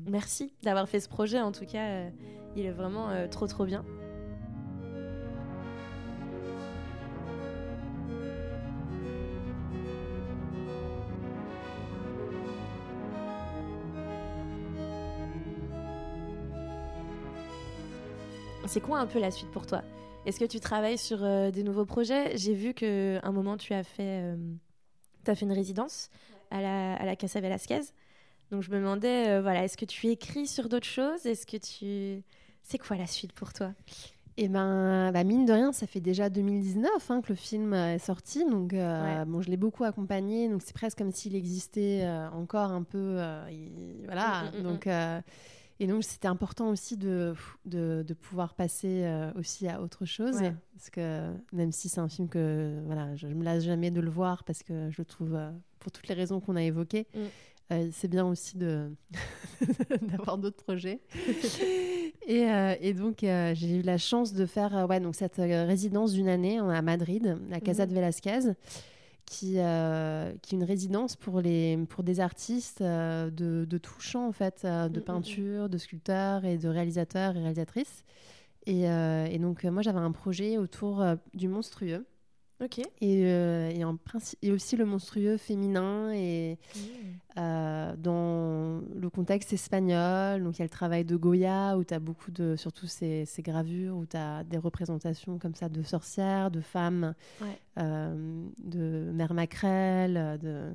merci 0.06 0.54
d'avoir 0.62 0.88
fait 0.88 1.00
ce 1.00 1.10
projet, 1.10 1.40
en 1.40 1.52
tout 1.52 1.66
cas, 1.66 2.04
il 2.56 2.66
est 2.66 2.72
vraiment 2.72 3.10
trop 3.30 3.48
trop 3.48 3.66
bien. 3.66 3.84
C'est 18.66 18.82
quoi 18.82 19.00
un 19.00 19.06
peu 19.06 19.20
la 19.20 19.30
suite 19.30 19.52
pour 19.52 19.68
toi? 19.68 19.84
Est-ce 20.26 20.40
que 20.40 20.46
tu 20.46 20.60
travailles 20.60 20.98
sur 20.98 21.24
euh, 21.24 21.52
des 21.52 21.64
nouveaux 21.64 21.86
projets? 21.86 22.38
J'ai 22.38 22.54
vu 22.54 22.74
qu'à 22.74 23.20
un 23.22 23.32
moment, 23.32 23.58
tu 23.58 23.74
as 23.74 23.84
fait, 23.84 24.22
euh, 24.24 24.36
as 25.28 25.36
fait 25.36 25.46
une 25.46 25.52
résidence 25.52 26.10
à 26.50 26.62
la, 26.62 26.96
à 26.96 27.06
la 27.06 27.16
Casa 27.16 27.42
Velasquez. 27.42 27.82
Donc 28.52 28.64
je 28.64 28.72
me 28.72 28.78
demandais, 28.78 29.30
euh, 29.30 29.42
voilà, 29.42 29.64
est-ce 29.66 29.78
que 29.78 29.86
tu 29.86 30.08
écris 30.08 30.48
sur 30.48 30.70
d'autres 30.70 30.88
choses? 30.88 31.26
Est-ce 31.26 31.46
que 31.46 31.58
tu... 31.58 32.24
C'est 32.62 32.78
quoi 32.78 32.96
la 32.96 33.08
suite 33.08 33.34
pour 33.34 33.52
toi? 33.52 33.74
Eh 34.38 34.48
ben, 34.48 35.12
bah 35.12 35.24
mine 35.24 35.46
de 35.46 35.54
rien, 35.54 35.72
ça 35.74 35.86
fait 35.86 36.00
déjà 36.00 36.30
2019 36.30 36.90
hein, 37.12 37.22
que 37.22 37.30
le 37.30 37.36
film 37.36 37.74
est 37.74 38.00
sorti, 38.00 38.44
donc 38.50 38.74
bon, 38.74 39.42
je 39.42 39.50
l'ai 39.52 39.58
beaucoup 39.58 39.84
accompagné, 39.84 40.50
donc 40.50 40.64
c'est 40.64 40.74
presque 40.74 40.98
comme 40.98 41.12
s'il 41.12 41.36
existait 41.36 42.04
encore 42.34 42.72
un 42.72 42.82
peu, 42.82 43.22
voilà, 44.06 44.46
mm, 44.46 44.56
mm, 44.56 44.60
mm, 44.60 44.64
donc 44.64 44.88
et 45.80 45.88
donc, 45.88 46.04
c'était 46.04 46.28
important 46.28 46.70
aussi 46.70 46.98
de, 46.98 47.34
de, 47.66 48.04
de 48.08 48.14
pouvoir 48.14 48.54
passer 48.54 49.04
euh, 49.04 49.32
aussi 49.36 49.68
à 49.68 49.82
autre 49.82 50.06
chose. 50.06 50.38
Parce 50.76 50.90
que 50.92 51.34
même 51.52 51.72
si 51.72 51.90
c'est 51.90 52.00
un 52.00 52.10
film 52.10 52.30
que 52.30 52.80
voilà, 52.86 53.16
je 53.16 53.28
ne 53.28 53.34
me 53.34 53.44
lasse 53.44 53.64
jamais 53.64 53.92
de 53.92 54.00
le 54.00 54.10
voir 54.10 54.44
parce 54.44 54.62
que 54.64 54.90
je 54.92 55.02
le 55.02 55.06
trouve, 55.06 55.36
euh, 55.36 55.52
pour 55.80 55.92
toutes 55.92 56.08
les 56.08 56.16
raisons 56.16 56.40
qu'on 56.40 56.56
a 56.56 56.64
évoquées, 56.64 57.08
mm. 57.14 57.20
euh, 57.72 57.90
c'est 57.92 58.08
bien 58.08 58.26
aussi 58.26 58.58
d'avoir 60.02 60.38
d'autres 60.38 60.64
projets. 60.64 61.00
et, 62.28 62.48
et, 62.82 62.94
donc, 62.94 63.18
j'ai 63.22 63.80
eu 63.80 63.82
la 63.82 63.98
chance 63.98 64.34
de 64.34 64.46
faire 64.46 64.86
ouais, 64.88 65.00
donc 65.00 65.16
cette 65.16 65.38
résidence 65.38 66.14
d'une 66.14 66.30
année 66.30 66.60
à 66.60 66.82
Madrid, 66.82 67.38
la 67.50 67.60
Casa 67.60 67.88
de 67.88 67.94
Velasquez 67.94 68.54
qui, 69.26 69.56
euh, 69.58 70.34
qui 70.42 70.56
est 70.56 70.58
une 70.58 70.64
résidence 70.64 71.16
pour, 71.16 71.42
les, 71.42 71.78
pour 71.90 72.04
des 72.04 72.20
artistes 72.20 72.82
euh, 72.82 73.30
de, 73.30 73.66
de 73.66 73.78
tout 73.78 74.00
champ, 74.00 74.28
en 74.28 74.32
fait, 74.32 74.62
euh, 74.64 74.90
de 74.90 74.90
mm, 74.90 74.94
mm, 74.94 75.02
mm. 75.02 75.06
peinture, 75.06 75.70
de 75.70 75.78
sculpteurs 75.78 76.46
et 76.46 76.58
de 76.58 76.70
réalisateurs 76.70 77.36
et 77.36 77.40
réalisatrices. 77.40 78.04
Et, 78.66 78.84
et 78.84 79.40
donc, 79.40 79.66
moi, 79.66 79.82
j'avais 79.82 80.00
un 80.00 80.14
projet 80.14 80.58
autour 80.58 81.04
du 81.34 81.50
monstrueux. 81.50 82.06
Ok. 82.62 82.80
Et, 82.80 83.26
euh, 83.26 83.70
et, 83.72 83.84
en 83.84 83.98
principe, 83.98 84.40
et 84.42 84.52
aussi 84.52 84.78
le 84.78 84.86
monstrueux 84.86 85.38
féminin 85.38 86.12
et 86.14 86.58
mmh. 86.76 86.80
euh, 87.40 87.96
dans 87.98 88.82
le 88.96 89.10
contexte 89.10 89.52
espagnol. 89.54 90.44
Donc 90.44 90.58
il 90.58 90.60
y 90.60 90.62
a 90.62 90.66
le 90.66 90.70
travail 90.70 91.04
de 91.04 91.16
Goya 91.16 91.78
où 91.78 91.84
tu 91.84 91.94
as 91.94 92.00
beaucoup 92.00 92.32
de, 92.32 92.56
surtout 92.56 92.88
ces, 92.88 93.26
ces 93.26 93.42
gravures, 93.42 93.98
où 93.98 94.06
tu 94.06 94.18
as 94.18 94.44
des 94.44 94.58
représentations 94.58 95.40
comme 95.40 95.56
ça 95.56 95.68
de 95.68 95.82
sorcières, 95.82 96.52
de 96.52 96.62
femmes, 96.62 97.16
euh, 97.80 98.46
de 98.64 99.12
mère 99.14 99.34
maquerelle. 99.34 100.40
De... 100.42 100.74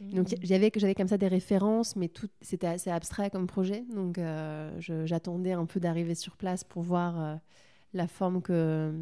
Mmh. 0.00 0.14
Donc 0.14 0.34
j'avais 0.42 0.72
j'avais 0.74 0.94
comme 0.94 1.08
ça 1.08 1.18
des 1.18 1.28
références, 1.28 1.94
mais 1.94 2.08
tout 2.08 2.28
c'était 2.40 2.68
assez 2.68 2.90
abstrait 2.90 3.30
comme 3.30 3.46
projet. 3.46 3.84
Donc 3.94 4.18
j'attendais 5.04 5.52
un 5.52 5.66
peu 5.66 5.78
d'arriver 5.78 6.14
sur 6.14 6.36
place 6.36 6.64
pour 6.64 6.82
voir 6.82 7.38
la 7.94 8.08
forme 8.08 8.42
que 8.42 8.92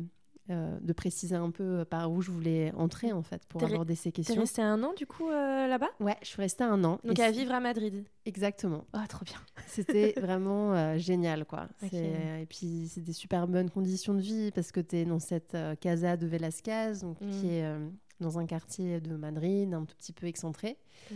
euh, 0.49 0.79
de 0.81 0.93
préciser 0.93 1.35
un 1.35 1.51
peu 1.51 1.85
par 1.85 2.11
où 2.13 2.23
je 2.23 2.31
voulais 2.31 2.73
entrer 2.77 3.13
en 3.13 3.23
fait 3.23 3.45
pour 3.47 3.65
aborder 3.65 3.97
ces 3.97 4.13
questions. 4.13 4.35
Tu 4.35 4.39
es 4.39 4.43
restée 4.43 4.63
un 4.63 4.81
an 4.85 4.93
du 4.97 5.05
coup 5.05 5.29
euh, 5.29 5.67
là-bas? 5.67 5.89
Ouais, 5.99 6.17
je 6.23 6.29
suis 6.29 6.41
restée 6.41 6.63
un 6.63 6.85
an. 6.85 7.01
Donc 7.03 7.19
à 7.19 7.33
vivre 7.33 7.53
à 7.53 7.59
Madrid. 7.59 8.05
Exactement. 8.27 8.85
Oh, 8.95 8.99
trop 9.09 9.25
bien. 9.25 9.39
C'était 9.67 10.13
vraiment 10.21 10.73
euh, 10.73 10.99
génial 10.99 11.47
quoi. 11.47 11.69
Et 11.93 12.47
puis 12.49 12.89
c'est 12.89 13.01
des 13.01 13.13
super 13.13 13.49
bonnes 13.49 13.71
conditions 13.71 14.15
de 14.15 14.21
vie 14.21 14.53
parce 14.53 14.71
que 14.71 14.81
tu 14.81 14.97
es 14.97 15.05
dans 15.05 15.19
cette 15.19 15.57
casa 15.81 16.17
de 16.17 16.27
Velasquez 16.27 16.93
donc, 17.03 17.19
qui 17.19 17.47
mm. 17.47 17.51
est 17.51 17.79
dans 18.21 18.39
un 18.39 18.47
quartier 18.47 19.01
de 19.01 19.17
Madrid 19.17 19.75
un 19.75 19.85
tout 19.85 19.97
petit 19.97 20.13
peu 20.13 20.27
excentré. 20.27 20.77
Mm. 21.11 21.15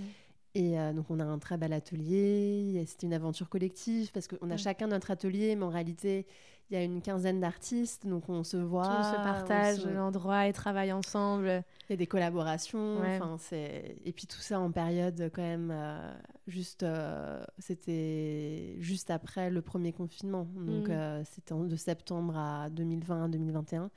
Et 0.55 0.77
donc, 0.95 1.07
on 1.11 1.21
a 1.21 1.25
un 1.25 1.39
très 1.39 1.57
bel 1.57 1.73
atelier. 1.73 2.85
C'est 2.87 3.05
une 3.05 3.13
aventure 3.13 3.49
collective 3.49 4.11
parce 4.13 4.27
qu'on 4.27 4.51
a 4.51 4.57
chacun 4.57 4.89
notre 4.89 5.13
atelier, 5.13 5.55
mais 5.55 5.65
en 5.65 5.69
réalité, 5.69 6.27
il 6.71 6.75
y 6.75 6.77
a 6.77 6.85
une 6.85 7.03
quinzaine 7.03 7.41
d'artistes, 7.41 8.07
donc 8.07 8.29
on 8.29 8.45
se 8.45 8.57
voit. 8.57 9.01
on 9.01 9.03
se 9.03 9.17
partage 9.17 9.85
l'endroit 9.87 10.47
et 10.47 10.53
travaille 10.53 10.93
ensemble. 10.93 11.65
Il 11.89 11.91
y 11.91 11.93
a 11.95 11.97
des 11.97 12.07
collaborations. 12.07 13.01
C'est 13.39 13.97
et 14.05 14.13
puis 14.13 14.27
tout 14.27 14.39
ça 14.39 14.61
en 14.61 14.71
période 14.71 15.31
quand 15.35 15.43
même 15.43 15.71
euh, 15.73 16.15
juste. 16.47 16.85
Euh, 16.85 17.43
c'était 17.59 18.77
juste 18.79 19.11
après 19.11 19.51
le 19.51 19.63
premier 19.63 19.93
confinement, 19.93 20.47
donc 20.55 20.89
mm. 20.89 20.93
euh, 20.93 21.25
c'était 21.25 21.55
de 21.55 21.77
septembre 21.77 22.37
à 22.37 22.71
2020 22.71 23.25
à 23.25 23.29
2021. 23.29 23.91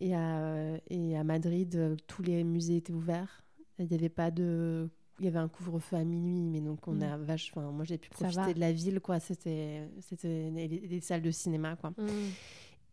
Et 0.00 0.14
à, 0.14 0.78
et 0.90 1.16
à 1.16 1.24
Madrid, 1.24 1.96
tous 2.06 2.22
les 2.22 2.44
musées 2.44 2.76
étaient 2.76 2.92
ouverts. 2.92 3.42
Il 3.78 3.86
n'y 3.86 3.94
avait 3.94 4.08
pas 4.08 4.30
de 4.30 4.88
il 5.18 5.24
y 5.24 5.28
avait 5.28 5.38
un 5.38 5.48
couvre-feu 5.48 5.96
à 5.96 6.04
minuit, 6.04 6.40
mais 6.42 6.60
donc 6.60 6.86
on 6.86 6.94
mm. 6.94 7.02
a 7.02 7.16
vache. 7.16 7.52
Enfin, 7.54 7.70
moi 7.70 7.84
j'ai 7.84 7.98
pu 7.98 8.08
profiter 8.10 8.54
de 8.54 8.60
la 8.60 8.72
ville, 8.72 9.00
quoi. 9.00 9.20
C'était, 9.20 9.88
c'était 10.00 10.50
des, 10.50 11.00
salles 11.00 11.22
de 11.22 11.30
cinéma, 11.30 11.76
quoi. 11.76 11.90
Mm. 11.90 12.06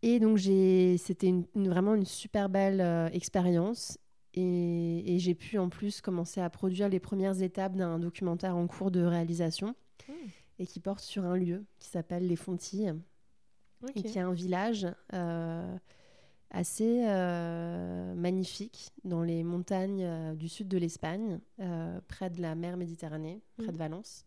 Et 0.02 0.20
donc 0.20 0.36
j'ai, 0.36 0.96
c'était 0.98 1.28
une, 1.28 1.46
vraiment 1.54 1.94
une 1.94 2.04
super 2.04 2.48
belle 2.48 2.80
euh, 2.80 3.08
expérience. 3.10 3.98
Et, 4.34 5.14
et 5.14 5.18
j'ai 5.18 5.34
pu 5.34 5.56
en 5.58 5.70
plus 5.70 6.02
commencer 6.02 6.42
à 6.42 6.50
produire 6.50 6.90
les 6.90 7.00
premières 7.00 7.40
étapes 7.40 7.74
d'un 7.74 7.98
documentaire 7.98 8.54
en 8.54 8.66
cours 8.66 8.90
de 8.90 9.00
réalisation 9.00 9.74
mm. 10.08 10.12
et 10.58 10.66
qui 10.66 10.80
porte 10.80 11.00
sur 11.00 11.24
un 11.24 11.36
lieu 11.36 11.64
qui 11.78 11.88
s'appelle 11.88 12.26
Les 12.26 12.36
Fontilles 12.36 12.94
et 13.94 14.02
qui 14.02 14.18
est 14.18 14.22
un 14.22 14.32
village. 14.32 14.86
Euh, 15.12 15.76
assez 16.50 17.04
euh, 17.06 18.14
magnifique 18.14 18.90
dans 19.04 19.22
les 19.22 19.42
montagnes 19.42 20.04
euh, 20.04 20.34
du 20.34 20.48
sud 20.48 20.68
de 20.68 20.78
l'Espagne, 20.78 21.40
euh, 21.60 22.00
près 22.08 22.30
de 22.30 22.40
la 22.40 22.54
mer 22.54 22.76
Méditerranée, 22.76 23.42
près 23.56 23.68
de 23.68 23.72
mm. 23.72 23.76
Valence, 23.76 24.24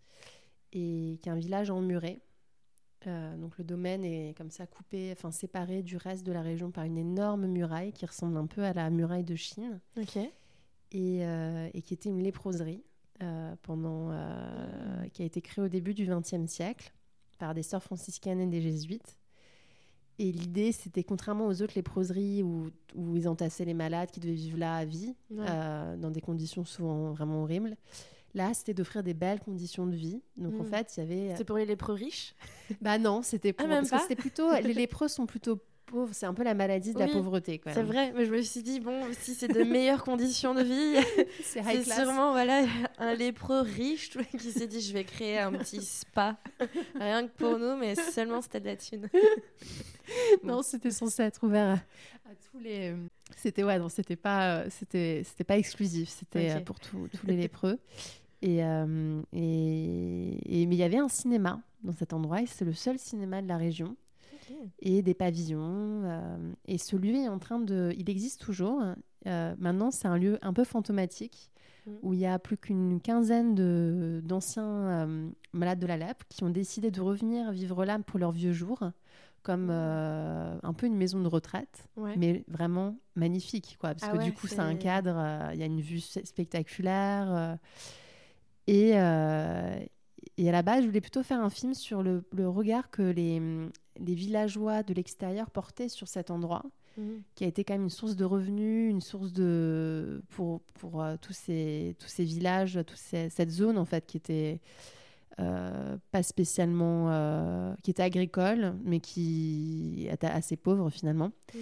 et 0.73 1.19
qui 1.21 1.29
est 1.29 1.31
un 1.31 1.35
village 1.35 1.69
emmuré. 1.69 2.21
donc 3.05 3.57
le 3.57 3.63
domaine 3.63 4.03
est 4.03 4.37
comme 4.37 4.51
ça 4.51 4.67
coupé, 4.67 5.11
enfin 5.11 5.31
séparé 5.31 5.81
du 5.81 5.97
reste 5.97 6.25
de 6.25 6.31
la 6.31 6.41
région 6.41 6.71
par 6.71 6.83
une 6.83 6.97
énorme 6.97 7.47
muraille 7.47 7.93
qui 7.93 8.05
ressemble 8.05 8.37
un 8.37 8.45
peu 8.45 8.63
à 8.63 8.73
la 8.73 8.89
muraille 8.89 9.23
de 9.23 9.35
Chine, 9.35 9.79
et, 10.91 11.21
et, 11.21 11.81
qui 11.81 11.93
était 11.93 12.09
une 12.09 12.21
léproserie 12.21 12.83
pendant, 13.63 14.09
qui 15.13 15.21
a 15.21 15.25
été 15.25 15.41
créée 15.41 15.63
au 15.63 15.69
début 15.69 15.93
du 15.93 16.05
XXe 16.05 16.45
siècle 16.51 16.91
par 17.37 17.53
des 17.53 17.63
sœurs 17.63 17.83
franciscaines 17.83 18.41
et 18.41 18.47
des 18.47 18.61
jésuites. 18.61 19.18
Et 20.19 20.33
l'idée, 20.33 20.73
c'était 20.73 21.03
contrairement 21.03 21.47
aux 21.47 21.61
autres 21.61 21.73
léproseries 21.75 22.43
où, 22.43 22.69
où 22.93 23.15
ils 23.15 23.27
entassaient 23.29 23.63
les 23.63 23.73
malades 23.73 24.11
qui 24.11 24.19
devaient 24.19 24.33
vivre 24.33 24.57
là 24.57 24.75
à 24.75 24.83
vie, 24.83 25.15
euh, 25.31 25.95
dans 25.95 26.11
des 26.11 26.19
conditions 26.19 26.65
souvent 26.65 27.11
vraiment 27.11 27.43
horribles. 27.43 27.77
Là, 28.35 28.53
c'était 28.53 28.73
d'offrir 28.73 29.01
des 29.01 29.13
belles 29.13 29.39
conditions 29.39 29.87
de 29.87 29.95
vie. 29.95 30.21
Donc 30.35 30.59
en 30.59 30.63
hmm. 30.63 30.69
fait, 30.69 30.93
il 30.95 30.99
y 30.99 31.03
avait. 31.03 31.31
C'était 31.31 31.45
pour 31.45 31.57
les 31.57 31.65
lépreux 31.65 31.93
riches? 31.93 32.35
Bah 32.81 32.99
non, 32.99 33.21
c'était 33.23 33.55
ah, 33.57 33.63
pour. 33.63 33.69
parce 33.69 33.89
que 33.89 33.99
c'était 34.01 34.15
plutôt. 34.15 34.51
les 34.61 34.73
lépreux 34.73 35.07
sont 35.07 35.25
plutôt 35.25 35.59
pauvre, 35.89 36.13
c'est 36.13 36.25
un 36.25 36.33
peu 36.33 36.43
la 36.43 36.53
maladie 36.53 36.93
de 36.93 36.99
la 36.99 37.07
pauvreté. 37.07 37.61
C'est 37.65 37.83
vrai, 37.83 38.13
mais 38.15 38.25
je 38.25 38.31
me 38.31 38.41
suis 38.41 38.61
dit, 38.61 38.79
bon, 38.79 39.01
si 39.19 39.33
c'est 39.33 39.47
de 39.47 39.63
meilleures 39.63 40.03
conditions 40.05 40.53
de 40.53 40.61
vie, 40.61 41.25
c'est 41.43 41.83
sûrement 41.83 42.31
voilà, 42.31 42.65
un 42.97 43.13
lépreux 43.13 43.61
riche 43.61 44.17
qui 44.37 44.51
s'est 44.51 44.67
dit, 44.67 44.81
je 44.81 44.93
vais 44.93 45.03
créer 45.03 45.39
un 45.39 45.51
petit 45.51 45.81
spa, 45.81 46.37
rien 46.95 47.27
que 47.27 47.31
pour 47.33 47.57
nous, 47.57 47.75
mais 47.75 47.95
seulement 47.95 48.41
c'était 48.41 48.59
de 48.59 48.65
la 48.65 48.75
thune. 48.75 49.09
non, 50.43 50.61
c'était 50.61 50.91
censé 50.91 51.23
être 51.23 51.43
ouvert 51.43 51.79
à, 52.25 52.35
tous 52.51 52.59
les. 52.59 52.95
C'était 53.35 53.63
ouais, 53.63 53.79
non, 53.79 53.89
c'était 53.89 54.15
pas, 54.15 54.69
c'était, 54.69 55.23
c'était 55.25 55.43
pas 55.43 55.57
exclusif, 55.57 56.09
c'était 56.09 56.51
euh, 56.51 56.59
pour 56.61 56.79
tous 56.79 57.09
les 57.25 57.35
lépreux. 57.35 57.79
Et, 58.41 58.63
euh, 58.63 59.21
et, 59.33 60.61
et, 60.61 60.65
mais 60.65 60.75
il 60.75 60.79
y 60.79 60.83
avait 60.83 60.97
un 60.97 61.09
cinéma 61.09 61.61
dans 61.83 61.91
cet 61.91 62.13
endroit, 62.13 62.41
et 62.41 62.45
c'est 62.45 62.65
le 62.65 62.73
seul 62.73 62.97
cinéma 62.97 63.41
de 63.41 63.47
la 63.47 63.57
région 63.57 63.95
et 64.79 65.01
des 65.01 65.13
pavillons. 65.13 66.01
Euh, 66.03 66.51
et 66.65 66.77
ce 66.77 66.95
lieu 66.95 67.15
est 67.15 67.27
en 67.27 67.39
train 67.39 67.59
de... 67.59 67.93
Il 67.97 68.09
existe 68.09 68.41
toujours. 68.41 68.81
Euh, 69.27 69.55
maintenant, 69.57 69.91
c'est 69.91 70.07
un 70.07 70.17
lieu 70.17 70.39
un 70.41 70.53
peu 70.53 70.63
fantomatique 70.63 71.51
où 72.03 72.13
il 72.13 72.19
y 72.19 72.25
a 72.27 72.37
plus 72.37 72.57
qu'une 72.57 73.01
quinzaine 73.01 73.55
d'anciens 74.21 75.07
malades 75.53 75.79
de 75.79 75.87
la 75.87 75.97
lèpre 75.97 76.23
qui 76.29 76.43
ont 76.43 76.51
décidé 76.51 76.91
de 76.91 77.01
revenir 77.01 77.51
vivre 77.51 77.83
là 77.83 77.97
pour 77.97 78.19
leurs 78.19 78.31
vieux 78.31 78.53
jours 78.53 78.83
comme 79.41 79.71
un 79.71 80.73
peu 80.77 80.85
une 80.85 80.97
maison 80.97 81.19
de 81.19 81.27
retraite, 81.27 81.87
mais 82.15 82.43
vraiment 82.47 82.95
magnifique, 83.15 83.77
quoi, 83.79 83.95
parce 83.95 84.03
ah 84.03 84.15
que 84.15 84.23
du 84.23 84.33
coup, 84.33 84.45
c'est 84.45 84.59
un 84.59 84.75
cadre, 84.75 85.49
il 85.51 85.59
y 85.59 85.63
a 85.63 85.65
une 85.65 85.81
vue 85.81 85.99
spectaculaire. 85.99 87.57
et, 88.67 88.93
et 90.39 90.47
à 90.47 90.51
la 90.53 90.61
base, 90.61 90.83
je 90.83 90.87
voulais 90.87 91.01
plutôt 91.01 91.21
faire 91.21 91.41
un 91.41 91.49
film 91.49 91.73
sur 91.73 92.01
le, 92.01 92.23
regard 92.47 92.89
que 92.89 93.01
les, 93.01 93.41
les, 93.99 94.13
villageois 94.13 94.83
de 94.83 94.93
l'extérieur 94.93 95.49
portaient 95.49 95.89
sur 95.89 96.07
cet 96.07 96.31
endroit, 96.31 96.63
mhm. 96.97 97.21
qui 97.35 97.43
a 97.43 97.47
été 97.47 97.63
quand 97.63 97.73
même 97.73 97.83
une 97.83 97.89
source 97.89 98.15
de 98.15 98.25
revenus, 98.25 98.91
une 98.91 99.01
source 99.01 99.31
de 99.33 100.21
pour, 100.29 100.61
pour 100.75 101.01
euh, 101.01 101.15
tous 101.21 101.33
ces 101.33 101.95
tous 101.99 102.07
ces 102.07 102.23
villages, 102.23 102.79
toute 102.85 102.97
cette 102.97 103.49
zone 103.49 103.77
en 103.77 103.85
fait 103.85 104.05
qui 104.05 104.17
était 104.17 104.59
euh, 105.39 105.97
pas 106.11 106.23
spécialement 106.23 107.07
euh, 107.09 107.73
qui 107.83 107.91
était 107.91 108.03
agricole, 108.03 108.75
mais 108.83 108.99
qui 108.99 110.07
était 110.09 110.27
assez 110.27 110.57
pauvre 110.57 110.89
finalement. 110.89 111.31
Mhm. 111.53 111.61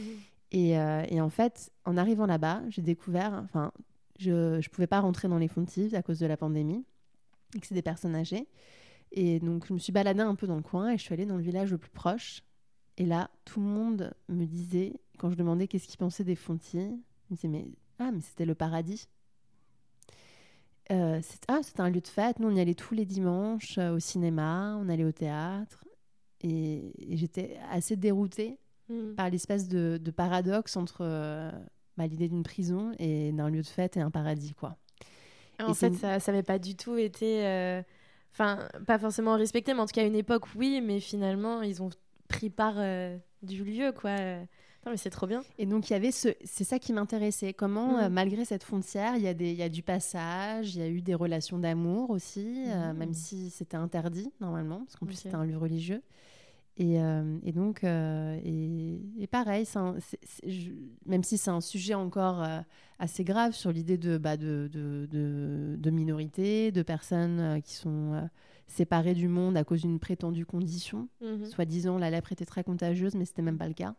Et, 0.53 0.69
et, 1.09 1.19
en 1.19 1.29
fait, 1.29 1.73
en 1.83 1.97
arrivant 1.97 2.25
là-bas, 2.25 2.61
j'ai 2.69 2.81
découvert, 2.81 3.33
enfin, 3.43 3.73
je 4.17 4.55
ne 4.55 4.69
pouvais 4.69 4.88
pas 4.88 5.01
rentrer 5.01 5.27
dans 5.27 5.38
les 5.38 5.49
fontives 5.49 5.93
à 5.93 6.01
cause 6.01 6.19
de 6.19 6.25
la 6.25 6.38
pandémie 6.38 6.85
et 7.53 7.59
que 7.59 7.67
c'est 7.67 7.75
des 7.75 7.81
personnes 7.81 8.15
âgées. 8.15 8.47
Et 9.12 9.39
donc, 9.39 9.66
je 9.68 9.74
me 9.74 9.80
suis 9.80 9.91
baladée 9.91 10.22
un 10.22 10.36
peu 10.36 10.47
dans 10.47 10.55
le 10.55 10.62
coin 10.62 10.91
et 10.91 10.97
je 10.97 11.03
suis 11.03 11.14
allée 11.14 11.26
dans 11.26 11.38
le 11.38 11.43
village 11.43 11.72
le 11.72 11.78
plus 11.78 11.89
proche. 11.89 12.43
Et 12.97 13.05
là, 13.05 13.30
tout 13.45 13.60
le 13.60 13.68
monde 13.68 14.14
me 14.28 14.45
disait, 14.45 14.93
quand 15.18 15.30
je 15.30 15.36
demandais 15.36 15.68
qu'est-ce 15.68 15.88
qu'ils 15.88 15.97
pensaient 15.97 16.24
des 16.24 16.36
Fontis, 16.36 16.78
ils 16.78 17.32
me 17.32 17.36
disaient, 17.36 17.47
mais, 17.47 17.68
ah, 17.99 18.12
mais 18.12 18.22
c'était 18.22 18.45
le 18.45 18.55
paradis. 18.55 19.08
Euh, 20.91 21.22
ah, 21.47 21.60
c'était 21.62 21.82
un 21.82 21.89
lieu 21.89 22.01
de 22.01 22.08
fête. 22.08 22.39
Nous, 22.39 22.47
on 22.47 22.55
y 22.55 22.60
allait 22.60 22.74
tous 22.74 22.93
les 22.93 23.05
dimanches 23.05 23.78
euh, 23.78 23.95
au 23.95 23.99
cinéma, 23.99 24.78
on 24.80 24.89
allait 24.89 25.03
au 25.03 25.12
théâtre. 25.12 25.86
Et, 26.41 26.93
j'étais 27.10 27.58
assez 27.72 27.95
déroutée 27.95 28.58
hmm. 28.89 29.16
par 29.16 29.30
l'espèce 29.30 29.68
de, 29.68 29.99
paradoxe 30.16 30.78
entre 30.78 30.99
euh, 31.01 31.51
bah, 31.97 32.08
l'idée 32.08 32.30
d'une 32.30 32.43
prison 32.43 32.93
et 32.99 33.32
d'un 33.32 33.49
lieu 33.49 33.62
de 33.62 33.68
fête 33.68 33.97
et 33.97 34.01
un 34.01 34.12
paradis, 34.12 34.53
quoi. 34.53 34.78
En 35.60 35.74
fait, 35.74 35.95
ça 35.95 36.20
n'avait 36.28 36.43
pas 36.43 36.60
du 36.60 36.76
tout 36.76 36.97
été. 36.97 37.84
Euh, 38.28 38.34
Enfin, 38.34 38.67
pas 38.86 38.99
forcément 38.99 39.36
respecté, 39.36 39.73
mais 39.73 39.80
en 39.80 39.86
tout 39.86 39.93
cas, 39.93 40.03
à 40.03 40.05
une 40.05 40.15
époque, 40.15 40.43
oui, 40.55 40.82
mais 40.82 40.99
finalement, 40.99 41.61
ils 41.61 41.82
ont 41.82 41.89
pris 42.28 42.49
part 42.49 42.75
euh, 42.78 43.17
du 43.41 43.63
lieu, 43.63 43.91
quoi. 43.91 44.11
Non, 44.88 44.91
mais 44.91 44.97
c'est 44.97 45.09
trop 45.09 45.28
bien. 45.28 45.43
Et 45.57 45.65
donc, 45.65 45.89
il 45.89 45.93
y 45.93 45.95
avait 45.97 46.11
ce... 46.11 46.30
c'est 46.45 46.63
ça 46.63 46.80
qui 46.80 46.93
m'intéressait. 46.93 47.51
Comment, 47.51 47.97
euh, 47.97 48.07
mm. 48.07 48.13
malgré 48.13 48.45
cette 48.45 48.63
frontière, 48.63 49.17
il 49.17 49.21
y, 49.21 49.28
a 49.28 49.34
des... 49.34 49.51
il 49.51 49.57
y 49.57 49.63
a 49.63 49.67
du 49.67 49.84
passage, 49.84 50.75
il 50.75 50.80
y 50.80 50.82
a 50.82 50.88
eu 50.88 51.01
des 51.01 51.13
relations 51.13 51.59
d'amour 51.59 52.09
aussi, 52.09 52.63
euh, 52.67 52.93
mm. 52.93 52.97
même 52.97 53.13
si 53.13 53.49
c'était 53.49 53.75
interdit, 53.75 54.32
normalement, 54.39 54.80
parce 54.86 54.95
qu'en 54.95 55.05
plus, 55.05 55.15
c'était 55.15 55.36
un 55.36 55.43
lieu 55.43 55.57
religieux. 55.57 56.01
Et, 56.78 56.97
et 57.43 57.51
donc, 57.53 57.84
et... 57.84 59.01
et, 59.19 59.28
pareil, 59.28 59.65
même 61.05 61.23
si 61.23 61.38
c'est 61.38 61.49
un 61.49 61.61
sujet 61.61 61.95
encore 61.95 62.45
assez 62.99 63.23
grave 63.23 63.53
sur 63.53 63.71
l'idée 63.71 63.97
de, 63.97 64.17
bah, 64.17 64.38
de, 64.38 64.69
de, 64.71 65.07
de, 65.78 65.89
minorités, 65.91 66.71
de 66.71 66.82
personnes 66.82 67.39
euh, 67.39 67.59
qui 67.59 67.75
sont 67.75 68.13
euh, 68.13 68.21
séparées 68.65 69.13
du 69.13 69.28
monde 69.28 69.55
à 69.55 69.63
cause 69.63 69.82
d'une 69.82 69.99
prétendue 69.99 70.45
condition. 70.45 71.07
Mhm. 71.21 71.45
Soi-disant, 71.45 71.97
la 71.97 72.09
lèpre 72.09 72.32
était 72.32 72.45
très 72.45 72.63
contagieuse, 72.63 73.15
mais 73.15 73.25
c'était 73.25 73.41
même 73.41 73.57
pas 73.57 73.67
le 73.67 73.73
cas. 73.73 73.95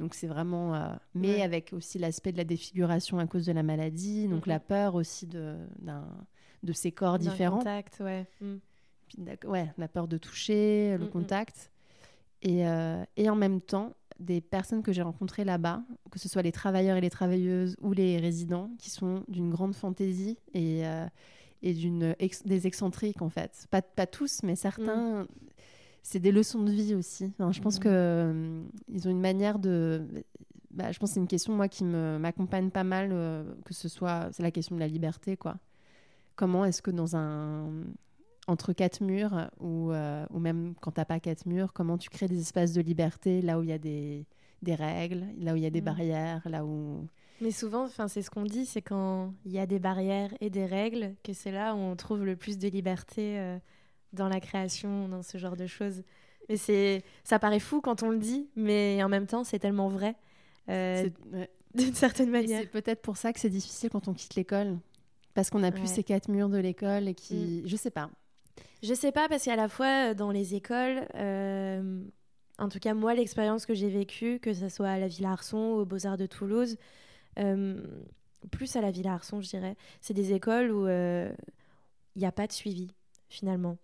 Donc 0.00 0.14
c'est 0.14 0.26
vraiment... 0.26 0.74
Euh, 0.74 0.88
mais 1.14 1.42
avec 1.42 1.72
aussi 1.72 1.98
l'aspect 1.98 2.32
de 2.32 2.36
la 2.36 2.44
défiguration 2.44 3.18
à 3.18 3.26
cause 3.26 3.46
de 3.46 3.52
la 3.52 3.62
maladie, 3.62 4.28
donc 4.28 4.46
la 4.46 4.58
mhm. 4.58 4.64
peur 4.66 4.94
aussi 4.96 5.26
de, 5.26 5.56
de 6.62 6.72
ces 6.72 6.90
corps 6.90 7.18
différents. 7.18 7.58
contact, 7.58 8.00
ouais. 8.00 8.26
Mm. 8.40 8.56
ouais, 9.46 9.72
la 9.78 9.88
peur 9.88 10.08
de 10.08 10.18
toucher, 10.18 10.96
le 10.98 11.06
contact. 11.06 11.70
Et, 12.44 12.62
et 13.16 13.30
en 13.30 13.36
même 13.36 13.60
temps, 13.60 13.94
des 14.18 14.40
personnes 14.40 14.82
que 14.82 14.92
j'ai 14.92 15.02
rencontrées 15.02 15.44
là-bas, 15.44 15.82
que 16.10 16.18
ce 16.18 16.28
soit 16.28 16.42
les 16.42 16.52
travailleurs 16.52 16.96
et 16.96 17.00
les 17.00 17.10
travailleuses 17.10 17.76
ou 17.80 17.92
les 17.92 18.18
résidents, 18.18 18.70
qui 18.78 18.90
sont 18.90 19.24
d'une 19.28 19.50
grande 19.50 19.74
fantaisie 19.74 20.38
et, 20.52 20.86
euh, 20.86 21.06
et 21.62 21.74
d'une 21.74 22.14
des 22.44 22.66
excentriques 22.66 23.22
en 23.22 23.28
fait. 23.28 23.66
Pas, 23.70 23.82
pas 23.82 24.06
tous, 24.06 24.42
mais 24.42 24.56
certains. 24.56 25.22
Mm. 25.22 25.28
C'est 26.02 26.20
des 26.20 26.32
leçons 26.32 26.62
de 26.62 26.70
vie 26.70 26.94
aussi. 26.94 27.32
je 27.38 27.60
pense 27.60 27.78
mm. 27.78 27.82
que 27.82 27.88
euh, 27.90 28.62
ils 28.88 29.08
ont 29.08 29.10
une 29.10 29.20
manière 29.20 29.58
de. 29.58 30.06
Bah, 30.70 30.90
je 30.90 30.98
pense 30.98 31.10
que 31.10 31.14
c'est 31.14 31.20
une 31.20 31.28
question 31.28 31.54
moi 31.54 31.68
qui 31.68 31.84
m'accompagne 31.84 32.70
pas 32.70 32.84
mal, 32.84 33.10
euh, 33.12 33.44
que 33.64 33.72
ce 33.74 33.88
soit 33.88 34.28
c'est 34.32 34.42
la 34.42 34.50
question 34.50 34.74
de 34.74 34.80
la 34.80 34.88
liberté 34.88 35.36
quoi. 35.36 35.56
Comment 36.36 36.64
est-ce 36.64 36.82
que 36.82 36.90
dans 36.90 37.14
un 37.14 37.70
entre 38.46 38.72
quatre 38.72 39.02
murs 39.02 39.50
ou, 39.60 39.92
euh, 39.92 40.26
ou 40.30 40.38
même 40.38 40.74
quand 40.80 40.92
tu 40.92 41.00
n'as 41.00 41.04
pas 41.04 41.20
quatre 41.20 41.46
murs, 41.46 41.72
comment 41.72 41.98
tu 41.98 42.10
crées 42.10 42.28
des 42.28 42.40
espaces 42.40 42.72
de 42.72 42.80
liberté 42.80 43.40
là 43.42 43.58
où 43.58 43.62
il 43.62 43.70
y 43.70 43.72
a 43.72 43.78
des, 43.78 44.26
des, 44.62 44.74
règles, 44.74 45.24
là 45.38 45.54
où 45.54 45.56
il 45.56 45.62
y 45.62 45.66
a 45.66 45.70
des 45.70 45.80
mm. 45.80 45.84
barrières, 45.84 46.48
là 46.48 46.64
où... 46.64 47.06
Mais 47.40 47.50
souvent, 47.50 47.88
c'est 47.88 48.22
ce 48.22 48.30
qu'on 48.30 48.44
dit, 48.44 48.64
c'est 48.64 48.82
quand 48.82 49.34
il 49.44 49.52
y 49.52 49.58
a 49.58 49.66
des 49.66 49.78
barrières 49.78 50.32
et 50.40 50.50
des 50.50 50.66
règles 50.66 51.14
que 51.24 51.32
c'est 51.32 51.50
là 51.50 51.74
où 51.74 51.78
on 51.78 51.96
trouve 51.96 52.24
le 52.24 52.36
plus 52.36 52.58
de 52.58 52.68
liberté 52.68 53.38
euh, 53.38 53.58
dans 54.12 54.28
la 54.28 54.40
création, 54.40 55.08
dans 55.08 55.22
ce 55.22 55.36
genre 55.38 55.56
de 55.56 55.66
choses. 55.66 56.02
Mais 56.48 56.56
c'est, 56.56 57.02
ça 57.24 57.38
paraît 57.38 57.60
fou 57.60 57.80
quand 57.80 58.02
on 58.02 58.10
le 58.10 58.18
dit, 58.18 58.48
mais 58.54 59.02
en 59.02 59.08
même 59.08 59.26
temps, 59.26 59.42
c'est 59.42 59.58
tellement 59.58 59.88
vrai, 59.88 60.14
euh, 60.68 61.08
d'une 61.74 61.94
certaine 61.94 62.30
manière. 62.30 62.60
C'est 62.60 62.70
peut-être 62.70 63.02
pour 63.02 63.16
ça 63.16 63.32
que 63.32 63.40
c'est 63.40 63.50
difficile 63.50 63.90
quand 63.90 64.06
on 64.06 64.14
quitte 64.14 64.36
l'école, 64.36 64.78
parce 65.32 65.50
qu'on 65.50 65.60
n'a 65.60 65.72
plus 65.72 65.88
ces 65.88 66.04
quatre 66.04 66.28
murs 66.28 66.48
de 66.48 66.58
l'école 66.58 67.08
et 67.08 67.14
qui, 67.14 67.62
mm. 67.64 67.66
je 67.66 67.76
sais 67.76 67.90
pas, 67.90 68.10
je 68.84 68.92
sais 68.92 69.12
pas, 69.12 69.28
parce 69.28 69.44
qu'à 69.44 69.56
la 69.56 69.68
fois 69.68 70.10
euh, 70.10 70.14
dans 70.14 70.30
les 70.30 70.54
écoles, 70.54 71.08
euh, 71.14 72.02
en 72.58 72.68
tout 72.68 72.78
cas 72.78 72.92
moi, 72.92 73.14
l'expérience 73.14 73.64
que 73.64 73.72
j'ai 73.72 73.88
vécue, 73.88 74.38
que 74.38 74.52
ce 74.52 74.68
soit 74.68 74.90
à 74.90 74.98
la 74.98 75.08
Villa 75.08 75.32
Arson 75.32 75.56
ou 75.56 75.80
aux 75.80 75.84
Beaux-Arts 75.86 76.18
de 76.18 76.26
Toulouse, 76.26 76.76
euh, 77.38 77.82
plus 78.50 78.76
à 78.76 78.82
la 78.82 78.90
Villa 78.90 79.14
Arson, 79.14 79.40
je 79.40 79.48
dirais, 79.48 79.76
c'est 80.02 80.12
des 80.12 80.34
écoles 80.34 80.70
où 80.70 80.86
il 80.86 82.20
n'y 82.20 82.26
a 82.26 82.32
pas 82.32 82.46
de 82.46 82.52
suivi, 82.52 82.90
finalement. 83.30 83.78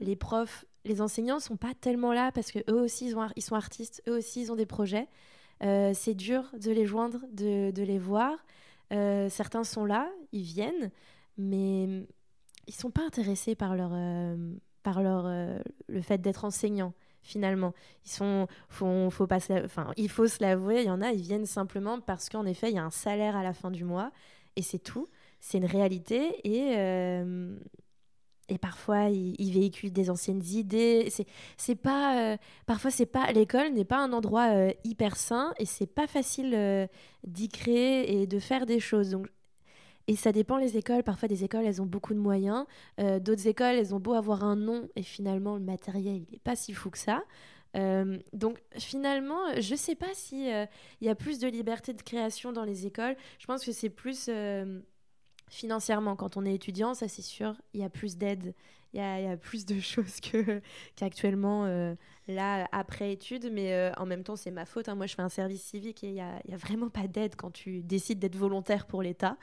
Les 0.00 0.16
profs, 0.16 0.66
les 0.84 1.00
enseignants 1.00 1.40
sont 1.40 1.56
pas 1.56 1.72
tellement 1.80 2.12
là 2.12 2.30
parce 2.30 2.52
que 2.52 2.58
eux 2.70 2.82
aussi, 2.82 3.06
ils, 3.06 3.16
ont, 3.16 3.26
ils 3.36 3.42
sont 3.42 3.54
artistes, 3.54 4.02
eux 4.06 4.18
aussi, 4.18 4.42
ils 4.42 4.52
ont 4.52 4.56
des 4.56 4.66
projets. 4.66 5.08
c'est 5.60 6.14
dur 6.14 6.50
de 6.60 6.70
les 6.70 6.84
joindre, 6.84 7.20
de 7.32 7.82
les 7.82 7.98
voir. 7.98 8.36
certains 8.90 9.64
sont 9.64 9.86
là, 9.86 10.10
ils 10.32 10.42
viennent, 10.42 10.90
mais 11.38 12.06
ils 12.66 12.74
sont 12.74 12.90
pas 12.90 13.04
intéressés 13.04 13.54
par 13.54 13.76
leur 13.76 13.90
euh, 13.92 14.36
par 14.82 15.02
leur 15.02 15.24
euh, 15.26 15.58
le 15.88 16.00
fait 16.00 16.18
d'être 16.18 16.44
enseignant 16.44 16.92
finalement. 17.22 17.72
Ils 18.04 18.10
sont 18.10 18.48
faut, 18.68 19.10
faut 19.10 19.28
enfin 19.30 19.92
il 19.96 20.08
faut 20.08 20.26
se 20.26 20.42
l'avouer 20.42 20.82
il 20.82 20.86
y 20.86 20.90
en 20.90 21.00
a 21.00 21.12
ils 21.12 21.20
viennent 21.20 21.46
simplement 21.46 22.00
parce 22.00 22.28
qu'en 22.28 22.46
effet 22.46 22.70
il 22.70 22.76
y 22.76 22.78
a 22.78 22.84
un 22.84 22.90
salaire 22.90 23.36
à 23.36 23.42
la 23.42 23.52
fin 23.52 23.70
du 23.70 23.84
mois 23.84 24.10
et 24.56 24.62
c'est 24.62 24.80
tout 24.80 25.08
c'est 25.40 25.58
une 25.58 25.66
réalité 25.66 26.34
et 26.44 26.76
euh, 26.76 27.56
et 28.48 28.58
parfois 28.58 29.08
ils, 29.08 29.52
véhiculent 29.52 29.92
des 29.92 30.10
anciennes 30.10 30.42
idées. 30.44 31.08
C'est 31.10 31.26
c'est 31.56 31.76
pas 31.76 32.36
parfois 32.66 32.90
c'est 32.90 33.06
pas 33.06 33.30
l'école 33.32 33.72
n'est 33.72 33.84
pas 33.84 33.98
un 33.98 34.12
endroit 34.12 34.50
hyper 34.84 35.16
sain 35.16 35.54
et 35.58 35.64
c'est 35.64 35.86
pas 35.86 36.06
facile 36.06 36.88
d'y 37.24 37.48
créer 37.48 38.20
et 38.20 38.26
de 38.26 38.38
faire 38.40 38.66
des 38.66 38.80
choses 38.80 39.16
et 40.08 40.16
ça 40.16 40.32
dépend 40.32 40.56
les 40.56 40.76
écoles. 40.76 41.02
Parfois, 41.02 41.28
des 41.28 41.44
écoles, 41.44 41.64
elles 41.64 41.80
ont 41.80 41.86
beaucoup 41.86 42.14
de 42.14 42.18
moyens. 42.18 42.66
Euh, 43.00 43.20
d'autres 43.20 43.46
écoles, 43.46 43.76
elles 43.76 43.94
ont 43.94 44.00
beau 44.00 44.14
avoir 44.14 44.44
un 44.44 44.56
nom 44.56 44.88
et 44.96 45.02
finalement, 45.02 45.56
le 45.56 45.62
matériel, 45.62 46.16
il 46.28 46.32
n'est 46.32 46.38
pas 46.38 46.56
si 46.56 46.72
fou 46.72 46.90
que 46.90 46.98
ça. 46.98 47.22
Euh, 47.74 48.18
donc 48.34 48.58
finalement, 48.76 49.40
je 49.58 49.72
ne 49.72 49.78
sais 49.78 49.94
pas 49.94 50.10
euh, 50.34 50.66
il 51.00 51.06
y 51.06 51.08
a 51.08 51.14
plus 51.14 51.38
de 51.38 51.48
liberté 51.48 51.94
de 51.94 52.02
création 52.02 52.52
dans 52.52 52.64
les 52.64 52.86
écoles. 52.86 53.16
Je 53.38 53.46
pense 53.46 53.64
que 53.64 53.72
c'est 53.72 53.88
plus 53.88 54.28
financièrement. 55.48 56.16
Quand 56.16 56.36
on 56.36 56.44
est 56.44 56.54
étudiant, 56.54 56.94
ça 56.94 57.08
c'est 57.08 57.22
sûr, 57.22 57.54
il 57.72 57.80
y 57.80 57.84
a 57.84 57.88
plus 57.88 58.18
d'aide, 58.18 58.54
il 58.94 59.00
y, 59.00 59.26
a, 59.26 59.36
plus 59.36 59.64
de 59.64 59.80
choses 59.80 60.20
qu'actuellement 60.96 61.64
euh, 61.64 61.94
là 62.28 62.68
après 62.72 63.12
études, 63.12 63.50
mais 63.52 63.72
euh, 63.72 63.90
en 63.96 64.06
même 64.06 64.22
temps 64.22 64.36
c'est 64.36 64.50
ma 64.50 64.66
faute. 64.66 64.88
Hein. 64.88 64.94
Moi 64.94 65.06
je 65.06 65.14
fais 65.14 65.22
un 65.22 65.28
service 65.28 65.62
civique 65.62 66.04
et 66.04 66.08
il 66.08 66.14
n'y 66.14 66.20
a, 66.20 66.34
a, 66.36 66.56
vraiment 66.56 66.88
pas 66.88 67.06
d'aide 67.06 67.34
quand 67.36 67.50
tu 67.50 67.82
décides 67.82 68.18
d'être 68.18 68.36
volontaire 68.36 68.86
pour 68.86 69.02
l'État. 69.02 69.36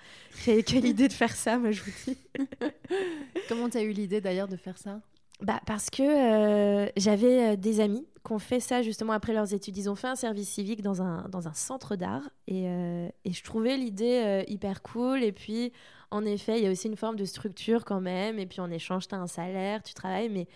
Quelle 0.46 0.86
idée 0.86 1.08
de 1.08 1.14
faire 1.14 1.36
ça, 1.36 1.58
moi 1.58 1.72
je 1.72 1.82
vous 1.82 1.92
dis. 2.06 2.18
Comment 3.50 3.70
tu 3.70 3.78
as 3.78 3.84
eu 3.84 3.92
l'idée 3.92 4.22
d'ailleurs 4.22 4.48
de 4.48 4.58
faire 4.58 4.78
ça? 4.78 5.02
Bah, 5.42 5.62
parce 5.66 5.90
que 5.90 6.04
euh, 6.04 6.90
j'avais 6.98 7.56
des 7.56 7.80
amis 7.80 8.06
qui 8.26 8.34
ont 8.34 8.40
fait 8.40 8.60
ça 8.60 8.82
justement 8.82 9.14
après 9.14 9.32
leurs 9.34 9.54
études. 9.54 9.78
Ils 9.78 9.90
ont 9.90 9.96
fait 9.96 10.10
un 10.10 10.18
service 10.18 10.50
civique 10.50 10.82
dans 10.82 11.02
un, 11.02 11.30
dans 11.30 11.48
un 11.48 11.54
centre 11.54 11.96
d'art 11.96 12.30
et, 12.48 12.66
et, 12.66 13.32
je 13.32 13.44
trouvais 13.44 13.78
l'idée 13.78 14.44
hyper 14.50 14.82
cool. 14.82 15.24
Et 15.24 15.32
puis 15.32 15.72
en 16.12 16.26
effet, 16.26 16.60
il 16.60 16.64
y 16.64 16.68
a 16.68 16.72
aussi 16.72 16.88
une 16.88 16.96
forme 16.96 17.16
de 17.16 17.26
structure 17.26 17.86
quand 17.86 18.02
même. 18.02 18.40
Et 18.40 18.46
puis 18.46 18.62
en 18.62 18.72
échange, 18.72 19.08
tu 19.08 19.16
as 19.16 19.20
un 19.20 19.28
salaire, 19.28 19.84
tu 19.84 19.94
travailles, 19.94 20.30
mais 20.30 20.48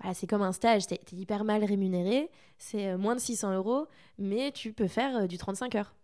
voilà, 0.00 0.14
c'est 0.14 0.26
comme 0.26 0.42
un 0.42 0.52
stage. 0.52 0.86
Tu 0.86 0.94
es, 0.94 1.00
hyper 1.12 1.44
mal 1.44 1.64
rémunéré. 1.64 2.30
C'est 2.58 2.88
euh, 2.88 2.98
moins 2.98 3.14
de 3.14 3.20
600 3.20 3.54
euros, 3.54 3.86
mais 4.18 4.52
tu 4.52 4.72
peux 4.72 4.88
faire 4.88 5.16
euh, 5.16 5.26
du 5.26 5.38
35 5.38 5.74
heures. 5.74 5.94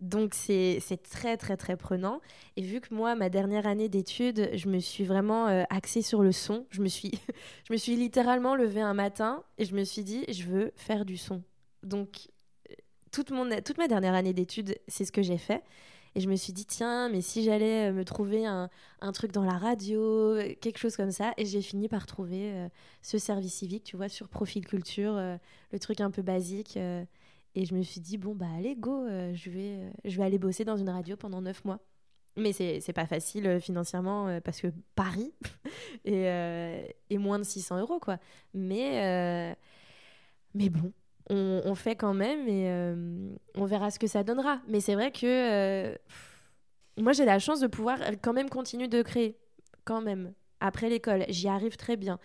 Donc 0.00 0.34
c'est 0.34 0.80
très 1.08 1.36
très 1.36 1.56
très 1.56 1.76
prenant. 1.76 2.20
Et 2.56 2.62
vu 2.62 2.80
que 2.80 2.92
moi, 2.92 3.14
ma 3.14 3.28
dernière 3.28 3.68
année 3.68 3.88
d'études, 3.88 4.50
je 4.52 4.68
me 4.68 4.80
suis 4.80 5.04
vraiment 5.04 5.46
euh, 5.46 5.62
axée 5.70 6.02
sur 6.02 6.22
le 6.22 6.32
son, 6.32 6.66
je 6.70 6.82
me, 6.82 6.88
suis 6.88 7.12
je 7.68 7.72
me 7.72 7.78
suis 7.78 7.94
littéralement 7.94 8.56
levée 8.56 8.80
un 8.80 8.94
matin 8.94 9.44
et 9.58 9.64
je 9.64 9.76
me 9.76 9.84
suis 9.84 10.02
dit, 10.02 10.24
je 10.28 10.42
veux 10.44 10.72
faire 10.74 11.04
du 11.04 11.16
son. 11.16 11.44
Donc 11.84 12.28
toute, 13.12 13.30
mon, 13.30 13.48
toute 13.60 13.78
ma 13.78 13.86
dernière 13.86 14.14
année 14.14 14.32
d'études, 14.32 14.76
c'est 14.88 15.04
ce 15.04 15.12
que 15.12 15.22
j'ai 15.22 15.38
fait. 15.38 15.62
Et 16.14 16.20
je 16.20 16.28
me 16.28 16.36
suis 16.36 16.52
dit, 16.52 16.66
tiens, 16.66 17.08
mais 17.08 17.20
si 17.22 17.42
j'allais 17.42 17.90
euh, 17.90 17.92
me 17.92 18.04
trouver 18.04 18.44
un, 18.46 18.68
un, 19.00 19.12
truc 19.12 19.32
dans 19.32 19.44
la 19.44 19.56
radio, 19.56 20.36
quelque 20.60 20.78
chose 20.78 20.96
comme 20.96 21.10
ça. 21.12 21.32
Et 21.36 21.46
j'ai 21.46 21.62
fini 21.62 21.88
par 21.88 22.06
trouver 22.06 22.68
ce 23.00 23.18
service 23.18 23.54
civique, 23.54 23.84
tu 23.84 23.96
vois, 23.96 24.08
sur 24.08 24.28
Profil 24.28 24.66
Culture, 24.66 25.14
le 25.16 25.78
truc 25.78 26.00
un 26.00 26.10
peu 26.10 26.22
basique. 26.22 26.78
Et 27.54 27.66
je 27.66 27.74
me 27.74 27.82
suis 27.82 28.00
dit, 28.00 28.16
bon, 28.16 28.34
bah 28.34 28.46
allez, 28.56 28.76
go, 28.76 29.04
euh, 29.06 29.34
je, 29.34 29.50
vais, 29.50 29.76
euh, 29.78 29.90
je 30.04 30.16
vais 30.16 30.24
aller 30.24 30.38
bosser 30.38 30.64
dans 30.64 30.76
une 30.76 30.88
radio 30.88 31.16
pendant 31.16 31.42
neuf 31.42 31.64
mois. 31.64 31.80
Mais 32.36 32.52
c'est 32.54 32.94
pas 32.94 33.04
facile 33.04 33.46
euh, 33.46 33.60
financièrement 33.60 34.40
parce 34.42 34.62
que 34.62 34.68
Paris 34.94 35.34
est, 36.06 37.18
moins 37.18 37.38
de 37.38 37.44
600 37.44 37.80
euros, 37.80 38.00
quoi. 38.00 38.18
Mais, 38.54 39.54
mais 40.54 40.70
bon, 40.70 40.92
on, 41.30 41.74
fait 41.74 41.96
quand 41.96 42.14
même 42.14 42.48
et 42.48 42.68
on 43.54 43.64
verra 43.64 43.90
ce 43.90 43.98
que 43.98 44.06
ça 44.06 44.22
donnera. 44.22 44.60
Mais 44.68 44.80
c'est 44.80 44.94
vrai 44.94 45.10
que 45.10 45.96
moi, 46.98 47.12
j'ai 47.12 47.24
la 47.24 47.38
chance 47.38 47.60
de 47.60 47.66
pouvoir 47.66 47.98
quand 48.22 48.32
même 48.32 48.50
continuer 48.50 48.88
de 48.88 49.02
créer, 49.02 49.38
quand 49.84 50.02
même. 50.02 50.34
Après 50.60 50.88
l'école, 50.88 51.24
j'y 51.28 51.48
arrive 51.48 51.76
très 51.76 51.96
bien. 51.96 52.18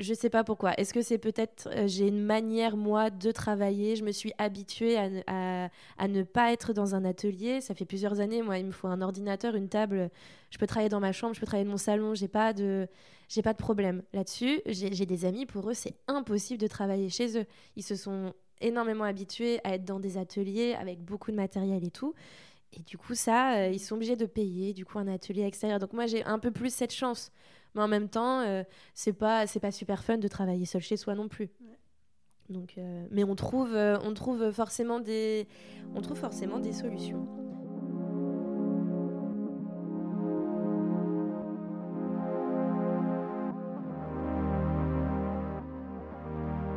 Je 0.00 0.12
sais 0.12 0.30
pas 0.30 0.42
pourquoi. 0.42 0.74
Est-ce 0.74 0.92
que 0.92 1.02
c'est 1.02 1.18
peut-être 1.18 1.68
euh, 1.70 1.86
j'ai 1.86 2.08
une 2.08 2.20
manière 2.20 2.76
moi 2.76 3.10
de 3.10 3.30
travailler? 3.30 3.94
Je 3.94 4.02
me 4.02 4.10
suis 4.10 4.32
habituée 4.38 4.98
à, 4.98 5.70
à, 5.98 6.08
ne 6.08 6.24
pas 6.24 6.52
être 6.52 6.72
dans 6.72 6.96
un 6.96 7.04
atelier. 7.04 7.60
Ça 7.60 7.76
fait 7.76 7.84
plusieurs 7.84 8.18
années. 8.18 8.42
Moi, 8.42 8.58
il 8.58 8.66
me 8.66 8.72
faut 8.72 8.88
un 8.88 9.00
ordinateur, 9.02 9.54
une 9.54 9.68
table. 9.68 10.10
Je 10.50 10.58
peux 10.58 10.66
travailler 10.66 10.88
dans 10.88 10.98
ma 10.98 11.12
chambre, 11.12 11.34
je 11.34 11.40
peux 11.40 11.46
travailler 11.46 11.64
dans 11.64 11.72
mon 11.72 11.76
salon. 11.76 12.14
J'ai 12.14 12.26
pas 12.26 12.52
de 12.52 12.88
j'ai 13.28 13.42
pas 13.42 13.52
de 13.52 13.58
problème 13.58 14.02
là-dessus. 14.12 14.60
J'ai 14.66 15.06
des 15.06 15.24
amis 15.24 15.46
pour 15.46 15.70
eux 15.70 15.74
c'est 15.74 15.94
impossible 16.08 16.60
de 16.60 16.66
travailler 16.66 17.08
chez 17.08 17.38
eux. 17.38 17.46
Ils 17.76 17.84
se 17.84 17.94
sont 17.94 18.34
énormément 18.60 19.04
habitués 19.04 19.60
à 19.64 19.74
être 19.74 19.84
dans 19.84 20.00
des 20.00 20.18
ateliers 20.18 20.74
avec 20.74 21.00
beaucoup 21.00 21.30
de 21.30 21.36
matériel 21.36 21.84
et 21.84 21.90
tout. 21.90 22.14
Et 22.72 22.80
du 22.82 22.98
coup 22.98 23.14
ça, 23.14 23.56
euh, 23.56 23.68
ils 23.68 23.80
sont 23.80 23.94
obligés 23.94 24.16
de 24.16 24.26
payer 24.26 24.72
du 24.72 24.84
coup 24.84 24.98
un 24.98 25.08
atelier 25.08 25.44
extérieur. 25.44 25.78
Donc 25.78 25.92
moi 25.92 26.06
j'ai 26.06 26.24
un 26.24 26.38
peu 26.38 26.50
plus 26.50 26.74
cette 26.74 26.92
chance 26.92 27.30
mais 27.74 27.82
en 27.82 27.88
même 27.88 28.08
temps, 28.08 28.40
euh, 28.40 28.62
c'est 28.94 29.12
pas 29.12 29.46
c'est 29.46 29.60
pas 29.60 29.72
super 29.72 30.04
fun 30.04 30.18
de 30.18 30.28
travailler 30.28 30.64
seul 30.64 30.80
chez 30.80 30.96
soi 30.96 31.14
non 31.14 31.28
plus. 31.28 31.50
Donc, 32.48 32.74
euh, 32.78 33.06
mais 33.10 33.24
on 33.24 33.34
trouve 33.34 33.74
euh, 33.74 33.98
on 34.04 34.14
trouve 34.14 34.50
forcément 34.52 35.00
des 35.00 35.48
on 35.94 36.00
trouve 36.00 36.18
forcément 36.18 36.60
des 36.60 36.72
solutions. 36.72 37.26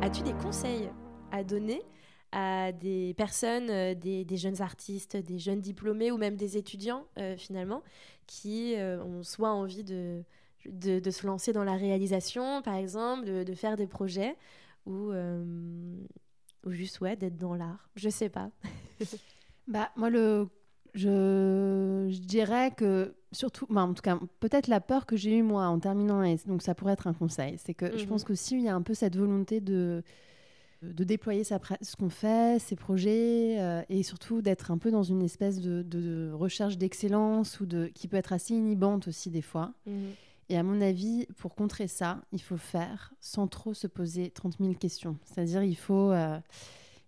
As-tu 0.02 0.22
des 0.22 0.32
conseils? 0.32 0.90
À 1.32 1.44
donner 1.44 1.82
à 2.30 2.72
des 2.72 3.14
personnes, 3.14 3.68
des, 3.94 4.24
des, 4.24 4.36
jeunes 4.36 4.60
artistes, 4.60 5.16
des 5.16 5.38
jeunes 5.38 5.60
diplômés 5.60 6.10
ou 6.10 6.18
même 6.18 6.36
des 6.36 6.58
étudiants 6.58 7.06
finalement, 7.38 7.82
qui 8.26 8.74
ont 8.76 9.22
soit 9.22 9.50
envie 9.50 9.82
de, 9.82 10.22
de, 10.66 11.10
se 11.10 11.26
lancer 11.26 11.52
dans 11.52 11.64
la 11.64 11.76
réalisation, 11.76 12.62
par 12.62 12.74
exemple, 12.74 13.44
de, 13.44 13.54
faire 13.54 13.76
des 13.76 13.86
projets 13.86 14.36
ou, 14.86 15.10
euh, 15.12 15.96
ou 16.64 16.70
juste 16.70 17.00
ouais, 17.00 17.16
d'être 17.16 17.36
dans 17.36 17.54
l'art. 17.54 17.90
Je 17.96 18.08
sais 18.08 18.28
pas. 18.28 18.50
bah, 19.68 19.90
moi, 19.96 20.10
le, 20.10 20.48
je, 20.94 22.08
je 22.10 22.18
dirais 22.20 22.72
que 22.72 23.14
surtout, 23.32 23.66
bah, 23.70 23.82
en 23.82 23.94
tout 23.94 24.02
cas, 24.02 24.18
peut-être 24.40 24.68
la 24.68 24.80
peur 24.80 25.06
que 25.06 25.16
j'ai 25.16 25.36
eue 25.36 25.42
moi 25.42 25.66
en 25.66 25.78
terminant, 25.78 26.22
donc 26.46 26.62
ça 26.62 26.74
pourrait 26.74 26.94
être 26.94 27.06
un 27.06 27.14
conseil, 27.14 27.56
c'est 27.58 27.74
que 27.74 27.96
je 27.96 28.04
pense 28.06 28.22
mhm. 28.22 28.28
qu'aussi 28.28 28.56
il 28.56 28.62
y 28.62 28.68
a 28.68 28.74
un 28.74 28.82
peu 28.82 28.94
cette 28.94 29.16
volonté 29.16 29.60
de 29.60 30.02
de 30.82 31.04
déployer 31.04 31.44
sa, 31.44 31.60
ce 31.82 31.96
qu'on 31.96 32.08
fait, 32.08 32.60
ses 32.60 32.76
projets, 32.76 33.56
euh, 33.60 33.82
et 33.88 34.02
surtout 34.02 34.42
d'être 34.42 34.70
un 34.70 34.78
peu 34.78 34.90
dans 34.90 35.02
une 35.02 35.22
espèce 35.22 35.60
de, 35.60 36.30
recherche 36.32 36.78
d'excellence 36.78 37.60
ou 37.60 37.66
de 37.66 37.90
qui 37.94 38.06
peut 38.08 38.16
être 38.16 38.32
assez 38.32 38.54
inhibante 38.54 39.08
aussi 39.08 39.30
des 39.30 39.42
fois. 39.42 39.72
Mhm. 39.86 40.10
Et 40.50 40.56
à 40.56 40.62
mon 40.62 40.80
avis, 40.80 41.26
pour 41.36 41.54
contrer 41.54 41.88
ça, 41.88 42.22
il 42.32 42.40
faut 42.40 42.56
faire 42.56 43.12
sans 43.20 43.48
trop 43.48 43.74
se 43.74 43.86
poser 43.86 44.30
30 44.30 44.56
000 44.60 44.74
questions. 44.74 45.18
C'est-à-dire, 45.24 45.62
il 45.62 45.76
faut. 45.76 46.10
Euh, 46.10 46.38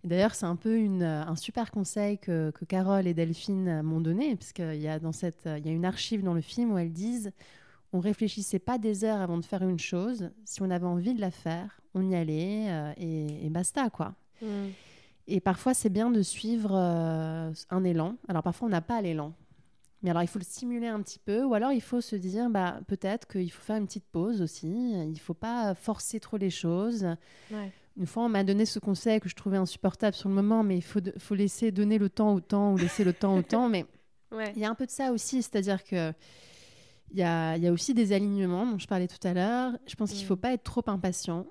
d'ailleurs, 0.04 0.34
c'est 0.34 0.46
un 0.46 0.56
peu 0.56 0.76
une, 0.76 1.02
euh, 1.02 1.24
un 1.24 1.36
super 1.36 1.70
conseil 1.70 2.18
que, 2.18 2.50
que 2.50 2.66
Carole 2.66 3.06
et 3.06 3.14
Delphine 3.14 3.82
m'ont 3.82 4.00
donné, 4.00 4.36
puisqu'il 4.36 4.80
y, 4.80 4.88
a 4.88 4.98
dans 4.98 5.12
cette, 5.12 5.48
il 5.56 5.64
y 5.64 5.70
a 5.70 5.72
une 5.72 5.86
archive 5.86 6.22
dans 6.22 6.34
le 6.34 6.42
film 6.42 6.72
où 6.72 6.78
elles 6.78 6.92
disent 6.92 7.32
on 7.92 8.00
réfléchissait 8.00 8.58
pas 8.58 8.78
des 8.78 9.04
heures 9.04 9.20
avant 9.20 9.38
de 9.38 9.44
faire 9.44 9.62
une 9.62 9.78
chose. 9.78 10.30
Si 10.44 10.62
on 10.62 10.70
avait 10.70 10.86
envie 10.86 11.14
de 11.14 11.20
la 11.20 11.30
faire, 11.30 11.80
on 11.94 12.08
y 12.08 12.14
allait 12.14 12.66
euh, 12.68 12.92
et, 12.96 13.50
basta, 13.50 13.90
quoi. 13.90 14.14
Mm. 14.42 14.68
Et 15.26 15.40
parfois, 15.40 15.74
c'est 15.74 15.90
bien 15.90 16.10
de 16.10 16.22
suivre 16.22 16.74
un 16.74 17.84
élan. 17.84 18.16
Alors, 18.28 18.42
parfois, 18.42 18.66
on 18.66 18.70
n'a 18.70 18.80
pas 18.80 19.00
l'élan. 19.00 19.32
Mais 20.02 20.10
alors, 20.10 20.22
il 20.22 20.28
faut 20.28 20.38
le 20.38 20.44
stimuler 20.44 20.86
un 20.86 21.00
petit 21.02 21.18
peu, 21.18 21.44
ou 21.44 21.54
alors 21.54 21.72
il 21.72 21.82
faut 21.82 22.00
se 22.00 22.16
dire, 22.16 22.48
bah, 22.48 22.80
peut-être 22.86 23.28
qu'il 23.28 23.50
faut 23.50 23.62
faire 23.62 23.76
une 23.76 23.86
petite 23.86 24.06
pause 24.10 24.40
aussi. 24.40 24.66
Il 24.66 25.12
ne 25.12 25.18
faut 25.18 25.34
pas 25.34 25.74
forcer 25.74 26.20
trop 26.20 26.38
les 26.38 26.50
choses. 26.50 27.06
Une 27.96 28.06
fois, 28.06 28.24
on 28.24 28.28
m'a 28.28 28.44
donné 28.44 28.64
ce 28.64 28.78
conseil 28.78 29.20
que 29.20 29.28
je 29.28 29.36
trouvais 29.36 29.58
insupportable 29.58 30.16
sur 30.16 30.28
le 30.30 30.34
moment, 30.34 30.62
mais 30.62 30.78
il 30.78 30.82
faut, 30.82 31.00
faut 31.18 31.34
laisser 31.34 31.70
donner 31.70 31.98
le 31.98 32.08
temps 32.08 32.32
au 32.32 32.40
temps 32.40 32.72
ou 32.72 32.78
laisser 32.78 33.04
le 33.04 33.12
temps 33.12 33.36
au 33.36 33.42
temps. 33.42 33.68
Mais 33.68 33.84
il 34.32 34.58
y 34.58 34.64
a 34.64 34.70
un 34.70 34.74
peu 34.74 34.86
de 34.86 34.90
ça 34.90 35.12
aussi, 35.12 35.42
c'est-à-dire 35.42 35.84
que 35.84 36.12
il 37.10 37.18
y 37.18 37.22
a, 37.22 37.56
y 37.56 37.66
a, 37.66 37.72
aussi 37.72 37.94
des 37.94 38.12
alignements 38.12 38.66
dont 38.66 38.78
je 38.78 38.86
parlais 38.86 39.08
tout 39.08 39.26
à 39.26 39.34
l'heure. 39.34 39.72
Je 39.86 39.94
pense 39.94 40.10
qu'il 40.10 40.22
ne 40.22 40.26
faut 40.26 40.36
mm. 40.36 40.40
pas 40.40 40.52
être 40.52 40.62
trop 40.62 40.84
impatient. 40.86 41.46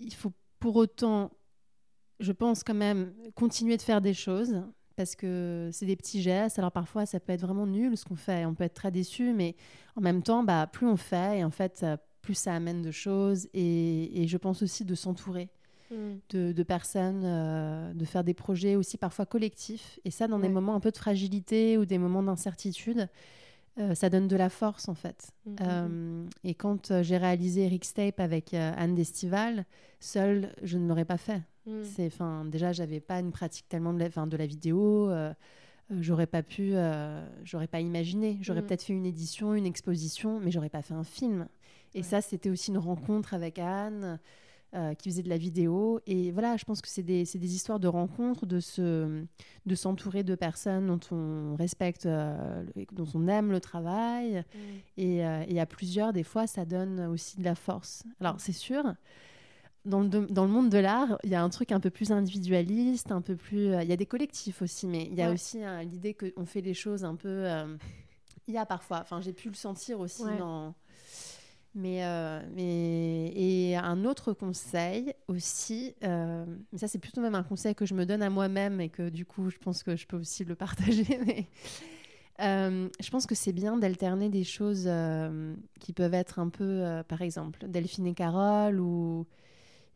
Il 0.00 0.14
faut 0.14 0.32
pour 0.58 0.76
autant, 0.76 1.30
je 2.20 2.32
pense 2.32 2.64
quand 2.64 2.74
même, 2.74 3.12
continuer 3.34 3.76
de 3.76 3.82
faire 3.82 4.00
des 4.00 4.14
choses 4.14 4.62
parce 4.96 5.14
que 5.14 5.70
c'est 5.72 5.86
des 5.86 5.96
petits 5.96 6.22
gestes. 6.22 6.58
Alors 6.58 6.72
parfois, 6.72 7.06
ça 7.06 7.20
peut 7.20 7.32
être 7.32 7.42
vraiment 7.42 7.66
nul 7.66 7.96
ce 7.96 8.04
qu'on 8.04 8.16
fait. 8.16 8.46
On 8.46 8.54
peut 8.54 8.64
être 8.64 8.74
très 8.74 8.90
déçu, 8.90 9.32
mais 9.32 9.54
en 9.94 10.00
même 10.00 10.22
temps, 10.22 10.42
bah, 10.42 10.66
plus 10.66 10.86
on 10.86 10.96
fait, 10.96 11.38
et 11.38 11.44
en 11.44 11.50
fait, 11.50 11.84
plus 12.22 12.34
ça 12.34 12.54
amène 12.54 12.82
de 12.82 12.90
choses. 12.90 13.48
Et, 13.54 14.26
je 14.26 14.36
pense 14.38 14.62
aussi 14.62 14.84
de 14.84 14.94
s'entourer 14.94 15.50
hmm. 15.90 16.16
de, 16.30 16.62
personnes, 16.62 17.22
euh, 17.24 17.92
de 17.92 18.04
faire 18.04 18.24
des 18.24 18.34
projets 18.34 18.74
aussi 18.74 18.96
parfois 18.96 19.26
collectifs. 19.26 20.00
Et 20.04 20.10
ça, 20.10 20.26
dans 20.26 20.38
des 20.38 20.48
moments 20.48 20.74
un 20.74 20.80
peu 20.80 20.90
de 20.90 20.96
fragilité 20.96 21.76
ou 21.78 21.84
des 21.84 21.98
moments 21.98 22.22
d'incertitude, 22.22 23.08
euh, 23.78 23.94
ça 23.94 24.08
donne 24.10 24.28
de 24.28 24.36
la 24.36 24.48
force 24.48 24.88
en 24.88 24.94
fait. 24.94 25.32
Hmm, 25.44 25.50
hmm, 25.50 25.56
euh, 25.60 26.26
et 26.44 26.54
quand 26.54 27.02
j'ai 27.02 27.16
réalisé 27.16 27.62
Eric 27.62 27.84
Stape 27.84 28.20
avec 28.20 28.54
Anne 28.54 28.94
Destival, 28.94 29.64
seule, 30.00 30.54
je 30.62 30.78
ne 30.78 30.88
l'aurais 30.88 31.04
pas 31.04 31.18
fait. 31.18 31.42
Mm. 31.66 31.82
C'est, 31.82 32.06
enfin, 32.06 32.44
déjà, 32.44 32.72
j'avais 32.72 33.00
pas 33.00 33.18
une 33.20 33.32
pratique 33.32 33.68
tellement 33.68 33.92
de 33.92 33.98
la, 33.98 34.08
de 34.08 34.36
la 34.36 34.46
vidéo. 34.46 35.10
Euh, 35.10 35.32
euh, 35.92 35.98
j'aurais 36.00 36.26
pas 36.26 36.42
pu, 36.42 36.70
euh, 36.74 37.26
j'aurais 37.44 37.66
pas 37.66 37.80
imaginé. 37.80 38.38
J'aurais 38.40 38.62
mm. 38.62 38.66
peut-être 38.66 38.82
fait 38.82 38.92
une 38.92 39.06
édition, 39.06 39.54
une 39.54 39.66
exposition, 39.66 40.40
mais 40.40 40.50
j'aurais 40.50 40.70
pas 40.70 40.82
fait 40.82 40.94
un 40.94 41.04
film. 41.04 41.48
Et 41.94 42.02
ça, 42.02 42.20
c'était 42.20 42.50
aussi 42.50 42.70
une 42.70 42.78
rencontre 42.78 43.32
avec 43.32 43.58
Anne. 43.58 44.18
Qui 44.98 45.08
faisait 45.08 45.22
de 45.22 45.28
la 45.28 45.38
vidéo. 45.38 46.00
Et 46.06 46.32
voilà, 46.32 46.56
je 46.56 46.64
pense 46.64 46.82
que 46.82 46.88
c'est 46.88 47.02
des, 47.02 47.24
des, 47.24 47.54
histoires 47.54 47.80
de 47.80 47.88
rencontres, 47.88 48.44
de, 48.44 48.60
se, 48.60 49.24
de 49.64 49.74
s'entourer 49.74 50.22
de 50.22 50.34
personnes 50.34 50.86
dont 50.86 51.00
on 51.12 51.56
respecte, 51.56 52.06
dont 52.06 53.06
on 53.14 53.26
aime 53.26 53.52
le 53.52 53.60
travail. 53.60 54.44
Mm. 54.54 54.58
Et, 54.98 55.16
et, 55.48 55.60
à 55.60 55.66
plusieurs, 55.66 56.12
des 56.12 56.24
fois, 56.24 56.46
ça 56.46 56.66
donne 56.66 57.00
aussi 57.06 57.38
de 57.38 57.44
la 57.44 57.54
force. 57.54 58.04
Alors, 58.20 58.36
c'est 58.38 58.52
sûr, 58.52 58.84
dans 59.86 60.00
le, 60.00 60.08
dans 60.08 60.44
le, 60.44 60.50
monde 60.50 60.68
de 60.68 60.78
l'art, 60.78 61.16
il 61.22 61.30
y 61.30 61.34
a 61.34 61.42
un 61.42 61.48
truc 61.48 61.72
un 61.72 61.80
peu 61.80 61.90
plus 61.90 62.10
individualiste, 62.10 63.12
un 63.12 63.22
peu 63.22 63.36
plus. 63.36 63.72
Euh, 63.72 63.82
il 63.82 63.88
y 63.88 63.92
a 63.92 63.96
des 63.96 64.06
collectifs 64.06 64.60
aussi, 64.60 64.86
mais 64.86 65.04
il 65.04 65.14
y 65.14 65.22
a 65.22 65.30
aussi 65.30 65.64
euh, 65.64 65.82
l'idée 65.82 66.14
qu'on 66.14 66.44
fait 66.44 66.60
les 66.60 66.74
choses 66.74 67.04
un 67.04 67.14
peu. 67.14 67.28
Euh, 67.28 67.76
il 68.48 68.54
y 68.54 68.58
a 68.58 68.66
parfois. 68.66 69.00
Enfin, 69.00 69.20
j'ai 69.20 69.32
pu 69.32 69.48
le 69.48 69.54
sentir 69.54 70.00
aussi 70.00 70.24
dans. 70.38 70.74
Mais, 71.78 72.00
mais 72.54 73.32
et 73.36 73.76
un 73.76 74.06
autre 74.06 74.32
conseil 74.32 75.12
aussi, 75.28 75.94
mais 76.02 76.78
ça 76.78 76.88
c'est 76.88 76.98
plutôt 76.98 77.20
même 77.20 77.34
un 77.34 77.42
conseil 77.42 77.74
que 77.74 77.84
je 77.84 77.92
me 77.92 78.06
donne 78.06 78.22
à 78.22 78.30
moi-même 78.30 78.80
et 78.80 78.88
que 78.88 79.10
du 79.10 79.26
coup 79.26 79.50
je 79.50 79.58
pense 79.58 79.82
que 79.82 79.94
je 79.94 80.06
peux 80.06 80.16
aussi 80.16 80.44
le 80.44 80.54
partager. 80.54 81.04
Mais 81.26 81.46
je 82.38 83.10
pense 83.10 83.26
que 83.26 83.34
c'est 83.34 83.52
bien 83.52 83.76
d'alterner 83.76 84.30
des 84.30 84.44
choses 84.44 84.90
qui 85.80 85.92
peuvent 85.92 86.14
être 86.14 86.38
un 86.38 86.48
peu, 86.48 87.02
par 87.08 87.20
exemple, 87.20 87.66
Delphine 87.68 88.06
et 88.06 88.14
Carole 88.14 88.80
ou 88.80 89.26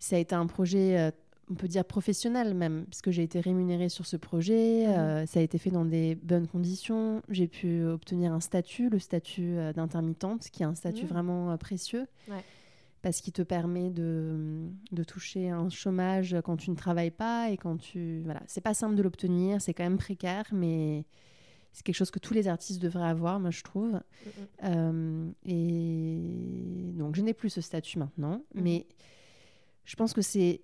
ça 0.01 0.16
a 0.16 0.19
été 0.19 0.35
un 0.35 0.47
projet, 0.47 0.98
euh, 0.98 1.11
on 1.51 1.55
peut 1.55 1.68
dire 1.68 1.85
professionnel 1.85 2.55
même, 2.55 2.85
puisque 2.86 3.10
j'ai 3.10 3.22
été 3.22 3.40
rémunérée 3.40 3.89
sur 3.89 4.06
ce 4.06 4.16
projet. 4.16 4.86
Mhm. 4.86 4.94
Euh, 4.94 5.27
ça 5.27 5.40
a 5.40 5.43
été 5.43 5.59
fait 5.59 5.70
dans 5.70 5.85
des 5.85 6.14
bonnes 6.14 6.47
conditions. 6.47 7.22
J'ai 7.28 7.48
pu 7.48 7.85
obtenir 7.85 8.32
un 8.32 8.40
statut, 8.40 8.89
le 8.89 8.98
statut 8.98 9.56
euh, 9.59 9.72
d'intermittente, 9.72 10.48
qui 10.51 10.62
est 10.62 10.66
un 10.66 10.74
statut 10.74 11.05
mhm. 11.05 11.09
vraiment 11.09 11.56
précieux. 11.59 12.06
Parce 13.02 13.22
qu'il 13.22 13.32
te 13.32 13.40
permet 13.40 13.89
de, 13.89 14.68
de, 14.93 15.05
toucher 15.05 15.48
un 15.48 15.70
chômage 15.70 16.36
quand 16.44 16.59
tu 16.59 16.70
ne 16.70 16.77
travailles 16.77 17.10
pas 17.10 17.48
et 17.51 17.56
quand 17.56 17.78
tu. 17.78 18.20
Voilà, 18.27 18.43
c'est 18.47 18.60
pas 18.60 18.74
simple 18.74 18.94
de 18.94 19.02
l'obtenir, 19.02 19.62
c'est 19.62 19.72
quand 19.72 19.85
même 19.85 19.97
précaire, 19.97 20.44
mais 20.52 21.06
c'est 21.72 21.82
quelque 21.82 21.97
chose 21.97 22.10
que 22.10 22.18
tous 22.18 22.35
les 22.35 22.48
artistes 22.48 22.81
devraient 22.82 23.09
avoir, 23.09 23.40
moi 23.40 23.51
je 23.51 23.62
trouve. 23.62 23.93
Mm, 23.93 23.98
mm. 23.98 24.47
Euh, 24.64 25.31
et 25.47 26.93
donc 26.98 27.14
je 27.14 27.22
n'ai 27.22 27.35
plus 27.35 27.51
ce 27.51 27.60
statut 27.60 27.98
maintenant, 27.98 28.43
mais 28.55 28.86
je 29.85 29.97
pense 29.97 30.12
que 30.12 30.22
c'est... 30.22 30.60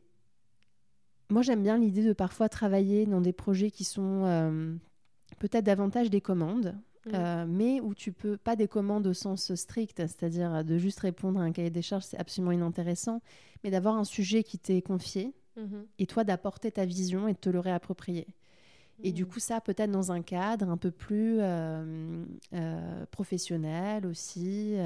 Moi 1.28 1.42
j'aime 1.42 1.62
bien 1.62 1.78
l'idée 1.78 2.04
de 2.04 2.12
parfois 2.12 2.48
travailler 2.48 3.06
dans 3.06 3.20
des 3.20 3.32
projets 3.32 3.70
qui 3.70 3.84
sont 3.84 4.24
euh, 4.24 4.74
peut-être 5.38 5.64
davantage 5.64 6.10
des 6.10 6.20
commandes, 6.20 6.74
mm. 7.06 7.10
euh, 7.14 7.46
mais 7.48 7.80
où 7.80 7.94
tu 7.94 8.12
peux, 8.12 8.36
pas 8.36 8.56
des 8.56 8.68
commandes 8.68 9.06
au 9.06 9.14
sens 9.14 9.54
strict, 9.54 9.98
c'est-à-dire 9.98 10.64
de 10.64 10.78
juste 10.78 11.00
répondre 11.00 11.40
à 11.40 11.42
un 11.42 11.52
cahier 11.52 11.70
des 11.70 11.82
charges, 11.82 12.04
c'est 12.04 12.18
absolument 12.18 12.52
inintéressant, 12.52 13.20
mais 13.64 13.70
d'avoir 13.70 13.96
un 13.96 14.04
sujet 14.04 14.44
qui 14.44 14.58
t'est 14.58 14.82
confié, 14.82 15.34
mm-hmm. 15.58 15.84
et 15.98 16.06
toi 16.06 16.22
d'apporter 16.22 16.70
ta 16.70 16.84
vision 16.84 17.26
et 17.26 17.32
de 17.32 17.38
te 17.38 17.50
le 17.50 17.58
réapproprier. 17.58 18.26
Et 19.02 19.12
du 19.12 19.24
mm. 19.24 19.28
coup, 19.28 19.40
ça, 19.40 19.60
peut-être 19.60 19.90
dans 19.90 20.12
un 20.12 20.22
cadre 20.22 20.70
un 20.70 20.78
peu 20.78 20.90
plus 20.90 21.38
euh, 21.40 22.24
professionnel 23.10 24.06
aussi. 24.06 24.76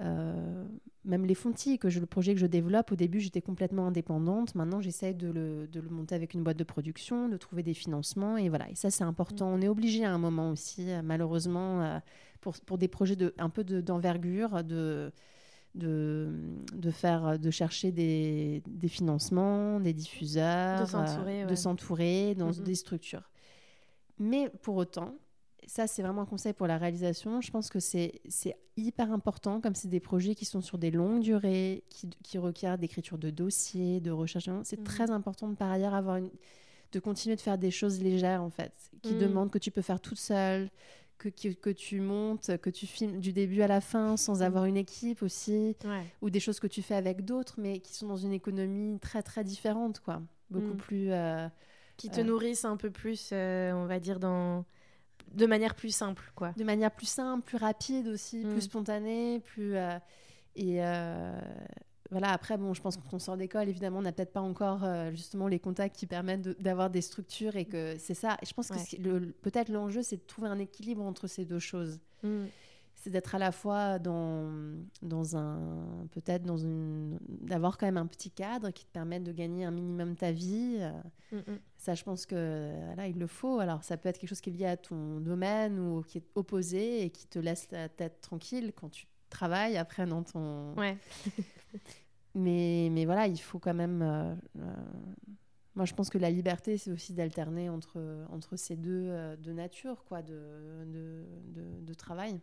Euh, 0.00 0.64
même 1.04 1.24
les 1.24 1.34
fontis, 1.34 1.78
que 1.78 1.88
je, 1.88 2.00
le 2.00 2.06
projet 2.06 2.34
que 2.34 2.40
je 2.40 2.46
développe, 2.46 2.92
au 2.92 2.96
début, 2.96 3.20
j'étais 3.20 3.40
complètement 3.40 3.86
indépendante. 3.86 4.54
Maintenant, 4.54 4.80
j'essaie 4.80 5.14
de 5.14 5.28
le, 5.28 5.66
de 5.66 5.80
le, 5.80 5.88
monter 5.88 6.14
avec 6.14 6.34
une 6.34 6.42
boîte 6.42 6.58
de 6.58 6.64
production, 6.64 7.28
de 7.28 7.36
trouver 7.36 7.62
des 7.62 7.74
financements. 7.74 8.36
Et 8.36 8.48
voilà, 8.48 8.68
et 8.70 8.74
ça, 8.74 8.90
c'est 8.90 9.04
important. 9.04 9.48
On 9.48 9.60
est 9.60 9.68
obligé 9.68 10.04
à 10.04 10.12
un 10.12 10.18
moment 10.18 10.50
aussi, 10.50 10.86
malheureusement, 11.02 12.00
pour, 12.40 12.54
pour, 12.60 12.78
des 12.78 12.88
projets 12.88 13.16
de, 13.16 13.34
un 13.38 13.48
peu 13.48 13.64
d'envergure, 13.64 14.62
de 14.64 15.12
de, 15.74 16.28
de, 16.74 16.90
faire, 16.90 17.38
de 17.38 17.50
chercher 17.50 17.92
des, 17.92 18.62
des 18.66 18.88
financements, 18.88 19.80
des 19.80 19.92
diffuseurs, 19.92 20.82
de 20.82 21.54
s'entourer, 21.54 22.34
dans 22.34 22.50
des 22.50 22.74
structures. 22.74 23.30
Mais 24.18 24.50
pour 24.62 24.76
autant, 24.76 25.14
ça 25.68 25.86
c'est 25.86 26.02
vraiment 26.02 26.22
un 26.22 26.26
conseil 26.26 26.52
pour 26.54 26.66
la 26.66 26.78
réalisation, 26.78 27.40
je 27.40 27.50
pense 27.50 27.68
que 27.68 27.78
c'est 27.78 28.20
hyper 28.76 29.12
important, 29.12 29.60
comme 29.60 29.74
c'est 29.74 29.88
des 29.88 30.00
projets 30.00 30.34
qui 30.34 30.44
sont 30.44 30.60
sur 30.60 30.78
des 30.78 30.90
longues 30.90 31.20
durées, 31.20 31.84
qui, 31.90 32.08
qui 32.24 32.38
requièrent 32.38 32.78
d'écriture 32.78 33.18
de 33.18 33.30
dossiers, 33.30 34.00
de 34.00 34.10
recherche, 34.10 34.48
c'est 34.64 34.78
mhm. 34.78 34.84
très 34.84 35.10
important 35.10 35.48
de 35.48 35.54
par 35.54 35.70
ailleurs 35.70 35.94
avoir 35.94 36.16
une, 36.16 36.30
de 36.92 37.00
continuer 37.00 37.36
de 37.36 37.40
faire 37.40 37.58
des 37.58 37.70
choses 37.70 38.00
légères 38.00 38.42
en 38.42 38.50
fait, 38.50 38.90
qui 39.02 39.12
mhm. 39.12 39.20
demandent 39.20 39.50
que 39.50 39.58
tu 39.58 39.70
peux 39.70 39.82
faire 39.82 40.00
toute 40.00 40.18
seule, 40.18 40.70
que, 41.18 41.28
que, 41.28 41.70
tu 41.70 42.00
montes, 42.00 42.56
que 42.58 42.70
tu 42.70 42.86
filmes 42.86 43.20
du 43.20 43.32
début 43.32 43.62
à 43.62 43.66
la 43.66 43.80
fin 43.80 44.16
sans 44.16 44.42
avoir 44.42 44.64
une 44.64 44.76
équipe 44.76 45.22
aussi, 45.22 45.76
ou 46.22 46.30
des 46.30 46.40
choses 46.40 46.60
que 46.60 46.66
tu 46.66 46.80
fais 46.80 46.94
avec 46.94 47.24
d'autres, 47.24 47.56
mais 47.58 47.80
qui 47.80 47.92
sont 47.92 48.06
dans 48.06 48.16
une 48.16 48.32
économie 48.32 48.98
très 49.00 49.22
très 49.22 49.44
différente, 49.44 50.00
quoi. 50.00 50.22
Beaucoup 50.50 50.76
plus. 50.76 51.12
Euh, 51.12 51.46
qui 51.98 52.08
te 52.08 52.20
euh, 52.20 52.24
nourrissent 52.24 52.64
un 52.64 52.76
peu 52.76 52.90
plus, 52.90 53.30
euh, 53.32 53.72
on 53.72 53.86
va 53.86 54.00
dire, 54.00 54.18
dans. 54.18 54.64
De 55.34 55.46
manière 55.46 55.74
plus 55.74 55.94
simple, 55.94 56.32
quoi. 56.34 56.52
De 56.56 56.64
manière 56.64 56.90
plus 56.90 57.08
simple, 57.08 57.44
plus 57.44 57.58
rapide 57.58 58.08
aussi, 58.08 58.42
plus 58.42 58.56
mm. 58.56 58.60
spontanée, 58.60 59.40
plus. 59.40 59.76
et 60.56 60.82
voilà, 62.10 62.32
après, 62.32 62.56
bon, 62.56 62.72
je 62.72 62.80
pense 62.80 62.96
que 62.96 63.02
quand 63.02 63.16
on 63.16 63.18
sort 63.18 63.36
d'école, 63.36 63.68
évidemment, 63.68 63.98
on 63.98 64.02
n'a 64.02 64.12
peut-être 64.12 64.32
pas 64.32 64.40
encore 64.40 64.82
euh, 64.82 65.10
justement 65.10 65.46
les 65.46 65.58
contacts 65.58 65.96
qui 65.96 66.06
permettent 66.06 66.60
d'avoir 66.60 66.88
des 66.88 67.02
structures 67.02 67.56
et 67.56 67.66
que 67.66 67.96
c'est 67.98 68.14
ça. 68.14 68.38
Et 68.42 68.46
je 68.46 68.54
pense 68.54 68.68
que 68.68 69.32
peut-être 69.42 69.68
l'enjeu, 69.68 70.02
c'est 70.02 70.16
de 70.16 70.26
trouver 70.26 70.48
un 70.48 70.58
équilibre 70.58 71.02
entre 71.02 71.26
ces 71.26 71.44
deux 71.44 71.58
choses. 71.58 72.00
Mm. 72.22 72.46
C'est 73.00 73.10
d'être 73.10 73.34
à 73.34 73.38
la 73.38 73.52
fois 73.52 73.98
dans, 73.98 74.50
dans 75.02 75.36
un. 75.36 76.06
Peut-être 76.10 76.42
dans 76.42 76.56
une. 76.56 77.18
d'avoir 77.28 77.78
quand 77.78 77.86
même 77.86 77.96
un 77.96 78.06
petit 78.06 78.30
cadre 78.30 78.70
qui 78.70 78.84
te 78.84 78.90
permette 78.90 79.22
de 79.24 79.32
gagner 79.32 79.64
un 79.64 79.70
minimum 79.70 80.16
ta 80.16 80.32
vie. 80.32 80.78
Euh. 80.80 80.90
Mm, 81.32 81.52
mm. 81.52 81.58
Ça, 81.76 81.94
je 81.94 82.02
pense 82.02 82.26
que 82.26 82.94
là, 82.96 83.06
il 83.06 83.18
le 83.18 83.26
faut. 83.26 83.60
Alors, 83.60 83.84
ça 83.84 83.96
peut 83.96 84.08
être 84.08 84.18
quelque 84.18 84.30
chose 84.30 84.40
qui 84.40 84.50
est 84.50 84.52
lié 84.52 84.66
à 84.66 84.76
ton 84.76 85.20
domaine 85.20 85.78
ou 85.78 86.02
qui 86.02 86.18
est 86.18 86.26
opposé 86.34 87.04
et 87.04 87.10
qui 87.10 87.26
te 87.26 87.38
laisse 87.38 87.70
la 87.70 87.88
tête 87.88 88.20
tranquille 88.20 88.72
quand 88.74 88.88
tu 88.88 89.06
travailles 89.30 89.76
après 89.76 90.06
dans 90.06 90.22
ton. 90.22 90.74
Ouais. 90.74 90.96
mais, 92.34 92.88
mais 92.90 93.04
voilà, 93.04 93.26
il 93.26 93.38
faut 93.38 93.58
quand 93.58 93.74
même. 93.74 94.02
Euh, 94.02 94.34
euh, 94.58 94.74
moi, 95.74 95.84
je 95.84 95.94
pense 95.94 96.10
que 96.10 96.18
la 96.18 96.30
liberté, 96.30 96.76
c'est 96.76 96.90
aussi 96.90 97.12
d'alterner 97.12 97.68
entre, 97.68 98.26
entre 98.30 98.56
ces 98.56 98.74
deux, 98.74 99.06
euh, 99.10 99.36
deux 99.36 99.52
natures 99.52 100.04
quoi, 100.04 100.22
de, 100.22 100.84
de, 100.86 101.24
de, 101.80 101.94
travail. 101.94 102.40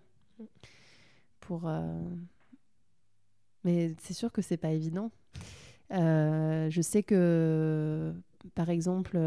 Pour, 1.40 1.70
Mais 3.64 3.94
c'est 4.00 4.14
sûr 4.14 4.32
que 4.32 4.42
c'est 4.42 4.58
pas 4.58 4.72
évident. 4.72 5.12
je 5.92 6.80
sais 6.82 7.04
que, 7.04 8.14
par 8.56 8.70
exemple, 8.70 9.18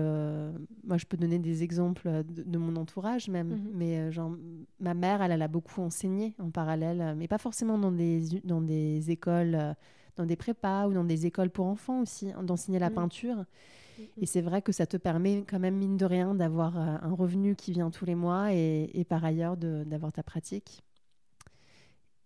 moi, 0.85 0.97
je 0.97 1.07
peux 1.07 1.17
donner 1.17 1.39
des 1.39 1.63
exemples 1.63 2.25
de, 2.25 2.59
mon 2.59 2.77
entourage 2.77 3.29
même, 3.29 3.51
mhm. 3.51 3.71
mais 3.75 4.13
genre, 4.13 4.33
ma 4.81 4.95
mère, 4.95 5.23
elle, 5.23 5.33
elle, 5.33 5.43
a 5.43 5.49
beaucoup 5.49 5.81
enseigné 5.81 6.35
en 6.39 6.51
parallèle, 6.51 7.15
mais 7.17 7.29
pas 7.29 7.39
forcément 7.39 7.79
dans 7.79 7.93
des, 7.93 8.41
dans 8.45 8.61
des 8.61 9.11
écoles 9.11 9.75
dans 10.19 10.27
des 10.27 10.37
prépas 10.37 10.87
ou 10.87 10.93
dans 10.93 11.05
des 11.05 11.27
écoles 11.27 11.51
pour 11.51 11.67
enfants 11.67 12.01
aussi, 12.03 12.31
hein, 12.31 12.43
d'enseigner 12.43 12.79
la 12.79 12.91
mm. 12.91 12.95
peinture. 12.95 13.37
Mm, 13.37 14.03
et 14.19 14.27
c'est 14.27 14.43
vrai 14.43 14.61
que 14.61 14.73
ça 14.73 14.87
te 14.87 14.97
permet 14.97 15.45
quand 15.49 15.59
même, 15.59 15.77
mine 15.77 15.97
de 15.97 16.05
rien, 16.05 16.35
d'avoir 16.35 16.77
euh, 16.77 16.97
un 17.01 17.15
revenu 17.15 17.57
qui 17.57 17.73
vient 17.73 17.91
tous 17.91 18.05
les 18.05 18.15
mois 18.15 18.53
et, 18.53 19.07
par 19.09 19.25
ailleurs 19.25 19.57
d'avoir 19.57 20.13
ta 20.13 20.23
pratique. 20.23 20.83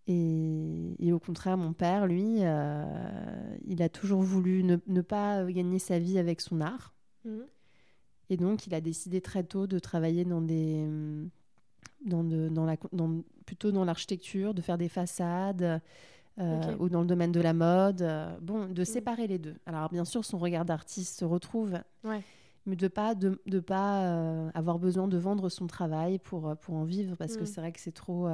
Et, 0.08 1.12
au 1.12 1.18
contraire, 1.18 1.56
mon 1.56 1.72
père, 1.72 2.06
lui, 2.06 2.38
euh, 2.40 3.56
il 3.66 3.82
a 3.82 3.88
toujours 3.88 4.22
voulu 4.22 4.64
ne, 4.64 5.00
pas 5.00 5.44
gagner 5.44 5.78
sa 5.78 5.98
vie 5.98 6.18
avec 6.18 6.40
son 6.40 6.60
art. 6.60 6.94
Et 8.30 8.36
donc, 8.36 8.66
il 8.66 8.74
a 8.74 8.80
décidé 8.80 9.20
très 9.20 9.44
tôt 9.44 9.66
de 9.66 9.78
travailler 9.78 10.24
dans 10.24 10.40
des, 10.40 10.86
dans, 12.04 12.24
de, 12.24 12.48
dans 12.48 12.64
la, 12.64 12.76
dans, 12.92 13.22
plutôt 13.46 13.70
dans 13.70 13.84
l'architecture, 13.84 14.54
de 14.54 14.62
faire 14.62 14.78
des 14.78 14.88
façades, 14.88 15.80
euh, 16.38 16.76
ou 16.78 16.88
dans 16.88 17.02
le 17.02 17.06
domaine 17.06 17.32
de 17.32 17.40
la 17.40 17.52
mode. 17.52 18.02
Euh, 18.02 18.34
bon, 18.40 18.66
de 18.66 18.82
mm. 18.82 18.84
séparer 18.84 19.26
les 19.26 19.38
deux. 19.38 19.56
Alors, 19.66 19.90
bien 19.90 20.04
sûr, 20.04 20.24
son 20.24 20.38
regard 20.38 20.64
d'artiste 20.64 21.18
se 21.18 21.24
retrouve, 21.24 21.78
mais 22.64 22.76
de 22.76 22.88
pas 22.88 23.14
de, 23.14 23.40
de 23.46 23.60
pas 23.60 24.04
euh, 24.04 24.50
avoir 24.54 24.78
besoin 24.78 25.08
de 25.08 25.18
vendre 25.18 25.48
son 25.48 25.66
travail 25.66 26.18
pour 26.18 26.56
pour 26.56 26.74
en 26.74 26.84
vivre, 26.84 27.16
parce 27.16 27.36
que 27.36 27.42
mm. 27.42 27.46
c'est 27.46 27.60
vrai 27.60 27.72
que 27.72 27.80
c'est 27.80 27.92
trop 27.92 28.28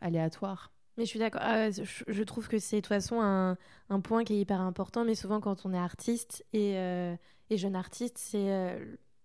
aléatoire. 0.00 0.72
Mais 0.98 1.04
je 1.04 1.08
suis 1.08 1.18
d'accord. 1.18 1.40
Ah 1.42 1.70
je, 1.70 2.22
trouve 2.24 2.48
que 2.48 2.58
c'est 2.58 2.76
de 2.76 2.80
toute 2.82 2.88
façon 2.88 3.20
un, 3.22 3.56
un, 3.88 4.00
point 4.00 4.24
qui 4.24 4.34
est 4.34 4.40
hyper 4.40 4.60
important. 4.60 5.04
Mais 5.04 5.14
souvent, 5.14 5.40
quand 5.40 5.64
on 5.64 5.72
est 5.72 5.78
artiste 5.78 6.44
et, 6.52 6.74
et 6.74 7.56
jeune 7.56 7.76
artiste, 7.76 8.18
c'est 8.18 8.76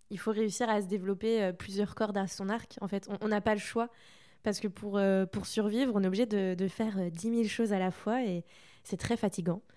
il 0.10 0.20
faut 0.20 0.32
réussir 0.32 0.70
à 0.70 0.82
se 0.82 0.88
développer 0.88 1.52
plusieurs 1.54 1.96
cordes 1.96 2.18
à 2.18 2.28
son 2.28 2.48
arc. 2.48 2.78
En 2.80 2.88
fait, 2.88 3.10
on 3.22 3.28
n'a 3.28 3.42
pas 3.42 3.56
le 3.56 3.60
choix 3.60 3.90
parce 4.44 4.60
que 4.60 4.68
pour, 4.68 4.98
euh, 4.98 5.26
pour 5.26 5.46
survivre, 5.48 5.94
on 5.96 6.04
est 6.04 6.08
obligé 6.08 6.26
de, 6.26 6.54
de 6.54 6.68
faire 6.68 7.10
10 7.10 7.28
euh, 7.28 7.32
000 7.36 7.48
choses 7.48 7.74
à 7.74 7.80
la 7.80 7.92
fois 7.92 8.24
et 8.24 8.44
c'est 8.84 8.98
très 8.98 9.18
fatigant. 9.18 9.62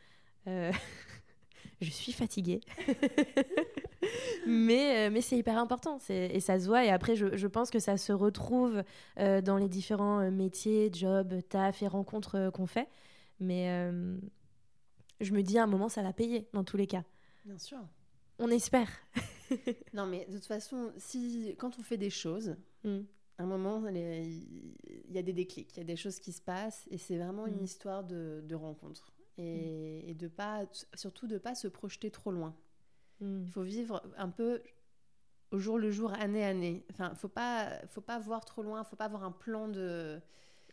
Euh, 1.57 1.69
je 1.81 1.91
suis 1.91 2.12
fatiguée. 2.12 2.61
mais 4.47 5.11
mais 5.11 5.20
c'est 5.20 5.37
hyper 5.37 5.59
important 5.59 5.99
et 6.09 6.41
ça 6.41 6.59
se 6.59 6.66
voit. 6.66 6.85
Et 6.85 6.91
après, 6.91 7.16
je, 7.16 7.37
je 7.37 7.47
pense 7.47 7.70
que 7.70 7.78
ça 7.78 7.97
se 7.97 8.12
retrouve 8.12 8.83
dans 9.16 9.57
les 9.57 9.69
différents 9.69 10.31
métiers, 10.31 10.91
jobs, 10.93 11.35
taf 11.49 11.83
et 11.83 11.89
rencontres 11.89 12.51
qu'on 12.53 12.66
fait. 12.66 12.89
Mais 13.41 13.69
je 15.20 15.33
me 15.33 15.43
dis 15.43 15.59
à 15.59 15.65
un 15.65 15.66
moment, 15.66 15.89
ça 15.89 16.03
va 16.03 16.12
payer 16.12 16.49
dans 16.53 16.65
tous 16.65 16.77
les 16.77 16.87
cas. 16.87 17.05
Bien 17.45 17.59
sûr. 17.59 17.78
On 18.39 18.51
espère. 18.51 18.89
non, 19.95 20.07
mais 20.07 20.27
de 20.27 20.35
toute 20.35 20.47
façon, 20.47 20.93
si, 20.99 21.55
quand 21.59 21.78
on 21.78 21.83
fait 21.83 21.97
des 21.97 22.11
choses, 22.11 22.57
mm 22.85 23.01
un 23.39 23.47
moment, 23.47 23.87
il 23.89 24.47
y 25.11 25.19
a 25.19 25.23
des 25.23 25.33
déclics, 25.33 25.70
il 25.74 25.78
y 25.78 25.81
a 25.81 25.85
des 25.85 25.97
choses 25.97 26.19
qui 26.20 26.33
se 26.33 26.41
passent, 26.41 26.87
et 26.91 26.99
c'est 26.99 27.19
vraiment 27.19 27.47
une 27.47 27.61
mm. 27.61 27.65
histoire 27.65 28.05
de, 28.05 28.43
de 28.45 28.55
rencontre. 28.55 29.12
Et, 29.38 30.02
mm. 30.04 30.08
et, 30.08 30.14
de 30.14 30.28
pas, 30.28 30.64
surtout 30.94 31.26
de 31.26 31.34
ne 31.34 31.38
pas 31.38 31.54
se 31.54 31.68
projeter 31.68 32.10
trop 32.10 32.30
loin. 32.30 32.54
Mm. 33.20 33.42
Il 33.42 33.50
faut 33.50 33.62
vivre 33.62 34.02
un 34.16 34.28
peu 34.28 34.62
au 35.52 35.58
jour 35.58 35.78
le 35.78 35.90
jour, 35.90 36.12
année 36.12 36.44
année. 36.44 36.84
Enfin, 36.90 37.14
faut 37.14 37.28
pas, 37.28 37.80
faut 37.88 38.00
pas 38.00 38.18
voir 38.18 38.44
trop 38.44 38.62
loin, 38.62 38.84
faut 38.84 38.96
pas 38.96 39.04
avoir 39.04 39.24
un 39.24 39.32
plan 39.32 39.68
de 39.68 40.20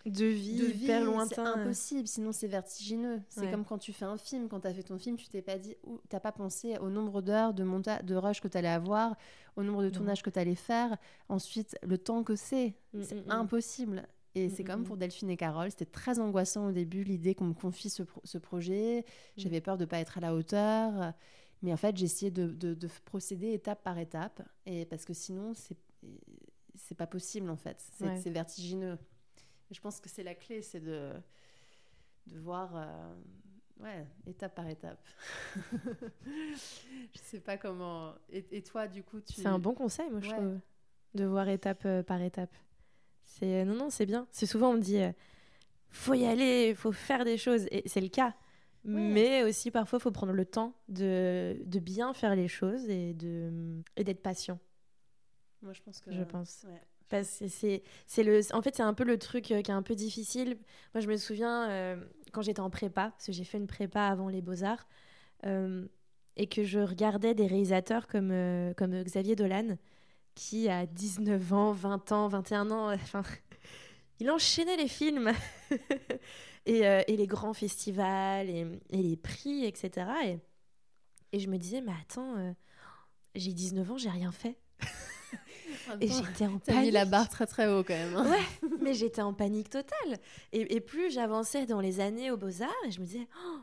de 0.06 0.26
vie, 0.26 0.58
de 0.58 0.66
vie 0.66 0.84
hyper 0.84 1.04
lointain. 1.04 1.54
C'est 1.54 1.62
impossible, 1.62 2.08
sinon 2.08 2.32
c'est 2.34 2.48
vertigineux. 2.48 3.22
C'est 3.30 3.50
comme 3.50 3.64
quand 3.64 3.78
tu 3.78 3.94
fais 3.94 4.06
un 4.06 4.18
film, 4.18 4.50
quand 4.50 4.62
tu 4.62 4.68
as 4.68 4.74
fait 4.74 4.84
ton 4.84 4.98
film, 4.98 5.16
tu 5.16 5.28
t'es 5.30 5.42
pas 5.42 5.58
dit, 5.58 5.78
t'as 6.10 6.20
pas 6.20 6.34
pensé 6.34 6.78
au 6.80 6.90
nombre 6.90 7.22
d'heures 7.22 7.54
de 7.54 7.64
montage, 7.64 8.04
de 8.04 8.16
rush 8.16 8.42
que 8.42 8.50
tu 8.50 8.58
allais 8.58 8.68
avoir, 8.68 9.16
au 9.56 9.64
nombre 9.64 9.84
de 9.84 9.90
tournages 9.90 10.22
que 10.22 10.30
tu 10.30 10.40
allais 10.40 10.56
faire, 10.56 10.98
ensuite 11.30 11.78
le 11.84 11.98
temps 11.98 12.24
que 12.24 12.36
c'est. 12.36 12.76
Mm, 12.94 13.04
c'est 13.04 13.16
mm, 13.16 13.28
mm. 13.28 13.32
impossible. 13.32 14.08
Et 14.36 14.50
c'est 14.50 14.64
comme 14.64 14.84
pour 14.84 14.98
Delphine 14.98 15.30
et 15.30 15.38
Carole, 15.38 15.70
c'était 15.70 15.86
très 15.86 16.20
angoissant 16.20 16.68
au 16.68 16.72
début 16.72 17.04
l'idée 17.04 17.36
qu'on 17.36 17.46
me 17.46 17.54
confie 17.54 17.90
ce, 17.90 18.04
ce 18.24 18.38
projet. 18.38 19.06
J'avais 19.38 19.62
peur 19.62 19.78
de 19.78 19.86
pas 19.86 20.00
être 20.00 20.18
à 20.18 20.22
la 20.22 20.34
hauteur. 20.34 21.14
Mais 21.62 21.72
en 21.72 21.78
fait, 21.78 22.02
essayé 22.02 22.32
de, 22.32 22.48
de, 22.48 22.88
procéder 23.06 23.54
étape 23.54 23.84
par 23.84 23.98
étape. 23.98 24.42
Et 24.66 24.86
parce 24.86 25.06
que 25.06 25.14
sinon, 25.14 25.54
c'est 25.54 25.78
c'est 26.76 26.96
pas 26.96 27.08
possible 27.08 27.50
en 27.50 27.56
fait. 27.56 27.78
C'est 28.18 28.32
vertigineux 28.32 28.98
je 29.74 29.80
pense 29.80 30.00
que 30.00 30.10
c'est 30.10 30.24
la 30.24 30.36
clé, 30.36 30.62
c'est 30.62 30.80
de, 30.80 31.12
de 32.28 32.40
voir, 32.40 32.76
euh, 32.76 33.14
ouais, 33.82 34.08
étape 34.28 34.56
par 34.56 34.68
étape. 34.68 35.04
je 36.26 37.20
sais 37.20 37.40
pas 37.40 37.58
comment. 37.58 38.14
Et, 38.30 38.62
toi, 38.62 38.88
du 38.88 39.04
coup, 39.04 39.20
tu. 39.20 39.34
C'est 39.34 39.48
un 39.48 39.60
bon 39.60 39.74
conseil, 39.74 40.10
moi, 40.10 40.22
je 40.22 40.30
trouve. 40.30 40.60
de 41.16 41.26
voir 41.26 41.50
étape 41.50 41.88
par 42.04 42.22
étape. 42.22 42.54
C'est 43.40 43.66
non 43.66 43.76
non, 43.76 43.90
c'est 43.90 44.06
bien. 44.06 44.28
C'est 44.32 44.46
souvent 44.46 44.70
on 44.72 44.74
me 44.74 44.82
dit 44.82 45.00
faut 45.90 46.14
y 46.14 46.26
aller, 46.26 46.74
faut 46.76 46.92
faire 46.92 47.26
des 47.26 47.38
choses 47.38 47.66
et 47.72 47.84
c'est 47.88 48.02
le 48.02 48.10
cas. 48.10 48.34
Mais 48.86 49.44
aussi 49.44 49.72
parfois 49.72 49.98
il 50.00 50.02
faut 50.02 50.12
prendre 50.12 50.34
le 50.34 50.46
temps 50.46 50.74
de, 50.90 51.56
de 51.66 51.80
bien 51.80 52.14
faire 52.14 52.36
les 52.36 52.48
choses 52.48 52.90
et 52.90 53.14
de 53.14 53.82
et 53.96 54.04
d'être 54.04 54.22
patient. 54.22 54.60
Moi 55.62 55.74
je 55.74 55.82
pense 55.82 56.02
que 56.02 56.12
je 56.12 56.24
pense. 56.24 56.66
Parce 57.10 57.40
que 57.40 57.48
c'est, 57.48 57.84
c'est 58.08 58.24
le, 58.24 58.40
en 58.54 58.62
fait, 58.64 58.76
c'est 58.76 58.82
un 58.82 58.96
peu 58.96 59.04
le 59.04 59.20
truc 59.20 59.52
euh, 59.52 59.62
qui 59.62 59.70
est 59.70 59.74
un 59.74 59.84
peu 59.84 59.94
difficile. 59.94 60.58
Moi, 60.96 61.02
je 61.02 61.08
me 61.08 61.16
souviens 61.16 61.70
euh, 61.70 61.96
quand 62.32 62.42
j'étais 62.42 62.62
en 62.62 62.72
prépa, 62.72 63.12
parce 63.12 63.28
que 63.28 63.32
j'ai 63.32 63.44
fait 63.44 63.60
une 63.60 63.68
prépa 63.68 64.02
avant 64.02 64.30
les 64.30 64.42
Beaux-Arts, 64.42 64.88
euh, 65.46 65.86
et 66.38 66.48
que 66.48 66.64
je 66.64 66.80
regardais 66.80 67.36
des 67.36 67.46
réalisateurs 67.46 68.08
comme, 68.08 68.34
comme 68.78 69.04
Xavier 69.04 69.36
Dolan, 69.36 69.78
qui 70.36 70.70
a 70.70 70.86
19 70.86 71.54
ans, 71.54 71.72
20 71.72 72.12
ans, 72.12 72.28
21 72.28 72.72
ans, 72.72 72.94
enfin, 72.94 73.24
il 74.20 74.30
enchaînait 74.32 74.78
les 74.78 74.88
films 74.88 75.32
et, 76.66 76.80
et, 76.80 77.18
les 77.18 77.28
grands 77.28 77.54
festivals 77.54 78.50
et, 78.50 78.66
et, 78.90 79.02
les 79.02 79.18
prix, 79.18 79.66
etc. 79.66 80.08
Et, 80.26 80.40
et 81.32 81.40
je 81.40 81.50
me 81.50 81.58
disais, 81.58 81.82
mais 81.82 81.94
attends, 82.02 82.56
j'ai 83.36 83.54
19 83.54 83.92
ans, 83.92 83.98
j'ai 83.98 84.10
rien 84.10 84.32
fait. 84.32 84.58
et 86.02 86.08
j'étais 86.08 86.46
en 86.46 86.60
panique. 86.60 86.82
mis 86.82 86.92
la 86.92 87.06
barre 87.06 87.30
très 87.30 87.48
très 87.48 87.68
haut 87.68 87.84
quand 87.84 87.94
même. 87.94 88.16
Hein. 88.16 88.30
Ouais, 88.30 88.70
mais 88.82 88.94
j'étais 88.94 89.22
en 89.22 89.34
panique 89.34 89.70
totale. 89.70 90.20
Et, 90.52 90.76
et 90.76 90.82
plus 90.82 91.12
j'avançais 91.12 91.66
dans 91.66 91.80
les 91.80 92.00
années 92.00 92.32
aux 92.32 92.38
Beaux-Arts, 92.38 92.72
je 92.90 93.00
me 93.00 93.06
disais, 93.06 93.28
oh, 93.46 93.60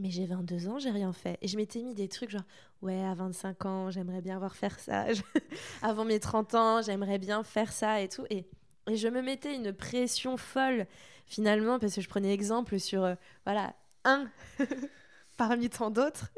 mais 0.00 0.10
j'ai 0.10 0.26
22 0.26 0.68
ans, 0.68 0.78
j'ai 0.78 0.90
rien 0.90 1.12
fait. 1.12 1.38
Et 1.42 1.48
je 1.48 1.56
m'étais 1.56 1.82
mis 1.82 1.94
des 1.94 2.08
trucs 2.08 2.30
genre, 2.30 2.44
ouais, 2.82 3.02
à 3.04 3.14
25 3.14 3.66
ans, 3.66 3.90
j'aimerais 3.90 4.20
bien 4.20 4.38
voir 4.38 4.56
faire 4.56 4.78
ça. 4.78 5.06
Avant 5.82 6.04
mes 6.04 6.20
30 6.20 6.54
ans, 6.54 6.82
j'aimerais 6.82 7.18
bien 7.18 7.42
faire 7.42 7.72
ça 7.72 8.00
et 8.00 8.08
tout. 8.08 8.24
Et, 8.30 8.46
et 8.88 8.96
je 8.96 9.08
me 9.08 9.22
mettais 9.22 9.54
une 9.54 9.72
pression 9.72 10.36
folle 10.36 10.86
finalement 11.26 11.78
parce 11.78 11.94
que 11.94 12.00
je 12.00 12.08
prenais 12.08 12.32
exemple 12.34 12.78
sur, 12.80 13.04
euh, 13.04 13.14
voilà, 13.44 13.74
un 14.04 14.28
parmi 15.36 15.70
tant 15.70 15.90
d'autres. 15.90 16.30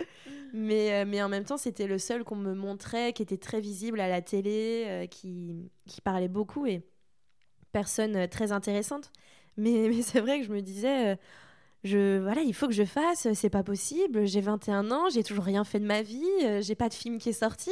Mais, 0.53 0.93
euh, 0.93 1.05
mais 1.07 1.23
en 1.23 1.29
même 1.29 1.45
temps, 1.45 1.57
c'était 1.57 1.87
le 1.87 1.99
seul 1.99 2.25
qu'on 2.25 2.37
me 2.37 2.55
montrait, 2.55 3.13
qui 3.15 3.23
était 3.23 3.39
très 3.39 3.61
visible 3.61 4.01
à 4.01 4.09
la 4.09 4.21
télé, 4.21 4.85
euh, 4.87 5.07
qui, 5.07 5.71
qui 5.87 6.01
parlait 6.03 6.29
beaucoup 6.29 6.67
et 6.67 6.83
personne 7.73 8.29
très 8.29 8.53
intéressante. 8.53 9.11
Mais, 9.57 9.89
mais 9.91 10.03
c'est 10.03 10.21
vrai 10.21 10.41
que 10.41 10.47
je 10.47 10.53
me 10.53 10.61
disais, 10.61 11.19
je, 11.85 12.19
voilà, 12.21 12.43
il 12.43 12.55
faut 12.55 12.67
que 12.67 12.75
je 12.75 12.85
fasse, 12.85 13.27
c'est 13.35 13.51
pas 13.51 13.63
possible, 13.63 14.27
j'ai 14.27 14.41
21 14.41 14.91
ans, 14.91 15.11
j'ai 15.11 15.23
toujours 15.23 15.45
rien 15.45 15.65
fait 15.65 15.81
de 15.81 15.87
ma 15.87 16.03
vie, 16.03 16.25
j'ai 16.61 16.75
pas 16.75 16.89
de 16.89 16.95
film 16.95 17.19
qui 17.19 17.31
est 17.31 17.33
sorti, 17.33 17.71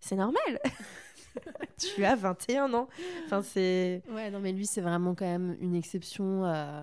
c'est 0.00 0.16
normal. 0.16 0.60
tu 1.78 2.04
as 2.04 2.14
21 2.14 2.72
ans. 2.74 2.88
Enfin, 3.26 3.42
c'est. 3.42 4.02
Ouais, 4.10 4.30
non, 4.30 4.40
mais 4.40 4.52
lui, 4.52 4.66
c'est 4.66 4.80
vraiment 4.80 5.14
quand 5.14 5.26
même 5.26 5.56
une 5.60 5.74
exception 5.74 6.44
euh, 6.44 6.82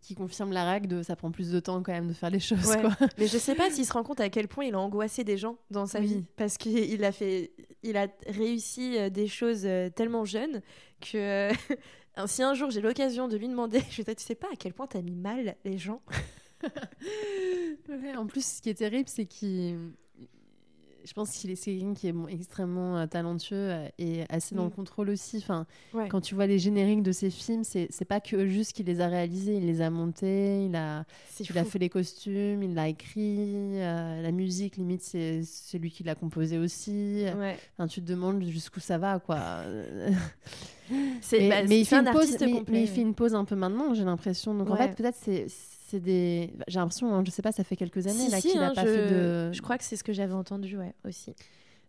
qui 0.00 0.14
confirme 0.14 0.52
la 0.52 0.70
règle 0.70 0.88
de 0.88 1.02
ça 1.02 1.16
prend 1.16 1.30
plus 1.30 1.50
de 1.50 1.60
temps 1.60 1.82
quand 1.82 1.92
même 1.92 2.08
de 2.08 2.12
faire 2.12 2.30
les 2.30 2.40
choses. 2.40 2.76
Quoi. 2.76 2.90
Mais 3.18 3.26
je 3.26 3.38
sais 3.38 3.54
pas 3.54 3.70
s'il 3.70 3.84
se 3.84 3.92
rend 3.92 4.02
compte 4.02 4.20
à 4.20 4.28
quel 4.28 4.48
point 4.48 4.64
il 4.64 4.74
a 4.74 4.80
angoissé 4.80 5.24
des 5.24 5.36
gens 5.36 5.56
dans 5.70 5.86
sa 5.86 6.00
vie. 6.00 6.24
Parce 6.36 6.56
qu'il 6.56 7.04
a 7.04 7.12
fait. 7.12 7.52
Il 7.82 7.96
a 7.96 8.08
réussi 8.26 8.98
euh, 8.98 9.08
des 9.08 9.28
choses 9.28 9.62
euh, 9.64 9.88
tellement 9.90 10.24
jeunes 10.24 10.62
que. 11.00 11.50
si 12.26 12.42
un 12.42 12.54
jour 12.54 12.70
j'ai 12.70 12.80
l'occasion 12.80 13.28
de 13.28 13.36
lui 13.36 13.48
demander, 13.48 13.80
je 13.90 14.02
vais 14.02 14.14
tu 14.14 14.24
sais 14.24 14.34
pas 14.34 14.48
à 14.52 14.56
quel 14.56 14.72
point 14.72 14.86
t'as 14.86 15.02
mis 15.02 15.16
mal 15.16 15.56
les 15.64 15.78
gens? 15.78 16.02
en 18.16 18.26
plus, 18.26 18.56
ce 18.56 18.62
qui 18.62 18.70
est 18.70 18.74
terrible, 18.74 19.08
c'est 19.08 19.26
qu'il 19.26 19.92
je 21.08 21.14
pense 21.14 21.30
qu'il 21.30 21.50
est 21.50 21.64
quelqu'un 21.64 21.94
qui 21.94 22.08
est 22.08 22.14
extrêmement 22.28 22.98
euh, 22.98 23.06
talentueux 23.06 23.56
euh, 23.56 23.88
et 23.98 24.24
assez 24.28 24.54
dans 24.54 24.64
le 24.64 24.68
mm. 24.68 24.72
contrôle 24.72 25.08
aussi. 25.08 25.38
Enfin, 25.38 25.66
quand 26.10 26.20
tu 26.20 26.34
vois 26.34 26.46
les 26.46 26.58
génériques 26.58 27.02
de 27.02 27.12
ses 27.12 27.30
films, 27.30 27.64
c'est 27.64 28.04
pas 28.06 28.20
que 28.20 28.46
juste 28.46 28.74
qu'il 28.74 28.86
les 28.86 29.00
a 29.00 29.08
réalisés, 29.08 29.56
il 29.56 29.66
les 29.66 29.80
a 29.80 29.88
montés, 29.88 30.66
il 30.66 30.76
a, 30.76 31.04
il 31.40 31.56
a 31.56 31.64
fait 31.64 31.78
les 31.78 31.88
costumes, 31.88 32.62
il 32.62 32.74
l'a 32.74 32.88
écrit, 32.88 33.80
euh, 33.80 34.20
la 34.20 34.32
musique 34.32 34.76
limite 34.76 35.02
c'est 35.02 35.78
lui 35.78 35.90
qui 35.90 36.02
l'a 36.02 36.14
composé 36.14 36.58
aussi. 36.58 37.24
Enfin, 37.78 37.86
tu 37.86 38.02
te 38.02 38.06
demandes 38.06 38.44
jusqu'où 38.44 38.80
ça 38.80 38.98
va 38.98 39.18
quoi. 39.18 39.62
mais, 40.90 41.48
bah, 41.48 41.62
il 41.62 41.86
fait 41.86 41.96
une 41.96 42.10
pause, 42.10 42.36
mais, 42.68 42.82
il 42.82 42.88
fait 42.88 43.00
une 43.00 43.14
pause 43.14 43.34
un 43.34 43.46
peu 43.46 43.56
maintenant, 43.56 43.94
j'ai 43.94 44.04
l'impression. 44.04 44.54
Donc 44.54 44.70
en 44.70 44.76
fait 44.76 44.94
peut-être 44.94 45.16
c'est 45.18 45.46
c'est 45.88 46.00
des. 46.00 46.52
J'ai 46.68 46.78
l'impression, 46.78 47.14
hein, 47.14 47.22
je 47.24 47.30
sais 47.30 47.42
pas, 47.42 47.52
ça 47.52 47.64
fait 47.64 47.76
quelques 47.76 48.06
années 48.06 48.28
là 48.28 48.40
qu'il 48.40 48.54
n'a 48.54 48.68
hein, 48.68 48.74
pas 48.74 48.84
fait 48.84 49.10
de. 49.10 49.52
Je 49.52 49.62
crois 49.62 49.78
que 49.78 49.84
c'est 49.84 49.96
ce 49.96 50.04
que 50.04 50.12
j'avais 50.12 50.34
entendu, 50.34 50.76
ouais, 50.76 50.94
aussi. 51.06 51.34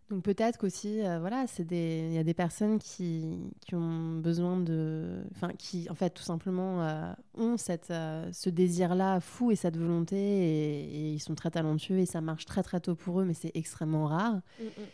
Donc 0.08 0.24
peut-être 0.24 0.58
qu'aussi, 0.58 1.06
euh, 1.06 1.20
voilà, 1.20 1.46
c'est 1.46 1.64
des, 1.64 2.06
il 2.08 2.14
y 2.14 2.18
a 2.18 2.24
des 2.24 2.34
personnes 2.34 2.80
qui, 2.80 3.52
qui 3.60 3.76
ont 3.76 4.16
besoin 4.16 4.58
de, 4.58 5.22
enfin, 5.36 5.50
qui 5.56 5.88
en 5.88 5.94
fait 5.94 6.10
tout 6.10 6.22
simplement 6.22 6.82
euh, 6.82 7.12
ont 7.34 7.56
cette, 7.56 7.92
euh, 7.92 8.28
ce 8.32 8.50
désir-là 8.50 9.20
fou 9.20 9.52
et 9.52 9.56
cette 9.56 9.76
volonté 9.76 10.16
et, 10.16 11.12
ils 11.12 11.20
sont 11.20 11.36
très 11.36 11.52
talentueux 11.52 11.98
et 11.98 12.06
ça 12.06 12.20
marche 12.20 12.44
très 12.44 12.64
très 12.64 12.80
tôt 12.80 12.96
pour 12.96 13.20
eux, 13.20 13.24
mais 13.24 13.34
c'est 13.34 13.52
extrêmement 13.54 14.06
rare. 14.06 14.40
Mm, 14.58 14.64
mm. 14.64 14.86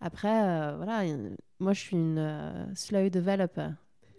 Après, 0.00 0.76
voilà, 0.76 1.02
moi 1.60 1.74
je 1.74 1.80
suis 1.80 1.96
une 1.96 2.70
slow 2.74 3.08
developer. 3.08 3.68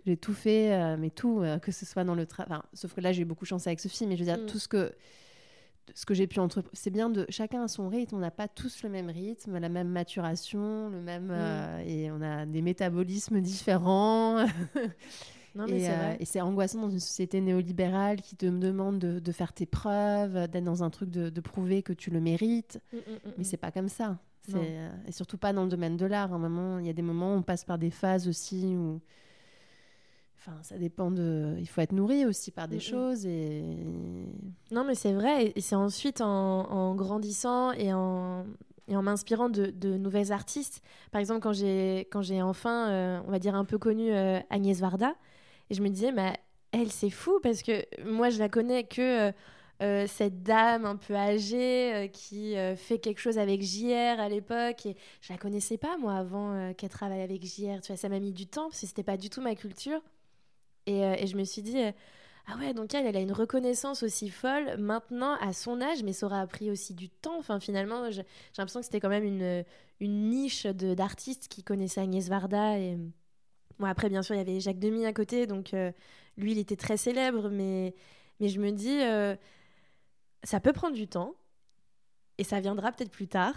J'ai 0.05 0.17
tout 0.17 0.33
fait, 0.33 0.73
euh, 0.73 0.97
mais 0.99 1.09
tout, 1.09 1.39
euh, 1.39 1.59
que 1.59 1.71
ce 1.71 1.85
soit 1.85 2.03
dans 2.03 2.15
le 2.15 2.25
travail. 2.25 2.59
sauf 2.73 2.93
que 2.93 3.01
là, 3.01 3.11
j'ai 3.13 3.21
eu 3.21 3.25
beaucoup 3.25 3.45
de 3.45 3.49
chance 3.49 3.67
avec 3.67 3.79
ce 3.79 3.87
film, 3.87 4.09
mais 4.09 4.17
je 4.17 4.23
veux 4.23 4.29
dire, 4.29 4.43
mm. 4.43 4.47
tout 4.47 4.59
ce 4.59 4.67
que, 4.67 4.93
ce 5.95 6.05
que 6.05 6.13
j'ai 6.13 6.27
pu 6.27 6.39
entreprendre. 6.39 6.73
C'est 6.73 6.89
bien 6.89 7.09
de. 7.09 7.25
Chacun 7.29 7.63
a 7.63 7.67
son 7.69 7.87
rythme, 7.87 8.17
on 8.17 8.19
n'a 8.19 8.31
pas 8.31 8.49
tous 8.49 8.83
le 8.83 8.89
même 8.89 9.09
rythme, 9.09 9.57
la 9.57 9.69
même 9.69 9.87
maturation, 9.87 10.89
le 10.89 10.99
même. 10.99 11.27
Mm. 11.27 11.31
Euh, 11.31 11.83
et 11.85 12.11
on 12.11 12.21
a 12.21 12.45
des 12.45 12.61
métabolismes 12.61 13.41
différents. 13.41 14.45
Non, 15.55 15.67
mais 15.69 15.87
et 16.19 16.25
c'est 16.25 16.41
angoissant 16.41 16.81
dans 16.81 16.89
une 16.89 16.99
société 16.99 17.39
néolibérale 17.39 18.21
qui 18.23 18.35
te 18.35 18.47
demande 18.47 18.97
de, 18.97 19.19
de 19.19 19.31
faire 19.31 19.53
tes 19.53 19.67
preuves, 19.67 20.47
d'être 20.47 20.63
dans 20.63 20.81
un 20.81 20.89
truc 20.89 21.11
de, 21.11 21.29
de, 21.29 21.41
prouver 21.41 21.83
que 21.83 21.93
tu 21.93 22.09
le 22.09 22.19
mérites. 22.19 22.81
Mm, 22.91 22.97
mais 23.37 23.43
c'est 23.43 23.57
pas 23.57 23.69
comme 23.69 23.87
ça. 23.87 24.17
et 24.49 25.11
surtout 25.11 25.37
pas 25.37 25.53
dans 25.53 25.61
le 25.61 25.69
domaine 25.69 25.95
de 25.95 26.07
l'art. 26.07 26.31
il 26.79 26.87
y 26.87 26.89
a 26.89 26.93
des 26.93 27.03
moments 27.03 27.35
où 27.35 27.37
on 27.37 27.43
passe 27.43 27.65
par 27.65 27.77
des 27.77 27.91
phases 27.91 28.27
aussi 28.27 28.75
où 28.75 28.99
Enfin, 30.45 30.57
ça 30.61 30.77
dépend 30.77 31.09
de. 31.09 31.55
Il 31.59 31.67
faut 31.69 31.79
être 31.79 31.93
nourri 31.93 32.25
aussi 32.25 32.51
par 32.51 32.67
des 32.67 32.75
mm, 32.75 32.79
mm. 32.79 32.81
choses 32.81 33.25
et. 33.25 33.63
Non, 34.71 34.83
mais 34.83 34.95
c'est 34.95 35.13
vrai. 35.13 35.53
Et 35.55 35.61
c'est 35.61 35.75
ensuite 35.75 36.19
en, 36.19 36.95
grandissant 36.95 37.71
et 37.71 37.93
en, 37.93 38.45
et 38.89 38.97
en 38.97 39.03
m'inspirant 39.03 39.47
de, 39.47 39.67
de, 39.67 39.95
nouvelles 39.95 40.33
artistes. 40.33 40.81
Par 41.11 41.21
exemple, 41.21 41.39
quand 41.39 41.53
j'ai 41.53 42.09
quand 42.11 42.21
j'ai 42.21 42.41
enfin, 42.41 42.89
euh, 42.89 43.21
on 43.25 43.31
va 43.31 43.39
dire 43.39 43.55
un 43.55 43.63
peu 43.63 43.77
connu 43.77 44.11
euh, 44.11 44.39
Agnès 44.49 44.79
Varda, 44.79 45.15
et 45.69 45.75
je 45.75 45.81
me 45.81 45.87
disais, 45.87 46.11
mais 46.11 46.35
elle 46.73 46.91
c'est 46.91 47.09
fou 47.09 47.39
parce 47.41 47.63
que 47.63 47.85
moi 48.05 48.29
je 48.29 48.39
la 48.39 48.49
connais 48.49 48.83
que 48.83 49.31
euh, 49.81 50.07
cette 50.07 50.43
dame 50.43 50.85
un 50.85 50.97
peu 50.97 51.15
âgée 51.15 52.09
qui 52.11 52.55
fait 52.75 52.99
quelque 52.99 53.19
chose 53.19 53.37
avec 53.37 53.61
JR 53.61 54.19
à 54.19 54.27
l'époque 54.27 54.85
et 54.87 54.97
je 55.21 55.31
la 55.31 55.39
connaissais 55.39 55.77
pas 55.77 55.97
moi 55.97 56.15
avant 56.15 56.73
qu'elle 56.73 56.89
travaille 56.89 57.21
avec 57.21 57.45
JR. 57.45 57.79
Tu 57.81 57.87
vois, 57.87 57.97
ça 57.97 58.09
m'a 58.09 58.19
mis 58.19 58.33
du 58.33 58.45
temps 58.45 58.69
parce 58.69 58.81
que 58.81 58.87
c'était 58.87 59.03
pas 59.03 59.17
du 59.17 59.29
tout 59.29 59.41
ma 59.41 59.55
culture. 59.55 60.01
Euh, 60.89 61.15
et, 61.17 61.27
je 61.27 61.37
me 61.37 61.43
suis 61.43 61.61
dit, 61.61 61.79
euh, 61.79 61.91
ah 62.47 62.57
ouais, 62.57 62.73
donc 62.73 62.93
elle, 62.93 63.05
elle 63.05 63.15
a 63.15 63.21
une 63.21 63.31
reconnaissance 63.31 64.03
aussi 64.03 64.29
folle 64.29 64.77
maintenant 64.77 65.35
à 65.39 65.53
son 65.53 65.81
âge, 65.81 66.03
mais 66.03 66.13
ça 66.13 66.25
aura 66.25 66.45
pris 66.47 66.69
aussi 66.69 66.93
du 66.93 67.09
temps. 67.09 67.37
Enfin, 67.37 67.59
finalement, 67.59 68.11
j'ai 68.11 68.23
l'impression 68.57 68.81
que 68.81 68.85
c'était 68.85 68.99
quand 68.99 69.09
même 69.09 69.23
une, 69.23 69.63
une 69.99 70.29
niche 70.29 70.65
d'artistes 70.65 71.47
qui 71.47 71.63
connaissaient 71.63 72.01
Agnès 72.01 72.27
Varda. 72.27 72.77
Et 72.79 72.97
bon, 73.79 73.85
après, 73.85 74.09
bien 74.09 74.21
sûr, 74.21 74.35
il 74.35 74.39
y 74.39 74.41
avait 74.41 74.59
Jacques 74.59 74.79
Demy 74.79 75.05
à 75.05 75.13
côté, 75.13 75.47
donc 75.47 75.73
euh, 75.73 75.91
lui, 76.37 76.51
il 76.51 76.57
était 76.59 76.75
très 76.75 76.97
célèbre, 76.97 77.49
mais, 77.49 77.95
mais 78.39 78.49
je 78.49 78.59
me 78.59 78.71
dis, 78.71 78.99
ça 80.43 80.59
peut 80.59 80.73
prendre 80.73 80.95
du 80.95 81.07
temps 81.07 81.33
et 82.37 82.43
ça 82.43 82.59
viendra 82.59 82.91
peut-être 82.91 83.11
plus 83.11 83.27
tard 83.27 83.55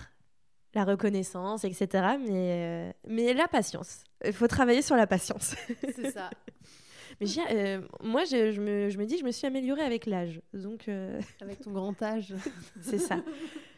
la 0.74 0.84
reconnaissance, 0.84 1.64
etc. 1.64 2.18
Mais, 2.20 2.94
mais 3.08 3.32
la 3.32 3.48
patience. 3.48 4.04
Il 4.24 4.34
faut 4.34 4.46
travailler 4.46 4.82
sur 4.82 4.94
la 4.94 5.06
patience. 5.06 5.56
C'est 5.94 6.10
ça. 6.10 6.30
Mais 7.20 7.26
euh, 7.50 7.80
moi, 8.02 8.24
je, 8.24 8.52
je, 8.52 8.60
me, 8.60 8.90
je, 8.90 8.98
me, 8.98 9.06
dis, 9.06 9.18
je 9.18 9.24
me 9.24 9.30
suis 9.30 9.46
améliorée 9.46 9.82
avec 9.82 10.06
l'âge. 10.06 10.40
Donc, 10.52 10.88
euh, 10.88 11.20
Avec 11.40 11.60
ton 11.60 11.72
grand 11.72 12.00
âge. 12.02 12.34
c'est 12.80 12.98
ça. 12.98 13.22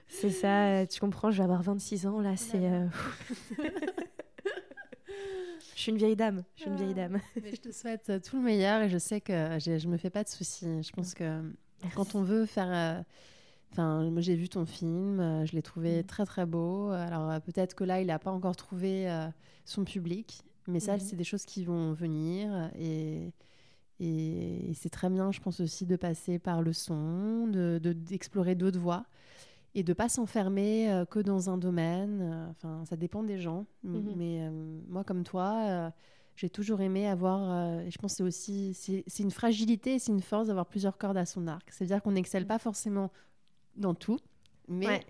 C'est 0.09 0.31
ça. 0.31 0.87
Tu 0.87 1.01
comprends, 1.01 1.31
je 1.31 1.39
vais 1.39 1.45
avoir 1.45 1.63
26 1.63 2.07
ans. 2.07 2.21
Là, 2.21 2.37
c'est. 2.37 2.65
Euh, 2.65 2.87
je 5.75 5.81
suis 5.81 5.93
une 5.93 5.99
vieille 5.99 6.17
dame. 6.17 6.45
Je 6.57 6.63
suis 6.63 6.71
une 6.71 6.77
vieille 6.77 6.95
dame. 6.95 7.21
Mais 7.43 7.55
je 7.55 7.61
te 7.61 7.73
souhaite 7.73 8.13
tout 8.23 8.37
le 8.37 8.43
meilleur 8.43 8.83
et 8.83 8.89
je 8.89 8.99
sais 8.99 9.21
que 9.21 9.59
je 9.61 9.87
ne 9.87 9.93
me 9.93 9.99
fais 9.99 10.11
pas 10.11 10.25
de 10.25 10.29
soucis. 10.29 10.83
Je 10.83 10.93
pense 10.93 11.15
que 11.15 11.43
quand 11.95 12.15
on 12.15 12.23
veut 12.23 12.47
faire. 12.47 13.05
Enfin, 13.71 14.09
moi 14.11 14.23
j'ai 14.23 14.35
vu 14.35 14.49
ton 14.49 14.65
film, 14.65 15.45
je 15.45 15.53
l'ai 15.53 15.61
trouvé 15.61 16.01
mm. 16.01 16.05
très 16.05 16.25
très 16.25 16.47
beau. 16.47 16.89
Alors 16.89 17.39
peut-être 17.43 17.75
que 17.75 17.85
là 17.85 18.01
il 18.01 18.07
n'a 18.07 18.19
pas 18.19 18.31
encore 18.31 18.57
trouvé 18.57 19.07
son 19.67 19.85
public, 19.85 20.43
mais 20.69 20.81
ça, 20.81 20.95
mhm. 20.95 21.01
c'est 21.01 21.17
des 21.17 21.25
choses 21.25 21.45
qui 21.45 21.65
vont 21.65 21.95
venir 21.95 22.71
et, 22.79 23.33
et, 24.01 24.73
c'est 24.75 24.91
très 24.91 25.09
bien, 25.09 25.33
je 25.33 25.41
pense 25.41 25.61
aussi, 25.61 25.87
de 25.87 25.97
passer 25.97 26.39
par 26.39 26.63
le 26.63 26.73
son, 26.73 27.49
d'explorer 27.49 28.55
de, 28.55 28.61
d'autres 28.61 28.79
voies. 28.79 29.07
et 29.75 29.83
de 29.83 29.93
pas 29.93 30.09
s'enfermer 30.09 30.93
euh, 30.93 31.05
que 31.05 31.19
dans 31.21 31.51
un 31.51 31.59
domaine. 31.59 32.21
Euh, 32.23 32.51
enfin, 32.51 32.85
ça 32.85 32.97
dépend 32.97 33.23
des 33.23 33.39
gens. 33.39 33.67
Mhm. 33.83 34.13
Mais 34.17 34.43
euh, 34.43 34.81
moi, 34.89 35.05
comme 35.05 35.25
toi, 35.25 35.91
j'ai 36.37 36.51
toujours 36.51 36.81
aimé 36.83 37.09
avoir. 37.09 37.81
et 37.81 37.91
je 37.91 37.99
pense 37.99 38.13
que 38.13 38.17
c'est 38.19 38.23
aussi 38.23 38.75
c'est 38.75 39.23
une 39.23 39.31
fragilité, 39.31 39.99
c'est 39.99 40.13
une 40.13 40.23
force 40.23 40.49
d'avoir 40.49 40.67
plusieurs 40.67 40.99
cordes 40.99 41.17
à 41.17 41.27
son 41.27 41.47
arc. 41.47 41.69
C'est-à-dire 41.71 42.03
qu'on 42.03 42.13
n'excelle 42.13 42.47
pas 42.47 42.59
forcément 42.59 43.11
dans 43.77 43.95
tout, 43.95 44.19
mais 44.69 45.01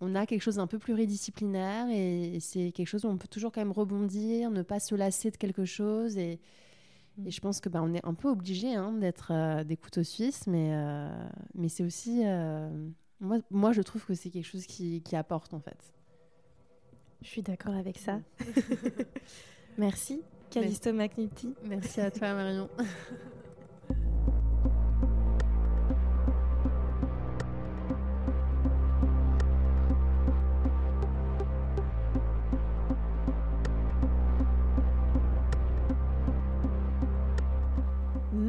on 0.00 0.14
a 0.14 0.26
quelque 0.26 0.42
chose 0.42 0.56
d'un 0.56 0.66
peu 0.66 0.78
pluridisciplinaire 0.78 1.88
et, 1.90 2.38
c'est 2.40 2.72
quelque 2.72 2.88
chose 2.88 3.04
où 3.04 3.08
on 3.08 3.16
peut 3.16 3.28
toujours 3.28 3.52
quand 3.52 3.60
même 3.60 3.72
rebondir, 3.72 4.50
ne 4.50 4.62
pas 4.62 4.80
se 4.80 4.94
lasser 4.94 5.30
de 5.30 5.36
quelque 5.36 5.64
chose 5.64 6.18
et 6.18 6.40
et 7.24 7.30
je 7.30 7.40
pense 7.40 7.60
que 7.60 7.68
bah, 7.68 7.80
on 7.80 7.94
est 7.94 8.04
un 8.04 8.14
peu 8.14 8.28
obligé 8.28 8.74
hein, 8.74 8.90
d'être 8.90 9.62
des 9.62 9.76
couteaux 9.76 10.02
suisses, 10.02 10.48
mais, 10.48 10.76
mais 11.54 11.68
c'est 11.68 11.84
aussi 11.84 12.24
moi, 13.20 13.38
moi, 13.50 13.72
je 13.72 13.82
trouve 13.82 14.04
que 14.04 14.14
c'est 14.14 14.30
quelque 14.30 14.46
chose 14.46 14.66
qui, 14.66 15.02
qui, 15.02 15.16
apporte 15.16 15.54
en 15.54 15.60
fait. 15.60 15.94
Je 17.22 17.28
suis 17.28 17.42
d'accord 17.42 17.74
avec 17.74 17.98
ça. 17.98 18.20
Merci, 19.78 20.22
Calisto 20.50 20.92
McNulty. 20.92 21.54
Merci 21.64 22.00
à 22.00 22.10
toi, 22.10 22.34
Marion. 22.34 22.68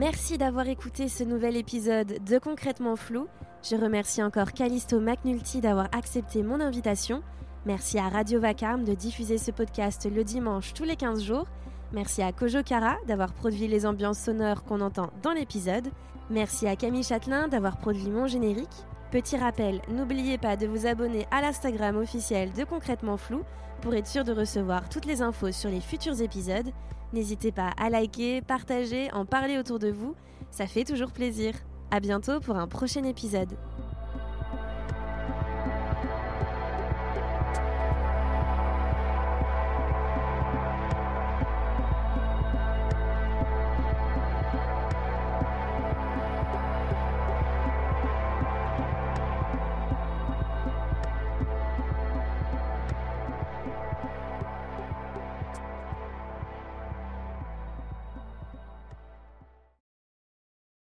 Merci 0.06 0.38
d'avoir 0.38 0.68
écouté 0.68 1.08
ce 1.10 1.24
nouvel 1.24 1.58
épisode 1.58 2.24
de 2.24 2.38
Concrètement 2.38 2.96
Flou. 2.96 3.26
Je 3.68 3.76
remercie 3.76 4.22
encore 4.22 4.52
Callisto 4.52 5.00
McNulty 5.00 5.62
d'avoir 5.62 5.88
accepté 5.94 6.44
mon 6.44 6.62
invitation. 6.62 7.24
Merci 7.66 7.98
à 7.98 8.08
Radio 8.10 8.40
Vacarme 8.40 8.84
de 8.84 8.94
diffuser 8.94 9.40
ce 9.40 9.50
podcast 9.50 10.08
le 10.08 10.24
dimanche 10.24 10.76
tous 10.76 10.84
les 10.84 10.96
15 10.96 11.24
jours. 11.24 11.48
Merci 11.92 12.22
à 12.22 12.32
Kojo 12.32 12.62
Kara 12.62 12.98
d'avoir 13.08 13.34
produit 13.34 13.68
les 13.68 13.88
ambiances 13.88 14.20
sonores 14.20 14.64
qu'on 14.64 14.82
entend 14.82 15.10
dans 15.24 15.34
l'épisode. 15.34 15.88
Merci 16.30 16.68
à 16.68 16.76
Camille 16.76 17.02
Châtelain 17.02 17.48
d'avoir 17.48 17.78
produit 17.78 18.12
mon 18.12 18.28
générique. 18.28 18.86
Petit 19.10 19.38
rappel, 19.38 19.82
n'oubliez 19.90 20.38
pas 20.38 20.56
de 20.56 20.68
vous 20.68 20.86
abonner 20.86 21.26
à 21.32 21.42
l'Instagram 21.42 21.98
officiel 21.98 22.54
de 22.54 22.64
Concrètement 22.64 23.18
Flou 23.18 23.42
pour 23.82 23.96
être 23.96 24.06
sûr 24.06 24.24
de 24.24 24.34
recevoir 24.34 24.88
toutes 24.88 25.08
les 25.08 25.24
infos 25.24 25.52
sur 25.52 25.72
les 25.72 25.82
futurs 25.82 26.22
épisodes. 26.22 26.70
N'hésitez 27.14 27.52
pas 27.52 27.70
à 27.78 27.90
liker, 27.90 28.42
partager, 28.42 29.12
en 29.14 29.26
parler 29.26 29.58
autour 29.58 29.80
de 29.80 29.90
vous, 29.90 30.16
ça 30.52 30.68
fait 30.68 30.84
toujours 30.84 31.12
plaisir. 31.12 31.54
À 31.92 32.00
bientôt 32.00 32.40
pour 32.40 32.56
un 32.56 32.68
prochain 32.68 33.04
épisode. 33.04 33.56